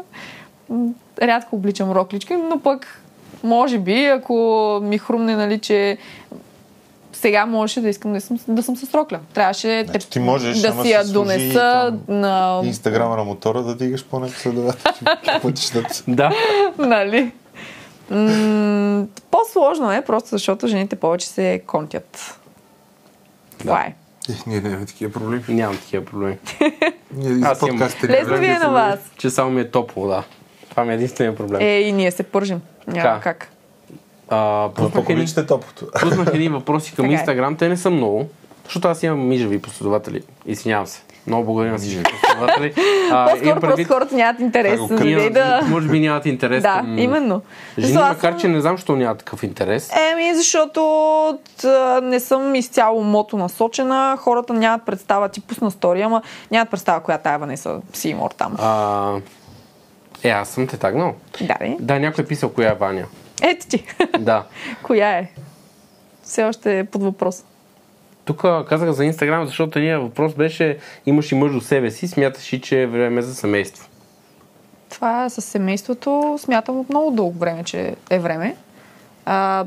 Рядко 1.21 1.55
обличам 1.55 1.91
роклички, 1.91 2.35
но 2.35 2.59
пък 2.59 3.01
може 3.43 3.79
би, 3.79 4.05
ако 4.05 4.79
ми 4.83 4.97
хрумне, 4.97 5.35
нали, 5.35 5.59
че 5.59 5.97
сега 7.21 7.45
можеше 7.45 7.81
да 7.81 7.89
искам 7.89 8.13
да 8.13 8.21
съм, 8.21 8.39
да 8.47 8.63
съм 8.63 8.75
с 8.75 8.93
рокля. 8.93 9.19
Трябваше 9.33 9.83
Значи 9.85 10.05
те- 10.05 10.11
ти 10.11 10.19
можеш, 10.19 10.57
да 10.57 10.83
си 10.83 10.91
я 10.91 11.03
донеса 11.05 11.97
на 12.07 12.61
Инстаграма 12.63 13.17
на 13.17 13.23
мотора 13.23 13.61
да 13.61 13.75
дигаш 13.75 14.05
по 14.05 14.21
последователи 14.21 15.07
пътищата. 15.41 16.03
Да. 16.07 16.31
нали? 16.77 17.31
М- 18.09 19.05
по-сложно 19.31 19.91
е, 19.91 20.01
просто 20.01 20.29
защото 20.29 20.67
жените 20.67 20.95
повече 20.95 21.27
се 21.27 21.61
контят. 21.67 22.39
Това 23.59 23.81
е. 23.81 23.93
Ех, 24.29 24.45
ние 24.45 24.61
нямаме 24.61 24.85
такива 24.85 25.11
проблеми. 25.11 25.43
Нямам 25.49 25.77
такива 25.77 26.05
проблеми. 26.05 26.37
Ние 27.13 27.41
Аз 27.45 27.61
имам. 27.61 27.79
Лесно 28.03 28.37
ви 28.37 28.45
е 28.45 28.59
на 28.59 28.69
вас. 28.69 28.99
Че 29.17 29.29
само 29.29 29.51
ми 29.51 29.61
е 29.61 29.71
топло, 29.71 30.07
да. 30.07 30.23
Това 30.69 30.85
ми 30.85 30.91
е 30.91 30.95
единствения 30.95 31.35
проблем. 31.35 31.61
Е, 31.61 31.79
и 31.79 31.91
ние 31.91 32.11
се 32.11 32.23
пържим. 32.23 32.61
Няма 32.87 33.01
Така. 33.01 33.19
как. 33.21 33.49
А, 34.33 34.69
пуснах, 34.75 35.09
едни, 35.09 35.25
топлото. 35.47 35.85
пуснах 36.01 36.27
едни 36.33 36.49
въпроси 36.49 36.95
към 36.95 37.05
е. 37.05 37.13
Инстаграм. 37.13 37.55
Те 37.55 37.69
не 37.69 37.77
са 37.77 37.89
много, 37.89 38.29
защото 38.63 38.87
аз 38.87 39.03
имам 39.03 39.27
мижави 39.27 39.61
последователи. 39.61 40.21
Извинявам 40.45 40.87
се. 40.87 41.01
Много 41.27 41.45
благодаря 41.45 41.71
на 41.71 41.77
всички 41.77 42.03
последователи. 42.03 42.73
А, 43.13 43.29
По-скоро 43.31 43.59
просто 43.59 43.87
хората 43.87 44.15
нямат 44.15 44.39
интерес. 44.39 44.79
Нали, 44.89 45.11
Имам- 45.11 45.33
да... 45.33 45.61
Може 45.67 45.87
би 45.87 45.99
нямат 45.99 46.25
интерес. 46.25 46.63
Да, 46.63 46.77
към 46.79 46.97
именно. 46.97 47.41
Жени, 47.77 47.87
Защото 47.87 48.05
аз 48.05 48.15
макар 48.15 48.31
съм- 48.31 48.39
че 48.39 48.47
не 48.47 48.61
знам, 48.61 48.77
защо 48.77 48.95
нямат 48.95 49.17
такъв 49.17 49.43
интерес. 49.43 49.91
Еми, 50.11 50.35
защото 50.35 50.81
т, 51.61 51.99
не 52.03 52.19
съм 52.19 52.55
изцяло 52.55 53.03
мото 53.03 53.37
насочена. 53.37 54.17
Хората 54.19 54.53
нямат 54.53 54.85
представа, 54.85 55.29
ти 55.29 55.41
пусна 55.41 55.71
стори, 55.71 56.01
ама 56.01 56.21
нямат 56.51 56.69
представа 56.69 56.99
коя 56.99 57.17
тая 57.17 57.39
Ванеса 57.39 57.81
Симор 57.93 58.31
там. 58.31 58.55
А, 58.59 59.13
е, 60.23 60.29
аз 60.29 60.49
съм 60.49 60.67
те 60.67 60.77
тагнал. 60.77 61.13
Да, 61.41 61.55
бе. 61.59 61.75
Да, 61.79 61.99
някой 61.99 62.23
е 62.23 62.27
писал 62.27 62.49
коя 62.49 62.71
е 62.71 62.75
Ваня. 62.75 63.05
Ето 63.41 63.67
ти. 63.67 63.85
Да. 64.19 64.45
коя 64.83 65.17
е? 65.17 65.31
Все 66.23 66.43
още 66.43 66.79
е 66.79 66.83
под 66.83 67.03
въпрос. 67.03 67.43
Тук 68.25 68.41
казах 68.41 68.91
за 68.91 69.05
Инстаграм, 69.05 69.45
защото 69.45 69.79
един 69.79 69.99
въпрос 69.99 70.33
беше 70.33 70.77
имаш 71.05 71.31
и 71.31 71.35
мъж 71.35 71.51
до 71.51 71.61
себе 71.61 71.91
си, 71.91 72.07
смяташ 72.07 72.53
ли, 72.53 72.61
че 72.61 72.81
е 72.81 72.87
време 72.87 73.21
за 73.21 73.35
семейство. 73.35 73.87
Това 74.89 75.29
с 75.29 75.41
семейството 75.41 76.37
смятам 76.39 76.79
от 76.79 76.89
много 76.89 77.11
дълго 77.11 77.39
време, 77.39 77.63
че 77.63 77.95
е 78.09 78.19
време. 78.19 78.55
А, 79.25 79.65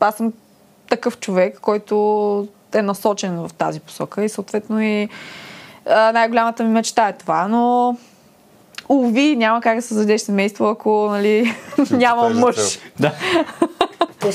аз 0.00 0.16
съм 0.16 0.32
такъв 0.88 1.18
човек, 1.18 1.58
който 1.60 2.48
е 2.74 2.82
насочен 2.82 3.36
в 3.36 3.50
тази 3.58 3.80
посока 3.80 4.24
и 4.24 4.28
съответно 4.28 4.82
и 4.82 5.08
най-голямата 5.86 6.64
ми 6.64 6.70
мечта 6.70 7.08
е 7.08 7.12
това, 7.12 7.48
но 7.48 7.96
уви, 8.88 9.36
няма 9.36 9.60
как 9.60 9.76
да 9.76 9.82
създадеш 9.82 10.20
семейство, 10.20 10.64
ако 10.64 11.08
нали, 11.10 11.54
няма 11.90 12.28
мъж. 12.28 12.78
Да. 13.00 13.12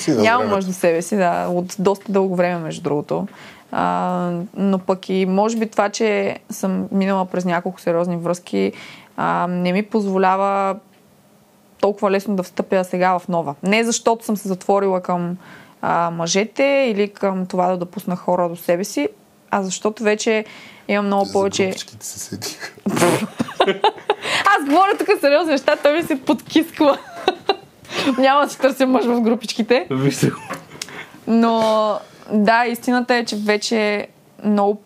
Няма 0.07 0.45
мъж 0.45 0.65
до 0.65 0.73
себе 0.73 1.01
си, 1.01 1.17
да, 1.17 1.47
от 1.47 1.75
доста 1.79 2.11
дълго 2.11 2.35
време, 2.35 2.59
между 2.59 2.81
другото. 2.81 3.27
А, 3.71 4.31
но 4.57 4.79
пък 4.79 5.09
и 5.09 5.25
може 5.25 5.57
би 5.57 5.69
това, 5.69 5.89
че 5.89 6.39
съм 6.49 6.87
минала 6.91 7.25
през 7.25 7.45
няколко 7.45 7.81
сериозни 7.81 8.17
връзки, 8.17 8.71
а, 9.17 9.47
не 9.49 9.73
ми 9.73 9.83
позволява 9.83 10.75
толкова 11.79 12.11
лесно 12.11 12.35
да 12.35 12.43
встъпя 12.43 12.83
сега 12.83 13.19
в 13.19 13.27
нова. 13.27 13.55
Не 13.63 13.83
защото 13.83 14.25
съм 14.25 14.37
се 14.37 14.47
затворила 14.47 15.01
към 15.01 15.37
а, 15.81 16.11
мъжете 16.11 16.87
или 16.95 17.07
към 17.07 17.45
това 17.45 17.67
да 17.67 17.77
допусна 17.77 18.15
хора 18.15 18.49
до 18.49 18.55
себе 18.55 18.83
си, 18.83 19.09
а 19.51 19.63
защото 19.63 20.03
вече 20.03 20.45
имам 20.87 21.05
много 21.05 21.25
За 21.25 21.33
повече... 21.33 21.73
се 21.99 22.19
седиха. 22.19 22.71
Аз 24.45 24.65
говоря 24.65 24.97
тук 24.97 25.07
сериозни 25.19 25.51
неща, 25.51 25.75
той 25.83 25.93
ми 25.93 26.03
се 26.03 26.21
подкисква. 26.21 26.97
Няма 28.17 28.41
да 28.41 28.49
си 28.49 28.59
търся 28.59 28.87
мъж 28.87 29.05
в 29.05 29.21
групичките. 29.21 29.87
Но 31.27 31.99
да, 32.31 32.65
истината 32.65 33.15
е, 33.15 33.25
че 33.25 33.35
вече 33.35 34.07
много 34.43 34.81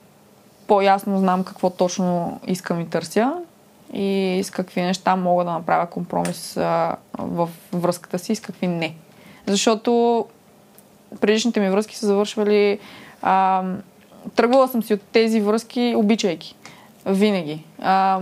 по-ясно 0.68 1.19
знам 1.19 1.44
какво 1.44 1.69
точно 1.69 2.40
искам 2.48 2.81
и 2.81 2.90
търся 2.90 3.34
и 3.94 4.41
с 4.44 4.52
какви 4.52 4.81
неща 4.81 5.15
мога 5.15 5.44
да 5.44 5.52
направя 5.52 5.88
компромис 5.88 6.57
а, 6.57 6.95
в 7.18 7.49
връзката 7.73 8.19
си 8.19 8.31
и 8.31 8.35
с 8.35 8.40
какви 8.40 8.68
не. 8.68 8.95
Защото 9.45 10.26
предишните 11.22 11.60
ми 11.60 11.69
връзки 11.69 11.95
са 11.98 12.06
завършвали... 12.06 12.80
А, 13.22 13.64
тръгвала 14.35 14.68
съм 14.68 14.84
си 14.84 14.93
от 14.93 15.02
тези 15.02 15.41
връзки, 15.41 15.93
обичайки. 15.97 16.56
Винаги. 17.06 17.64
А, 17.81 18.22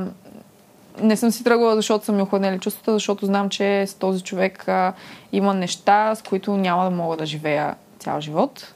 не 1.02 1.18
съм 1.18 1.32
си 1.32 1.44
тръгвала, 1.44 1.76
защото 1.76 2.06
са 2.06 2.12
ми 2.12 2.22
охладнели 2.22 2.60
чувствата, 2.60 2.94
защото 2.94 3.26
знам, 3.26 3.50
че 3.50 3.88
с 3.88 3.94
този 3.94 4.22
човек 4.22 4.68
а, 4.68 4.94
има 5.32 5.54
неща, 5.54 6.16
с 6.16 6.22
които 6.22 6.58
няма 6.58 6.84
да 6.84 6.90
мога 6.90 7.18
да 7.18 7.26
живея 7.26 7.76
цял 8.00 8.22
живот. 8.22 8.74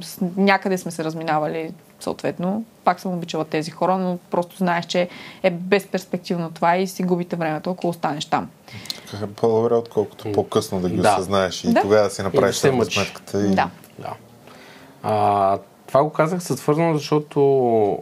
С, 0.00 0.18
някъде 0.36 0.78
сме 0.78 0.90
се 0.90 1.04
разминавали, 1.04 1.70
съответно. 2.00 2.64
Пак 2.84 3.00
съм 3.00 3.12
обичала 3.12 3.44
тези 3.44 3.70
хора, 3.70 3.98
но 3.98 4.18
просто 4.30 4.56
знаеш, 4.56 4.86
че 4.86 5.08
е 5.42 5.50
безперспективно 5.50 6.50
това 6.50 6.76
и 6.76 6.86
си 6.86 7.02
губите 7.02 7.36
времето, 7.36 7.70
ако 7.70 7.88
останеш 7.88 8.24
там. 8.24 8.48
Така 9.10 9.24
е 9.24 9.28
по-добре, 9.28 9.74
отколкото 9.74 10.32
по-късно 10.32 10.80
да 10.80 10.88
ги 10.90 10.96
Да. 10.96 11.12
осъзнаеш 11.12 11.64
и 11.64 11.72
Да. 11.72 11.82
тогава 11.82 12.02
да 12.04 12.10
си 12.10 12.20
И 12.20 12.24
направиш 12.24 12.56
сметката. 12.56 13.46
И... 13.46 13.54
Да. 13.54 13.70
Да. 13.98 14.12
А, 15.02 15.58
това 15.94 16.04
го 16.04 16.10
казах 16.10 16.42
със 16.42 16.60
свързано, 16.60 16.94
защото 16.94 17.40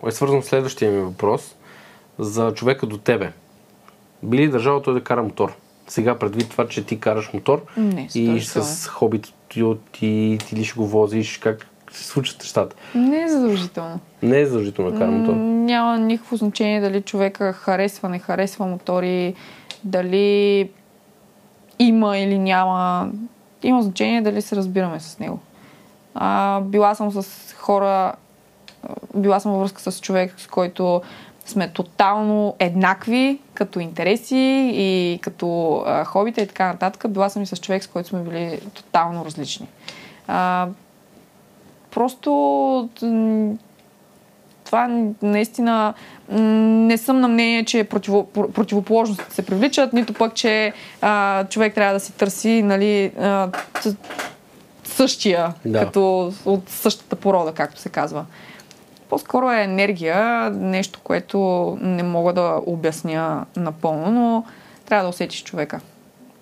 е 0.07 0.11
свързано 0.11 0.43
с 0.43 0.47
следващия 0.47 0.91
ми 0.91 1.01
въпрос 1.01 1.57
за 2.19 2.55
човека 2.55 2.87
до 2.87 2.99
тебе. 2.99 3.33
Би 4.23 4.39
ли 4.39 4.49
държал 4.49 4.83
той 4.83 4.95
да 4.95 5.05
кара 5.05 5.23
мотор? 5.23 5.53
Сега 5.87 6.19
предвид 6.19 6.51
това, 6.51 6.69
че 6.69 6.87
ти 6.87 7.01
караш 7.01 7.33
мотор 7.33 7.65
Не, 7.77 8.09
и 8.15 8.41
с 8.41 8.89
хобито 8.89 9.33
ти, 9.49 10.39
ти 10.49 10.57
ли 10.57 10.65
ще 10.65 10.75
го 10.75 10.87
возиш, 10.87 11.39
как 11.39 11.67
се 11.91 12.05
случат 12.05 12.39
нещата? 12.39 12.77
Не 12.95 13.23
е 13.23 13.29
задължително. 13.29 14.01
Не 14.23 14.41
е 14.41 14.47
задължително 14.47 14.91
да 14.91 14.99
кара 14.99 15.11
мотор. 15.11 15.35
Няма 15.35 15.99
никакво 15.99 16.37
значение 16.37 16.81
дали 16.81 17.03
човека 17.03 17.53
харесва, 17.53 18.09
не 18.09 18.19
харесва 18.19 18.67
мотори, 18.67 19.35
дали 19.85 20.71
има 21.79 22.19
или 22.19 22.39
няма. 22.39 23.11
Има 23.63 23.83
значение 23.83 24.23
дали 24.23 24.43
се 24.43 24.57
разбираме 24.57 25.01
с 25.01 25.19
него. 25.19 25.41
А, 26.15 26.61
била 26.61 26.95
съм 26.95 27.11
с 27.11 27.53
хора, 27.53 28.13
била 29.15 29.41
съм 29.41 29.53
във 29.53 29.61
връзка 29.61 29.93
с 29.93 30.01
човек, 30.01 30.35
с 30.37 30.47
който 30.47 31.03
сме 31.45 31.69
тотално 31.69 32.57
еднакви 32.59 33.39
като 33.55 33.81
интереси 33.81 34.71
и 34.75 35.19
като 35.23 35.77
а, 35.87 36.05
хобита 36.05 36.41
и 36.41 36.47
така 36.47 36.67
нататък. 36.67 37.11
Била 37.11 37.29
съм 37.29 37.43
и 37.43 37.47
с 37.47 37.57
човек, 37.57 37.85
с 37.85 37.87
който 37.87 38.09
сме 38.09 38.21
били 38.21 38.61
тотално 38.75 39.25
различни. 39.25 39.69
А, 40.29 40.69
просто 41.91 42.89
това 44.65 44.89
наистина 45.23 45.95
не 46.29 46.99
съм 46.99 47.21
на 47.21 47.29
мнение, 47.29 47.65
че 47.65 47.85
противо, 47.85 48.29
про- 48.35 48.53
противоположностите 48.53 49.35
се 49.35 49.47
привличат, 49.47 49.93
нито 49.93 50.15
пък, 50.15 50.35
че 50.35 50.73
а, 51.01 51.45
човек 51.45 51.75
трябва 51.75 51.95
да 51.95 52.01
си 52.01 52.13
търси 52.13 52.63
нали, 52.63 53.13
а, 53.21 53.49
същия, 54.93 55.55
Да. 55.65 55.81
като 55.81 56.33
от 56.45 56.69
същата 56.69 57.17
порода, 57.17 57.53
както 57.53 57.81
се 57.81 57.89
казва. 57.89 58.25
По-скоро 59.09 59.51
е 59.51 59.63
енергия, 59.63 60.51
нещо, 60.51 61.01
което 61.05 61.39
не 61.81 62.03
мога 62.03 62.33
да 62.33 62.61
обясня 62.67 63.47
напълно, 63.57 64.11
но 64.11 64.45
трябва 64.87 65.03
да 65.03 65.09
усетиш 65.09 65.45
човека. 65.45 65.81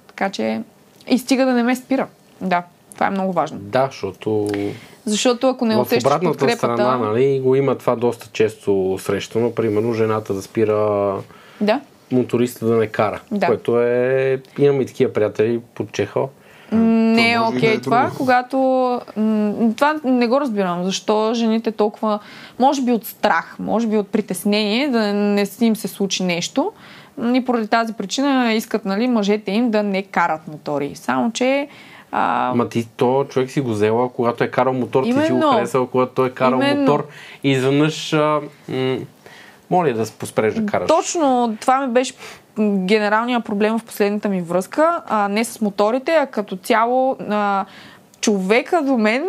Така 0.06 0.30
че 0.30 0.62
и 1.08 1.18
стига 1.18 1.46
да 1.46 1.52
не 1.52 1.62
ме 1.62 1.76
спира. 1.76 2.06
Да, 2.40 2.62
това 2.94 3.06
е 3.06 3.10
много 3.10 3.32
важно. 3.32 3.58
Да, 3.58 3.86
защото 3.86 4.48
Защото 5.06 5.48
ако 5.48 5.64
не 5.64 5.76
в 5.76 5.80
усещаш 5.80 6.04
обратната 6.04 6.38
подкрепата... 6.38 6.56
страна 6.56 6.96
нали, 6.96 7.40
го 7.40 7.54
има 7.54 7.78
това 7.78 7.96
доста 7.96 8.28
често 8.32 8.98
срещано. 9.00 9.54
Примерно 9.54 9.92
жената 9.92 10.34
да 10.34 10.42
спира 10.42 11.14
Да, 11.60 11.80
моториста 12.12 12.66
да 12.66 12.76
не 12.76 12.86
кара. 12.86 13.20
Да. 13.30 13.46
Което 13.46 13.80
е... 13.80 14.42
Имам 14.58 14.80
и 14.80 14.86
такива 14.86 15.12
приятели 15.12 15.60
под 15.74 15.92
Чеха. 15.92 16.20
Не 17.30 17.36
е 17.36 17.40
окей 17.40 17.70
да 17.70 17.74
е 17.76 17.80
това, 17.80 18.10
когато... 18.16 18.58
м, 19.16 19.52
Това 19.76 19.96
не 20.04 20.26
го 20.26 20.40
разбирам. 20.40 20.84
Защо 20.84 21.34
жените 21.34 21.72
толкова... 21.72 22.18
Може 22.58 22.82
би 22.82 22.92
от 22.92 23.06
страх, 23.06 23.56
може 23.58 23.86
би 23.86 23.96
от 23.96 24.08
притеснение 24.08 24.88
да 24.88 25.12
не 25.14 25.46
с 25.46 25.60
им 25.60 25.76
се 25.76 25.88
случи 25.88 26.22
нещо. 26.22 26.72
И 27.34 27.44
поради 27.44 27.68
тази 27.68 27.92
причина 27.92 28.52
искат 28.52 28.84
нали, 28.84 29.08
мъжете 29.08 29.50
им 29.50 29.70
да 29.70 29.82
не 29.82 30.02
карат 30.02 30.48
мотори. 30.48 30.92
Само, 30.94 31.32
че... 31.32 31.68
А, 32.12 32.52
Ма 32.56 32.68
ти 32.68 32.88
то 32.96 33.24
човек 33.28 33.50
си 33.50 33.60
го 33.60 33.70
взела, 33.70 34.08
когато 34.08 34.44
е 34.44 34.48
карал 34.48 34.72
мотор, 34.72 35.02
ти 35.04 35.12
си 35.12 35.18
го 35.18 35.24
Именно. 35.26 35.52
харесал, 35.52 35.86
когато 35.86 36.12
той 36.12 36.28
е 36.28 36.30
карал 36.30 36.56
Именно. 36.56 36.80
мотор. 36.80 37.06
И 37.44 37.50
изведнъж... 37.50 38.12
А, 38.12 38.40
м- 38.68 38.96
моля 39.70 39.92
да 39.92 40.06
поспреш 40.18 40.54
да 40.54 40.66
караш. 40.66 40.88
Точно 40.88 41.56
това 41.60 41.80
ми 41.80 41.92
беше 41.92 42.14
м, 42.60 42.86
генералният 42.86 43.44
проблем 43.44 43.78
в 43.78 43.84
последната 43.84 44.28
ми 44.28 44.42
връзка. 44.42 45.02
А, 45.06 45.28
не 45.28 45.44
с 45.44 45.60
моторите, 45.60 46.12
а 46.12 46.26
като 46.26 46.56
цяло 46.56 47.16
а, 47.28 47.64
човека 48.20 48.82
до 48.82 48.98
мен 48.98 49.24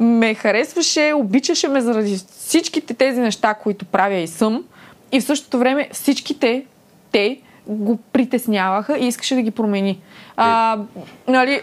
ме 0.00 0.34
харесваше, 0.34 1.12
обичаше 1.16 1.68
ме 1.68 1.80
заради 1.80 2.16
всичките 2.16 2.94
тези 2.94 3.20
неща, 3.20 3.54
които 3.54 3.84
правя 3.84 4.16
и 4.16 4.26
съм. 4.26 4.64
И 5.12 5.20
в 5.20 5.24
същото 5.24 5.58
време 5.58 5.88
всичките 5.92 6.64
те 7.12 7.40
го 7.66 7.98
притесняваха 8.12 8.98
и 8.98 9.06
искаше 9.06 9.34
да 9.34 9.42
ги 9.42 9.50
промени. 9.50 10.00
А, 10.36 10.78
нали, 11.28 11.60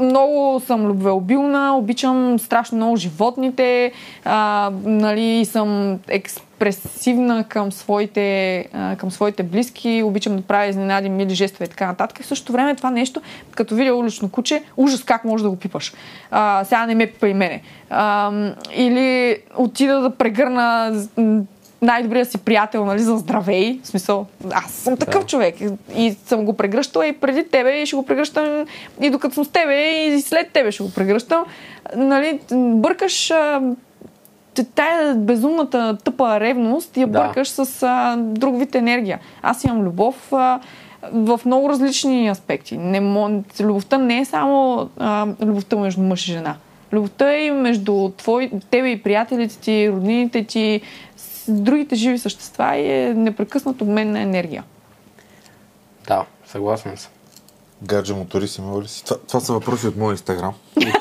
много 0.00 0.60
съм 0.60 0.86
любвеобилна, 0.86 1.76
обичам 1.76 2.38
страшно 2.38 2.76
много 2.76 2.96
животните, 2.96 3.92
а, 4.24 4.70
нали, 4.84 5.44
съм 5.44 5.98
експресивна 6.08 7.44
към 7.44 7.72
своите, 7.72 8.58
а, 8.72 8.96
към 8.96 9.10
своите 9.10 9.42
близки, 9.42 10.02
обичам 10.02 10.36
да 10.36 10.42
правя 10.42 10.66
изненади, 10.66 11.08
мили 11.08 11.34
жестове 11.34 11.64
и 11.64 11.68
така 11.68 11.86
нататък. 11.86 12.22
В 12.22 12.26
същото 12.26 12.52
време 12.52 12.76
това 12.76 12.90
нещо, 12.90 13.20
като 13.50 13.74
видя 13.74 13.94
улично 13.94 14.30
куче, 14.30 14.62
ужас 14.76 15.04
как 15.04 15.24
можеш 15.24 15.42
да 15.42 15.50
го 15.50 15.56
пипаш. 15.56 15.92
А, 16.30 16.64
сега 16.64 16.86
не 16.86 16.94
ме 16.94 17.06
пипа 17.06 17.28
и 17.28 17.34
мене. 17.34 17.62
А, 17.90 18.32
или 18.74 19.36
отида 19.56 20.00
да 20.00 20.10
прегърна 20.10 20.92
най-добрия 21.82 22.26
си 22.26 22.38
приятел, 22.38 22.84
нали, 22.84 22.98
за 22.98 23.16
здравей. 23.16 23.80
В 23.82 23.86
смисъл, 23.86 24.26
аз 24.52 24.70
съм 24.72 24.96
такъв 24.96 25.20
Да. 25.20 25.26
човек 25.26 25.54
и 25.96 26.14
съм 26.26 26.44
го 26.44 26.52
прегръщала 26.52 27.06
и 27.06 27.12
преди 27.12 27.44
тебе 27.44 27.70
и 27.72 27.86
ще 27.86 27.96
го 27.96 28.06
прегръщам 28.06 28.64
и 29.00 29.10
докато 29.10 29.34
съм 29.34 29.44
с 29.44 29.48
тебе 29.48 30.04
и 30.06 30.20
след 30.20 30.50
тебе 30.52 30.72
ще 30.72 30.82
го 30.82 30.92
прегръщам. 30.92 31.44
Нали, 31.96 32.40
бъркаш 32.52 33.30
а, 33.30 33.60
тая 34.74 35.14
безумната 35.14 35.98
тъпа 36.04 36.40
ревност 36.40 36.96
я 36.96 37.06
Да. 37.06 37.20
бъркаш 37.20 37.48
с 37.48 37.82
а, 37.82 38.16
друг 38.18 38.58
вид 38.58 38.74
енергия. 38.74 39.18
Аз 39.42 39.64
имам 39.64 39.82
любов 39.82 40.32
а, 40.32 40.60
в 41.12 41.40
много 41.46 41.68
различни 41.68 42.28
аспекти. 42.28 42.76
Не, 42.76 43.00
мо- 43.00 43.42
любовта 43.60 43.98
не 43.98 44.18
е 44.18 44.24
само 44.24 44.88
а, 44.98 45.26
любовта 45.42 45.76
между 45.76 46.00
мъж 46.02 46.28
и 46.28 46.32
жена. 46.32 46.54
Любовта 46.92 47.36
е 47.36 47.50
между 47.50 48.08
твой, 48.08 48.50
тебе 48.70 48.88
и 48.88 49.02
приятелите 49.02 49.58
ти, 49.58 49.90
роднините 49.90 50.44
ти, 50.44 50.80
другите 51.48 51.94
живи 51.96 52.18
същества 52.18 52.76
и 52.76 52.90
е 52.92 53.14
непрекъснат 53.14 53.80
обмен 53.80 54.12
на 54.12 54.20
енергия. 54.20 54.64
Да, 56.08 56.24
съгласен 56.46 56.96
съм. 56.96 57.10
Гадже 57.82 58.14
моторист 58.14 58.58
имал 58.58 58.82
ли 58.82 58.88
си? 58.88 59.04
Това, 59.04 59.16
това 59.28 59.40
са 59.40 59.52
въпроси 59.52 59.86
от 59.86 59.96
моя 59.96 60.12
инстаграм. 60.12 60.54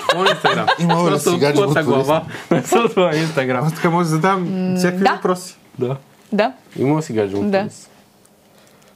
Твой 0.09 0.30
инстаграм. 0.30 0.68
Има 0.80 1.09
ли 1.09 1.13
от 1.13 1.22
сега 1.22 1.53
твоята 1.53 1.81
животворист? 1.81 1.88
глава. 2.07 2.26
Не 2.51 2.63
са 2.68 2.80
от 2.80 2.91
твоя 2.91 3.18
инстаграм. 3.18 3.65
Аз 3.65 3.76
така 3.76 3.89
може 3.89 4.03
да 4.03 4.15
задам 4.15 4.73
всякакви 4.77 5.03
да. 5.03 5.13
въпроси. 5.13 5.55
Да. 5.80 5.97
Да, 6.34 6.53
Има 6.76 7.01
си 7.01 7.13
гадже 7.13 7.35
Да. 7.38 7.69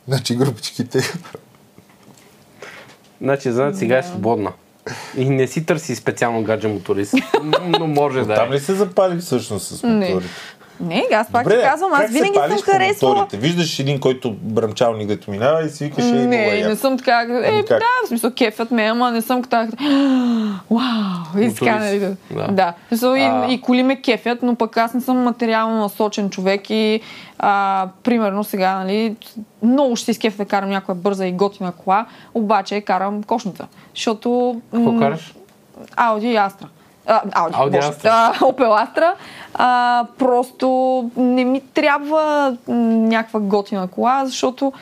Значи 0.07 0.35
групичките. 0.35 0.99
Значи, 3.21 3.51
знаете, 3.51 3.77
сега 3.77 3.97
е 3.97 4.03
свободна. 4.03 4.51
И 5.17 5.29
не 5.29 5.47
си 5.47 5.65
търси 5.65 5.95
специално 5.95 6.43
гадже 6.43 6.67
моторист. 6.67 7.13
Но 7.43 7.87
може 7.87 8.23
да 8.23 8.35
Там 8.35 8.51
е. 8.51 8.55
ли 8.55 8.59
се 8.59 8.73
запали 8.73 9.19
всъщност 9.19 9.67
с 9.67 9.83
Не. 9.83 10.09
моторите? 10.09 10.29
Не, 10.79 11.05
аз 11.13 11.31
пак 11.31 11.49
ти 11.49 11.55
казвам, 11.63 11.91
аз 11.93 12.11
винаги 12.11 12.33
съм 12.33 12.61
харесвала. 12.61 13.27
Виждаш 13.33 13.79
един, 13.79 13.99
който 13.99 14.31
бръмчалник 14.41 15.07
дето 15.07 15.31
минава 15.31 15.65
и 15.65 15.69
си 15.69 15.83
викаш, 15.83 16.05
е 16.05 16.07
Не, 16.07 16.67
не 16.67 16.75
съм 16.75 16.97
така. 16.97 17.21
Е, 17.21 17.49
Ами 17.49 17.65
как? 17.65 17.79
да, 17.79 17.85
в 18.05 18.07
смисъл 18.07 18.31
кефът 18.31 18.71
ме, 18.71 18.83
ама 18.83 19.11
не 19.11 19.21
съм 19.21 19.43
така. 19.43 19.67
Вау! 20.71 21.43
И 21.43 21.55
така, 21.55 21.79
нали? 21.79 21.99
Да. 21.99 22.47
Да. 22.51 22.73
смисъл, 22.87 23.13
А. 23.13 23.47
и, 23.49 23.53
и 23.53 23.61
коли 23.61 23.83
ме 23.83 24.01
кефят, 24.01 24.43
но 24.43 24.55
пък 24.55 24.77
аз 24.77 24.93
не 24.93 25.01
съм 25.01 25.17
материално 25.17 25.79
насочен 25.79 26.29
човек 26.29 26.69
и 26.69 27.01
а, 27.39 27.87
примерно 28.03 28.43
сега, 28.43 28.75
нали, 28.75 29.15
много 29.63 29.95
ще 29.95 30.11
изкефя 30.11 30.37
да 30.37 30.45
карам 30.45 30.69
някоя 30.69 30.95
бърза 30.95 31.25
и 31.25 31.31
готина 31.31 31.71
кола, 31.71 32.05
обаче 32.33 32.81
карам 32.81 33.23
кошница. 33.23 33.67
Защото... 33.95 34.61
Какво 34.73 34.91
м, 34.91 34.99
караш? 34.99 35.33
Ауди 35.95 36.27
и 36.27 36.35
Астра. 36.35 36.67
А, 37.07 37.21
Ауди 37.33 37.77
Боже. 37.77 37.87
Астра. 37.87 38.09
А, 38.09 38.33
Opel 38.39 38.85
Astra. 38.87 39.13
А, 39.53 40.05
просто 40.17 40.67
не 41.17 41.45
ми 41.45 41.61
трябва 41.61 42.57
някаква 42.67 43.39
готина 43.39 43.87
кола, 43.87 44.25
защото 44.25 44.73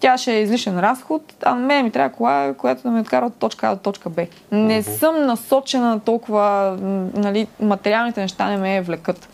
тя 0.00 0.18
ще 0.18 0.32
е 0.32 0.40
излишен 0.40 0.80
разход, 0.80 1.22
а 1.42 1.54
на 1.54 1.60
мен 1.60 1.84
ми 1.84 1.90
трябва 1.90 2.16
кола, 2.16 2.54
която 2.58 2.82
да 2.82 2.90
ме 2.90 3.00
откара 3.00 3.26
от 3.26 3.34
точка 3.34 3.68
А 3.68 3.74
до 3.74 3.80
точка 3.80 4.10
Б. 4.10 4.26
Не 4.52 4.82
съм 4.82 5.26
насочена 5.26 6.00
толкова, 6.00 6.76
нали, 7.14 7.46
материалните 7.60 8.20
неща 8.20 8.48
не 8.48 8.56
ме 8.56 8.80
влекат. 8.80 9.28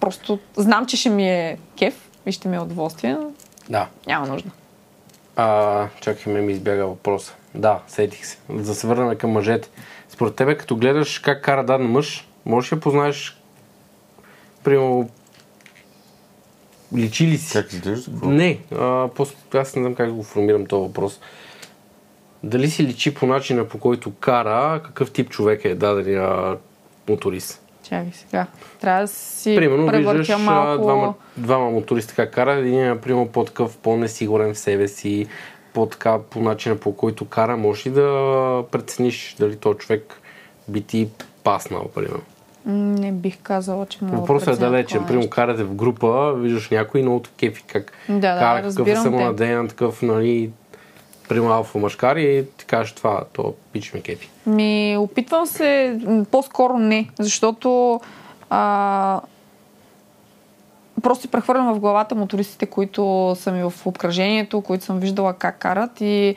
Просто 0.00 0.38
знам, 0.56 0.86
че 0.86 0.96
ще 0.96 1.10
ми 1.10 1.30
е 1.30 1.58
кеф 1.78 2.08
и 2.26 2.32
ще 2.32 2.48
ми 2.48 2.56
е 2.56 2.60
удоволствие, 2.60 3.14
но 3.14 3.30
Да. 3.68 3.86
няма 4.06 4.26
нужда. 4.26 4.50
А, 5.36 5.86
чакай, 6.00 6.32
ме 6.32 6.40
ми 6.40 6.52
избяга 6.52 6.86
въпроса. 6.86 7.34
Да, 7.54 7.78
сетих 7.88 8.26
се. 8.26 8.38
За 8.50 8.64
да 8.64 8.74
се 8.74 8.86
върнем 8.86 9.18
към 9.18 9.30
мъжете. 9.30 9.68
Според 10.08 10.34
тебе, 10.34 10.56
като 10.56 10.76
гледаш 10.76 11.18
как 11.18 11.44
кара 11.44 11.64
даден 11.64 11.86
мъж, 11.86 12.28
можеш 12.46 12.72
ли 12.72 12.76
да 12.76 12.80
познаеш, 12.80 13.38
примерно, 14.64 15.10
личи 16.96 17.26
ли 17.26 17.38
си? 17.38 17.52
Как 17.52 17.72
изглежда? 17.72 18.26
Не, 18.26 18.58
а, 18.72 19.08
просто 19.16 19.36
аз 19.54 19.76
не 19.76 19.82
знам 19.82 19.94
как 19.94 20.12
го 20.12 20.22
формирам 20.22 20.66
този 20.66 20.88
въпрос. 20.88 21.20
Дали 22.42 22.70
си 22.70 22.84
личи 22.84 23.14
по 23.14 23.26
начина 23.26 23.68
по 23.68 23.78
който 23.78 24.12
кара, 24.14 24.80
какъв 24.84 25.12
тип 25.12 25.30
човек 25.30 25.64
е 25.64 25.74
дадения 25.74 26.56
моторист? 27.08 27.62
Чакай 27.82 28.12
сега. 28.12 28.46
Трябва 28.80 29.02
да 29.02 29.08
си 29.08 29.56
Примерно 29.56 29.92
виждаш 29.92 30.28
малко... 30.38 30.82
двама, 30.82 31.14
двама 31.36 31.70
моториста 31.70 32.14
как 32.14 32.34
карат, 32.34 32.58
един 32.58 32.90
е 32.90 33.00
примерно 33.00 33.28
по-такъв, 33.28 33.78
по-несигурен 33.78 34.54
в 34.54 34.58
себе 34.58 34.88
си, 34.88 35.26
по-така 35.72 36.18
по 36.30 36.40
начина 36.40 36.76
по 36.76 36.96
който 36.96 37.24
кара, 37.24 37.56
можеш 37.56 37.86
ли 37.86 37.90
да 37.90 38.64
прецениш 38.70 39.36
дали 39.38 39.56
този 39.56 39.78
човек 39.78 40.20
би 40.68 40.82
ти 40.82 41.08
паснал, 41.44 41.88
примерно? 41.94 42.22
Не 42.66 43.12
бих 43.12 43.38
казала, 43.42 43.86
че 43.86 44.04
мога 44.04 44.16
Въпросът 44.16 44.56
е 44.56 44.60
далечен. 44.60 45.06
Примерно 45.06 45.30
карате 45.30 45.64
в 45.64 45.74
група, 45.74 46.32
виждаш 46.36 46.70
някой 46.70 47.02
много 47.02 47.22
кефи 47.38 47.64
как 47.66 47.92
Да, 48.08 48.34
да, 48.34 48.38
кара, 48.38 48.62
какъв 48.62 48.88
е 48.88 48.96
самонадеян, 48.96 49.68
такъв, 49.68 50.02
нали, 50.02 50.50
примерно 51.28 51.52
алфа 51.52 51.78
мъжкар 51.78 52.16
и 52.16 52.44
ти 52.56 52.64
кажеш 52.64 52.92
това, 52.92 53.24
то 53.32 53.54
пич 53.72 53.94
ме 53.94 54.00
кефи. 54.00 54.30
Ми, 54.46 54.96
опитвам 54.98 55.46
се, 55.46 55.98
по-скоро 56.30 56.78
не, 56.78 57.08
защото 57.18 58.00
а, 58.50 59.20
просто 61.02 61.22
си 61.22 61.28
прехвърлям 61.28 61.74
в 61.74 61.80
главата 61.80 62.14
мотористите, 62.14 62.66
които 62.66 63.34
са 63.38 63.52
ми 63.52 63.62
в 63.62 63.72
обкръжението, 63.84 64.60
които 64.60 64.84
съм 64.84 64.98
виждала 64.98 65.32
как 65.32 65.58
карат 65.58 66.00
и 66.00 66.34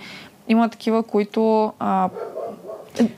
има 0.47 0.69
такива, 0.69 1.03
които 1.03 1.73
а, 1.79 2.09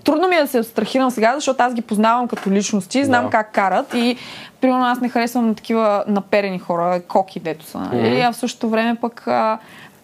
Трудно 0.04 0.28
ми 0.28 0.36
е 0.36 0.42
да 0.42 0.48
се 0.48 0.60
абстрахирам 0.60 1.12
сега, 1.12 1.36
защото 1.36 1.64
аз 1.64 1.74
ги 1.74 1.82
познавам 1.82 2.28
като 2.28 2.52
личности, 2.52 3.06
знам 3.06 3.26
Да. 3.26 3.30
как 3.30 3.52
карат 3.52 3.94
и 3.94 4.18
примерно 4.62 4.86
аз 4.86 5.00
не 5.02 5.10
харесвам 5.10 5.56
такива 5.56 6.04
наперени 6.08 6.60
хора, 6.60 7.02
коки, 7.08 7.40
дето 7.40 7.66
са. 7.66 7.80
Нали? 7.80 8.12
Мгм. 8.12 8.22
А 8.28 8.32
в 8.32 8.36
същото 8.36 8.70
време 8.70 8.96
пък 9.02 9.28
а, 9.28 9.58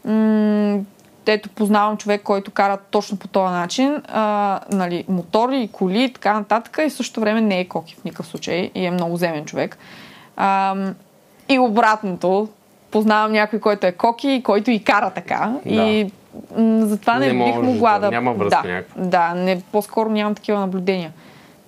м- 0.06 0.80
ето 1.26 1.49
познавам 1.49 1.98
човек, 1.98 2.24
който 2.24 2.52
кара 2.52 2.78
точно 2.91 3.18
по 3.18 3.28
този 3.28 3.53
начин, 3.53 4.02
а, 4.07 4.60
нали, 4.72 5.06
мотори, 5.10 5.70
коли 5.72 6.03
и 6.03 6.14
така 6.14 6.34
нататък 6.34 6.80
и 6.86 6.90
в 6.90 6.94
същото 6.94 7.22
време 7.22 7.41
не 7.41 7.60
е 7.60 7.68
коки 7.68 7.95
в 7.95 8.03
никакъв 8.03 8.28
случай 8.28 8.72
и 8.76 8.86
е 8.86 8.91
много 8.91 9.18
земен 9.18 9.45
човек. 9.45 9.78
А, 10.38 10.76
и 11.49 11.60
обратното, 11.60 12.48
познавам 12.91 13.32
някой, 13.32 13.60
който 13.60 13.88
е 13.88 13.91
коки 13.91 14.30
и 14.30 14.44
който 14.44 14.72
и 14.72 14.84
кара 14.84 15.10
така. 15.10 15.53
Да. 15.65 15.72
И 15.72 16.11
м, 16.57 16.86
затова 16.86 17.20
не, 17.20 17.34
Не 17.34 17.45
бих 17.45 17.56
могла 17.56 17.94
да- 17.94 17.99
да... 17.99 18.11
няма 18.11 18.34
връзка 18.34 18.61
да, 18.64 18.68
някаква. 18.74 19.03
да, 19.03 19.34
не, 19.34 19.61
по-скоро 19.72 20.10
нямам 20.10 20.36
такива 20.36 20.60
наблюдения. 20.60 21.11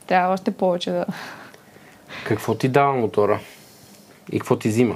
Трябва 0.08 0.34
още 0.34 0.52
повече 0.52 0.92
да... 0.92 1.06
Какво 2.28 2.56
ти 2.56 2.70
дава 2.70 2.94
мотора? 2.94 3.40
И 4.32 4.40
какво 4.40 4.56
ти 4.56 4.68
взима? 4.68 4.96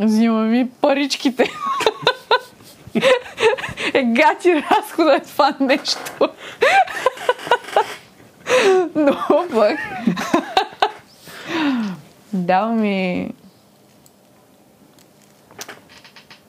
Взима 0.00 0.42
ми 0.42 0.70
паричките. 0.80 1.44
е 3.94 4.02
гати 4.02 4.62
разхода 4.70 5.14
е 5.16 5.20
това 5.20 5.54
нещо. 5.60 6.00
Но 8.94 9.16
пък... 9.50 9.78
Дава 12.32 12.72
ми... 12.72 13.30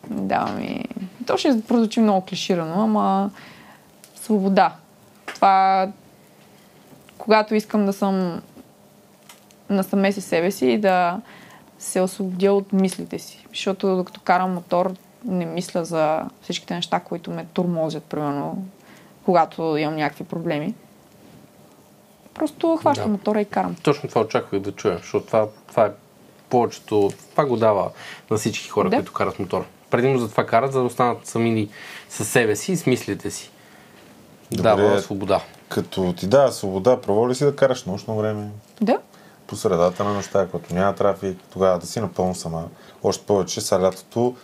Дава 0.09 0.51
ми... 0.51 0.85
То 1.27 1.37
ще 1.37 1.61
прозвучи 1.67 1.99
много 1.99 2.25
клиширано, 2.25 2.83
ама... 2.83 3.31
Свобода. 4.15 4.75
Това... 5.25 5.87
Когато 7.17 7.55
искам 7.55 7.85
да 7.85 7.93
съм 7.93 8.41
насаме 9.69 10.11
си 10.11 10.21
себе 10.21 10.51
си 10.51 10.67
и 10.67 10.77
да 10.77 11.21
се 11.79 12.01
освободя 12.01 12.53
от 12.53 12.73
мислите 12.73 13.19
си. 13.19 13.45
Защото 13.49 13.95
докато 13.95 14.21
карам 14.21 14.53
мотор, 14.53 14.93
не 15.25 15.45
мисля 15.45 15.85
за 15.85 16.21
всичките 16.41 16.75
неща, 16.75 16.99
които 16.99 17.31
ме 17.31 17.45
турмозят, 17.53 18.03
примерно, 18.03 18.65
когато 19.25 19.77
имам 19.77 19.95
някакви 19.95 20.23
проблеми. 20.23 20.73
Просто 22.33 22.77
хващам 22.77 23.05
Да. 23.05 23.11
мотора 23.11 23.41
и 23.41 23.45
карам. 23.45 23.75
Точно 23.83 24.09
това 24.09 24.21
очаквах 24.21 24.61
да 24.61 24.71
чуя, 24.71 24.97
защото 24.97 25.25
това, 25.25 25.47
това 25.73 25.85
е 25.85 25.91
повечето, 26.49 27.11
това 27.31 27.45
го 27.45 27.57
дава 27.57 27.91
на 28.31 28.37
всички 28.37 28.69
хора, 28.69 28.89
Да. 28.89 28.95
които 28.95 29.13
карат 29.13 29.39
мотор. 29.39 29.65
Предимно 29.89 30.19
за 30.19 30.29
това 30.29 30.45
карат, 30.45 30.73
за 30.73 30.79
да 30.79 30.85
останат 30.85 31.27
сами 31.27 31.69
със 32.09 32.29
себе 32.29 32.55
си 32.55 32.71
и 32.71 32.77
с 32.77 32.85
мислите 32.85 33.31
си. 33.31 33.51
Добре. 34.51 34.63
Дава 34.63 34.99
свобода. 35.01 35.41
Като 35.69 36.13
ти 36.17 36.27
дава 36.27 36.51
свобода, 36.51 37.01
право 37.01 37.29
ли 37.29 37.35
си 37.35 37.45
да 37.45 37.55
караш 37.55 37.85
нощно 37.85 38.17
време? 38.17 38.49
Да? 38.81 38.99
по 39.47 39.55
средата 39.55 40.03
на 40.03 40.13
нощта, 40.13 40.47
като 40.51 40.75
няма 40.75 40.95
трафик, 40.95 41.37
тогава 41.53 41.79
да 41.79 41.85
си 41.87 41.99
напълно 41.99 42.35
сама. 42.35 42.67
Още 43.03 43.25
повече 43.25 43.61
са 43.61 43.81
лятото 43.81 44.35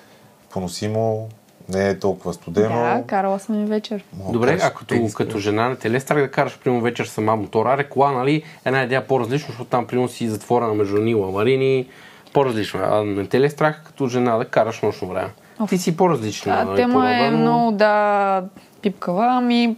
поносимо, 0.49 1.29
не 1.69 1.89
е 1.89 1.99
толкова 1.99 2.33
студено. 2.33 2.75
Да, 2.75 3.03
карала 3.07 3.39
съм 3.39 3.63
и 3.63 3.65
вечер. 3.65 4.03
Мога 4.13 4.27
да 4.27 4.33
Добре, 4.33 4.47
караш 4.47 4.63
а 4.63 4.69
като, 4.69 4.85
пенис, 4.85 5.13
като 5.13 5.39
жена 5.39 5.69
не 5.69 5.75
те 5.75 5.91
ли 5.91 5.99
страх 5.99 6.21
да 6.21 6.31
караш 6.31 6.59
примерно 6.59 6.83
вечер 6.83 7.05
сама 7.05 7.35
мотора? 7.35 7.73
Аре 7.73 7.83
кола, 7.83 8.11
нали, 8.11 8.43
една 8.65 8.83
идея 8.83 9.07
по-различно, 9.07 9.47
защото 9.47 9.69
там 9.69 9.87
примерно 9.87 10.09
си 10.09 10.29
затворена 10.29 10.73
между 10.73 10.97
Нила 10.97 11.31
Марини, 11.31 11.87
по-различно. 12.33 12.79
А 12.83 13.03
не 13.03 13.25
те 13.25 13.39
ли 13.39 13.45
е 13.45 13.49
страх 13.49 13.81
като 13.85 14.07
жена 14.07 14.37
да 14.37 14.45
караш 14.45 14.81
нощно 14.81 15.07
време? 15.07 15.29
Ти 15.69 15.77
си 15.77 15.97
по-различна. 15.97 16.53
А, 16.53 16.65
нали, 16.65 16.75
тема 16.75 17.11
е 17.11 17.31
много 17.31 17.71
да 17.71 18.43
пипкава, 18.81 19.27
ами... 19.27 19.75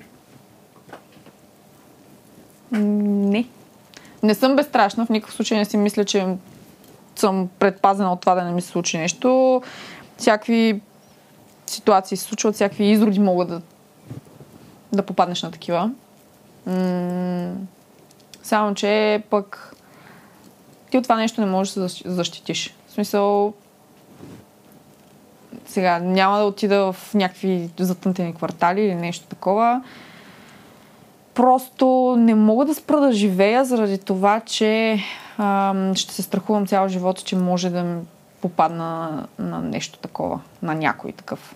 Не. 2.72 3.48
Не 4.24 4.34
съм 4.34 4.56
безстрашна, 4.56 5.06
в 5.06 5.10
никакъв 5.10 5.36
случай 5.36 5.58
не 5.58 5.66
си 5.66 5.78
мисля, 5.78 6.06
че 6.06 6.28
съм 7.16 7.50
предпазена 7.60 8.14
от 8.14 8.22
това 8.22 8.36
да 8.36 8.44
не 8.44 8.52
ми 8.52 8.62
се 8.62 8.68
случи 8.68 8.98
нещо. 8.98 9.62
Всякакви 10.18 10.82
ситуации 11.72 12.18
се 12.18 12.24
случват, 12.24 12.56
всякакви 12.56 12.86
изроди 12.86 13.20
могат 13.20 13.48
да, 13.48 13.62
да 14.94 15.04
попаднеш 15.04 15.44
на 15.44 15.52
такива. 15.52 15.92
Само, 18.44 18.74
че 18.76 19.24
пък 19.30 19.76
ти 20.92 20.98
от 20.98 21.04
това 21.04 21.16
нещо 21.16 21.42
не 21.42 21.48
можеш 21.48 21.74
да 21.74 21.90
се 21.90 22.04
защ- 22.04 22.08
защитиш. 22.08 22.76
В 22.88 22.92
смисъл, 22.92 23.54
сега 25.66 26.00
няма 26.00 26.38
да 26.38 26.44
отида 26.44 26.94
в 26.94 27.14
някакви 27.14 27.70
затънтени 27.80 28.36
квартали 28.36 28.82
или 28.82 28.96
нещо 28.96 29.26
такова. 29.26 29.84
Просто 31.34 32.16
не 32.18 32.36
мога 32.36 32.66
да 32.66 32.76
спра 32.76 33.00
да 33.00 33.14
живея 33.14 33.66
заради 33.66 33.98
това, 33.98 34.40
че 34.40 35.00
ам, 35.38 35.96
ще 35.96 36.14
се 36.14 36.22
страхувам 36.22 36.68
цял 36.68 36.88
живот, 36.88 37.26
че 37.26 37.36
може 37.36 37.70
да 37.70 38.00
попадна 38.42 39.24
на 39.40 39.62
нещо 39.62 40.00
такова, 40.00 40.40
на 40.62 40.76
някой 40.76 41.12
такъв. 41.12 41.56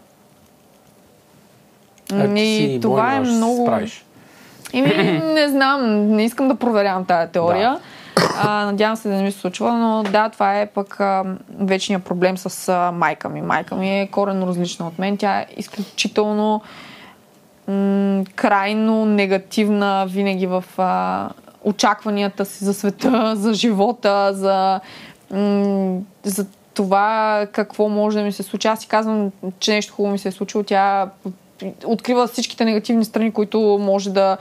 А 2.13 2.33
ти 2.35 2.41
И 2.41 2.73
си 2.73 2.79
това 2.81 3.15
е 3.15 3.19
много. 3.19 3.65
справиш. 3.65 4.05
Еми, 4.73 4.93
не 5.33 5.47
знам, 5.49 6.07
не 6.07 6.23
искам 6.23 6.47
да 6.47 6.55
проверявам 6.55 7.05
тази 7.05 7.31
теория. 7.31 7.79
А, 8.41 8.65
надявам 8.65 8.95
се 8.95 9.09
да 9.09 9.15
не 9.15 9.23
ми 9.23 9.31
се 9.31 9.39
случва, 9.39 9.73
но 9.73 10.03
да, 10.03 10.29
това 10.29 10.59
е 10.59 10.65
пък 10.65 10.99
а, 10.99 11.23
вечният 11.59 12.03
проблем 12.03 12.37
с 12.37 12.69
а, 12.69 12.91
майка 12.91 13.29
ми. 13.29 13.41
Майка 13.41 13.75
ми 13.75 14.01
е 14.01 14.07
коренно 14.07 14.47
различна 14.47 14.87
от 14.87 14.99
мен. 14.99 15.17
Тя 15.17 15.39
е 15.39 15.45
изключително 15.57 16.61
м- 17.67 18.23
крайно 18.35 19.05
негативна 19.05 20.05
винаги 20.09 20.47
в 20.47 20.63
а, 20.77 21.29
очакванията 21.63 22.45
си 22.45 22.65
за 22.65 22.73
света, 22.73 23.33
за 23.35 23.53
живота, 23.53 24.33
за, 24.33 24.79
м- 25.31 25.99
за 26.23 26.45
това 26.73 27.45
какво 27.51 27.89
може 27.89 28.17
да 28.17 28.23
ми 28.23 28.31
се 28.31 28.43
случи. 28.43 28.67
Аз 28.67 28.79
си 28.79 28.87
казвам, 28.87 29.31
че 29.59 29.73
нещо 29.73 29.93
хубаво 29.93 30.11
ми 30.11 30.17
се 30.19 30.27
е 30.27 30.31
случило. 30.31 30.63
Тя 30.63 31.09
открива 31.85 32.27
всичките 32.27 32.65
негативни 32.65 33.05
страни, 33.05 33.31
които 33.31 33.59
може 33.81 34.09
да 34.09 34.37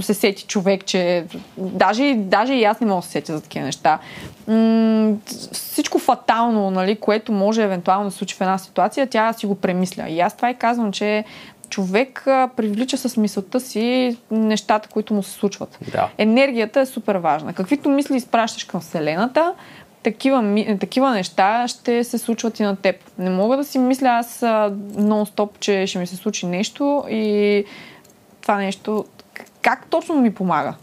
се 0.00 0.14
сети 0.14 0.44
човек, 0.46 0.84
че 0.84 1.24
даже, 1.56 2.14
даже 2.16 2.54
и 2.54 2.64
аз 2.64 2.80
не 2.80 2.86
мога 2.86 3.00
да 3.00 3.06
се 3.06 3.12
сетя 3.12 3.36
за 3.36 3.42
такива 3.42 3.64
неща. 3.64 3.98
М- 4.46 5.14
всичко 5.52 5.98
фатално, 5.98 6.70
нали, 6.70 6.96
което 6.96 7.32
може 7.32 7.62
евентуално 7.62 8.04
да 8.04 8.10
се 8.10 8.18
случи 8.18 8.34
в 8.34 8.40
една 8.40 8.58
ситуация, 8.58 9.06
тя 9.06 9.32
си 9.32 9.46
го 9.46 9.54
премисля. 9.54 10.08
И 10.08 10.20
аз 10.20 10.36
това 10.36 10.50
и 10.50 10.54
казвам, 10.54 10.92
че 10.92 11.24
човек 11.68 12.22
привлича 12.56 12.96
с 12.98 13.16
мисълта 13.16 13.60
си 13.60 14.16
нещата, 14.30 14.88
които 14.88 15.14
му 15.14 15.22
се 15.22 15.30
случват. 15.30 15.78
Да. 15.92 16.08
Енергията 16.18 16.80
е 16.80 16.86
супер 16.86 17.16
важна. 17.16 17.52
Каквито 17.52 17.88
мисли 17.88 18.16
изпращаш 18.16 18.64
към 18.64 18.80
Вселената, 18.80 19.52
такива, 20.02 20.64
такива 20.80 21.10
неща 21.10 21.68
ще 21.68 22.04
се 22.04 22.18
случват 22.18 22.60
и 22.60 22.62
на 22.62 22.76
теб. 22.76 22.96
Не 23.18 23.30
мога 23.30 23.56
да 23.56 23.64
си 23.64 23.78
мисля 23.78 24.08
аз 24.08 24.40
нон-стоп, 24.40 25.48
че 25.60 25.86
ще 25.86 25.98
ми 25.98 26.06
се 26.06 26.16
случи 26.16 26.46
нещо 26.46 27.04
и 27.10 27.64
това 28.40 28.56
нещо 28.56 29.04
как 29.62 29.86
точно 29.86 30.14
ми 30.14 30.34
помага? 30.34 30.74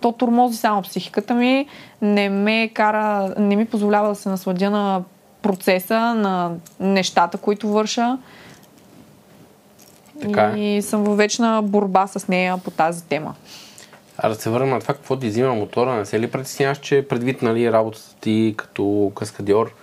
То 0.00 0.12
тормози 0.12 0.56
само 0.56 0.82
психиката 0.82 1.34
ми, 1.34 1.66
не 2.02 2.28
ме 2.28 2.70
кара, 2.74 3.34
не 3.38 3.56
ми 3.56 3.66
позволява 3.66 4.08
да 4.08 4.14
се 4.14 4.28
насладя 4.28 4.70
на 4.70 5.02
процеса, 5.42 6.14
на 6.14 6.52
нещата, 6.80 7.38
които 7.38 7.68
върша. 7.68 8.18
Така 10.20 10.52
е. 10.56 10.60
И 10.60 10.82
съм 10.82 11.04
във 11.04 11.16
вечна 11.16 11.62
борба 11.62 12.06
с 12.06 12.28
нея 12.28 12.58
по 12.64 12.70
тази 12.70 13.04
тема. 13.04 13.34
А 14.18 14.28
да 14.28 14.34
се 14.34 14.50
върнем 14.50 14.70
на 14.70 14.80
това, 14.80 14.94
какво 14.94 15.16
ти 15.16 15.28
взима 15.28 15.54
мотора, 15.54 15.94
не 15.94 16.06
се 16.06 16.20
ли 16.20 16.30
притесняваш, 16.30 16.78
че 16.78 17.08
предвид 17.08 17.42
нали, 17.42 17.72
работата 17.72 18.14
ти 18.20 18.54
като 18.56 19.12
каскадьор 19.14 19.74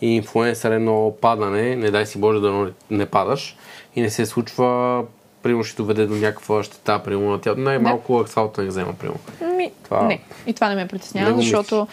и 0.00 0.16
инфлуенсър 0.16 0.70
едно 0.70 1.12
падане, 1.20 1.76
не 1.76 1.90
дай 1.90 2.06
си 2.06 2.18
Боже 2.18 2.40
да 2.40 2.52
не, 2.52 2.70
не 2.90 3.06
падаш 3.06 3.56
и 3.96 4.02
не 4.02 4.10
се 4.10 4.26
случва, 4.26 5.02
примерно 5.42 5.64
ще 5.64 5.76
доведе 5.76 6.06
до 6.06 6.14
някаква 6.14 6.62
щета, 6.62 7.02
примерно 7.02 7.30
на 7.30 7.40
тялото, 7.40 7.60
най-малко 7.62 8.18
аксалта 8.18 8.62
не 8.62 8.68
взема, 8.68 8.92
примерно. 8.92 9.20
Ми, 9.56 9.72
Това- 9.84 10.02
Не, 10.02 10.20
и 10.46 10.52
това 10.52 10.68
не 10.68 10.74
ме 10.74 10.88
притеснява, 10.88 11.36
защото, 11.36 11.88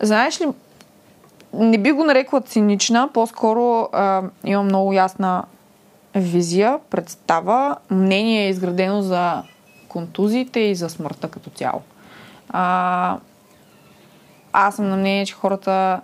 знаеш 0.00 0.40
ли, 0.40 0.46
не 1.54 1.78
би 1.78 1.92
го 1.92 2.04
нарекла 2.04 2.40
цинична, 2.40 3.08
по-скоро 3.14 3.88
а, 3.92 4.22
имам 4.44 4.64
много 4.64 4.92
ясна 4.92 5.44
визия, 6.14 6.78
представа, 6.90 7.76
мнение 7.90 8.46
е 8.46 8.48
изградено 8.48 9.02
за 9.02 9.42
контузиите 9.90 10.60
и 10.60 10.74
за 10.74 10.90
смъртта 10.90 11.28
като 11.28 11.50
цяло. 11.50 11.82
А, 12.48 13.18
аз 14.52 14.76
съм 14.76 14.88
на 14.88 14.96
мнение, 14.96 15.26
че 15.26 15.34
хората 15.34 16.00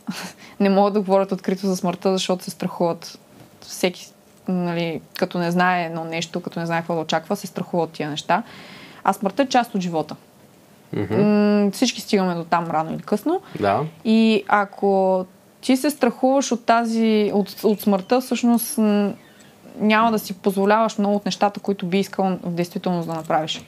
не 0.60 0.70
могат 0.70 0.94
да 0.94 1.00
говорят 1.00 1.32
открито 1.32 1.66
за 1.66 1.76
смъртта, 1.76 2.12
защото 2.12 2.44
се 2.44 2.50
страхуват. 2.50 3.18
Всеки, 3.60 4.12
нали, 4.48 5.00
като 5.18 5.38
не 5.38 5.50
знае 5.50 5.84
едно 5.84 6.04
нещо, 6.04 6.40
като 6.40 6.60
не 6.60 6.66
знае 6.66 6.80
какво 6.80 6.94
да 6.94 7.00
очаква, 7.00 7.36
се 7.36 7.46
страхува 7.46 7.82
от 7.82 7.90
тия 7.90 8.10
неща. 8.10 8.42
А 9.04 9.12
смъртта 9.12 9.42
е 9.42 9.46
част 9.46 9.74
от 9.74 9.80
живота. 9.80 10.16
М- 11.10 11.70
всички 11.72 12.00
стигаме 12.00 12.34
до 12.34 12.44
там 12.44 12.70
рано 12.70 12.94
или 12.94 13.02
късно. 13.02 13.40
Да. 13.60 13.84
И 14.04 14.44
ако 14.48 15.24
ти 15.60 15.76
се 15.76 15.90
страхуваш 15.90 16.52
от 16.52 16.66
тази, 16.66 17.30
от, 17.34 17.64
от 17.64 17.80
смъртта, 17.80 18.20
всъщност 18.20 18.78
няма 19.78 20.10
да 20.10 20.18
си 20.18 20.34
позволяваш 20.34 20.98
много 20.98 21.16
от 21.16 21.24
нещата, 21.24 21.60
които 21.60 21.86
би 21.86 21.98
искал 21.98 22.38
в 22.42 22.50
действителност 22.50 23.08
да 23.08 23.14
направиш. 23.14 23.62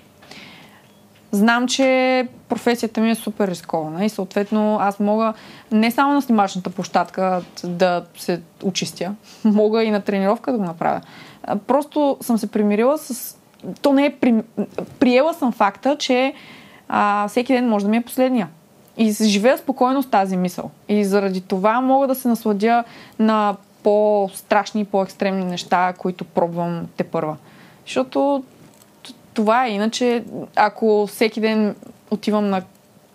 Знам, 1.33 1.69
че 1.69 2.29
професията 2.49 3.01
ми 3.01 3.11
е 3.11 3.15
супер 3.15 3.49
рискована 3.49 4.05
и 4.05 4.09
съответно 4.09 4.79
аз 4.81 5.01
мога 5.01 5.33
не 5.71 5.91
само 5.91 6.15
на 6.15 6.23
снимачната 6.23 6.71
площадка 6.71 7.43
да 7.65 8.05
се 8.19 8.41
очистя, 8.63 9.15
мога 9.45 9.85
и 9.85 9.91
на 9.91 10.01
тренировка 10.01 10.53
да 10.53 10.59
го 10.59 10.65
направя. 10.65 11.01
Просто 11.67 12.17
съм 12.21 12.39
се 12.39 12.47
примирила 12.47 12.99
с... 12.99 13.37
То 13.83 13.93
не 13.93 14.07
е... 14.07 14.11
При... 14.11 14.43
Приела 14.99 15.35
съм 15.35 15.53
факта, 15.53 15.97
че 15.99 16.35
а, 16.89 17.29
всеки 17.29 17.53
ден 17.53 17.69
може 17.69 17.85
да 17.85 17.91
ми 17.91 17.97
е 17.97 18.03
последния. 18.03 18.49
И 18.97 19.13
живея 19.13 19.59
спокойно 19.59 20.03
с 20.03 20.07
тази 20.07 20.37
мисъл. 20.37 20.71
И 20.89 21.05
заради 21.05 21.41
това 21.41 21.81
мога 21.81 22.07
да 22.07 22.15
се 22.15 22.29
насладя 22.29 22.85
на 23.19 23.57
по-страшни 23.83 24.85
по-екстремни 24.85 25.45
неща, 25.45 25.95
които 25.99 26.25
пробвам 26.25 26.89
те 26.97 27.05
първа. 27.05 27.37
Защото 27.87 28.45
това 29.35 29.67
е. 29.67 29.71
Иначе, 29.71 30.25
ако 30.57 31.07
всеки 31.07 31.41
ден 31.41 31.77
отивам 32.11 32.51
на 32.51 32.63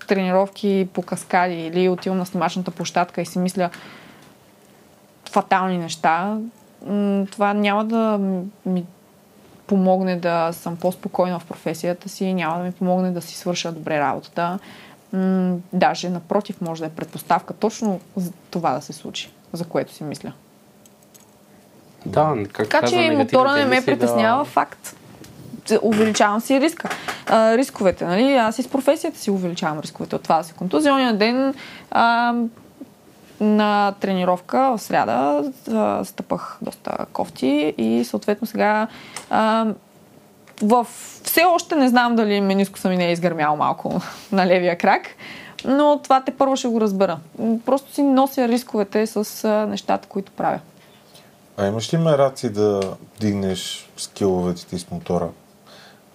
тренировки 0.08 0.88
по 0.94 1.02
каскади 1.02 1.56
или 1.56 1.90
отивам 1.90 2.18
на 2.18 2.26
снимачната 2.26 2.72
площадка 2.72 3.22
и 3.22 3.26
си 3.26 3.40
мисля 3.40 3.70
фатални 5.30 5.78
неща, 5.78 6.38
това 7.32 7.54
няма 7.54 7.86
да 7.86 8.20
ми 8.66 8.86
помогне 9.68 10.16
да 10.16 10.50
съм 10.54 10.78
по-спокойна 10.78 11.40
в 11.40 11.46
професията 11.46 12.10
си, 12.10 12.34
няма 12.34 12.58
да 12.58 12.64
ми 12.64 12.72
помогне 12.72 13.12
да 13.12 13.22
си 13.22 13.36
свърша 13.36 13.72
добре 13.72 14.00
работата. 14.00 14.60
Даже 15.74 16.10
напротив, 16.10 16.62
може 16.62 16.82
да 16.82 16.88
е 16.88 16.90
предпоставка 16.96 17.54
точно 17.54 18.00
за 18.16 18.32
това 18.52 18.72
да 18.72 18.82
се 18.82 18.94
случи, 18.94 19.32
за 19.54 19.66
което 19.66 19.94
си 19.94 20.04
мисля. 20.04 20.34
Да, 22.08 22.36
как 22.54 22.70
Така 22.70 22.80
каза, 22.80 22.96
че 22.96 23.12
мотора 23.12 23.52
не 23.52 23.66
ме 23.66 23.86
притеснява 23.86 24.46
факт. 24.46 24.96
Увеличавам 25.82 26.42
си 26.42 26.62
риска. 26.62 26.90
А, 27.28 27.58
рисковете, 27.58 28.06
нали? 28.06 28.34
Аз 28.34 28.60
и 28.60 28.64
с 28.64 28.68
професията 28.68 29.20
си 29.20 29.32
увеличавам 29.32 29.80
рисковете 29.80 30.16
от 30.16 30.24
това 30.24 30.38
да 30.38 30.44
се 30.44 30.54
контузия. 30.54 30.94
Оня 30.94 31.14
ден 31.14 31.54
а, 31.92 32.34
на 33.40 33.94
тренировка 34.00 34.78
в 34.78 34.82
сряда 34.82 35.52
а, 35.72 36.06
стъпах 36.06 36.58
доста 36.62 36.98
кофти 37.14 37.74
и 37.78 38.04
съответно 38.04 38.48
сега 38.48 38.88
а, 39.30 39.66
в... 40.62 40.88
все 41.24 41.44
още 41.44 41.76
не 41.76 41.90
знам 41.90 42.16
дали 42.16 42.42
менискуса 42.42 42.90
ми 42.90 42.98
не 42.98 43.08
е 43.08 43.12
изгърмял 43.12 43.56
малко 43.56 44.02
на 44.32 44.48
левия 44.48 44.78
крак, 44.78 45.08
но 45.66 46.00
това 46.04 46.22
те 46.22 46.32
първо 46.32 46.56
ще 46.56 46.68
го 46.68 46.82
разбера. 46.82 47.18
Просто 47.66 47.94
си 47.94 48.04
нося 48.04 48.48
рисковете 48.48 49.08
с 49.08 49.48
нещата, 49.70 50.08
които 50.08 50.32
правя. 50.32 50.60
А 51.58 51.68
имаш 51.68 51.94
ли 51.94 51.98
мераци 51.98 52.50
да 52.50 52.82
дигнеш 53.20 53.90
скиловете 53.98 54.66
ти 54.66 54.80
с 54.80 54.92
мотора? 54.92 55.28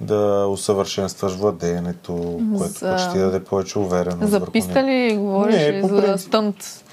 Да 0.00 0.46
усъвършенстваш 0.46 1.32
владеенето, 1.32 2.40
което 2.58 2.72
За- 2.74 2.98
ще 2.98 3.12
ти 3.12 3.18
даде 3.18 3.44
повече 3.44 3.78
увереност. 3.78 4.30
За 4.30 4.46
писта 4.46 4.82
ли 4.82 5.16
говориш 5.16 5.54
Не, 5.56 5.80
по 5.80 5.88
за 5.88 6.02
принцип. 6.02 6.26
стънт? 6.28 6.84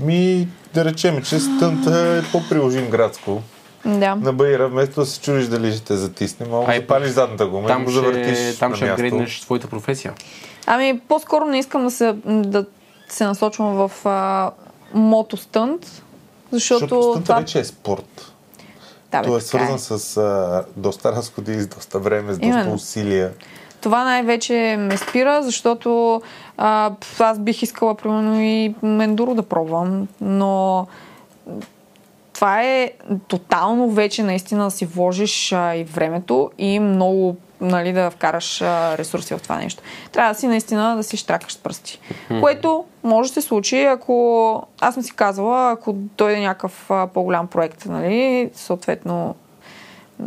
Ми, 0.00 0.48
да 0.74 0.84
речем, 0.84 1.22
че 1.22 1.40
стънта 1.40 1.98
е 2.08 2.32
по-приложим 2.32 2.90
градско. 2.90 3.42
Да. 3.84 4.14
На 4.14 4.32
Баира, 4.32 4.68
вместо 4.68 5.00
да 5.00 5.06
се 5.06 5.20
чудиш 5.20 5.46
дали 5.46 5.72
ще 5.72 5.84
те 5.84 5.96
затисне, 5.96 6.46
мога 6.46 6.64
А 6.64 6.66
да 6.66 6.76
и 6.76 6.80
запалиш 6.80 7.10
задната 7.10 7.46
гума 7.46 7.64
и 7.64 7.66
Там 7.66 7.84
го 7.84 7.90
завъртиш 7.90 8.38
ще, 8.38 8.58
там 8.58 8.74
ще 8.74 8.88
апгрейднеш 8.88 9.40
своята 9.40 9.68
професия. 9.68 10.12
Ами, 10.66 11.00
по-скоро 11.08 11.44
не 11.44 11.58
искам 11.58 11.84
да 11.84 11.90
се, 11.90 12.12
да 12.26 12.66
се 13.08 13.24
насочвам 13.24 13.74
в 13.74 14.06
а, 14.06 14.50
мотостънт, 14.94 16.02
защото, 16.56 17.02
Защото 17.02 17.22
това... 17.22 17.38
вече 17.38 17.58
е 17.58 17.64
спорт. 17.64 18.32
Да, 19.10 19.20
бе, 19.20 19.26
Той 19.26 19.36
е 19.36 19.38
така 19.38 19.48
свързан 19.48 19.78
с 19.78 20.16
а, 20.16 20.64
доста 20.76 21.12
разходи, 21.12 21.60
с 21.60 21.66
доста 21.66 21.98
време, 21.98 22.32
с 22.32 22.38
доста 22.38 22.46
Именно. 22.46 22.74
усилия. 22.74 23.32
Това 23.80 24.04
най-вече 24.04 24.76
ме 24.78 24.96
спира, 24.96 25.42
защото 25.42 26.22
а, 26.56 26.90
аз 27.18 27.38
бих 27.38 27.62
искала, 27.62 27.94
примерно, 27.94 28.40
и 28.40 28.74
ендуро 28.82 29.34
да 29.34 29.42
пробвам, 29.42 30.08
но 30.20 30.86
това 32.32 32.62
е 32.62 32.90
тотално 33.28 33.90
вече 33.90 34.22
наистина 34.22 34.64
да 34.64 34.70
си 34.70 34.86
вложиш 34.86 35.52
а, 35.52 35.74
и 35.74 35.84
времето 35.84 36.50
и 36.58 36.80
много 36.80 37.36
нали, 37.60 37.92
да 37.92 38.10
вкараш 38.10 38.62
а, 38.62 38.98
ресурси 38.98 39.34
в 39.34 39.42
това 39.42 39.56
нещо. 39.56 39.82
Трябва 40.12 40.34
да 40.34 40.38
си 40.40 40.46
наистина 40.46 40.96
да 40.96 41.02
си 41.02 41.16
штракаш 41.16 41.52
с 41.52 41.58
пръсти. 41.58 42.00
Което 42.40 42.84
може 43.04 43.30
да 43.30 43.34
се 43.34 43.46
случи, 43.46 43.84
ако 43.84 44.66
аз 44.80 44.94
съм 44.94 45.02
си 45.02 45.12
казала, 45.16 45.70
ако 45.72 45.92
дойде 45.92 46.40
някакъв 46.40 46.90
а, 46.90 47.06
по-голям 47.06 47.46
проект, 47.46 47.86
нали, 47.86 48.50
съответно 48.54 49.34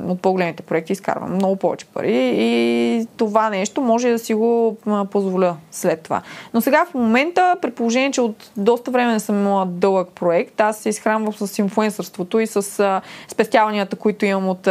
от 0.08 0.22
по-големите 0.22 0.64
проекти 0.64 0.94
изкарвам 0.94 1.34
много 1.34 1.56
повече 1.56 1.86
пари 1.86 2.34
и 2.36 3.08
това 3.18 3.50
нещо 3.50 3.82
може 3.82 4.10
да 4.10 4.20
си 4.20 4.34
го 4.34 4.78
позволя 5.12 5.56
след 5.72 6.02
това. 6.02 6.22
Но 6.54 6.62
сега 6.62 6.86
в 6.86 6.94
момента, 6.94 7.56
при 7.62 7.72
положение, 7.72 8.12
че 8.12 8.22
от 8.22 8.52
доста 8.58 8.92
време 8.92 9.12
не 9.12 9.20
съм 9.20 9.40
имала 9.40 9.66
дълъг 9.66 10.10
проект, 10.16 10.62
аз 10.62 10.78
се 10.78 10.90
изхранвам 10.90 11.34
с 11.34 11.60
инфлуенсърството 11.60 12.40
и 12.40 12.48
с 12.48 13.02
спестяванията, 13.28 13.96
които 13.96 14.26
имам 14.26 14.50
от 14.50 14.68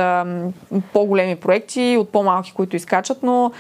по-големи 0.93 1.37
проекти, 1.37 1.97
от 2.01 2.09
по-малки, 2.09 2.53
които 2.53 2.77
изкачат, 2.77 3.23
но 3.23 3.53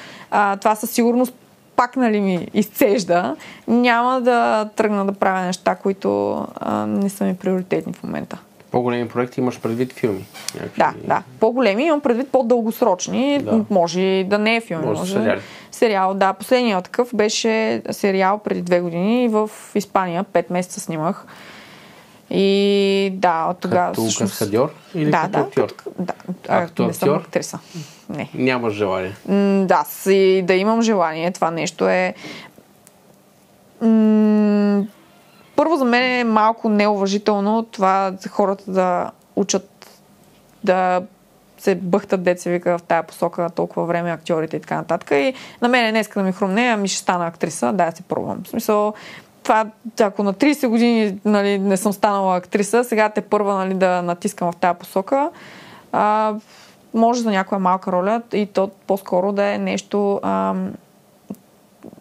това 0.60 0.74
със 0.74 0.90
сигурност 0.90 1.34
пак 1.76 1.96
нали 1.96 2.20
ми 2.20 2.48
изцежда, 2.54 3.36
няма 3.68 4.20
да 4.20 4.68
тръгна 4.76 5.06
да 5.06 5.12
правя 5.12 5.40
неща, 5.40 5.74
които 5.74 6.38
а, 6.56 6.86
не 6.86 7.08
са 7.08 7.24
ми 7.24 7.36
приоритетни 7.36 7.92
в 7.92 8.02
момента. 8.02 8.38
По-големи 8.70 9.08
проекти 9.08 9.40
имаш 9.40 9.60
предвид 9.60 9.92
филми. 9.92 10.24
Някакви... 10.54 10.78
Да, 10.78 10.92
да. 11.04 11.22
По-големи 11.40 11.84
имам 11.84 12.00
предвид 12.00 12.28
по-дългосрочни. 12.28 13.38
Да. 13.38 13.64
Може 13.70 14.24
да 14.26 14.38
не 14.38 14.56
е 14.56 14.60
филм. 14.60 14.80
Може 14.84 15.12
сериали. 15.12 15.40
Сериал, 15.70 16.14
да. 16.14 16.32
Последният 16.32 16.84
такъв 16.84 17.08
беше 17.14 17.82
сериал 17.90 18.38
преди 18.38 18.62
две 18.62 18.80
години 18.80 19.28
в 19.28 19.50
Испания. 19.74 20.22
Пет 20.24 20.50
месеца 20.50 20.80
снимах. 20.80 21.26
И 22.30 23.10
да, 23.12 23.46
от 23.50 23.58
тогава... 23.58 23.88
Като 23.88 24.00
всъщност- 24.02 24.32
каскадьор 24.32 24.74
или 24.94 25.10
да, 25.10 25.20
като 25.20 25.30
да, 25.32 25.38
актьор? 25.38 25.66
като- 25.76 25.90
да. 25.98 26.12
А 26.48 26.66
като 26.66 26.86
не 26.86 26.92
съм 26.92 27.08
актьор? 27.08 27.20
актриса. 27.20 27.58
Не. 28.08 28.30
Нямаш 28.34 28.74
желание. 28.74 29.12
М, 29.28 29.64
Да, 29.66 29.84
си, 29.88 30.42
да 30.46 30.54
имам 30.54 30.82
желание. 30.82 31.30
Това 31.30 31.50
нещо 31.50 31.88
е... 31.88 32.14
М, 33.80 34.86
първо 35.58 35.76
за 35.76 35.84
мен 35.84 36.20
е 36.20 36.24
малко 36.24 36.68
неуважително 36.68 37.62
това 37.62 38.12
хората 38.30 38.70
да 38.70 39.10
учат 39.36 40.00
да 40.64 41.02
се 41.58 41.74
бъхтат 41.74 42.22
деца 42.22 42.50
вика 42.50 42.78
в 42.78 42.82
тая 42.82 43.02
посока 43.02 43.50
толкова 43.54 43.86
време 43.86 44.10
актьорите 44.10 44.56
и 44.56 44.60
така 44.60 44.76
нататък. 44.76 45.10
И 45.10 45.34
на 45.62 45.68
мен 45.68 45.90
днеска 45.90 46.20
да 46.20 46.26
ми 46.26 46.32
хрумне, 46.32 46.62
ами 46.62 46.88
ще 46.88 46.98
стана 46.98 47.26
актриса, 47.26 47.72
да, 47.72 47.90
се 47.90 48.02
пробвам. 48.02 48.42
В 48.44 48.48
смисъл, 48.48 48.94
това, 49.42 49.66
ако 50.00 50.22
на 50.22 50.34
30 50.34 50.68
години 50.68 51.18
нали, 51.24 51.58
не 51.58 51.76
съм 51.76 51.92
станала 51.92 52.36
актриса, 52.36 52.84
сега 52.84 53.08
те 53.08 53.20
първа 53.20 53.54
нали, 53.54 53.74
да 53.74 54.02
натискам 54.02 54.52
в 54.52 54.56
тази 54.56 54.78
посока, 54.78 55.30
а, 55.92 56.34
може 56.94 57.20
за 57.20 57.30
някоя 57.30 57.58
малка 57.58 57.92
роля 57.92 58.22
и 58.32 58.46
то 58.46 58.70
по-скоро 58.86 59.32
да 59.32 59.44
е 59.44 59.58
нещо 59.58 60.20
ам, 60.22 60.72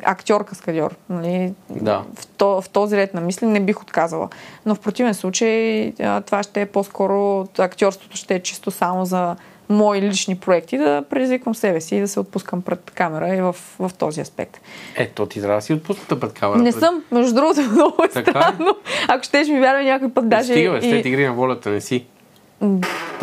актьор-каскадьор. 0.05 0.95
Нали? 1.09 1.53
Да. 1.69 2.03
В, 2.15 2.27
то, 2.27 2.61
в 2.61 2.69
този 2.69 2.97
ред 2.97 3.13
на 3.13 3.21
мисли 3.21 3.45
не 3.45 3.59
бих 3.59 3.81
отказала. 3.81 4.29
Но 4.65 4.75
в 4.75 4.79
противен 4.79 5.13
случай 5.13 5.93
това 6.25 6.43
ще 6.43 6.61
е 6.61 6.65
по-скоро, 6.65 7.47
актьорството 7.57 8.17
ще 8.17 8.35
е 8.35 8.39
чисто 8.39 8.71
само 8.71 9.05
за 9.05 9.35
мои 9.69 10.01
лични 10.01 10.35
проекти, 10.35 10.77
да 10.77 11.03
предизвиквам 11.09 11.55
себе 11.55 11.81
си 11.81 11.95
и 11.95 11.99
да 11.99 12.07
се 12.07 12.19
отпускам 12.19 12.61
пред 12.61 12.91
камера 12.91 13.35
и 13.35 13.41
в, 13.41 13.55
в 13.79 13.91
този 13.97 14.21
аспект. 14.21 14.61
Ето, 14.95 15.25
ти 15.25 15.41
трябва 15.41 15.57
да 15.57 15.61
си 15.61 15.73
отпусната 15.73 16.19
пред 16.19 16.33
камера. 16.33 16.59
Не 16.59 16.71
пред... 16.71 16.79
съм, 16.79 17.03
между 17.11 17.33
другото, 17.33 17.61
много 17.71 18.03
е 18.03 18.07
Така 18.07 18.39
е. 18.39 18.41
странно. 18.41 18.75
Ако 19.07 19.23
щеш 19.23 19.47
ми 19.47 19.59
вярвай 19.59 19.85
някой 19.85 20.09
път 20.09 20.29
даже... 20.29 20.53
Стига, 20.53 20.77
и- 20.77 20.81
след 20.81 21.05
игри 21.05 21.25
на 21.25 21.33
волята 21.33 21.69
не 21.69 21.81
си. 21.81 22.05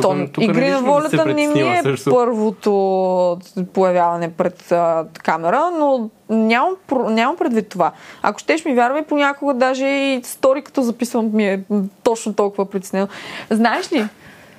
То, 0.02 0.26
тук 0.32 0.44
игри 0.44 0.70
на 0.70 0.80
волята 0.80 1.26
не 1.26 1.46
ми 1.46 1.60
е 1.60 1.80
също. 1.82 2.10
първото 2.10 3.38
появяване 3.72 4.30
пред 4.32 4.72
а, 4.72 5.04
камера, 5.22 5.70
но 5.78 6.10
нямам, 6.30 6.76
нямам 7.08 7.36
предвид 7.36 7.68
това. 7.68 7.92
Ако 8.22 8.38
щеш 8.38 8.64
ми 8.64 8.74
вярвай, 8.74 9.02
понякога 9.02 9.54
даже 9.54 9.86
и 9.86 10.20
стори, 10.24 10.62
като 10.62 10.82
записвам, 10.82 11.30
ми 11.32 11.48
е 11.48 11.60
точно 12.02 12.34
толкова 12.34 12.70
притеснено. 12.70 13.08
Знаеш 13.50 13.92
ли, 13.92 14.04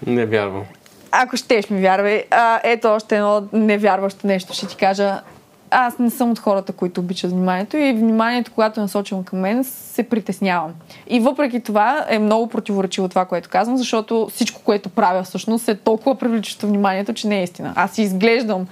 Не 0.08 0.26
вярвам. 0.26 0.64
ако 1.12 1.38
щеш 1.38 1.70
ми 1.70 1.82
вярвай, 1.82 2.24
а, 2.32 2.60
ето 2.64 2.88
още 2.88 3.16
едно 3.16 3.48
невярващо 3.54 4.28
нещо 4.28 4.54
ще 4.54 4.68
ти 4.68 4.76
кажа. 4.76 5.22
Аз 5.72 6.00
не 6.00 6.10
съм 6.10 6.32
от 6.32 6.40
хората, 6.40 6.74
които 6.74 7.02
обичат 7.02 7.32
вниманието 7.32 7.78
и 7.78 7.94
вниманието, 7.94 8.52
когато 8.52 8.80
е 8.80 8.84
насочено 8.84 9.24
към 9.24 9.40
мен, 9.40 9.64
се 9.64 10.04
притеснявам. 10.04 10.74
И 11.08 11.20
въпреки 11.20 11.60
това 11.60 12.06
е 12.10 12.20
много 12.20 12.48
противоречиво 12.48 13.10
това, 13.10 13.26
което 13.26 13.50
казвам, 13.50 13.78
защото 13.78 14.28
всичко, 14.32 14.62
което 14.62 14.90
правя 14.90 15.24
всъщност 15.24 15.68
е 15.68 15.76
толкова 15.76 16.16
привличащо 16.16 16.68
вниманието, 16.68 17.14
че 17.14 17.28
не 17.28 17.40
е 17.40 17.44
истина. 17.44 17.74
Аз 17.76 17.92
си 17.92 18.02
изглеждам 18.02 18.68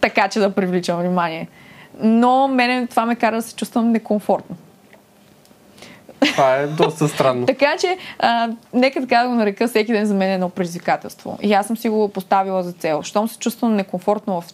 така, 0.00 0.28
че 0.28 0.38
да 0.38 0.50
привличам 0.50 1.00
внимание. 1.00 1.48
Но 2.02 2.48
мене 2.48 2.86
това 2.86 3.06
ме 3.06 3.16
кара 3.16 3.36
да 3.36 3.42
се 3.42 3.54
чувствам 3.54 3.92
некомфортно. 3.92 4.56
Това 6.20 6.56
е 6.56 6.66
доста 6.66 7.08
странно. 7.08 7.46
Така 7.60 7.76
че, 7.80 7.96
а, 8.18 8.48
нека 8.74 9.00
така 9.00 9.22
да 9.22 9.28
го 9.28 9.34
нарека, 9.34 9.68
всеки 9.68 9.92
ден 9.92 10.06
за 10.06 10.14
мен 10.14 10.30
е 10.30 10.34
едно 10.34 10.48
предизвикателство. 10.48 11.38
И 11.42 11.52
аз 11.52 11.66
съм 11.66 11.76
си 11.76 11.88
го 11.88 12.08
поставила 12.08 12.62
за 12.62 12.72
цел. 12.72 13.02
Щом 13.02 13.28
се 13.28 13.38
чувствам 13.38 13.76
некомфортно 13.76 14.40
в 14.40 14.44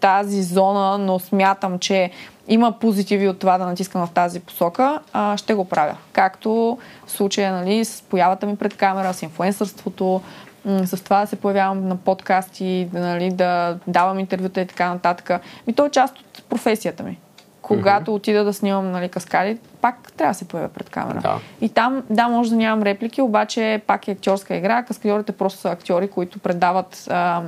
тази 0.00 0.42
зона, 0.42 0.98
но 0.98 1.18
смятам, 1.18 1.78
че 1.78 2.10
има 2.48 2.72
позитиви 2.72 3.28
от 3.28 3.38
това 3.38 3.58
да 3.58 3.66
натискам 3.66 4.06
в 4.06 4.10
тази 4.10 4.40
посока, 4.40 5.00
а, 5.12 5.36
ще 5.36 5.54
го 5.54 5.64
правя. 5.64 5.96
Както 6.12 6.78
в 7.06 7.10
случая 7.10 7.52
нали, 7.52 7.84
с 7.84 8.02
появата 8.02 8.46
ми 8.46 8.56
пред 8.56 8.76
камера, 8.76 9.14
с 9.14 9.22
инфуенсърството, 9.22 10.20
с 10.64 11.04
това 11.04 11.20
да 11.20 11.26
се 11.26 11.36
появявам 11.36 11.88
на 11.88 11.96
подкасти, 11.96 12.88
да, 12.92 13.00
нали, 13.00 13.30
да 13.30 13.78
давам 13.86 14.18
интервюта 14.18 14.60
и 14.60 14.66
така 14.66 14.88
нататък. 14.88 15.40
И 15.66 15.72
то 15.72 15.86
е 15.86 15.90
част 15.90 16.18
от 16.18 16.44
професията 16.48 17.02
ми. 17.02 17.18
Когато 17.62 18.14
отида 18.14 18.44
да 18.44 18.52
снимам 18.52 18.90
нали, 18.90 19.08
каскади, 19.08 19.58
пак 19.80 20.12
трябва 20.16 20.30
да 20.30 20.38
се 20.38 20.48
появя 20.48 20.68
пред 20.68 20.90
камера. 20.90 21.20
Да. 21.20 21.38
И 21.60 21.68
там, 21.68 22.02
да, 22.10 22.28
може 22.28 22.50
да 22.50 22.56
нямам 22.56 22.82
реплики, 22.82 23.22
обаче 23.22 23.82
пак 23.86 24.08
е 24.08 24.10
актьорска 24.10 24.56
игра. 24.56 24.82
Каскадьорите 24.82 25.32
просто 25.32 25.60
са 25.60 25.70
актьори, 25.70 26.08
които 26.10 26.38
предават 26.38 27.08
ам, 27.10 27.46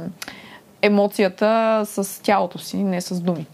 емоцията 0.82 1.82
с 1.86 2.23
тялото 2.23 2.59
си, 2.59 2.77
не 2.77 3.01
с 3.01 3.20
думи. 3.20 3.47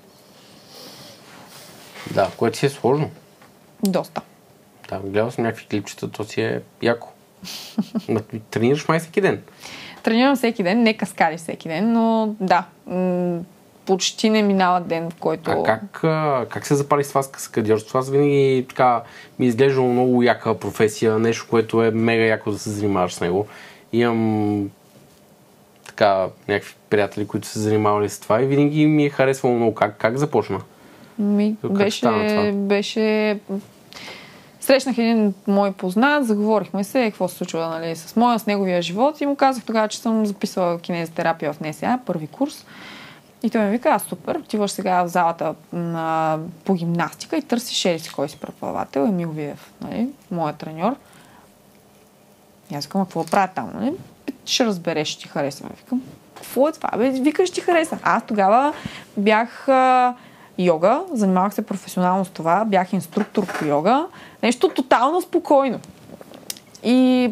Да, 2.10 2.30
което 2.36 2.58
си 2.58 2.66
е 2.66 2.68
сложно. 2.68 3.10
Доста. 3.82 4.20
Да, 4.88 4.98
гледал 4.98 5.30
съм 5.30 5.44
някакви 5.44 5.66
клипчета, 5.66 6.10
то 6.10 6.24
си 6.24 6.42
е 6.42 6.60
яко. 6.82 7.08
Тренираш 8.50 8.88
май 8.88 8.98
всеки 8.98 9.20
ден. 9.20 9.42
Тренирам 10.02 10.36
всеки 10.36 10.62
ден, 10.62 10.82
не 10.82 10.94
каскади 10.94 11.36
всеки 11.36 11.68
ден, 11.68 11.92
но 11.92 12.34
да, 12.40 12.64
м- 12.86 13.40
почти 13.86 14.30
не 14.30 14.42
минава 14.42 14.80
ден, 14.80 15.10
в 15.10 15.14
който... 15.14 15.50
А 15.50 15.62
как, 15.62 16.00
как 16.48 16.66
се 16.66 16.74
запали 16.74 17.04
с 17.04 17.08
това 17.08 17.22
с 17.22 17.30
каскадьорство? 17.30 17.98
Аз 17.98 18.10
винаги 18.10 18.66
така 18.68 19.02
ми 19.38 19.46
е 19.46 19.48
изглеждало 19.48 19.92
много 19.92 20.22
яка 20.22 20.58
професия, 20.58 21.18
нещо, 21.18 21.46
което 21.50 21.82
е 21.82 21.90
мега 21.90 22.24
яко 22.24 22.50
да 22.50 22.58
се 22.58 22.70
занимаваш 22.70 23.14
с 23.14 23.20
него. 23.20 23.46
Имам 23.92 24.70
така 25.96 26.26
някакви 26.48 26.74
приятели, 26.90 27.26
които 27.26 27.46
се 27.46 27.58
занимавали 27.58 28.08
с 28.08 28.18
това 28.18 28.42
и 28.42 28.46
винаги 28.46 28.86
ми 28.86 29.04
е 29.04 29.10
харесвало 29.10 29.56
много. 29.56 29.74
Как, 29.74 29.96
как 29.98 30.16
започна? 30.16 30.60
Ми, 31.18 31.56
Как 31.62 31.72
беше, 31.72 32.52
беше... 32.54 33.38
Срещнах 34.60 34.98
един 34.98 35.34
мой 35.46 35.72
познат, 35.72 36.26
заговорихме 36.26 36.84
се, 36.84 37.04
какво 37.04 37.28
се 37.28 37.36
случва 37.36 37.68
нали, 37.68 37.96
с 37.96 38.16
моя, 38.16 38.38
с 38.38 38.46
неговия 38.46 38.82
живот 38.82 39.20
и 39.20 39.26
му 39.26 39.36
казах 39.36 39.64
тогава, 39.64 39.88
че 39.88 39.98
съм 39.98 40.26
записала 40.26 40.78
кинезитерапия 40.80 41.52
в 41.52 41.60
НСА, 41.60 41.98
първи 42.06 42.26
курс. 42.26 42.64
И 43.42 43.50
той 43.50 43.64
ми 43.64 43.70
вика, 43.70 43.88
а 43.88 43.98
супер, 43.98 44.36
отиваш 44.36 44.70
сега 44.70 45.02
в 45.02 45.08
залата 45.08 45.54
на, 45.72 46.38
по 46.64 46.74
гимнастика 46.74 47.36
и 47.36 47.42
търсиш 47.42 47.84
ели 47.84 47.98
си 47.98 48.10
кой 48.10 48.28
си 48.28 48.38
преподавател, 48.40 49.00
Емил 49.00 49.30
Виев, 49.30 49.72
нали, 49.80 50.08
моят 50.30 50.56
треньор. 50.56 50.96
И 52.70 52.74
аз 52.74 52.86
а 52.86 52.88
какво 52.88 53.26
правя 53.26 53.48
там, 53.54 53.70
нали? 53.74 53.92
Ще 54.46 54.64
разбереш, 54.64 55.08
ще 55.08 55.22
ти 55.22 55.28
хареса. 55.28 55.64
Викам, 55.76 56.02
какво 56.34 56.68
е 56.68 56.72
това? 56.72 56.90
Бе, 56.98 57.10
викаш, 57.10 57.50
ти 57.50 57.60
хареса. 57.60 57.98
Аз 58.02 58.22
тогава 58.26 58.72
бях 59.16 59.68
а, 59.68 60.14
йога, 60.58 61.02
занимавах 61.12 61.54
се 61.54 61.66
професионално 61.66 62.24
с 62.24 62.28
това, 62.28 62.64
бях 62.64 62.92
инструктор 62.92 63.46
по 63.58 63.64
йога. 63.64 64.06
Нещо 64.42 64.68
тотално 64.68 65.22
спокойно. 65.22 65.80
И 66.84 67.30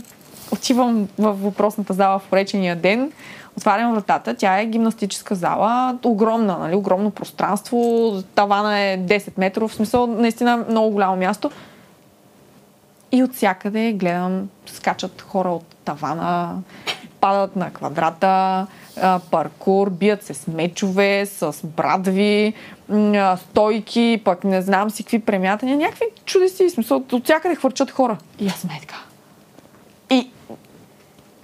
отивам 0.53 1.09
в 1.19 1.32
въпросната 1.32 1.93
зала 1.93 2.19
в 2.19 2.32
уречения 2.32 2.77
ден, 2.77 3.12
отварям 3.57 3.95
вратата, 3.95 4.35
тя 4.35 4.61
е 4.61 4.66
гимнастическа 4.66 5.35
зала, 5.35 5.99
огромна, 6.05 6.59
нали, 6.59 6.74
огромно 6.74 7.11
пространство, 7.11 8.12
тавана 8.35 8.78
е 8.78 8.99
10 8.99 9.32
метров, 9.39 9.70
в 9.70 9.74
смисъл 9.74 10.07
наистина 10.07 10.65
много 10.69 10.91
голямо 10.91 11.16
място. 11.16 11.51
И 13.12 13.23
от 13.23 13.35
всякъде 13.35 13.93
гледам, 13.93 14.49
скачат 14.66 15.23
хора 15.23 15.49
от 15.49 15.65
тавана, 15.85 16.62
падат 17.25 17.57
на 17.57 17.71
квадрата, 17.71 18.67
паркур, 19.31 19.91
бият 19.91 20.23
се 20.23 20.35
с 20.35 20.47
мечове, 20.47 21.27
с 21.27 21.67
брадви, 21.67 22.55
стойки, 23.37 24.23
пък 24.25 24.45
не 24.45 24.63
знам 24.63 24.91
си 24.91 25.05
какви 25.05 25.19
премятания, 25.19 25.77
някакви 25.77 26.05
чудеси, 26.25 26.69
в 26.69 26.71
смисъл, 26.71 27.05
от 27.13 27.25
всякъде 27.25 27.55
хвърчат 27.55 27.91
хора. 27.91 28.19
И 28.39 28.49
аз 28.49 28.55
сме 28.55 28.79
така. 28.81 28.97
И 30.11 30.31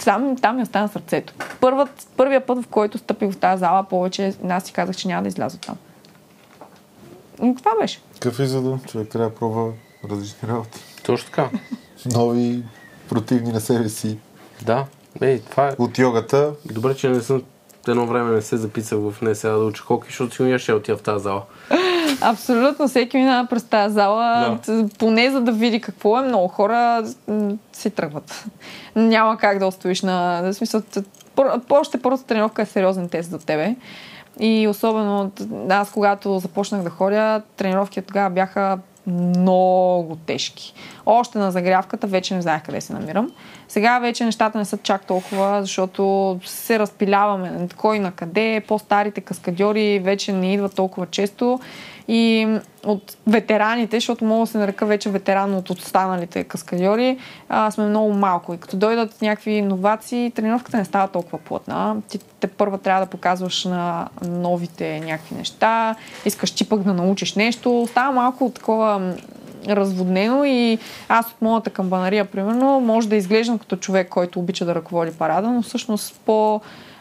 там, 0.04 0.36
там 0.36 0.56
ми 0.56 0.62
остана 0.62 0.88
сърцето. 0.88 1.34
Първът, 1.60 2.08
първия 2.16 2.46
път, 2.46 2.62
в 2.62 2.68
който 2.68 2.98
стъпих 2.98 3.30
в 3.30 3.36
тази 3.36 3.60
зала, 3.60 3.84
повече 3.84 4.34
аз 4.48 4.64
си 4.64 4.72
казах, 4.72 4.96
че 4.96 5.08
няма 5.08 5.22
да 5.22 5.28
изляза 5.28 5.58
там. 5.58 5.76
И 7.42 7.54
това 7.54 7.70
беше. 7.80 8.00
Какъв 8.14 8.38
извод? 8.38 8.86
Човек 8.86 9.08
трябва 9.08 9.28
да 9.28 9.34
пробва 9.34 9.72
различни 10.10 10.48
работи. 10.48 10.80
Точно 11.02 11.26
така. 11.26 11.50
Нови, 12.14 12.62
противни 13.08 13.52
на 13.52 13.60
себе 13.60 13.88
си. 13.88 14.18
Да. 14.62 14.86
Ей, 15.20 15.40
това 15.50 15.68
е. 15.68 15.72
От 15.78 15.98
йогата 15.98 16.52
Добре, 16.64 16.94
че 16.94 17.08
не 17.08 17.20
съм 17.20 17.42
едно 17.88 18.06
време 18.06 18.30
не 18.30 18.42
се 18.42 18.56
записах 18.56 18.98
в 18.98 19.14
НСА 19.22 19.48
да 19.48 19.64
уча 19.64 19.82
хоки, 19.82 20.06
защото 20.08 20.34
сигурно 20.34 20.58
ще 20.58 20.72
отида 20.72 20.96
в 20.96 21.02
тази 21.02 21.22
зала. 21.22 21.42
Абсолютно, 22.20 22.88
всеки 22.88 23.16
минава 23.16 23.48
през 23.48 23.64
тази 23.64 23.94
зала, 23.94 24.58
да. 24.66 24.88
поне 24.98 25.30
за 25.30 25.40
да 25.40 25.52
види 25.52 25.80
какво 25.80 26.18
е. 26.18 26.22
Много 26.22 26.48
хора 26.48 27.04
си 27.72 27.90
тръгват. 27.90 28.44
Няма 28.96 29.38
как 29.38 29.58
да 29.58 29.66
устоиш 29.66 30.02
на... 30.02 30.42
В 30.42 30.54
смисъл, 30.54 30.82
още 31.70 32.02
първата 32.02 32.24
тренировка 32.24 32.62
е 32.62 32.66
сериозен 32.66 33.08
тест 33.08 33.30
за 33.30 33.38
тебе. 33.38 33.76
И 34.40 34.68
особено 34.68 35.30
аз, 35.68 35.90
когато 35.90 36.38
започнах 36.38 36.82
да 36.82 36.90
ходя, 36.90 37.42
тренировките 37.56 38.02
тогава 38.02 38.30
бяха 38.30 38.78
много 39.06 40.16
тежки. 40.16 40.74
Още 41.06 41.38
на 41.38 41.50
загрявката 41.50 42.06
вече 42.06 42.34
не 42.34 42.42
знаех 42.42 42.62
къде 42.62 42.80
се 42.80 42.92
намирам. 42.92 43.30
Сега 43.68 43.98
вече 43.98 44.24
нещата 44.24 44.58
не 44.58 44.64
са 44.64 44.78
чак 44.78 45.06
толкова, 45.06 45.60
защото 45.60 46.40
се 46.44 46.78
разпиляваме 46.78 47.68
кой 47.76 47.98
на 47.98 48.12
къде, 48.12 48.62
по-старите 48.68 49.20
каскадьори 49.20 49.98
вече 49.98 50.32
не 50.32 50.52
идват 50.52 50.74
толкова 50.74 51.06
често 51.06 51.60
и 52.12 52.48
от 52.84 53.16
ветераните, 53.26 53.96
защото 53.96 54.24
мога 54.24 54.40
да 54.40 54.46
се 54.46 54.58
нарека 54.58 54.86
вече 54.86 55.10
ветеран 55.10 55.54
от 55.54 55.70
останалите 55.70 56.44
каскадьори, 56.44 57.18
а, 57.48 57.70
сме 57.70 57.84
много 57.84 58.12
малко. 58.12 58.54
И 58.54 58.58
като 58.58 58.76
дойдат 58.76 59.22
някакви 59.22 59.52
иновации, 59.52 60.30
тренировката 60.30 60.76
не 60.76 60.84
става 60.84 61.08
толкова 61.08 61.38
плътна. 61.38 61.96
Ти 62.08 62.18
те 62.18 62.46
първа 62.46 62.78
трябва 62.78 63.06
да 63.06 63.10
показваш 63.10 63.64
на 63.64 64.08
новите 64.26 65.00
някакви 65.00 65.34
неща, 65.34 65.94
искаш 66.24 66.50
ти 66.50 66.68
пък 66.68 66.82
да 66.82 66.94
научиш 66.94 67.34
нещо. 67.34 67.86
Става 67.90 68.12
малко 68.12 68.50
такова 68.54 69.14
разводнено 69.68 70.44
и 70.44 70.78
аз 71.08 71.26
от 71.26 71.42
моята 71.42 71.70
камбанария, 71.70 72.24
примерно, 72.24 72.80
може 72.80 73.08
да 73.08 73.16
изглеждам 73.16 73.58
като 73.58 73.76
човек, 73.76 74.08
който 74.08 74.38
обича 74.38 74.64
да 74.64 74.74
ръководи 74.74 75.12
парада, 75.12 75.48
но 75.48 75.62
всъщност 75.62 76.20
по 76.26 76.60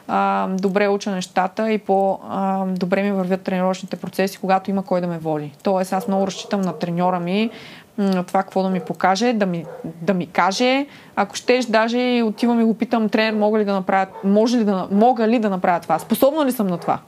а, 0.09 0.47
добре 0.47 0.87
уча 0.87 1.11
нещата 1.11 1.71
и 1.71 1.77
по-добре 1.77 3.03
ми 3.03 3.11
вървят 3.11 3.41
тренировъчните 3.41 3.95
процеси, 3.95 4.37
когато 4.37 4.69
има 4.69 4.83
кой 4.83 5.01
да 5.01 5.07
ме 5.07 5.17
води. 5.17 5.51
Тоест, 5.63 5.93
аз 5.93 6.07
много 6.07 6.27
разчитам 6.27 6.61
на 6.61 6.73
треньора 6.73 7.19
ми, 7.19 7.49
на 7.97 8.23
това 8.23 8.43
какво 8.43 8.63
да 8.63 8.69
ми 8.69 8.79
покаже, 8.79 9.33
да 9.33 9.45
ми, 9.45 9.65
да 10.01 10.13
ми 10.13 10.27
каже. 10.27 10.85
Ако 11.15 11.35
щеш, 11.35 11.65
даже 11.65 11.99
и 11.99 12.23
отивам 12.23 12.61
и 12.61 12.63
го 12.63 12.73
питам, 12.73 13.09
тренер, 13.09 13.33
мога 13.33 13.59
ли 13.59 13.65
да 13.65 13.73
направя, 13.73 14.07
може 14.23 14.57
ли 14.57 14.63
да, 14.63 14.87
мога 14.91 15.27
ли 15.27 15.39
да 15.39 15.49
направя 15.49 15.79
това? 15.79 15.99
Способна 15.99 16.45
ли 16.45 16.51
съм 16.51 16.67
на 16.67 16.77
това? 16.77 16.99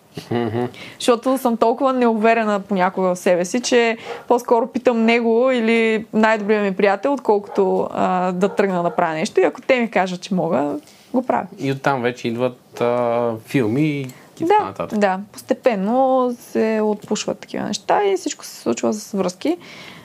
Защото 0.99 1.37
съм 1.37 1.57
толкова 1.57 1.93
неуверена 1.93 2.59
понякога 2.59 3.15
в 3.15 3.19
себе 3.19 3.45
си, 3.45 3.61
че 3.61 3.97
по-скоро 4.27 4.67
питам 4.67 5.05
него 5.05 5.51
или 5.51 6.05
най-добрия 6.13 6.61
ми 6.61 6.75
приятел, 6.75 7.13
отколкото 7.13 7.89
а, 7.93 8.31
да 8.31 8.49
тръгна 8.49 8.83
да 8.83 8.89
правя 8.89 9.13
нещо. 9.13 9.39
И 9.39 9.43
ако 9.43 9.61
те 9.61 9.79
ми 9.79 9.91
кажат, 9.91 10.21
че 10.21 10.33
мога, 10.33 10.75
го 11.13 11.25
правя. 11.25 11.47
И 11.59 11.71
оттам 11.71 12.01
вече 12.01 12.27
идват 12.27 12.81
а, 12.81 13.33
филми 13.45 13.81
и 14.39 14.45
Да, 14.45 14.63
нататък. 14.65 14.99
да, 14.99 15.19
постепенно 15.31 16.35
се 16.39 16.79
отпушват 16.83 17.39
такива 17.39 17.63
неща 17.63 18.03
и 18.05 18.17
всичко 18.17 18.45
се 18.45 18.55
случва 18.61 18.93
с 18.93 19.11
връзки. 19.11 19.57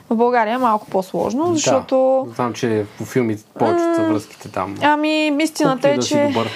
В 0.09 0.15
България 0.15 0.53
е 0.53 0.57
малко 0.57 0.87
по-сложно, 0.87 1.55
защото... 1.55 2.25
Да, 2.27 2.33
знам, 2.35 2.53
че 2.53 2.85
по 2.97 3.05
филми 3.05 3.37
повечето 3.59 3.95
са 3.95 4.03
връзките 4.03 4.49
там. 4.49 4.75
Ами, 4.81 5.37
истината 5.39 5.81
Колкото 5.81 5.87
и 5.87 5.91
е, 5.91 5.97
да 5.97 6.03
че... 6.03 6.27
добър. 6.33 6.49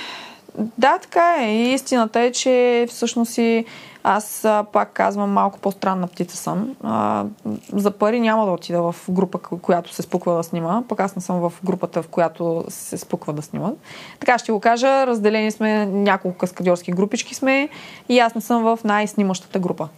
Да, 0.78 0.98
така 0.98 1.36
е. 1.40 1.46
И 1.56 1.74
истината 1.74 2.20
е, 2.20 2.32
че 2.32 2.86
всъщност 2.90 3.38
и 3.38 3.66
аз 4.04 4.46
а, 4.46 4.66
пак 4.72 4.94
казвам, 4.94 5.32
малко 5.32 5.60
по-странна 5.60 6.08
птица 6.08 6.38
съм. 6.38 6.76
А, 6.84 7.26
за 7.74 7.92
пари 7.92 8.20
няма 8.20 8.46
да 8.46 8.52
отида 8.52 8.92
в 8.92 8.96
група, 9.10 9.38
ко- 9.38 9.58
която 9.58 9.94
се 9.94 10.02
спуква 10.02 10.36
да 10.36 10.44
снима, 10.44 10.84
пък 10.88 11.00
аз 11.00 11.16
не 11.16 11.22
съм 11.22 11.40
в 11.40 11.54
групата, 11.64 12.02
в 12.02 12.08
която 12.08 12.66
се 12.68 12.98
спуква 12.98 13.34
да 13.34 13.42
снимат. 13.42 13.78
Така 14.20 14.38
ще 14.38 14.52
го 14.52 14.60
кажа, 14.60 15.08
разделени 15.08 15.52
сме, 15.52 15.86
няколко 15.86 16.38
каскадьорски 16.38 16.92
групички 16.92 17.36
сме 17.36 17.70
и 18.10 18.20
аз 18.20 18.36
не 18.36 18.42
съм 18.42 18.64
в 18.64 18.80
най-снимащата 18.84 19.60
група. 19.60 19.90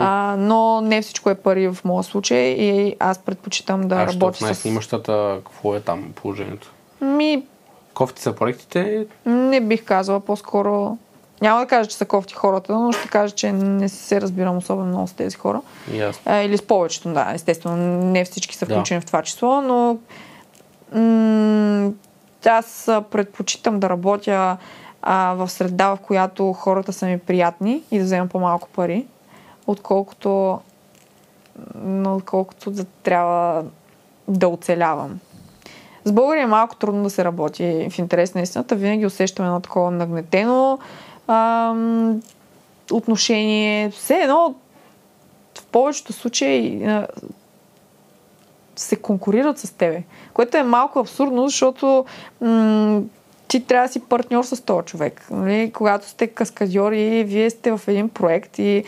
А, 0.00 0.36
но 0.38 0.80
не 0.80 1.02
всичко 1.02 1.30
е 1.30 1.34
пари 1.34 1.68
в 1.68 1.78
моя 1.84 2.02
случай 2.02 2.38
и 2.38 2.96
аз 3.00 3.18
предпочитам 3.18 3.88
да 3.88 3.94
а 3.94 4.06
работя 4.06 4.38
с... 4.38 4.40
най-снимащата, 4.40 5.40
какво 5.44 5.74
е 5.74 5.80
там 5.80 6.12
положението? 6.14 6.72
Ми, 7.00 7.46
Кофти 7.94 8.22
са 8.22 8.32
проектите, 8.32 9.06
не 9.26 9.60
бих 9.60 9.84
казала, 9.84 10.20
по-скоро 10.20 10.98
Няма 11.42 11.60
да 11.60 11.66
кажа, 11.66 11.90
че 11.90 11.96
са 11.96 12.04
кофти 12.04 12.34
хората, 12.34 12.78
но 12.78 12.92
ще 12.92 13.08
кажа, 13.08 13.34
че 13.34 13.52
не 13.52 13.88
се 13.88 14.20
разбирам 14.20 14.56
особено 14.56 14.88
много 14.88 15.08
с 15.08 15.12
тези 15.12 15.36
хора. 15.36 15.60
Ясно. 15.92 16.32
Или 16.40 16.56
с 16.58 16.62
повечето, 16.62 17.12
да. 17.12 17.30
Естествено, 17.34 17.76
не 18.04 18.24
всички 18.24 18.56
са 18.56 18.66
Да. 18.66 18.74
включени 18.74 19.00
в 19.00 19.06
това 19.06 19.22
число, 19.22 19.60
но 19.60 19.98
м- 21.00 21.92
аз 22.46 22.90
предпочитам 23.10 23.80
да 23.80 23.88
работя 23.90 24.56
а, 25.02 25.34
в 25.34 25.48
среда, 25.50 25.88
в 25.88 25.98
която 26.02 26.52
хората 26.52 26.92
са 26.92 27.06
ми 27.06 27.18
приятни 27.18 27.82
и 27.90 27.98
да 27.98 28.04
вземам 28.04 28.28
по-малко 28.28 28.68
пари, 28.68 29.06
отколкото, 29.66 30.60
отколкото 32.06 32.70
да 32.70 32.84
трябва 32.84 33.64
да 34.28 34.48
оцелявам. 34.48 35.20
С 36.04 36.12
българи 36.12 36.40
е 36.40 36.46
малко 36.46 36.76
трудно 36.76 37.02
да 37.02 37.10
се 37.10 37.24
работи 37.24 37.88
в 37.90 37.98
интерес 37.98 38.34
на 38.34 38.40
истината. 38.40 38.76
Винаги 38.76 39.06
усещаме 39.06 39.48
едно 39.48 39.60
такова 39.60 39.90
нагнетено 39.90 40.78
ам, 41.26 42.22
отношение. 42.92 43.90
Все 43.90 44.14
едно 44.14 44.54
в 45.58 45.66
повечето 45.66 46.12
случаи 46.12 46.84
а, 46.84 47.06
се 48.76 48.96
конкурират 48.96 49.58
с 49.58 49.70
тебе. 49.72 50.02
Което 50.32 50.56
е 50.56 50.62
малко 50.62 50.98
абсурдно, 50.98 51.48
защото 51.48 52.04
м- 52.40 53.02
ти 53.48 53.64
трябва 53.64 53.86
да 53.86 53.92
си 53.92 54.00
партньор 54.00 54.44
с 54.44 54.64
този 54.64 54.86
човек. 54.86 55.26
Нали? 55.30 55.70
Когато 55.74 56.08
сте 56.08 56.26
каскадьори, 56.26 57.24
вие 57.24 57.50
сте 57.50 57.72
в 57.72 57.80
един 57.86 58.08
проект 58.08 58.58
и 58.58 58.84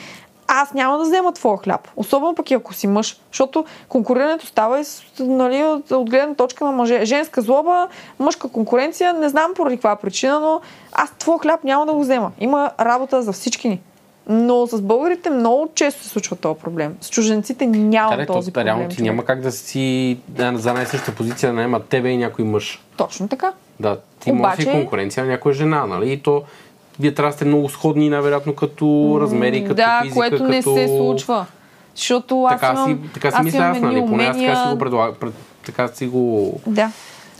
аз 0.48 0.74
няма 0.74 0.98
да 0.98 1.04
взема 1.04 1.32
твоя 1.32 1.58
хляб. 1.58 1.88
Особено 1.96 2.34
пък 2.34 2.50
и 2.50 2.54
ако 2.54 2.74
си 2.74 2.86
мъж. 2.86 3.20
Защото 3.32 3.64
конкурирането 3.88 4.46
става 4.46 4.80
и 4.80 4.84
нали, 5.20 5.64
от, 5.64 5.90
от 5.90 6.10
гледна 6.10 6.34
точка 6.34 6.64
на 6.64 6.72
мъже. 6.72 7.04
Женска 7.04 7.42
злоба, 7.42 7.88
мъжка 8.18 8.48
конкуренция, 8.48 9.12
не 9.12 9.28
знам 9.28 9.50
поради 9.56 9.76
каква 9.76 9.96
причина, 9.96 10.40
но 10.40 10.60
аз 10.92 11.10
твоя 11.10 11.38
хляб 11.38 11.64
няма 11.64 11.86
да 11.86 11.92
го 11.92 12.00
взема. 12.00 12.32
Има 12.40 12.70
работа 12.80 13.22
за 13.22 13.32
всички 13.32 13.68
ни. 13.68 13.80
Но 14.28 14.66
с 14.66 14.80
българите 14.80 15.30
много 15.30 15.68
често 15.74 16.02
се 16.02 16.08
случва 16.08 16.36
този 16.36 16.60
проблем. 16.60 16.96
С 17.00 17.10
чужденците 17.10 17.66
няма 17.66 18.16
Да, 18.16 18.26
този 18.26 18.50
то, 18.50 18.54
проблем. 18.54 18.66
реално 18.66 18.88
ти 18.88 18.96
човек. 18.96 19.10
няма 19.10 19.24
как 19.24 19.40
да 19.40 19.52
си 19.52 20.18
да, 20.28 20.52
за 20.56 20.72
най-същата 20.72 21.14
позиция 21.14 21.48
да 21.48 21.56
наемат 21.56 21.86
тебе 21.88 22.08
и 22.08 22.16
някой 22.16 22.44
мъж. 22.44 22.82
Точно 22.96 23.28
така. 23.28 23.52
Да, 23.80 23.98
ти 24.20 24.32
Обаче... 24.32 24.42
може 24.42 24.62
си 24.62 24.70
конкуренция 24.70 25.24
на 25.24 25.30
някоя 25.30 25.54
жена, 25.54 25.86
нали? 25.86 26.12
И 26.12 26.22
то 26.22 26.42
вие 27.00 27.14
трябва 27.14 27.30
да 27.30 27.36
сте 27.36 27.44
много 27.44 27.68
сходни, 27.68 28.08
най-вероятно, 28.08 28.54
като 28.54 29.18
размери, 29.20 29.62
като 29.62 29.74
да, 29.74 30.00
физика, 30.02 30.14
което 30.14 30.36
като... 30.36 30.48
не 30.48 30.62
се 30.62 30.88
случва. 30.88 31.46
Защото 31.94 32.44
аз 32.44 32.60
Така 32.60 32.72
имам, 32.72 32.88
си, 32.88 33.12
така 33.14 33.30
си 33.30 33.36
аз 33.38 33.44
мисля 33.44 33.64
аз, 33.64 33.80
нали? 33.80 34.06
Поне 34.06 34.24
аз 34.24 34.36
така 34.38 34.56
си 34.56 34.72
го 34.72 34.78
предлагам. 34.78 35.14
Пред, 35.20 35.34
така 35.66 35.88
си 35.88 36.06
го... 36.06 36.54
Да. 36.66 36.90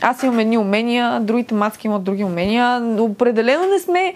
Аз 0.01 0.23
имам 0.23 0.39
едни 0.39 0.57
умения, 0.57 1.19
другите 1.19 1.53
мацки 1.53 1.87
имат 1.87 2.03
други 2.03 2.23
умения. 2.23 2.79
но 2.79 3.03
Определено 3.03 3.63
не 3.73 3.79
сме, 3.79 4.13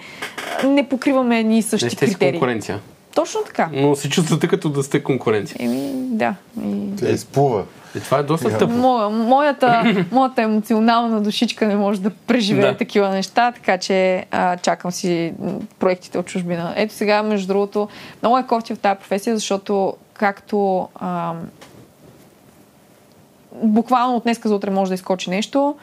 не 0.65 0.89
покриваме 0.89 1.39
едни 1.39 1.57
и 1.57 1.61
същи 1.61 1.85
Не 1.85 1.89
сте 1.89 2.07
си 2.07 2.13
критерии. 2.13 2.31
конкуренция. 2.31 2.79
Точно 3.15 3.41
така. 3.45 3.69
Но 3.73 3.95
се 3.95 4.09
чувствате 4.09 4.47
като 4.47 4.69
да 4.69 4.83
сте 4.83 5.03
конкуренция. 5.03 5.57
Еми, 5.59 5.91
да. 5.93 6.35
И... 6.65 6.95
Тя 6.95 7.09
изплува. 7.09 7.63
И 7.95 7.99
това 7.99 8.17
е 8.17 8.23
доста 8.23 8.57
тъпо. 8.57 8.73
Моя, 8.73 9.09
моята, 9.09 10.05
моята 10.11 10.41
емоционална 10.41 11.21
душичка 11.21 11.67
не 11.67 11.75
може 11.75 12.01
да 12.01 12.09
преживее 12.09 12.71
Да. 12.71 12.77
такива 12.77 13.09
неща, 13.09 13.51
така 13.51 13.77
че 13.77 14.25
а, 14.31 14.57
чакам 14.57 14.91
си 14.91 15.33
проектите 15.79 16.17
от 16.17 16.25
чужбина. 16.25 16.73
Ето 16.75 16.93
сега, 16.93 17.23
между 17.23 17.47
другото, 17.47 17.87
много 18.21 18.37
е 18.37 18.47
кофти 18.47 18.75
в 18.75 18.79
тази 18.79 18.99
професия, 18.99 19.35
защото 19.35 19.93
както 20.13 20.87
а, 20.95 21.33
буквално 23.63 24.15
от 24.15 24.23
днеска 24.23 24.49
за 24.49 24.55
утре 24.55 24.69
може 24.69 24.89
да 24.89 24.95
изкочи 24.95 25.29
нещо 25.29 25.75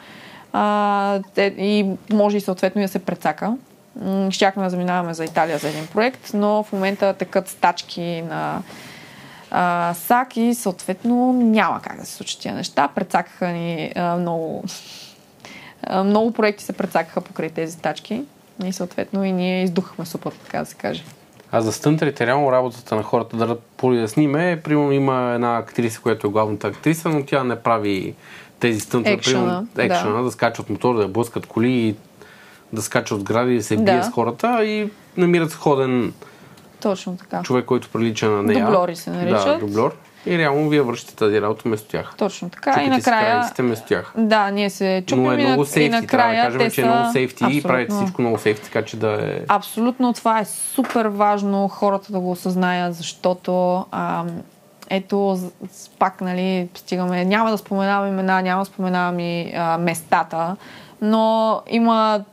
а, 0.53 1.19
и 1.37 1.85
може 2.13 2.37
и 2.37 2.41
съответно 2.41 2.81
да 2.81 2.87
се 2.87 2.99
прецака. 2.99 3.53
Щяхме 4.31 4.63
да 4.63 4.69
заминаваме 4.69 5.13
за 5.13 5.25
Италия 5.25 5.57
за 5.57 5.69
един 5.69 5.87
проект, 5.87 6.31
но 6.33 6.63
в 6.63 6.71
момента 6.71 7.13
текат 7.13 7.47
стачки 7.47 8.23
на 8.29 8.61
а, 9.51 9.93
САК 9.93 10.37
и 10.37 10.53
съответно 10.53 11.33
няма 11.33 11.81
как 11.81 11.99
да 11.99 12.05
се 12.05 12.13
случат 12.13 12.41
тия 12.41 12.53
неща. 12.53 12.87
Прецакаха 12.95 13.47
ни 13.47 13.91
а, 13.95 14.17
много 14.17 14.63
а, 15.83 16.03
много 16.03 16.33
проекти 16.33 16.63
се 16.63 16.73
прецакаха 16.73 17.21
покрай 17.21 17.49
тези 17.49 17.73
стачки 17.73 18.23
и 18.65 18.73
съответно 18.73 19.23
и 19.23 19.31
ние 19.31 19.63
издухахме 19.63 20.05
супата, 20.05 20.37
така 20.37 20.59
да 20.59 20.65
се 20.65 20.75
каже. 20.75 21.03
А 21.51 21.61
за 21.61 21.71
стънтрите, 21.71 22.27
реално 22.27 22.51
работата 22.51 22.95
на 22.95 23.03
хората 23.03 23.37
да 23.37 23.57
поясниме, 23.59 24.61
примерно 24.63 24.91
има 24.91 25.31
една 25.35 25.57
актриса, 25.57 26.01
която 26.01 26.27
е 26.27 26.29
главната 26.29 26.67
актриса, 26.67 27.09
но 27.09 27.25
тя 27.25 27.43
не 27.43 27.55
прави 27.55 28.15
тези 28.59 28.79
стънтове, 28.79 29.13
Екшъна, 29.13 29.43
примерно 29.43 29.67
да. 29.75 29.83
екшъна, 29.83 30.23
да. 30.23 30.31
скачат 30.31 30.69
мотор, 30.69 30.97
да 30.97 31.07
блъскат 31.07 31.45
коли 31.45 31.71
и 31.71 31.95
да 32.73 32.81
скачат 32.81 33.17
от 33.17 33.23
гради, 33.23 33.55
да 33.55 33.63
се 33.63 33.75
бие 33.75 33.97
Да. 33.97 34.03
с 34.03 34.09
хората 34.09 34.65
и 34.65 34.89
намират 35.17 35.51
сходен 35.51 36.13
Точно 36.81 37.17
така. 37.17 37.43
човек, 37.43 37.65
който 37.65 37.89
прилича 37.89 38.29
на 38.29 38.43
нея. 38.43 38.65
Дублори 38.65 38.95
се 38.95 39.09
наричат. 39.09 39.59
Да, 39.59 39.59
дублер. 39.59 39.91
И 40.25 40.37
реално 40.37 40.69
вие 40.69 40.81
вършите 40.81 41.15
тази 41.15 41.41
работа 41.41 41.61
вместо 41.65 41.87
тях. 41.87 42.13
Точно 42.17 42.49
така. 42.49 42.73
Чупите 42.73 42.89
и 42.89 42.93
си 42.93 43.09
накрая... 43.09 43.31
крайниците 43.31 43.61
вместо 43.61 43.87
тях. 43.87 44.13
Да, 44.17 44.51
ние 44.51 44.69
се 44.69 45.03
чупим 45.07 45.23
Но 45.23 45.31
е 45.31 45.35
и, 45.35 45.45
много 45.45 45.63
и 45.63 45.65
сейфти, 45.65 46.07
трябва 46.07 46.33
да 46.33 46.37
накрая 46.37 46.51
кажем, 46.51 46.71
че 46.71 46.81
е 46.81 46.85
много 46.85 47.11
сейфти 47.11 47.43
и 47.49 47.63
правите 47.63 47.83
Абсолютно. 47.83 48.05
всичко 48.05 48.21
много 48.21 48.37
сейфти, 48.37 48.63
така 48.63 48.85
че 48.85 48.97
да 48.97 49.11
е... 49.11 49.39
Абсолютно 49.47 50.13
това 50.13 50.39
е 50.39 50.45
супер 50.45 51.05
важно 51.05 51.67
хората 51.67 52.11
да 52.11 52.19
го 52.19 52.31
осъзнаят, 52.31 52.95
защото 52.95 53.85
ам, 53.91 54.27
ето, 54.89 55.39
пак, 55.99 56.21
нали, 56.21 56.69
стигаме, 56.75 57.25
няма 57.25 57.51
да 57.51 57.57
споменавам 57.57 58.07
имена, 58.07 58.41
няма 58.41 58.61
да 58.61 58.65
споменавам 58.65 59.19
и 59.19 59.53
а, 59.55 59.77
местата, 59.77 60.55
но 61.01 61.61
има 61.69 62.23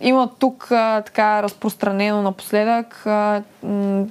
има 0.00 0.30
тук 0.38 0.70
а, 0.70 1.02
така 1.02 1.42
разпространено 1.42 2.22
напоследък 2.22 3.06
а, 3.06 3.42
м- 3.62 4.06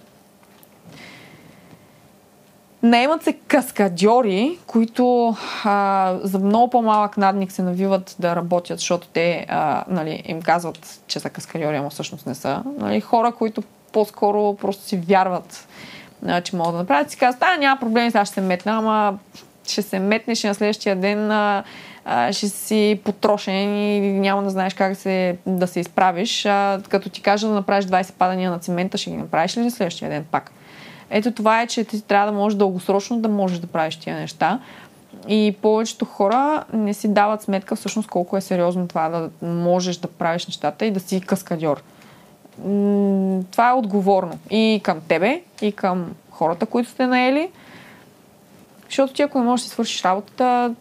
Наемат 2.83 3.23
се 3.23 3.33
каскадьори, 3.33 4.57
които 4.67 5.35
а, 5.63 6.13
за 6.23 6.39
много 6.39 6.69
по-малък 6.69 7.17
надник 7.17 7.51
се 7.51 7.63
навиват 7.63 8.15
да 8.19 8.35
работят, 8.35 8.79
защото 8.79 9.07
те 9.07 9.45
а, 9.49 9.83
нали, 9.87 10.23
им 10.25 10.41
казват, 10.41 11.01
че 11.07 11.19
са 11.19 11.29
каскадьори, 11.29 11.75
ама 11.75 11.89
всъщност 11.89 12.25
не 12.25 12.35
са. 12.35 12.63
Нали, 12.79 13.01
хора, 13.01 13.31
които 13.31 13.63
по-скоро 13.91 14.55
просто 14.55 14.83
си 14.83 14.97
вярват, 14.97 15.67
а, 16.27 16.41
че 16.41 16.55
могат 16.55 16.73
да 16.73 16.77
направят. 16.77 17.11
Си 17.11 17.17
казват, 17.17 17.43
а, 17.43 17.57
няма 17.57 17.79
проблем, 17.79 18.11
сега 18.11 18.25
ще 18.25 18.33
се 18.33 18.41
метна, 18.41 18.77
ама 18.77 19.17
ще 19.67 19.81
се 19.81 19.99
метнеш 19.99 20.43
и 20.43 20.47
на 20.47 20.53
следващия 20.53 20.95
ден 20.95 21.31
а, 21.31 21.63
а, 22.05 22.33
ще 22.33 22.49
си 22.49 22.99
потрошен 23.03 23.77
и 23.77 23.99
няма 24.19 24.43
да 24.43 24.49
знаеш 24.49 24.73
как 24.73 24.97
се, 24.97 25.37
да 25.45 25.67
се 25.67 25.79
изправиш. 25.79 26.45
А, 26.45 26.81
като 26.89 27.09
ти 27.09 27.21
кажа 27.21 27.47
да 27.47 27.53
направиш 27.53 27.85
20 27.85 28.13
падания 28.13 28.51
на 28.51 28.59
цимента, 28.59 28.97
ще 28.97 29.09
ги 29.09 29.17
направиш 29.17 29.57
ли 29.57 29.61
на 29.61 29.71
следващия 29.71 30.09
ден 30.09 30.25
пак? 30.31 30.51
Ето 31.09 31.31
това 31.31 31.61
е, 31.61 31.67
че 31.67 31.83
ти 31.83 32.01
трябва 32.01 32.31
да 32.31 32.37
можеш 32.37 32.57
дългосрочно 32.57 33.19
да 33.19 33.29
можеш 33.29 33.59
да 33.59 33.67
правиш 33.67 33.95
тия 33.95 34.15
неща. 34.15 34.59
И 35.27 35.55
повечето 35.61 36.05
хора 36.05 36.63
не 36.73 36.93
си 36.93 37.07
дават 37.07 37.41
сметка 37.41 37.75
всъщност 37.75 38.09
колко 38.09 38.37
е 38.37 38.41
сериозно 38.41 38.87
това 38.87 39.09
да 39.09 39.47
можеш 39.47 39.97
да 39.97 40.07
правиш 40.07 40.47
нещата 40.47 40.85
и 40.85 40.91
да 40.91 40.99
си 40.99 41.21
каскадьор. 41.21 41.83
Това 43.51 43.69
е 43.69 43.73
отговорно 43.73 44.39
и 44.49 44.81
към 44.83 45.01
тебе, 45.07 45.41
и 45.61 45.71
към 45.71 46.11
хората, 46.31 46.65
които 46.65 46.89
сте 46.89 47.07
наели. 47.07 47.49
Защото 48.85 49.13
ти 49.13 49.21
ако 49.21 49.39
не 49.39 49.45
можеш 49.45 49.63
да 49.63 49.69
си 49.69 49.73
свършиш 49.73 50.03
работата, 50.03 50.75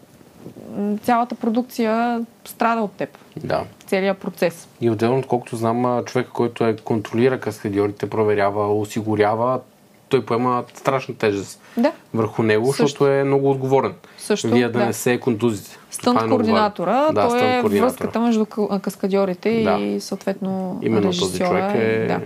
цялата 1.03 1.35
продукция 1.35 2.21
страда 2.45 2.81
от 2.81 2.93
теб. 2.93 3.19
Да. 3.37 3.63
Целият 3.87 4.19
процес. 4.19 4.69
И 4.81 4.91
отделно, 4.91 5.19
отколкото 5.19 5.57
знам, 5.57 5.85
а, 5.85 6.05
човека, 6.05 6.31
който 6.31 6.65
е 6.65 6.77
контролира 6.77 7.41
каскадьорите, 7.41 8.11
проверява, 8.11 8.79
осигурява, 8.81 9.61
той 10.09 10.25
поема 10.25 10.65
страшна 10.75 11.15
тежест 11.15 11.61
Да. 11.77 11.93
върху 12.15 12.43
него, 12.43 12.67
Също. 12.67 12.83
защото 12.83 13.09
е 13.09 13.25
много 13.25 13.51
отговорен. 13.51 13.95
Също, 14.19 14.49
Вие 14.49 14.67
да, 14.69 14.79
да. 14.79 14.87
не 14.87 14.93
се 14.93 15.21
контузите. 15.21 15.79
Стънт 15.91 16.21
е 16.21 16.25
много 16.25 16.37
координатора. 16.37 17.13
Да, 17.13 17.29
той 17.29 17.39
е 17.39 17.61
координатора. 17.61 17.81
връзката 17.81 18.21
между 18.21 18.47
ка- 18.47 18.81
каскадьорите 18.81 19.63
Да. 19.63 19.73
и 19.73 20.01
съответно 20.01 20.81
Именно 20.83 21.11
този 21.11 21.39
човек 21.39 21.75
е 21.75 22.07
Да, 22.09 22.21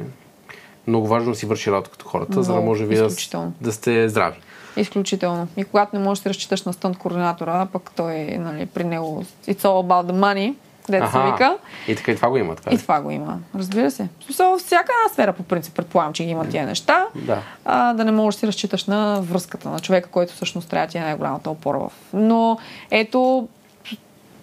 много 0.86 1.06
важно 1.06 1.32
да 1.32 1.38
си 1.38 1.46
върши 1.46 1.70
работа 1.70 1.90
като 1.90 2.08
хората, 2.08 2.42
за 2.42 2.46
да 2.46 2.52
Много, 2.52 2.66
може 2.68 2.86
вие 2.86 2.98
да, 2.98 3.08
да 3.60 3.72
сте 3.72 4.08
здрави. 4.08 4.36
Изключително. 4.80 5.48
И 5.56 5.64
когато 5.64 5.96
не 5.96 6.04
можеш 6.04 6.20
да 6.20 6.22
се 6.22 6.28
разчиташ 6.28 6.62
на 6.62 6.72
стънт 6.72 6.98
координатора, 6.98 7.66
пък 7.72 7.90
той 7.96 8.14
нали, 8.24 8.66
при 8.66 8.84
него 8.84 9.24
it's 9.48 9.60
all 9.60 9.86
about 9.86 10.12
the 10.12 10.12
money, 10.12 10.54
дето 10.88 11.10
се 11.10 11.18
вика. 11.18 11.56
И 11.88 11.96
така 11.96 12.12
и 12.12 12.16
това 12.16 12.28
го 12.28 12.36
има. 12.36 12.56
Така. 12.56 12.74
И 12.74 12.78
това 12.78 13.00
го 13.00 13.10
има. 13.10 13.38
Разбира 13.54 13.90
се. 13.90 14.08
Смисъл, 14.24 14.58
всяка 14.58 14.92
една 15.00 15.12
сфера, 15.12 15.32
по 15.32 15.42
принцип, 15.42 15.74
предполагам, 15.74 16.12
че 16.12 16.24
ги 16.24 16.30
има 16.30 16.48
тия 16.48 16.66
неща. 16.66 17.06
Да. 17.14 17.42
А, 17.64 17.94
да 17.94 18.04
не 18.04 18.12
можеш 18.12 18.36
да 18.36 18.40
си 18.40 18.46
разчиташ 18.46 18.84
на 18.84 19.20
връзката 19.22 19.68
на 19.68 19.80
човека, 19.80 20.08
който 20.10 20.34
всъщност 20.34 20.68
трябва 20.68 20.86
ти 20.86 20.98
е 20.98 21.00
най-голямата 21.00 21.50
опора 21.50 21.78
в. 21.78 21.92
Но 22.12 22.58
ето, 22.90 23.48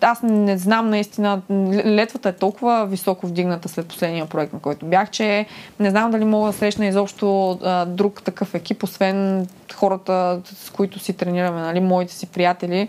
аз 0.06 0.20
не 0.24 0.58
знам 0.58 0.90
наистина, 0.90 1.42
летвата 1.86 2.30
е 2.30 2.34
толкова 2.34 2.86
високо 2.86 3.28
вдигната 3.28 3.70
след 3.70 3.88
последния 3.88 4.26
проект, 4.26 4.54
на 4.54 4.60
който 4.60 4.86
бях, 4.86 5.10
че 5.10 5.46
не 5.80 5.90
знам 5.90 6.12
дали 6.12 6.26
мога 6.26 6.48
да 6.48 6.58
срещна 6.58 6.86
изобщо 6.86 7.52
а, 7.64 7.86
друг 7.86 8.24
такъв 8.24 8.56
екип, 8.56 8.84
освен 8.84 9.48
хората, 9.74 10.42
с 10.46 10.70
които 10.70 11.00
си 11.00 11.14
тренираме, 11.14 11.62
нали, 11.62 11.80
моите 11.80 12.14
си 12.14 12.28
приятели. 12.28 12.88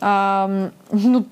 А, 0.00 0.48
но 0.92 1.24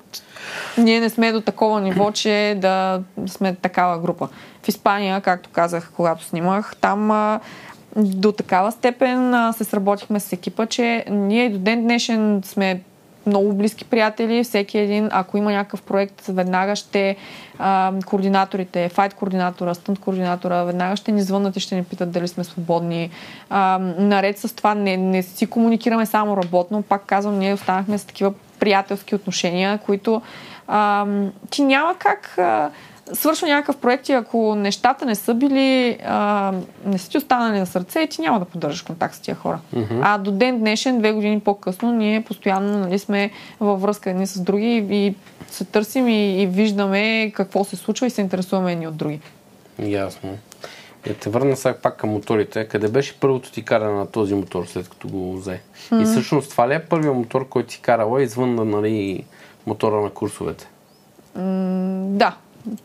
ние 0.77 0.99
не 0.99 1.09
сме 1.09 1.31
до 1.31 1.41
такова 1.41 1.81
ниво, 1.81 2.11
че 2.11 2.57
да 2.61 3.01
сме 3.27 3.55
такава 3.55 3.99
група. 3.99 4.27
В 4.63 4.67
Испания, 4.67 5.21
както 5.21 5.49
казах, 5.49 5.91
когато 5.95 6.23
снимах, 6.23 6.75
там 6.81 7.11
а, 7.11 7.39
до 7.95 8.31
такава 8.31 8.71
степен 8.71 9.33
а, 9.33 9.53
се 9.53 9.63
сработихме 9.63 10.19
с 10.19 10.33
екипа, 10.33 10.65
че 10.65 11.05
ние 11.09 11.49
до 11.49 11.57
ден 11.57 11.81
днешен 11.81 12.41
сме 12.45 12.81
много 13.27 13.53
близки 13.53 13.85
приятели. 13.85 14.43
Всеки 14.43 14.77
един, 14.77 15.09
ако 15.11 15.37
има 15.37 15.51
някакъв 15.51 15.81
проект, 15.81 16.21
веднага 16.27 16.75
ще 16.75 17.15
а, 17.59 17.93
координаторите, 18.05 18.89
файт 18.89 19.13
координатора, 19.13 19.73
стънт 19.73 19.99
координатора, 19.99 20.63
веднага 20.63 20.95
ще 20.95 21.11
ни 21.11 21.21
звъннат 21.21 21.55
и 21.55 21.59
ще 21.59 21.75
ни 21.75 21.83
питат 21.83 22.11
дали 22.11 22.27
сме 22.27 22.43
свободни. 22.43 23.09
А, 23.49 23.79
наред 23.97 24.37
с 24.37 24.55
това 24.55 24.75
не, 24.75 24.97
не 24.97 25.23
си 25.23 25.47
комуникираме 25.47 26.05
само 26.05 26.37
работно. 26.37 26.81
Пак 26.81 27.05
казвам, 27.05 27.39
ние 27.39 27.53
останахме 27.53 27.97
с 27.97 28.05
такива 28.05 28.33
приятелски 28.59 29.15
отношения, 29.15 29.77
които 29.77 30.21
а, 30.67 31.05
ти 31.49 31.63
няма 31.63 31.95
как 31.99 32.37
а, 32.37 32.69
свършва 33.13 33.47
някакъв 33.47 33.77
проект 33.77 34.09
и 34.09 34.11
ако 34.11 34.55
нещата 34.55 35.05
не 35.05 35.15
са 35.15 35.33
били, 35.33 35.97
а, 36.05 36.53
не 36.85 36.97
са 36.97 37.09
ти 37.09 37.17
останали 37.17 37.59
на 37.59 37.65
сърце, 37.65 38.07
ти 38.07 38.21
няма 38.21 38.39
да 38.39 38.45
поддържаш 38.45 38.81
контакт 38.81 39.15
с 39.15 39.19
тия 39.19 39.35
хора. 39.35 39.59
Mm-hmm. 39.75 39.99
А 40.01 40.17
до 40.17 40.31
ден 40.31 40.59
днешен, 40.59 40.99
две 40.99 41.11
години 41.11 41.39
по-късно, 41.39 41.91
ние 41.91 42.23
постоянно 42.23 42.79
нали, 42.79 42.99
сме 42.99 43.31
във 43.59 43.81
връзка 43.81 44.09
едни 44.09 44.27
с 44.27 44.39
други 44.39 44.87
и 44.89 45.15
се 45.49 45.65
търсим 45.65 46.07
и, 46.07 46.41
и 46.41 46.47
виждаме 46.47 47.31
какво 47.35 47.63
се 47.63 47.75
случва 47.75 48.07
и 48.07 48.09
се 48.09 48.21
интересуваме 48.21 48.71
едни 48.71 48.87
от 48.87 48.95
други. 48.95 49.19
Ясно. 49.79 50.37
Я 51.07 51.13
те 51.13 51.29
върна 51.29 51.55
сега 51.55 51.75
пак 51.83 51.97
към 51.97 52.09
моторите. 52.09 52.67
Къде 52.67 52.87
беше 52.87 53.19
първото 53.19 53.51
ти 53.51 53.65
каране 53.65 53.93
на 53.93 54.07
този 54.07 54.35
мотор, 54.35 54.65
след 54.65 54.89
като 54.89 55.07
го 55.07 55.37
взе? 55.37 55.61
Mm-hmm. 55.89 56.01
И 56.01 56.05
всъщност 56.05 56.49
това 56.49 56.69
ли 56.69 56.73
е 56.73 56.85
първият 56.85 57.15
мотор, 57.15 57.49
който 57.49 57.71
си 57.71 57.81
карала 57.81 58.23
извън 58.23 58.69
нали, 58.69 59.23
мотора 59.67 60.01
на 60.01 60.09
курсовете? 60.09 60.67
М- 61.35 61.43
да, 62.09 62.35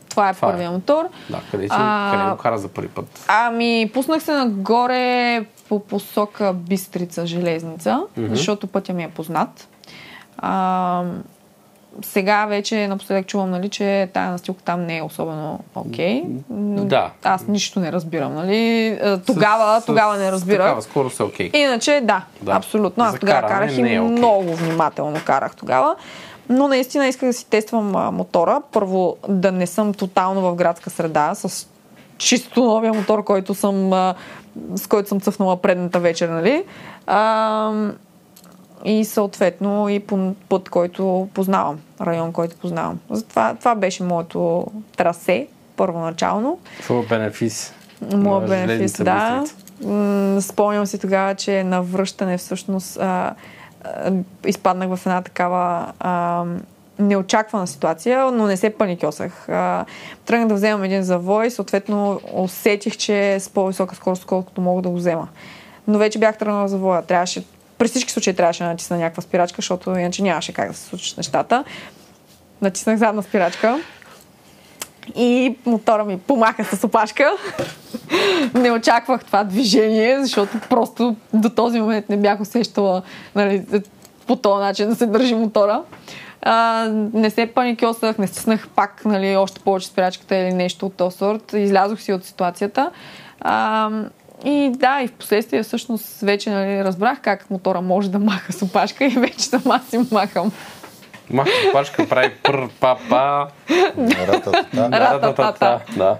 това 0.09 0.29
е 0.29 0.33
Това 0.33 0.47
е. 0.47 0.51
първия 0.51 0.71
мотор. 0.71 1.05
Да, 1.29 1.39
къде, 1.51 1.63
си, 1.63 1.69
А, 1.71 2.11
къде 2.13 2.31
го 2.31 2.37
кара 2.37 2.57
за 2.57 2.67
първи 2.67 2.89
път? 2.89 3.25
Ами, 3.27 3.91
пуснах 3.93 4.23
се 4.23 4.33
нагоре 4.33 5.45
по 5.69 5.79
посока 5.79 6.53
Бистрица, 6.53 7.25
Железница, 7.25 8.01
mm-hmm. 8.19 8.29
защото 8.29 8.67
пътя 8.67 8.93
ми 8.93 9.03
е 9.03 9.09
познат. 9.09 9.67
А, 10.37 11.03
сега 12.01 12.45
вече 12.45 12.87
напоследък 12.87 13.27
чувам, 13.27 13.49
нали, 13.51 13.69
че 13.69 14.09
тая 14.13 14.31
настилка 14.31 14.63
там 14.63 14.85
не 14.85 14.97
е 14.97 15.01
особено 15.01 15.59
окей. 15.75 16.23
но 16.49 16.85
Да. 16.85 17.09
Аз 17.23 17.47
нищо 17.47 17.79
не 17.79 17.91
разбирам, 17.91 18.33
нали? 18.33 18.87
А, 19.03 19.17
Тогава, 19.17 19.81
С- 19.81 19.85
тогава 19.85 20.17
не 20.17 20.31
разбирах. 20.31 20.57
Тогава 20.59 20.81
скоро 20.81 21.09
са 21.09 21.25
окей. 21.25 21.49
Иначе, 21.53 22.01
да, 22.03 22.21
Да. 22.41 22.51
абсолютно. 22.51 23.03
Аз 23.03 23.11
За 23.11 23.19
тогава 23.19 23.47
карах 23.47 23.71
и 23.71 23.81
е 23.81 23.83
окей. 23.83 23.99
много 23.99 24.55
внимателно 24.55 25.17
карах 25.25 25.55
тогава. 25.55 25.95
Но 26.49 26.67
наистина 26.67 27.07
исках 27.07 27.29
да 27.29 27.33
си 27.33 27.49
тествам 27.49 27.95
а, 27.95 28.11
мотора. 28.11 28.61
Първо 28.71 29.17
да 29.29 29.51
не 29.51 29.67
съм 29.67 29.93
тотално 29.93 30.41
в 30.41 30.55
градска 30.55 30.89
среда 30.89 31.35
с 31.35 31.67
чисто 32.17 32.63
новия 32.63 32.93
мотор, 32.93 33.23
който 33.23 33.55
съм, 33.55 33.93
а, 33.93 34.15
с 34.75 34.87
който 34.87 35.09
съм 35.09 35.19
цъфнала 35.19 35.57
предната 35.57 35.99
вечер, 35.99 36.29
нали? 36.29 36.63
А, 37.07 37.71
и 38.85 39.05
съответно 39.05 39.89
и 39.89 39.99
по 39.99 40.33
път, 40.49 40.69
който 40.69 41.27
познавам, 41.33 41.79
район, 42.01 42.31
който 42.31 42.55
познавам. 42.55 42.99
Затова 43.09 43.55
това 43.59 43.75
беше 43.75 44.03
моето 44.03 44.65
трасе, 44.97 45.47
първоначално. 45.75 46.59
Твоя 46.81 47.03
бенефис. 47.07 47.73
Моя 48.13 48.47
бенефис, 48.47 49.03
да. 49.03 49.43
М, 49.83 50.41
Спомням 50.41 50.85
си 50.85 50.99
тогава, 50.99 51.35
че 51.35 51.63
на 51.63 51.81
връщане 51.81 52.37
всъщност 52.37 52.97
а, 52.97 53.33
изпаднах 54.45 54.95
в 54.95 55.05
една 55.05 55.21
такава 55.21 55.93
а, 55.99 56.43
неочаквана 56.99 57.67
ситуация, 57.67 58.31
но 58.31 58.47
не 58.47 58.57
се 58.57 58.69
паникьосах. 58.69 59.49
А, 59.49 59.85
тръгнах 60.25 60.47
да 60.47 60.53
вземам 60.53 60.83
един 60.83 61.03
завой, 61.03 61.49
съответно 61.49 62.21
усетих, 62.33 62.97
че 62.97 63.33
е 63.33 63.39
с 63.39 63.49
по-висока 63.49 63.95
скорост, 63.95 64.25
колкото 64.25 64.61
мога 64.61 64.81
да 64.81 64.89
го 64.89 64.95
взема. 64.95 65.27
Но 65.87 65.97
вече 65.97 66.19
бях 66.19 66.37
тръгнала 66.37 66.67
завоя. 66.67 67.01
Трябваше, 67.01 67.43
при 67.77 67.87
всички 67.87 68.11
случаи 68.11 68.33
трябваше 68.33 68.63
да 68.63 68.69
натисна 68.69 68.97
някаква 68.97 69.21
спирачка, 69.21 69.55
защото 69.55 69.91
иначе 69.91 70.23
нямаше 70.23 70.53
как 70.53 70.71
да 70.71 70.77
се 70.77 70.83
случат 70.83 71.17
нещата. 71.17 71.63
Натиснах 72.61 72.97
задна 72.97 73.23
спирачка 73.23 73.79
и 75.15 75.55
мотора 75.65 76.03
ми 76.03 76.19
помаха 76.19 76.63
с 76.63 76.83
опашка. 76.83 77.31
не 78.53 78.71
очаквах 78.71 79.25
това 79.25 79.43
движение, 79.43 80.19
защото 80.21 80.57
просто 80.69 81.15
до 81.33 81.49
този 81.49 81.79
момент 81.79 82.09
не 82.09 82.17
бях 82.17 82.41
усещала 82.41 83.01
нали, 83.35 83.65
по 84.27 84.35
този 84.35 84.63
начин 84.63 84.89
да 84.89 84.95
се 84.95 85.05
държи 85.05 85.35
мотора. 85.35 85.81
А, 86.41 86.87
не 87.13 87.29
се 87.29 87.45
паникьосах, 87.45 88.17
не 88.17 88.27
стиснах 88.27 88.67
пак 88.67 89.05
нали, 89.05 89.35
още 89.35 89.61
повече 89.61 89.87
спирачката 89.87 90.35
или 90.35 90.53
нещо 90.53 90.85
от 90.85 90.93
този 90.93 91.17
сорт. 91.17 91.53
Излязох 91.53 92.01
си 92.01 92.13
от 92.13 92.25
ситуацията. 92.25 92.91
А, 93.39 93.89
и 94.45 94.71
да, 94.75 95.01
и 95.01 95.07
в 95.07 95.11
последствие 95.11 95.63
всъщност 95.63 96.19
вече 96.21 96.49
нали, 96.49 96.83
разбрах 96.83 97.19
как 97.21 97.49
мотора 97.49 97.81
може 97.81 98.09
да 98.09 98.19
маха 98.19 98.53
с 98.53 98.61
опашка 98.61 99.05
и 99.05 99.09
вече 99.09 99.39
сама 99.39 99.81
си 99.89 99.99
махам. 100.11 100.51
Маха 101.33 101.49
пачка 101.73 102.09
прави 102.09 102.31
пър, 102.43 102.67
па, 102.79 102.97
па. 103.09 103.47
Ратата. 104.27 104.65
Рататата. 104.73 105.79
Да. 105.97 106.17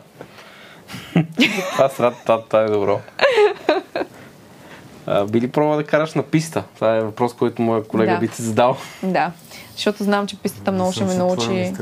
Това 1.73 1.89
с 1.89 1.99
ратата 1.99 2.57
е 2.57 2.65
добро. 2.65 2.99
А, 5.07 5.25
би 5.25 5.41
ли 5.41 5.51
пробва 5.51 5.75
да 5.75 5.83
караш 5.83 6.13
на 6.13 6.23
писта? 6.23 6.63
Това 6.75 6.95
е 6.95 7.01
въпрос, 7.01 7.33
който 7.33 7.61
моя 7.61 7.83
колега 7.83 8.13
Да. 8.13 8.19
би 8.19 8.27
ти 8.27 8.41
задал. 8.41 8.77
Да, 9.03 9.31
защото 9.75 10.03
знам, 10.03 10.27
че 10.27 10.37
пистата 10.37 10.71
много 10.71 10.91
ще 10.91 11.03
ме 11.03 11.13
научи. 11.13 11.73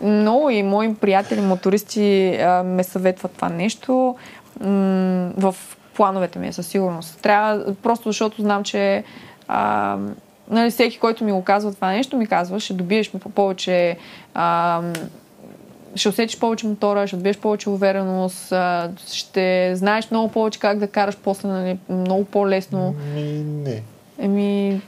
Много 0.00 0.50
и 0.50 0.62
мои 0.62 0.94
приятели, 0.94 1.40
мотористи 1.40 2.34
а, 2.34 2.62
ме 2.62 2.84
съветват 2.84 3.32
това 3.32 3.48
нещо. 3.48 4.16
М- 4.60 5.30
в 5.36 5.54
плановете 5.94 6.38
ми 6.38 6.48
е 6.48 6.52
със 6.52 6.66
сигурност. 6.66 7.18
Трябва, 7.22 7.74
просто 7.74 8.08
защото 8.08 8.42
знам, 8.42 8.64
че 8.64 9.04
а, 9.48 9.96
нали, 10.50 10.70
всеки, 10.70 10.98
който 10.98 11.24
ми 11.24 11.32
го 11.32 11.44
казва 11.44 11.74
това 11.74 11.88
нещо, 11.88 12.16
ми 12.16 12.26
казва, 12.26 12.60
ще 12.60 12.72
добиеш 12.72 13.10
по 13.12 13.18
повече 13.20 13.96
а, 14.34 14.80
ще 15.94 16.08
усетиш 16.08 16.38
повече 16.38 16.66
мотора, 16.66 17.06
ще 17.06 17.16
добиеш 17.16 17.38
повече 17.38 17.70
увереност, 17.70 18.52
ще 19.12 19.72
знаеш 19.76 20.10
много 20.10 20.28
повече 20.28 20.58
как 20.58 20.78
да 20.78 20.86
караш 20.86 21.16
после, 21.16 21.48
нали, 21.48 21.78
много 21.88 22.24
по-лесно. 22.24 22.94
Ми, 23.14 23.22
не. 23.32 23.82
Еми, 24.18 24.80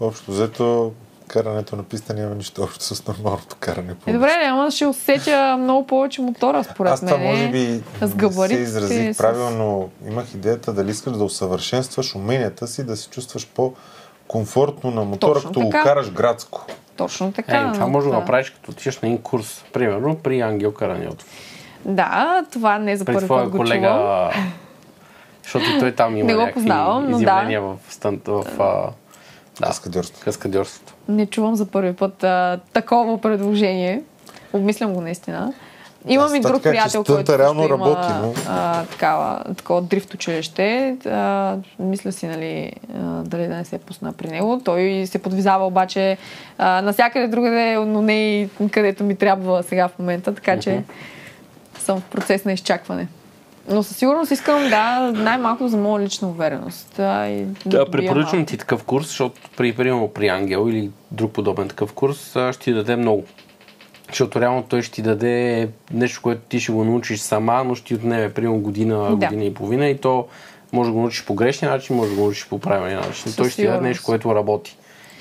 Общо 0.00 0.30
взето, 0.32 0.92
карането 1.26 1.76
на 1.76 1.82
писта 1.82 2.14
няма 2.14 2.34
нищо 2.34 2.62
общо 2.62 2.84
с 2.84 3.06
нормалното 3.06 3.56
каране. 3.60 3.94
по 3.94 4.10
е, 4.10 4.12
добре, 4.12 4.32
ама 4.44 4.70
ще 4.70 4.86
усетя 4.86 5.56
много 5.56 5.86
повече 5.86 6.22
мотора, 6.22 6.64
според 6.64 6.92
Аз 6.92 7.00
това 7.00 7.16
мен. 7.16 7.26
може 7.26 7.48
би 7.48 7.82
с 8.00 8.08
се 8.48 8.54
изразих 8.54 9.14
с- 9.14 9.18
правилно. 9.18 9.90
Имах 10.06 10.34
идеята 10.34 10.72
дали 10.72 10.90
искаш 10.90 11.12
да 11.12 11.24
усъвършенстваш 11.24 12.14
уменията 12.14 12.66
си, 12.66 12.84
да 12.84 12.96
се 12.96 13.08
чувстваш 13.08 13.46
по-комфортно 14.28 14.90
на 14.90 15.04
мотора, 15.04 15.34
Точно 15.34 15.48
като 15.48 15.60
го 15.60 15.70
караш 15.70 16.12
градско. 16.12 16.66
Точно 16.96 17.32
така. 17.32 17.56
Е, 17.56 17.72
това 17.72 17.84
но 17.84 17.90
може 17.90 18.08
да 18.08 18.14
направиш 18.14 18.50
като 18.50 18.70
отидеш 18.70 19.00
на 19.00 19.08
един 19.08 19.22
курс. 19.22 19.64
Примерно 19.72 20.16
при 20.16 20.40
Ангел 20.40 20.72
Караниотов. 20.72 21.26
Да, 21.84 22.44
това 22.52 22.78
не 22.78 22.92
е 22.92 22.96
за 22.96 23.04
първи 23.04 23.28
път 23.28 23.48
го 23.50 23.56
колега. 23.56 23.88
чувам. 23.88 24.30
Защото 25.42 25.64
той 25.80 25.92
там 25.92 26.16
има 26.16 26.26
Не 26.26 26.34
го 26.34 26.52
познавам, 26.52 27.04
но 27.10 27.16
да. 27.16 27.22
изявления 27.22 27.62
в, 27.62 27.76
стън, 27.88 28.20
в 28.26 28.44
а, 28.58 28.90
да, 29.60 29.66
Каскадьорство. 29.66 30.24
каскадьорството. 30.24 30.94
Не 31.08 31.26
чувам 31.26 31.56
за 31.56 31.66
първи 31.66 31.92
път 31.92 32.24
а, 32.24 32.60
такова 32.72 33.20
предложение. 33.20 34.02
Обмислям 34.52 34.92
го 34.94 35.00
наистина. 35.00 35.52
Имам 36.08 36.34
и 36.34 36.40
друг 36.40 36.62
така, 36.62 36.70
приятел, 36.70 37.04
който 37.04 37.38
реално 37.38 37.60
има 37.64 37.70
работи, 37.70 38.08
но- 38.22 38.34
а, 38.48 38.84
такава, 38.84 39.44
такова 39.56 39.82
дрифт 39.82 40.14
училище. 40.14 40.96
А, 41.06 41.56
мисля 41.78 42.12
си, 42.12 42.26
нали, 42.26 42.72
а, 42.94 43.00
дали 43.00 43.46
да 43.46 43.56
не 43.56 43.64
се 43.64 43.78
пусна 43.78 44.12
при 44.12 44.28
него. 44.28 44.60
Той 44.64 45.04
се 45.06 45.18
подвизава 45.18 45.66
обаче 45.66 46.16
а, 46.58 46.82
навсякъде 46.82 47.28
другаде, 47.28 47.76
но 47.76 48.02
не 48.02 48.40
и 48.40 48.48
където 48.70 49.04
ми 49.04 49.16
трябва 49.16 49.62
сега 49.62 49.88
в 49.88 49.98
момента, 49.98 50.34
така 50.34 50.60
че 50.60 50.82
съм 51.78 52.00
в 52.00 52.04
процес 52.04 52.44
на 52.44 52.52
изчакване. 52.52 53.08
Но 53.68 53.82
със 53.82 53.96
сигурност 53.96 54.30
искам 54.30 54.68
да 54.70 55.12
най-малко 55.14 55.68
за 55.68 55.76
моя 55.76 56.04
лична 56.04 56.28
увереност. 56.28 56.94
Да, 56.96 57.28
и 57.28 57.44
Да, 57.66 57.90
препоръчвам 57.90 58.46
ти 58.46 58.56
такъв 58.56 58.84
курс, 58.84 59.06
защото 59.06 59.40
при, 59.56 59.76
примерно 59.76 60.08
при 60.08 60.28
Ангел 60.28 60.66
или 60.68 60.90
друг 61.10 61.32
подобен 61.32 61.68
такъв 61.68 61.92
курс 61.92 62.36
а, 62.36 62.52
ще 62.52 62.64
ти 62.64 62.72
даде 62.72 62.96
много. 62.96 63.24
Защото 64.10 64.40
реално 64.40 64.62
той 64.62 64.82
ще 64.82 64.92
ти 64.92 65.02
даде 65.02 65.68
нещо, 65.92 66.22
което 66.22 66.40
ти 66.48 66.60
ще 66.60 66.72
го 66.72 66.84
научиш 66.84 67.20
сама, 67.20 67.64
но 67.64 67.74
ще 67.74 67.86
ти 67.86 67.94
отнеме 67.94 68.32
примерно 68.32 68.58
година, 68.58 69.16
Да. 69.16 69.26
година 69.26 69.44
и 69.44 69.54
половина 69.54 69.88
и 69.88 69.98
то 69.98 70.26
може 70.72 70.88
да 70.88 70.94
го 70.94 71.00
научиш 71.00 71.24
по 71.24 71.34
грешния 71.34 71.70
начин, 71.72 71.96
може 71.96 72.10
да 72.10 72.16
го 72.16 72.22
научиш 72.22 72.48
по 72.48 72.58
правилния 72.58 73.00
начин. 73.00 73.14
Със 73.14 73.36
той 73.36 73.50
ще 73.50 73.62
ти 73.62 73.68
даде 73.68 73.80
нещо, 73.88 74.04
което 74.04 74.34
работи 74.34 74.76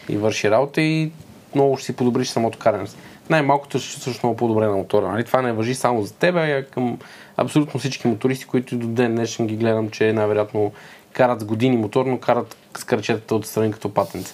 и 0.10 0.18
върши 0.18 0.52
работа 0.52 0.82
и 0.82 1.11
много 1.56 1.78
ще 1.78 1.86
си 1.86 1.95
подобриш 1.95 2.28
самото 2.28 2.57
каране. 2.57 2.88
Най-малкото 3.30 3.80
ще 3.80 3.94
чувстваш 3.94 4.24
много 4.24 4.38
по-добре 4.38 4.66
на 4.66 4.78
мотора. 4.78 5.07
Нали? 5.07 5.24
Това 5.24 5.41
не 5.41 5.53
въжи 5.53 5.76
само 5.76 6.02
за 6.02 6.14
теб, 6.14 6.36
а 6.36 6.66
към 6.72 6.98
абсолютно 7.38 7.80
всички 7.80 8.07
мотористи, 8.07 8.45
които 8.45 8.76
до 8.76 8.88
ден 8.88 9.16
днешен 9.16 9.48
ги 9.48 9.56
гледам, 9.56 9.90
че 9.90 10.14
най-вероятно 10.14 10.72
карат 11.14 11.41
с 11.41 11.44
години 11.44 11.78
мотор, 11.78 12.06
но 12.06 12.18
карат 12.18 12.57
с 12.78 12.84
кръчетата 12.84 13.36
отстрани 13.36 13.72
като 13.72 13.94
патенце. 13.94 14.34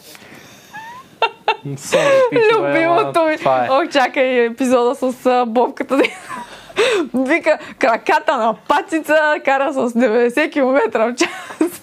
Любимото 2.53 3.23
ми. 3.26 3.34
Е. 3.34 3.67
Ох, 3.69 3.89
чакай 3.91 4.45
епизода 4.45 4.95
с 4.95 5.26
а, 5.26 5.45
бобката. 5.45 5.97
Вика, 7.13 7.57
краката 7.80 8.38
на 8.38 8.53
пацица 8.53 9.17
кара 9.45 9.73
с 9.73 9.77
90 9.77 10.51
км 10.51 10.99
в 11.11 11.15
час. 11.15 11.30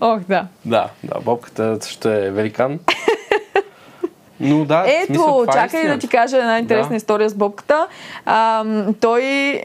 Ох, 0.00 0.20
да. 0.28 0.46
Да, 0.64 0.88
да, 1.02 1.20
бобката 1.20 1.78
също 1.80 2.08
е 2.08 2.30
великан. 2.30 2.78
Но 4.40 4.64
да, 4.64 4.84
Ето, 4.86 5.06
смисъл, 5.06 5.44
е 5.48 5.52
чакай 5.52 5.68
да 5.68 5.76
истината. 5.76 5.98
ти 5.98 6.08
кажа 6.08 6.36
една 6.36 6.58
интересна 6.58 6.90
Да. 6.90 6.96
история 6.96 7.30
с 7.30 7.34
бобката. 7.34 7.86
А, 8.26 8.64
той, 9.00 9.22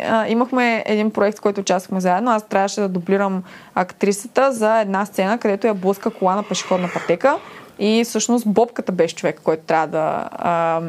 а, 0.09 0.27
имахме 0.27 0.83
един 0.85 1.11
проект, 1.11 1.37
в 1.37 1.41
който 1.41 1.61
участвахме 1.61 1.99
заедно. 1.99 2.31
Аз 2.31 2.47
трябваше 2.47 2.81
да 2.81 2.89
дублирам 2.89 3.43
актрисата 3.75 4.51
за 4.51 4.79
една 4.79 5.05
сцена, 5.05 5.37
където 5.37 5.67
я 5.67 5.73
блъска 5.73 6.09
кола 6.09 6.35
на 6.35 6.43
пешеходна 6.43 6.89
пътека. 6.93 7.37
И 7.79 8.03
всъщност 8.03 8.47
бобката 8.47 8.91
беше 8.91 9.15
човек, 9.15 9.41
който 9.43 9.63
трябва 9.63 9.87
да, 9.87 10.29
а, 10.31 10.81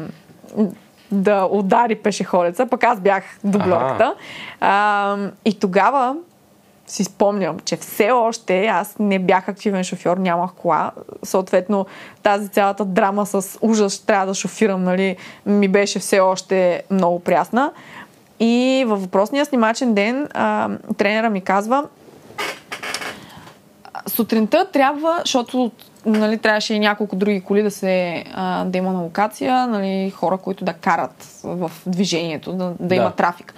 да 1.11 1.47
удари 1.51 1.95
пешеходеца. 1.95 2.65
Пък 2.65 2.83
аз 2.83 2.99
бях 2.99 3.23
дублерката. 3.43 4.15
А, 4.59 5.17
и 5.45 5.59
тогава 5.59 6.15
си 6.87 7.03
спомням, 7.03 7.59
че 7.59 7.77
все 7.77 8.11
още 8.11 8.65
аз 8.65 8.95
не 8.99 9.19
бях 9.19 9.49
активен 9.49 9.83
шофьор, 9.83 10.17
нямах 10.17 10.51
кола. 10.51 10.91
Съответно, 11.23 11.85
тази 12.23 12.49
цялата 12.49 12.85
драма 12.85 13.25
с 13.25 13.57
ужас, 13.61 13.99
трябва 13.99 14.25
да 14.25 14.33
шофирам, 14.33 14.83
нали, 14.83 15.17
ми 15.45 15.67
беше 15.67 15.99
все 15.99 16.19
още 16.19 16.83
много 16.91 17.19
прясна. 17.19 17.71
И 18.39 18.85
във 18.87 19.01
въпросния 19.01 19.45
снимачен 19.45 19.93
ден 19.93 20.27
а, 20.33 20.69
тренера 20.97 21.29
ми 21.29 21.41
казва, 21.41 21.85
сутринта 24.07 24.67
трябва, 24.73 25.17
защото 25.19 25.71
нали, 26.05 26.37
трябваше 26.37 26.73
и 26.73 26.79
няколко 26.79 27.15
други 27.15 27.41
коли 27.41 27.63
да, 27.63 27.71
се, 27.71 28.23
а, 28.33 28.65
да 28.65 28.77
има 28.77 28.93
на 28.93 29.01
локация, 29.01 29.67
нали, 29.67 30.09
хора, 30.09 30.37
които 30.37 30.65
да 30.65 30.73
карат 30.73 31.25
в 31.43 31.71
движението, 31.85 32.53
да, 32.53 32.65
да, 32.65 32.75
Да. 32.79 32.95
има 32.95 33.11
трафик. 33.11 33.53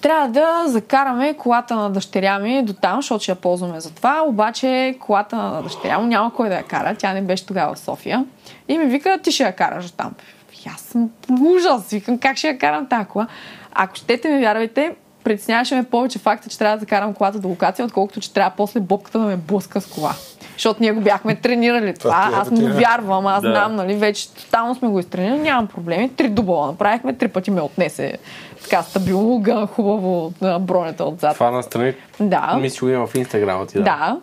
Трябва 0.00 0.28
да 0.28 0.64
закараме 0.66 1.34
колата 1.34 1.76
на 1.76 1.90
дъщеря 1.90 2.38
ми 2.38 2.62
до 2.62 2.72
там, 2.72 2.98
защото 2.98 3.22
ще 3.22 3.32
я 3.32 3.36
ползваме 3.36 3.80
за 3.80 3.90
това. 3.94 4.22
Обаче 4.26 4.96
колата 5.00 5.36
на 5.36 5.62
дъщеря 5.62 5.98
му 5.98 6.06
няма 6.06 6.34
кой 6.34 6.48
да 6.48 6.54
я 6.54 6.62
кара. 6.62 6.94
Тя 6.98 7.12
не 7.12 7.22
беше 7.22 7.46
тогава 7.46 7.74
в 7.74 7.78
София. 7.78 8.24
И 8.68 8.78
ми 8.78 8.84
вика, 8.84 9.18
ти 9.22 9.32
ще 9.32 9.42
я 9.42 9.52
караш 9.56 9.84
до 9.84 9.92
там. 9.92 10.14
И 10.52 10.68
аз 10.74 10.80
съм 10.80 11.10
ужас. 11.40 11.90
Викам, 11.90 12.18
как 12.18 12.36
ще 12.36 12.48
я 12.48 12.58
карам 12.58 12.86
тази 12.86 13.04
кола? 13.04 13.26
Ако 13.72 13.94
щете 13.94 14.28
ме 14.28 14.40
вярвайте, 14.40 14.94
притесняваше 15.24 15.74
ме 15.74 15.82
повече 15.82 16.18
факта, 16.18 16.48
че 16.48 16.58
трябва 16.58 16.76
да 16.76 16.80
закарам 16.80 17.14
колата 17.14 17.38
до 17.38 17.48
локация, 17.48 17.84
отколкото 17.84 18.20
че 18.20 18.32
трябва 18.32 18.52
после 18.56 18.80
бобката 18.80 19.18
да 19.18 19.24
ме 19.24 19.36
блъска 19.36 19.80
с 19.80 19.86
кола. 19.86 20.14
Защото 20.52 20.80
ние 20.82 20.92
го 20.92 21.00
бяхме 21.00 21.34
тренирали 21.34 21.94
това. 21.94 22.28
ти 22.28 22.34
е 22.34 22.38
Аз 22.38 22.50
му 22.50 22.68
вярвам, 22.68 23.26
аз 23.26 23.42
Да. 23.42 23.50
знам, 23.50 23.76
нали, 23.76 23.94
вече 23.94 24.34
тотално 24.34 24.74
сме 24.74 24.88
го 24.88 24.98
изтренирали, 24.98 25.38
нямам 25.38 25.66
проблеми. 25.66 26.08
Три 26.16 26.28
дубла 26.28 26.66
направихме, 26.66 27.12
три 27.12 27.28
пъти 27.28 27.50
ме 27.50 27.60
отнесе 27.60 28.18
така 28.62 28.82
стабилно, 28.82 29.38
гъна 29.38 29.66
хубаво 29.66 30.32
на 30.40 30.58
бронята 30.58 31.04
отзад. 31.04 31.34
Това 31.34 31.50
настрани. 31.50 31.94
Да. 32.20 32.56
Мисля, 32.60 32.86
го 32.86 32.92
има 32.92 33.06
в 33.06 33.14
инстаграма 33.14 33.66
ти. 33.66 33.78
Да. 33.78 33.82
Да. 33.82 34.16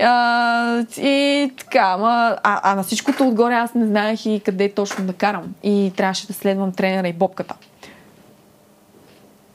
А, 0.00 0.84
и 1.00 1.52
така, 1.58 1.80
ама, 1.80 2.36
а, 2.42 2.60
а 2.72 2.74
на 2.74 2.82
всичкото 2.82 3.28
отгоре 3.28 3.54
аз 3.54 3.74
не 3.74 3.86
знаех 3.86 4.26
и 4.26 4.40
къде 4.44 4.72
точно 4.74 5.04
да 5.04 5.12
карам. 5.12 5.42
И 5.62 5.92
трябваше 5.96 6.26
да 6.26 6.32
следвам 6.32 6.72
тренера 6.72 7.08
и 7.08 7.12
бобката. 7.12 7.54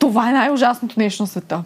Това 0.03 0.30
е 0.30 0.34
най-ужасното 0.34 0.95
нещо 0.97 1.23
на 1.23 1.27
света. 1.27 1.63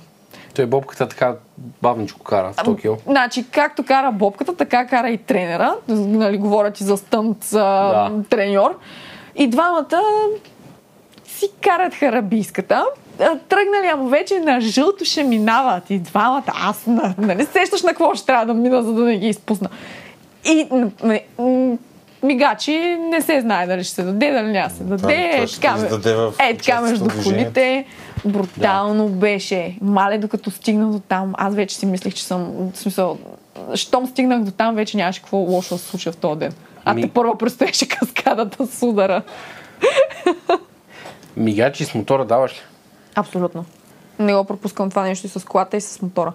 Той 0.56 0.66
бобката 0.66 1.08
така 1.08 1.36
бавничко 1.82 2.20
кара, 2.20 2.54
100 2.54 2.82
кил. 2.82 2.98
Значи, 3.06 3.46
както 3.46 3.84
кара 3.84 4.12
бобката, 4.12 4.56
така 4.56 4.86
кара 4.86 5.10
и 5.10 5.18
тренера. 5.18 5.76
Нали, 5.88 6.38
говоря 6.38 6.72
ти 6.72 6.84
за 6.84 6.98
стънт 6.98 7.44
за 7.44 7.60
Да. 7.60 8.12
треньор. 8.30 8.78
И 9.36 9.48
двамата 9.48 10.02
си 11.26 11.46
карат 11.62 11.94
харабийската. 11.94 12.86
А, 13.20 13.26
Тръгнали, 13.40 13.88
ама 13.94 14.10
вече 14.10 14.40
на 14.40 14.62
жълто 14.62 15.06
ще 15.06 15.24
минават 15.24 15.90
и 15.90 16.00
двамата. 16.00 16.44
Аз, 16.48 16.86
на- 16.88 17.16
нали 17.18 17.46
сещаш 17.46 17.82
на 17.82 17.90
какво 17.90 18.16
ще 18.16 18.26
трябва 18.26 18.46
да 18.46 18.54
мина, 18.54 18.84
за 18.84 18.94
да 18.94 19.04
не 19.04 19.18
ги 19.18 19.28
изпусна. 19.28 19.70
И 20.46 20.68
м- 20.72 20.90
м- 21.04 21.20
м- 21.40 21.78
мигачи 22.24 22.78
не 23.02 23.22
се 23.22 23.42
знае 23.42 23.68
дали 23.68 23.84
ще 23.84 23.94
се 23.94 24.04
даде, 24.04 24.32
дали 24.32 24.48
няма 24.48 24.70
се 24.70 24.84
даде. 24.84 24.98
това 24.98 25.14
Е, 25.14 25.46
така, 25.46 25.76
ме- 25.76 25.88
в 25.88 26.34
е, 26.40 26.58
така 26.58 26.82
между 26.82 27.06
в 27.06 27.24
колите. 27.24 27.86
Брутално 28.28 29.08
беше. 29.10 29.78
Мале, 29.82 30.18
докато 30.18 30.52
стигнах 30.52 30.90
до 30.90 31.00
там, 31.00 31.34
аз 31.38 31.56
вече 31.56 31.76
си 31.76 31.86
мислех, 31.86 32.14
че 32.14 32.24
съм... 32.24 32.72
В 32.74 32.78
смисъл, 32.78 33.18
щом 33.76 34.08
стигнах 34.08 34.44
до 34.44 34.52
там, 34.52 34.76
вече 34.76 34.98
нямаше 34.98 35.22
какво 35.22 35.38
лошо 35.38 35.76
да 35.76 35.80
се 35.80 35.88
случи 35.88 36.12
в 36.12 36.18
този 36.18 36.40
ден. 36.40 36.54
А 36.86 36.94
Ми- 36.94 37.02
те 37.02 37.08
първо 37.10 37.38
предстоеше 37.38 37.88
каскадата 37.88 38.68
с 38.68 38.84
удара. 38.84 39.22
Мигачи 41.38 41.86
с 41.86 41.94
мотора 41.94 42.26
даваш 42.26 42.52
ли? 42.52 42.58
Абсолютно. 43.16 43.66
Не 44.20 44.36
го 44.36 44.44
пропускам 44.44 44.90
това 44.90 45.04
нещо 45.04 45.28
и 45.28 45.30
с 45.30 45.46
колата 45.46 45.78
и 45.78 45.82
с 45.82 46.02
мотора. 46.02 46.34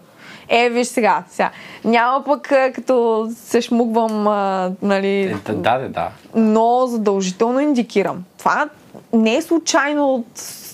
Е, 0.48 0.70
виж 0.70 0.86
сега, 0.86 1.24
сега. 1.30 1.50
Няма 1.84 2.24
пък 2.24 2.42
като 2.74 3.28
се 3.36 3.60
шмугвам, 3.60 4.26
а, 4.26 4.72
нали, 4.82 5.20
Е, 5.22 5.34
да, 5.46 5.54
да, 5.54 5.78
да, 5.78 5.88
да. 5.88 6.08
но 6.34 6.86
задължително 6.86 7.60
индикирам. 7.60 8.24
Това 8.38 8.68
не 9.12 9.36
е 9.36 9.42
случайно 9.42 10.14
от 10.14 10.26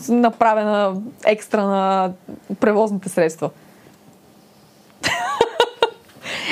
направена 0.09 0.95
екстра 1.25 1.63
на 1.63 2.11
превозните 2.61 3.09
средства. 3.09 3.51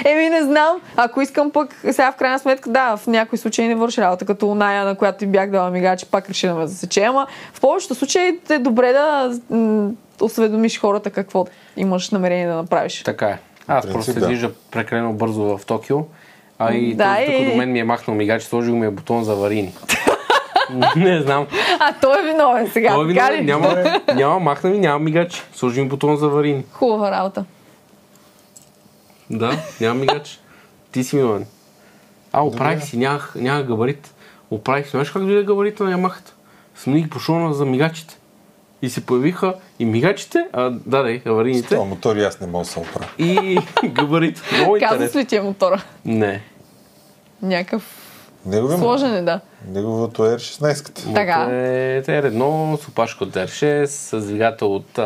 Еми, 0.05 0.29
не 0.29 0.43
знам. 0.43 0.77
Ако 0.97 1.21
искам 1.21 1.51
пък, 1.51 1.75
сега 1.83 2.13
в 2.13 2.17
крайна 2.17 2.39
сметка, 2.39 2.71
да, 2.71 2.97
в 2.97 3.07
някои 3.07 3.39
случаи 3.39 3.69
не 3.69 3.75
върши 3.75 4.01
работа, 4.01 4.25
като 4.25 4.49
оная, 4.49 4.85
на 4.85 4.95
която 4.95 5.19
ти 5.19 5.27
бях 5.27 5.51
дала 5.51 5.71
мигачи, 5.71 6.07
пак 6.07 6.29
реши 6.29 6.47
да 6.47 6.55
ме 6.55 6.67
засече. 6.67 7.03
Ама 7.03 7.27
в 7.53 7.61
повечето 7.61 7.95
случаи 7.95 8.41
е 8.51 8.59
добре 8.59 8.93
да 8.93 9.33
м- 9.51 9.91
осведомиш 10.21 10.81
хората 10.81 11.11
какво 11.11 11.47
имаш 11.77 12.11
намерение 12.11 12.47
да 12.47 12.55
направиш. 12.55 13.03
Така 13.03 13.27
е. 13.27 13.39
Аз 13.69 13.83
принцип, 13.83 13.93
просто 13.93 14.13
се 14.13 14.21
да. 14.21 14.27
движа 14.27 14.51
прекалено 14.71 15.13
бързо 15.13 15.57
в 15.57 15.67
Токио. 15.67 15.99
А 16.59 16.75
и 16.75 16.95
Да, 16.95 17.17
тук 17.17 17.35
и- 17.35 17.51
до 17.51 17.57
мен 17.57 17.73
ми 17.73 17.81
е 17.81 17.85
махнал 17.85 18.17
мигач, 18.17 18.43
сложил 18.43 18.77
ми 18.77 18.87
е 18.87 18.91
бутон 18.91 19.25
за 19.25 19.33
аварийни. 19.33 19.75
не 20.97 21.21
знам. 21.21 21.47
А, 21.81 21.93
той 21.93 22.21
е 22.21 22.33
виновен 22.33 22.71
сега, 22.71 22.89
Той 22.89 23.05
е 23.05 23.07
виновен. 23.07 23.35
ли? 23.35 23.45
Няма, 23.45 23.77
няма 24.15 24.39
махна 24.39 24.71
ми, 24.71 24.79
няма 24.79 24.99
мигач. 24.99 25.45
Сложи 25.55 25.83
ми 25.83 25.89
бутон 25.89 26.17
за 26.17 26.27
аварийни. 26.27 26.65
Хубава 26.73 27.11
работа. 27.11 27.45
Да, 29.31 29.51
няма 29.81 29.95
мигач. 29.95 30.41
Ти 30.93 31.05
си 31.05 31.17
виновен. 31.17 31.47
А, 32.33 32.43
оправих 32.43 32.85
си, 32.85 32.97
нямах, 32.97 33.33
нямах 33.37 33.67
габарит. 33.67 34.15
Оправих 34.51 34.85
си. 34.85 34.91
Знаеш 34.91 35.11
как 35.11 35.23
дойде 35.23 35.43
габарита 35.43 35.85
на 35.85 35.91
Ямахата? 35.91 36.33
Смених 36.75 37.09
бушона 37.09 37.55
за 37.55 37.65
мигачите. 37.65 38.19
И 38.83 38.91
се 38.91 39.07
появиха 39.07 39.55
и 39.79 39.85
мигачите, 39.85 40.47
а, 40.53 40.63
да, 40.71 41.03
да, 41.03 41.21
аварийните, 41.27 41.69
Това 41.69 41.85
мотор 41.85 42.17
и 42.17 42.23
аз 42.23 42.41
не 42.41 42.47
мога 42.47 42.65
да 42.65 42.71
се 42.71 42.79
оправя. 42.79 43.09
и 43.19 43.59
габарит. 43.85 44.43
Много 44.53 44.73
Казва 44.73 44.95
интересно. 44.95 45.21
ли 45.21 45.25
ти 45.25 45.37
е 45.37 45.41
мотора? 45.41 45.83
Не. 46.05 46.43
Някакъв 47.43 47.96
Неговия, 48.47 48.79
сложен 48.79 49.15
е, 49.15 49.23
да. 49.23 49.41
неговото 49.69 50.27
е 50.27 50.29
R16. 50.29 51.15
Така. 51.15 51.49
Е, 51.51 52.03
TR1 52.03 52.81
с 52.81 52.89
опашка 52.89 53.25
от 53.25 53.31
R6, 53.31 53.85
с 53.85 54.21
двигател 54.27 54.75
от 54.75 54.99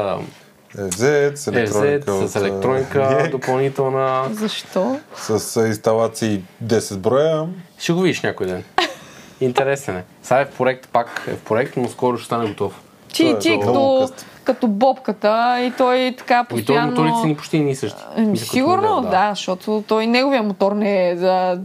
FZ, 0.76 1.34
с 1.34 1.46
електроника. 1.46 2.12
FZ, 2.12 2.26
с 2.26 2.36
от, 2.36 2.42
електроника 2.42 2.98
NIEC, 2.98 3.30
допълнителна. 3.30 4.28
Защо? 4.32 5.00
С 5.16 5.66
инсталации 5.66 6.42
10 6.64 6.96
броя. 6.96 7.46
Ще 7.78 7.92
го 7.92 8.00
видиш 8.00 8.22
някой 8.22 8.46
ден. 8.46 8.64
Интересен 9.40 9.96
е. 9.96 10.04
Сега 10.22 10.40
е 10.40 10.44
в 10.44 10.50
проект, 10.58 10.88
пак 10.88 11.24
е 11.28 11.34
в 11.34 11.40
проект, 11.40 11.76
но 11.76 11.88
скоро 11.88 12.18
ще 12.18 12.26
стане 12.26 12.48
готов. 12.48 12.80
Ти, 13.12 13.28
е 13.28 13.38
ти 13.38 13.60
като. 13.60 14.10
Като 14.44 14.66
бобката 14.66 15.56
и 15.60 15.72
той 15.78 16.14
така 16.18 16.44
И 16.44 16.48
той 16.48 16.58
постоянно... 16.58 16.90
моторите 16.90 17.16
са 17.20 17.26
ни 17.26 17.36
почти 17.36 17.60
ни 17.60 17.74
същи. 17.74 18.02
Ами, 18.16 18.26
Мисля, 18.26 18.46
Сигурно, 18.46 18.94
модел, 18.94 19.10
да. 19.10 19.30
защото 19.30 19.84
той 19.88 20.06
неговия 20.06 20.42
мотор 20.42 20.72
не 20.72 21.10
е 21.10 21.16
за 21.16 21.60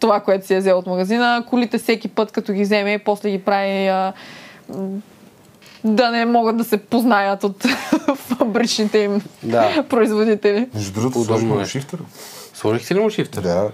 това, 0.00 0.20
което 0.20 0.46
си 0.46 0.54
е 0.54 0.58
взел 0.58 0.78
от 0.78 0.86
магазина. 0.86 1.44
Колите 1.50 1.78
всеки 1.78 2.08
път, 2.08 2.32
като 2.32 2.52
ги 2.52 2.62
вземе, 2.62 2.98
после 2.98 3.30
ги 3.30 3.38
прави 3.38 3.88
а, 3.88 4.12
да 5.84 6.10
не 6.10 6.26
могат 6.26 6.56
да 6.56 6.64
се 6.64 6.76
познаят 6.76 7.44
от 7.44 7.62
фабричните 8.16 8.98
им 8.98 9.20
Да. 9.42 9.84
производители. 9.88 10.68
Между 10.74 10.92
другото, 10.92 11.18
Удобно 11.18 11.26
сложихме 11.38 11.54
е. 11.54 11.58
му 11.58 11.66
шифтър. 11.66 12.00
Сложихте 12.54 12.94
ли 12.94 13.00
му 13.00 13.10
шифтър? 13.10 13.42
Да. 13.42 13.70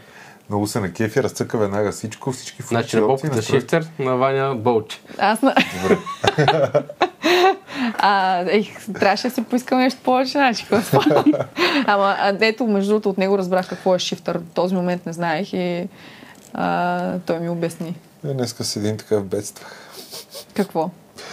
Много 0.49 0.66
се 0.66 0.81
на 0.81 0.93
кефи, 0.93 1.23
разцъка 1.23 1.59
веднага 1.59 1.93
всичко, 1.93 2.33
всички 2.33 2.62
Значи 2.62 2.97
функции, 2.97 3.01
на 3.01 3.07
опции, 3.07 3.29
бобката 3.29 3.47
шифтър, 3.47 3.87
на 3.99 4.16
Ваня 4.16 4.55
болче. 4.55 5.01
Аз 5.19 5.43
на... 5.43 5.55
а, 7.98 8.38
ех, 8.48 8.66
трябваше 9.00 9.28
да 9.28 9.34
си 9.34 9.44
поискам 9.44 9.78
нещо 9.78 10.00
повече, 10.04 10.30
значи, 10.32 10.66
какво? 10.70 11.00
Ама, 11.86 12.16
а, 12.18 12.36
ето, 12.40 12.66
между 12.66 12.90
другото, 12.90 13.10
от 13.10 13.18
него 13.18 13.38
разбрах 13.38 13.68
какво 13.68 13.94
е 13.94 13.98
шифтър. 13.98 14.38
В 14.38 14.42
този 14.54 14.74
момент 14.74 15.06
не 15.06 15.12
знаех 15.12 15.52
и 15.52 15.88
а, 16.54 17.18
той 17.18 17.40
ми 17.40 17.48
обясни. 17.50 17.94
Е, 18.26 18.32
днеска 18.32 18.64
седим 18.64 18.96
така 18.96 19.16
в 19.18 19.24
бедствах. 19.24 19.90
Какво? 20.54 20.90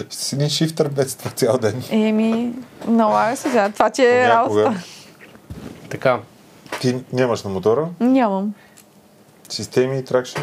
Ще 0.09 0.15
си 0.23 0.35
един 0.35 0.49
шифтър 0.49 0.89
бедства 0.89 1.30
цял 1.31 1.57
ден. 1.57 1.84
Еми, 1.91 2.53
налага 2.88 3.35
се 3.35 3.49
сега. 3.49 3.69
Това 3.69 3.89
ти 3.89 4.05
е 4.05 4.30
работа. 4.30 4.84
Така. 5.89 6.19
Ти 6.81 6.95
нямаш 7.13 7.43
на 7.43 7.49
мотора, 7.49 7.88
Нямам. 7.99 8.53
системи, 9.49 10.05
тракшн, 10.05 10.41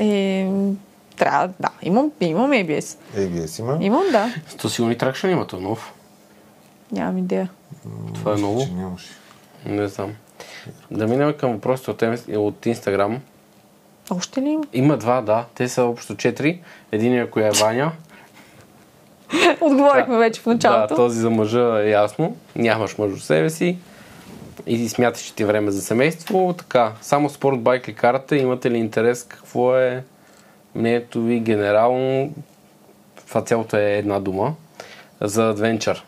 Е, 0.00 0.50
трябва, 1.18 1.48
да, 1.60 1.68
имам, 1.82 2.10
имам 2.20 2.50
ABS. 2.50 2.98
ABS 3.16 3.60
има. 3.60 3.78
Имам, 3.80 4.02
да. 4.12 4.34
То 4.60 4.68
сигурно 4.68 4.92
и 4.92 4.98
тракшън 4.98 5.30
има 5.30 5.46
то 5.46 5.60
нов. 5.60 5.94
Нямам 6.92 7.18
идея. 7.18 7.50
Това 8.14 8.32
е 8.32 8.36
ново. 8.36 8.66
Не 9.66 9.88
знам. 9.88 10.12
Да 10.90 11.06
минем 11.06 11.34
към 11.40 11.52
въпросите 11.52 11.90
от, 11.90 12.28
от 12.28 12.66
Инстаграм. 12.66 13.20
Още 14.10 14.42
ли 14.42 14.48
има? 14.48 14.64
Има 14.72 14.96
два, 14.96 15.20
да. 15.20 15.44
Те 15.54 15.68
са 15.68 15.82
общо 15.82 16.16
четири. 16.16 16.60
Единия, 16.92 17.30
коя 17.30 17.46
е 17.46 17.50
Ваня. 17.50 17.92
Отговорихме 19.60 20.14
Да. 20.14 20.18
вече 20.18 20.40
в 20.40 20.46
началото. 20.46 20.94
Да, 20.94 20.96
този 20.96 21.18
за 21.18 21.30
мъжа 21.30 21.80
е 21.82 21.88
ясно. 21.90 22.36
Нямаш 22.56 22.98
мъж 22.98 23.12
в 23.12 23.24
себе 23.24 23.50
си. 23.50 23.78
И 24.66 24.88
смяташ, 24.88 25.22
че 25.22 25.34
ти 25.34 25.42
е 25.42 25.46
време 25.46 25.70
за 25.70 25.82
семейство. 25.82 26.54
Така, 26.58 26.92
само 27.02 27.30
спорт 27.30 27.60
байк 27.60 27.88
ли 27.88 27.94
карате? 27.94 28.36
Имате 28.36 28.70
ли 28.70 28.76
интерес? 28.76 29.24
Какво 29.24 29.76
е 29.76 30.04
мнението 30.78 31.22
ви 31.22 31.40
генерално? 31.40 32.30
Това 33.28 33.42
цялото 33.42 33.76
е 33.76 33.96
една 33.96 34.20
дума. 34.20 34.52
За 35.20 35.48
адвенчър. 35.48 36.04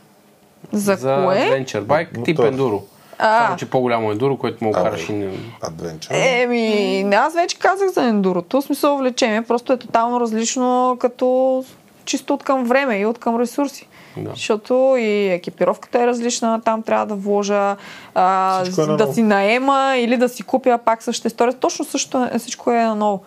За, 0.72 0.94
за 0.94 1.22
кое? 1.24 1.42
адвенчър 1.42 1.80
байк, 1.80 2.09
тип 2.24 2.38
Мотор. 2.38 2.52
ендуро. 2.52 2.82
А. 3.18 3.44
Само, 3.44 3.56
че 3.56 3.70
по-голямо 3.70 4.10
ендуро, 4.12 4.36
което 4.36 4.64
мога 4.64 4.82
караш 4.82 5.09
и 5.09 5.12
не... 5.12 5.30
Адвенчър. 5.62 6.14
Еми, 6.14 7.14
аз 7.14 7.34
вече 7.34 7.59
казах 7.59 7.88
за 7.88 8.02
ендурото. 8.05 8.60
В 8.60 8.64
смисъл 8.64 8.97
влечение 8.98 9.42
просто 9.42 9.72
е 9.72 9.76
тотално 9.76 10.20
различно 10.20 10.97
като 11.01 11.64
чисто 12.05 12.34
от 12.34 12.42
към 12.42 12.64
време 12.64 12.98
и 12.98 13.06
от 13.06 13.18
към 13.18 13.40
ресурси. 13.40 13.88
Да. 14.16 14.30
Защото 14.30 14.94
и 14.98 15.28
екипировката 15.28 16.02
е 16.02 16.06
различна, 16.06 16.60
там 16.64 16.82
трябва 16.82 17.06
да 17.06 17.14
вложа, 17.14 17.76
а, 18.14 18.62
е 18.78 18.97
да 18.97 19.12
си 19.14 19.22
наема 19.22 19.94
или 19.97 20.16
да 20.16 20.28
си 20.28 20.42
купя 20.42 20.78
пак 20.84 21.02
същата 21.02 21.28
история. 21.28 21.55
Точно 21.55 21.84
също 21.84 22.28
е- 22.32 22.38
всичко 22.38 22.70
е 22.70 22.84
наново. 22.84 23.22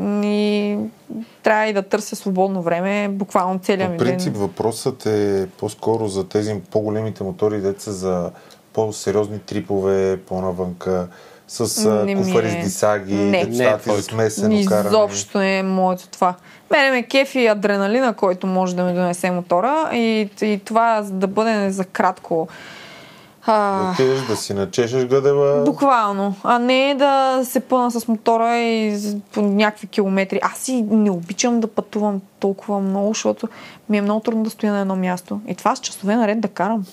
И 0.00 0.76
трябва 1.42 1.66
и 1.66 1.72
да 1.72 1.82
търся 1.82 2.16
свободно 2.16 2.62
време, 2.62 3.08
буквално 3.08 3.58
целият 3.58 3.90
ми 3.90 3.98
По 3.98 4.04
принцип 4.04 4.32
ден. 4.32 4.42
въпросът 4.42 5.06
е 5.06 5.48
по-скоро 5.58 6.08
за 6.08 6.28
тези 6.28 6.60
по-големите 6.70 7.24
мотори, 7.24 7.60
деца 7.60 7.90
за 7.90 8.30
по-сериозни 8.72 9.38
трипове, 9.38 10.20
по-навънка, 10.28 11.08
с 11.48 11.84
Не 12.04 12.14
ми 12.14 12.22
куфари 12.24 12.46
е. 12.46 12.50
с 12.50 12.64
дисаги, 12.64 13.14
Не. 13.14 13.40
Е 13.40 13.46
децата 13.46 13.82
твоето. 13.82 14.02
смесено 14.02 14.64
каране. 14.68 14.88
Изобщо 14.88 15.38
не 15.38 15.58
е 15.58 15.62
моето 15.62 16.08
това. 16.08 16.34
Мене 16.70 16.90
ме 16.90 17.02
кефи 17.02 17.46
адреналина, 17.46 18.12
който 18.12 18.46
може 18.46 18.76
да 18.76 18.84
ми 18.84 18.94
донесе 18.94 19.30
мотора 19.30 19.90
и, 19.92 20.28
и 20.42 20.60
това 20.64 21.04
да 21.10 21.26
бъде 21.26 21.70
за 21.70 21.84
кратко. 21.84 22.48
Да 23.48 23.54
А, 23.54 23.92
отидеш 23.92 24.20
да 24.20 24.36
си 24.36 24.54
начешеш 24.54 25.04
гъдела. 25.04 25.64
буквално. 25.64 26.34
А 26.42 26.58
не 26.58 26.94
да 26.94 27.40
се 27.44 27.60
пъна 27.60 27.90
с 27.90 28.08
мотора 28.08 28.58
и 28.58 28.98
по 29.32 29.42
някакви 29.42 29.86
километри. 29.86 30.40
Аз 30.42 30.68
и 30.68 30.82
не 30.82 31.10
обичам 31.10 31.60
да 31.60 31.66
пътувам 31.66 32.20
толкова 32.40 32.80
много, 32.80 33.08
защото 33.08 33.48
ми 33.88 33.98
е 33.98 34.02
много 34.02 34.20
трудно 34.20 34.42
да 34.42 34.50
стоя 34.50 34.72
на 34.72 34.80
едно 34.80 34.96
място. 34.96 35.40
И 35.48 35.54
това 35.54 35.76
с 35.76 35.80
часове 35.80 36.16
наред 36.16 36.40
да 36.40 36.48
карам. 36.48 36.84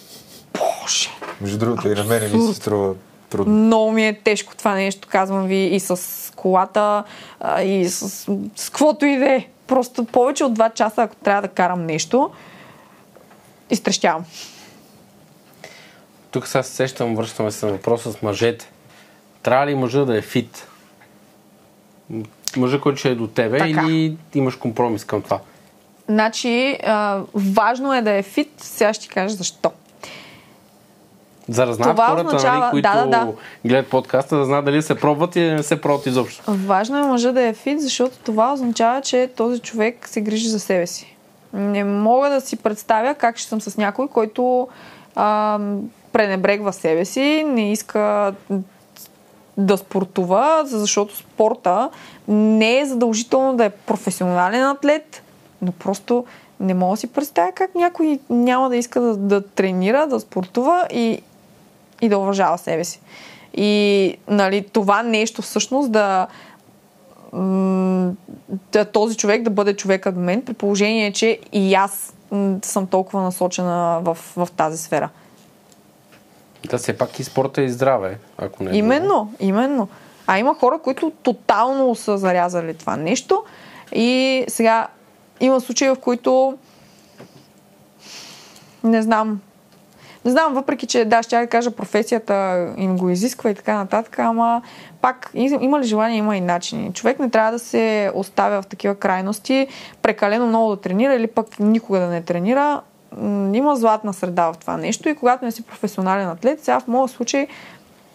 Боже! 0.53 1.09
Между 1.41 1.57
другото 1.57 1.87
и 1.87 1.95
на 1.95 2.03
мене 2.03 2.23
ми 2.23 2.29
се 2.29 2.35
Абсурд. 2.35 2.55
струва 2.55 2.93
трудно. 3.29 3.53
Много 3.53 3.91
ми 3.91 4.07
е 4.07 4.19
тежко 4.23 4.55
това 4.55 4.73
нещо, 4.73 5.07
казвам 5.11 5.45
ви, 5.45 5.57
и 5.57 5.79
с 5.79 6.01
колата, 6.35 7.03
и 7.63 7.89
с, 7.89 8.09
с 8.55 8.69
каквото 8.69 9.05
и 9.05 9.17
да 9.17 9.25
е. 9.25 9.47
Просто 9.67 10.05
повече 10.05 10.43
от 10.43 10.57
2 10.57 10.73
часа, 10.73 11.01
ако 11.01 11.15
трябва 11.15 11.41
да 11.41 11.47
карам 11.47 11.85
нещо, 11.85 12.29
изтрещявам. 13.69 14.25
Тук 16.35 16.47
сега 16.47 16.63
се 16.63 16.71
сещам, 16.71 17.15
връщаме 17.15 17.51
се 17.51 17.65
на 17.65 17.71
въпроса 17.71 18.11
с 18.11 18.21
мъжете. 18.21 18.71
Трябва 19.43 19.67
ли 19.67 19.75
мъжа 19.75 20.05
да 20.05 20.17
е 20.17 20.21
фит? 20.21 20.67
Мъжа, 22.57 22.81
който 22.81 22.99
ще 22.99 23.09
е 23.09 23.15
до 23.15 23.27
тебе 23.27 23.57
Така. 23.57 23.81
или 23.81 24.17
имаш 24.33 24.55
компромис 24.55 25.05
към 25.05 25.21
това? 25.21 25.39
Значи, 26.07 26.79
а, 26.83 27.21
важно 27.33 27.93
е 27.93 28.01
да 28.01 28.11
е 28.11 28.23
фит, 28.23 28.51
сега 28.57 28.93
ще 28.93 29.03
ти 29.03 29.09
кажа 29.09 29.35
защо. 29.35 29.71
За 31.49 31.65
да 31.65 31.73
знаят 31.73 31.95
Това 31.95 32.07
хората, 32.07 32.27
означава- 32.27 32.59
нали, 32.59 32.71
които 32.71 32.89
да, 32.89 33.05
да, 33.05 33.25
да. 33.25 33.33
гледат 33.65 33.89
подкаста, 33.89 34.37
да 34.37 34.45
знаят 34.45 34.65
дали 34.65 34.81
се 34.81 34.95
пробват 34.95 35.35
или 35.35 35.51
не 35.51 35.63
се 35.63 35.81
пробват 35.81 36.05
изобщо. 36.05 36.43
Важно 36.47 36.97
е 36.97 37.03
мъжа 37.03 37.31
да 37.31 37.41
е 37.41 37.53
фит, 37.53 37.81
защото 37.81 38.17
това 38.17 38.53
означава, 38.53 39.01
че 39.01 39.29
този 39.35 39.59
човек 39.59 40.07
се 40.07 40.21
грижи 40.21 40.47
за 40.49 40.59
себе 40.59 40.87
си. 40.87 41.15
Не 41.53 41.83
мога 41.83 42.29
да 42.29 42.41
си 42.41 42.55
представя 42.55 43.15
как 43.15 43.37
ще 43.37 43.49
съм 43.49 43.61
с 43.61 43.77
някой, 43.77 44.07
който 44.07 44.67
а, 45.15 45.59
пренебрегва 46.15 46.73
себе 46.73 47.05
си, 47.05 47.43
не 47.47 47.71
иска 47.71 48.33
да 49.57 49.77
спортува, 49.77 50.61
защото 50.65 51.17
спорта 51.17 51.89
не 52.27 52.79
е 52.79 52.85
задължително 52.85 53.55
да 53.55 53.65
е 53.65 53.69
професионален 53.69 54.63
атлет, 54.63 55.23
но 55.61 55.71
просто 55.71 56.25
не 56.59 56.73
мога 56.73 56.93
да 56.93 56.97
си 56.97 57.07
представя 57.07 57.51
как 57.55 57.75
някой 57.75 58.19
няма 58.29 58.69
да 58.69 58.77
иска 58.77 59.01
да, 59.01 59.17
да 59.17 59.47
тренира, 59.47 60.07
да 60.07 60.19
спортува 60.19 60.87
и, 60.93 61.21
и 62.01 62.09
да 62.09 62.17
уважава 62.17 62.57
себе 62.57 62.83
си. 62.83 62.99
И 63.53 64.17
нали, 64.27 64.65
това 64.73 65.03
нещо 65.03 65.41
всъщност 65.41 65.91
да, 65.91 66.27
да 68.71 68.85
този 68.93 69.17
човек 69.17 69.41
да 69.41 69.49
бъде 69.49 69.75
човека 69.75 70.11
до 70.11 70.19
мен, 70.19 70.41
при 70.41 70.53
положение, 70.53 71.13
че 71.13 71.39
и 71.51 71.73
аз 71.73 72.13
съм 72.61 72.87
толкова 72.87 73.21
насочена 73.21 73.99
в, 74.03 74.17
в 74.35 74.47
тази 74.57 74.77
сфера. 74.77 75.09
Да, 76.69 76.77
все 76.77 76.97
пак 76.97 77.19
и 77.19 77.23
спорта 77.23 77.61
е 77.61 77.69
здраве, 77.69 78.17
ако 78.37 78.63
не 78.63 78.71
е. 78.71 78.75
Именно, 78.77 79.33
именно. 79.39 79.87
А 80.27 80.39
има 80.39 80.55
хора, 80.55 80.79
които 80.79 81.11
тотално 81.23 81.95
са 81.95 82.17
зарязали 82.17 82.73
това 82.73 82.97
нещо. 82.97 83.43
И 83.91 84.43
сега 84.47 84.87
има 85.39 85.61
случаи, 85.61 85.89
в 85.89 85.95
които 85.95 86.57
не 88.83 89.01
знам. 89.01 89.41
Не 90.25 90.31
знам, 90.31 90.53
въпреки 90.53 90.87
че 90.87 91.05
да, 91.05 91.23
ще 91.23 91.35
я 91.35 91.47
кажа, 91.47 91.71
професията 91.71 92.67
им 92.77 92.97
го 92.97 93.09
изисква 93.09 93.49
и 93.49 93.55
така 93.55 93.75
нататък, 93.75 94.19
ама 94.19 94.61
пак 95.01 95.31
и- 95.33 95.57
има 95.61 95.79
ли 95.79 95.83
желание, 95.83 96.17
има 96.17 96.37
и 96.37 96.41
начини. 96.41 96.93
Човек 96.93 97.19
не 97.19 97.29
трябва 97.29 97.51
да 97.51 97.59
се 97.59 98.11
оставя 98.13 98.61
в 98.61 98.67
такива 98.67 98.95
крайности, 98.95 99.67
прекалено 100.01 100.47
много 100.47 100.69
да 100.75 100.81
тренира 100.81 101.13
или 101.15 101.27
пък 101.27 101.59
никога 101.59 101.99
да 101.99 102.07
не 102.07 102.21
тренира. 102.21 102.81
Има 103.53 103.75
златна 103.75 104.13
среда 104.13 104.53
в 104.53 104.57
това 104.57 104.77
нещо 104.77 105.09
и 105.09 105.15
когато 105.15 105.45
не 105.45 105.51
си 105.51 105.63
професионален 105.63 106.29
атлет, 106.29 106.63
сега 106.63 106.79
в 106.79 106.87
моят 106.87 107.11
случай 107.11 107.47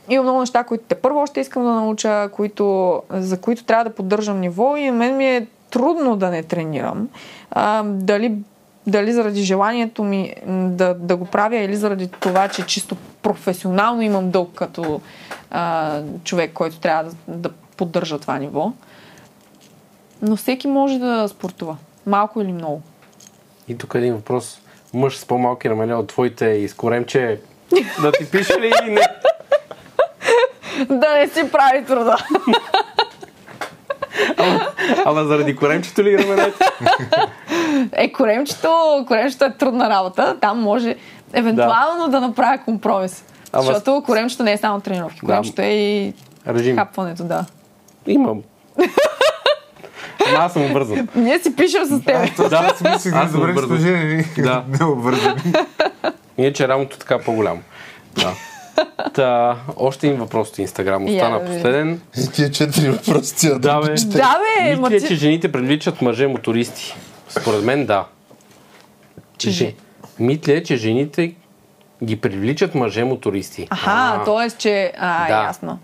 има 0.09 0.23
много 0.23 0.41
неща, 0.41 0.65
които 0.65 0.85
те 0.89 0.95
първо 0.95 1.19
още 1.19 1.41
искам 1.41 1.63
да 1.63 1.71
науча, 1.71 2.29
които, 2.33 3.03
за 3.11 3.41
които 3.41 3.65
трябва 3.65 3.85
да 3.85 3.95
поддържам 3.95 4.41
ниво 4.41 4.77
и 4.77 4.91
мен 4.91 5.17
ми 5.17 5.27
е 5.27 5.47
трудно 5.71 6.17
да 6.17 6.31
не 6.31 6.43
тренирам. 6.43 7.09
А, 7.51 7.83
дали, 7.83 8.35
дали 8.87 9.13
заради 9.13 9.43
желанието 9.43 10.05
ми 10.05 10.35
да, 10.47 10.95
да 10.95 11.17
го 11.17 11.25
правя 11.25 11.57
или 11.57 11.77
заради 11.77 12.09
това, 12.09 12.49
че 12.49 12.67
чисто 12.67 12.97
професионално 13.23 14.03
имам 14.03 14.31
дълг 14.31 14.55
като 14.55 15.01
а, 15.51 16.01
човек, 16.25 16.53
който 16.53 16.81
трябва 16.81 17.05
да, 17.05 17.17
да 17.29 17.51
поддържа 17.77 18.19
това 18.19 18.39
ниво. 18.39 18.73
Но 20.23 20.37
всеки 20.37 20.69
може 20.69 20.99
да 20.99 21.29
спортува. 21.29 21.77
Малко 22.07 22.41
или 22.41 22.53
много. 22.53 22.83
И 23.69 23.79
тук 23.79 23.95
един 23.95 24.15
въпрос. 24.15 24.61
Мъж 24.95 25.17
с 25.17 25.25
по-малки 25.25 25.71
рамене 25.71 25.95
от 25.95 26.09
твоите 26.09 26.47
и 26.47 26.69
с 26.69 26.75
коремче 26.75 27.41
да 28.03 28.13
ти 28.13 28.31
пише 28.31 28.61
ли 28.61 28.73
или 28.83 28.91
не? 28.91 29.01
Да 30.91 31.15
не 31.15 31.29
си 31.29 31.51
прави 31.53 31.85
труда. 31.85 32.17
Ама 35.05 35.25
заради 35.25 35.57
коремчето 35.57 36.03
ли 36.03 36.19
раменете? 36.19 36.65
Е, 37.93 38.13
коремчето, 38.13 38.71
коремчето 39.09 39.45
е 39.45 39.53
трудна 39.53 39.91
работа. 39.91 40.37
Там 40.41 40.61
може 40.61 40.97
евентуално 41.33 42.05
да, 42.05 42.11
да 42.11 42.21
направя 42.21 42.59
компромис. 42.59 43.25
Ама- 43.53 43.63
Защото 43.63 44.03
коремчето 44.07 44.43
не 44.43 44.53
е 44.53 44.57
само 44.57 44.81
тренировки. 44.81 45.17
Да. 45.17 45.27
Коремчето 45.27 45.63
е 45.63 45.67
и 45.67 46.15
Режим. 46.49 46.77
хапването, 46.77 47.25
да. 47.25 47.45
Имам. 48.07 48.43
Ама 50.31 50.39
аз 50.39 50.53
съм 50.53 50.65
обвързан. 50.65 51.09
Ние 51.15 51.39
си 51.39 51.57
пишем 51.57 51.85
с 51.85 52.01
теб. 52.01 52.51
Да, 52.51 52.63
Мислих 52.85 53.13
да 53.13 53.19
аз 53.19 53.31
съм 53.31 53.41
добре 53.41 53.51
обвързан. 53.53 53.79
сме 53.79 53.89
жени. 53.89 54.25
Да. 54.39 54.65
Не 54.71 54.85
обвързани. 54.85 55.41
Иначе 56.39 56.69
рамото 56.69 56.99
така 56.99 57.19
по-голямо. 57.19 57.61
Да. 58.15 58.33
Та, 59.15 59.57
още 59.77 60.07
един 60.07 60.19
въпрос 60.19 60.49
от 60.49 60.59
Инстаграм. 60.59 61.05
Остана 61.05 61.31
да 61.31 61.39
видим. 61.41 61.57
последен. 61.57 62.01
И 62.19 62.33
тия 62.33 62.51
четири 62.51 62.91
въпроса 62.91 63.37
тия 63.37 63.59
Да, 63.59 63.81
бе. 63.81 63.95
Да, 63.97 64.37
бе, 64.81 64.99
ти- 64.99 65.09
че 65.09 65.15
жените 65.15 65.53
привличат 65.53 66.03
мъже 66.03 66.27
мотористи? 66.27 66.95
Според 67.31 67.65
мен 67.65 67.87
да. 67.87 68.05
Че 69.39 69.51
же- 69.51 69.75
Мит 70.19 70.49
ли 70.49 70.53
е, 70.53 70.63
че 70.63 70.77
жените 70.77 71.35
ги 72.05 72.17
привличат 72.17 72.75
мъже 72.75 73.05
мотористи? 73.05 73.67
Аха, 73.71 74.25
т.е. 74.25 74.51
че... 74.51 74.93
А, 74.99 75.29
Да. 75.29 75.43
ясно. 75.43 75.79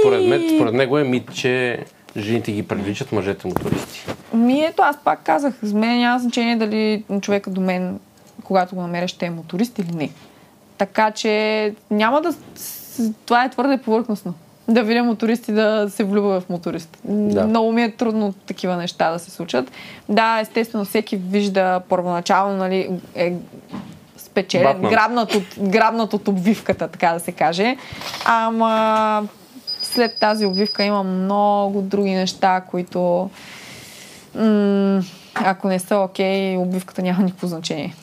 Според, 0.00 0.24
мен, 0.24 0.50
според 0.56 0.74
него 0.74 0.98
е 0.98 1.04
мит, 1.04 1.34
че 1.34 1.78
жените 2.16 2.52
ги 2.52 2.62
привличат 2.62 3.12
мъжете 3.12 3.46
мотористи. 3.46 4.06
Ми 4.34 4.64
ето, 4.64 4.82
аз 4.82 4.96
пак 5.04 5.22
казах, 5.22 5.54
за 5.62 5.78
мен 5.78 5.98
няма 5.98 6.18
значение 6.18 6.56
дали 6.56 7.04
човека 7.20 7.50
до 7.50 7.60
мен, 7.60 8.00
когато 8.44 8.74
го 8.74 8.82
намеря, 8.82 9.08
ще 9.08 9.26
е 9.26 9.30
моторист 9.30 9.78
или 9.78 9.92
не. 9.94 10.10
Така 10.78 11.10
че 11.10 11.74
няма 11.90 12.20
да... 12.20 12.34
Това 13.26 13.44
е 13.44 13.50
твърде 13.50 13.78
повърхностно. 13.78 14.34
да 14.68 14.82
видя 14.82 15.04
мотористи 15.04 15.52
да 15.52 15.86
се 15.90 16.04
влюбва 16.04 16.40
в 16.40 16.48
моторист. 16.48 16.98
Да. 17.04 17.46
Много 17.46 17.72
ми 17.72 17.82
е 17.82 17.90
трудно 17.90 18.32
такива 18.46 18.76
неща 18.76 19.10
да 19.10 19.18
се 19.18 19.30
случат. 19.30 19.70
Да, 20.08 20.40
естествено, 20.40 20.84
всеки 20.84 21.16
вижда 21.16 21.80
първоначално, 21.88 22.56
нали, 22.56 22.90
е 23.14 23.32
спечелен, 24.16 24.82
грабнат 24.82 25.34
от, 25.34 25.44
грабнат 25.58 26.14
от 26.14 26.28
обвивката, 26.28 26.88
така 26.88 27.12
да 27.12 27.20
се 27.20 27.32
каже. 27.32 27.76
Ама 28.24 29.28
след 29.94 30.18
тази 30.20 30.46
обвивка 30.46 30.84
има 30.84 31.02
много 31.02 31.82
други 31.82 32.10
неща, 32.10 32.60
които 32.70 33.30
м- 34.34 35.02
ако 35.34 35.68
не 35.68 35.78
са 35.78 35.96
окей, 35.96 36.56
обвивката 36.56 37.02
няма 37.02 37.22
никакво 37.22 37.46
значение. 37.46 37.94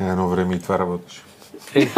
Едно 0.00 0.28
време 0.28 0.54
и 0.54 0.60
това 0.60 0.78
работеше. 0.78 1.20
Е, 1.74 1.88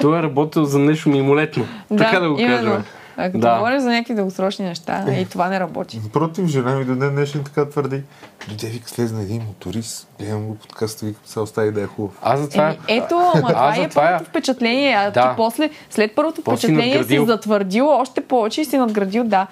той 0.00 0.18
е 0.18 0.22
работил 0.22 0.64
за 0.64 0.78
нещо 0.78 1.08
мимолетно. 1.08 1.66
така 1.98 2.20
да 2.20 2.30
го 2.30 2.38
именно. 2.40 2.56
кажем. 2.70 2.84
Ако 3.16 3.38
Да. 3.38 3.54
говориш 3.54 3.82
за 3.82 3.90
някакви 3.90 4.14
дългосрочни 4.14 4.64
неща, 4.64 5.04
и 5.10 5.26
това 5.26 5.48
не 5.48 5.60
работи. 5.60 6.00
Против, 6.12 6.46
жена 6.46 6.74
ми 6.74 6.84
до 6.84 6.96
ден 6.96 7.10
днешен 7.10 7.44
така 7.44 7.68
твърди. 7.68 8.02
Дойде, 8.48 8.66
вика, 8.66 8.88
слезна 8.88 9.22
един 9.22 9.42
моторист, 9.42 10.08
гледам 10.18 10.42
го 10.42 10.54
подкаста, 10.54 11.06
вика, 11.06 11.20
се 11.24 11.40
остави 11.40 11.70
да 11.72 11.82
е 11.82 11.86
хубав. 11.86 12.12
Аз 12.22 12.40
за 12.40 12.48
това... 12.48 12.64
Еми, 12.64 12.78
ето, 12.88 13.14
ама 13.34 13.48
това 13.48 13.72
за 13.72 13.82
е 13.82 13.88
това 13.88 14.02
първото 14.02 14.24
впечатление, 14.24 14.94
а 14.94 15.10
Да. 15.10 15.22
ти 15.22 15.36
после, 15.36 15.70
след 15.90 16.14
първото 16.14 16.42
После 16.42 16.56
си 16.58 16.66
впечатление 16.66 16.92
си 16.92 16.98
надградил. 16.98 17.26
затвърдил 17.26 17.88
още 17.88 18.20
повече 18.20 18.60
и 18.60 18.64
си 18.64 18.78
надградил, 18.78 19.24
да. 19.24 19.46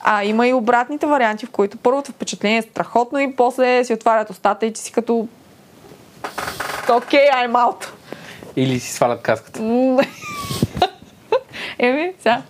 А 0.00 0.24
има 0.24 0.48
и 0.48 0.52
обратните 0.52 1.06
варианти, 1.06 1.46
в 1.46 1.50
които 1.50 1.76
първото 1.76 2.12
впечатление 2.12 2.58
е 2.58 2.62
страхотно 2.62 3.18
и 3.18 3.36
после 3.36 3.84
си 3.84 3.92
отварят 3.94 4.30
устата 4.30 4.66
и 4.66 4.72
ти 4.72 4.80
си 4.80 4.92
като 4.92 5.28
Окей, 6.90 7.20
I'm 7.28 7.52
out. 7.52 7.84
Или 8.56 8.80
си 8.80 8.92
свалят 8.92 9.22
каската. 9.22 9.60
Еми, 11.78 12.12
сега. 12.18 12.42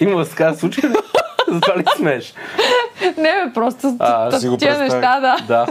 Има 0.00 0.16
да 0.16 0.28
така 0.28 0.54
случай 0.54 0.90
ли? 0.90 0.94
Затова 1.48 1.76
ли 1.76 1.84
смееш? 1.96 2.34
Не, 3.16 3.44
бе, 3.44 3.52
просто 3.54 3.96
А, 3.98 4.30
т- 4.30 4.40
си 4.40 4.48
го 4.48 4.56
тия 4.56 4.78
неща, 4.78 5.20
да. 5.20 5.36
Да. 5.46 5.66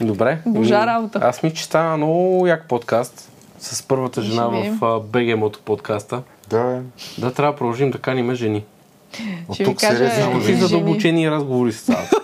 Добре. 0.00 0.38
Божа 0.46 0.86
работа. 0.86 1.20
Аз 1.22 1.42
мисля, 1.42 1.56
че 1.56 1.64
стана 1.64 1.96
много 1.96 2.46
як 2.46 2.68
подкаст 2.68 3.30
с 3.58 3.82
първата 3.82 4.22
жена 4.22 4.46
в 4.46 4.54
а, 4.54 4.86
BG 4.86 5.34
Мото 5.34 5.58
подкаста. 5.60 6.22
Да, 6.48 6.62
бе. 6.64 6.80
Да, 7.18 7.32
трябва 7.32 7.52
да 7.52 7.58
продължим 7.58 7.90
да 7.90 7.98
каним 7.98 8.34
жени. 8.34 8.64
От 9.48 9.54
Ще 9.54 9.64
ви 9.64 9.70
тук 9.70 9.80
кажа, 9.80 9.96
сериозно 10.10 10.38
Е, 10.38 10.42
жени. 10.42 10.58
задълбочени 10.58 11.30
разговори 11.30 11.72
се 11.72 11.78
стават. 11.78 12.14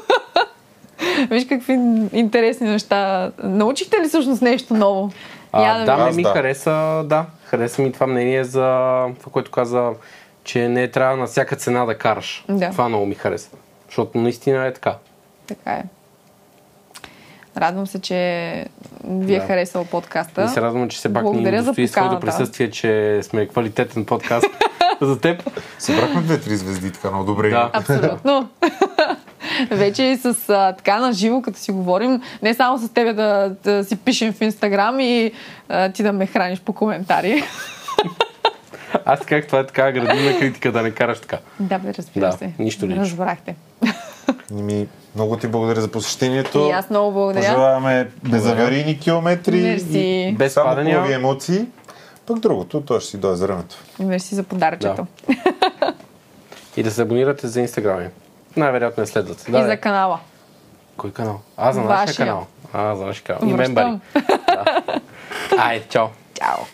Виж 1.31 1.47
какви 1.49 1.73
интересни 2.13 2.69
неща. 2.69 3.31
Научихте 3.43 3.97
ли 3.97 4.09
всъщност 4.09 4.43
нещо 4.43 4.75
ново? 4.75 5.11
Я 5.55 5.73
А, 5.73 5.85
да, 5.85 5.93
Аз 5.93 6.17
ми 6.17 6.23
да. 6.23 6.33
хареса, 6.33 7.03
да, 7.05 7.25
хареса 7.51 7.83
ми 7.83 7.93
това 7.93 8.07
мнение 8.07 8.45
за 8.45 8.61
това, 9.21 9.33
което 9.33 9.51
каза, 9.51 9.91
че 10.45 10.69
не 10.69 10.89
трябва 10.89 11.17
на 11.17 11.27
всяка 11.27 11.57
цена 11.57 11.85
да 11.85 11.99
караш. 11.99 12.45
Да. 12.49 12.71
Това 12.71 12.89
много 12.89 13.07
ми 13.07 13.15
хареса. 13.15 13.51
Защото 13.87 14.19
наистина 14.19 14.67
е 14.67 14.73
така. 14.73 14.97
Така 15.47 15.71
е. 15.71 15.85
Радвам 17.57 17.87
се, 17.87 18.01
че 18.01 18.15
ви 19.05 19.35
е 19.35 19.39
Да. 19.39 19.47
харесал 19.47 19.85
подкаста. 19.85 20.45
И 20.45 20.49
се 20.49 20.61
радвам, 20.61 20.89
че 20.89 20.99
все 20.99 21.13
пак 21.13 21.25
ни 21.25 21.31
Благодаря 21.31 21.63
за 21.63 21.71
удостои 21.71 21.89
своето 21.89 22.21
присъствие, 22.21 22.71
че 22.71 23.21
сме 23.23 23.47
квалитетен 23.47 24.05
подкаст 24.05 24.47
за 25.01 25.21
теб. 25.21 25.51
Събрахме 25.79 26.21
две-три 26.21 26.57
звезди, 26.57 26.91
така 26.93 27.11
много 27.11 27.25
добре. 27.25 27.51
Да. 27.51 27.71
Абсолютно. 27.73 28.49
Вече 29.71 30.03
и 30.03 30.17
с 30.17 30.49
а, 30.49 30.73
така 30.73 30.99
на 30.99 31.13
живо, 31.13 31.43
като 31.43 31.59
си 31.59 31.73
говорим, 31.73 32.23
не 32.43 32.55
само 32.55 32.79
с 32.79 32.89
тебе 32.89 33.13
да, 33.13 33.55
да 33.65 33.85
си 33.85 33.97
пишем 33.97 34.33
в 34.33 34.41
Инстаграм 34.41 35.01
и 35.01 35.33
а, 35.69 35.93
ти 35.93 36.03
да 36.03 36.13
ме 36.13 36.27
храниш 36.27 36.61
по 36.61 36.73
коментари. 36.73 37.43
Аз 39.05 39.21
как 39.21 39.47
това 39.47 39.59
е 39.59 39.67
така 39.67 39.93
градивна 39.93 40.39
критика, 40.39 40.73
да 40.73 40.83
не 40.83 40.91
караш 40.91 41.21
така. 41.21 41.39
да, 41.61 41.79
бе, 41.79 41.95
разбира 41.95 42.27
Да, 42.27 42.33
се. 42.33 42.53
нищо 42.59 42.87
лично. 42.87 43.03
Разбрахте. 43.03 43.55
Ми, 44.51 44.87
много 45.15 45.37
ти 45.37 45.47
благодаря 45.47 45.81
за 45.81 45.89
посещението. 45.89 46.67
И 46.69 46.71
аз 46.71 46.91
много 46.91 47.13
благодаря. 47.13 47.47
Пожелаваме 47.47 48.09
безаварийни 48.31 48.99
километри. 48.99 49.61
Мерси. 49.61 49.99
И 49.99 50.35
Без 50.39 50.53
само 50.53 50.77
хубави 50.77 51.13
емоции. 51.13 51.67
Пък 52.27 52.39
другото, 52.39 52.81
то 52.81 53.01
ще 53.01 53.11
си 53.11 53.19
дойде 53.19 53.37
за 53.37 53.47
времето. 53.47 53.77
Мерси 53.99 54.35
за 54.35 54.43
подаръчето. 54.43 55.07
И 56.77 56.83
да 56.83 56.91
се 56.91 57.03
абонирате 57.03 57.49
за 57.49 57.61
Инстаграм. 57.61 58.01
Най-вероятно 58.57 59.01
я 59.03 59.07
следвате. 59.07 59.45
И 59.49 59.53
Да, 59.53 59.65
за 59.67 59.77
канала. 59.77 60.21
Кой 60.97 61.11
канал? 61.13 61.41
А, 61.57 61.73
за 61.73 61.81
нашия 61.81 62.07
Вашия. 62.07 62.17
канал. 62.27 62.47
А, 62.73 62.97
за 62.97 63.05
нашия 63.07 63.25
канал. 63.25 63.43
И 63.49 63.53
Връщам. 63.53 63.75
мембари. 63.75 64.01
Да. 64.47 65.01
Айде, 65.59 65.85
чао. 65.89 66.09
Чао. 66.35 66.65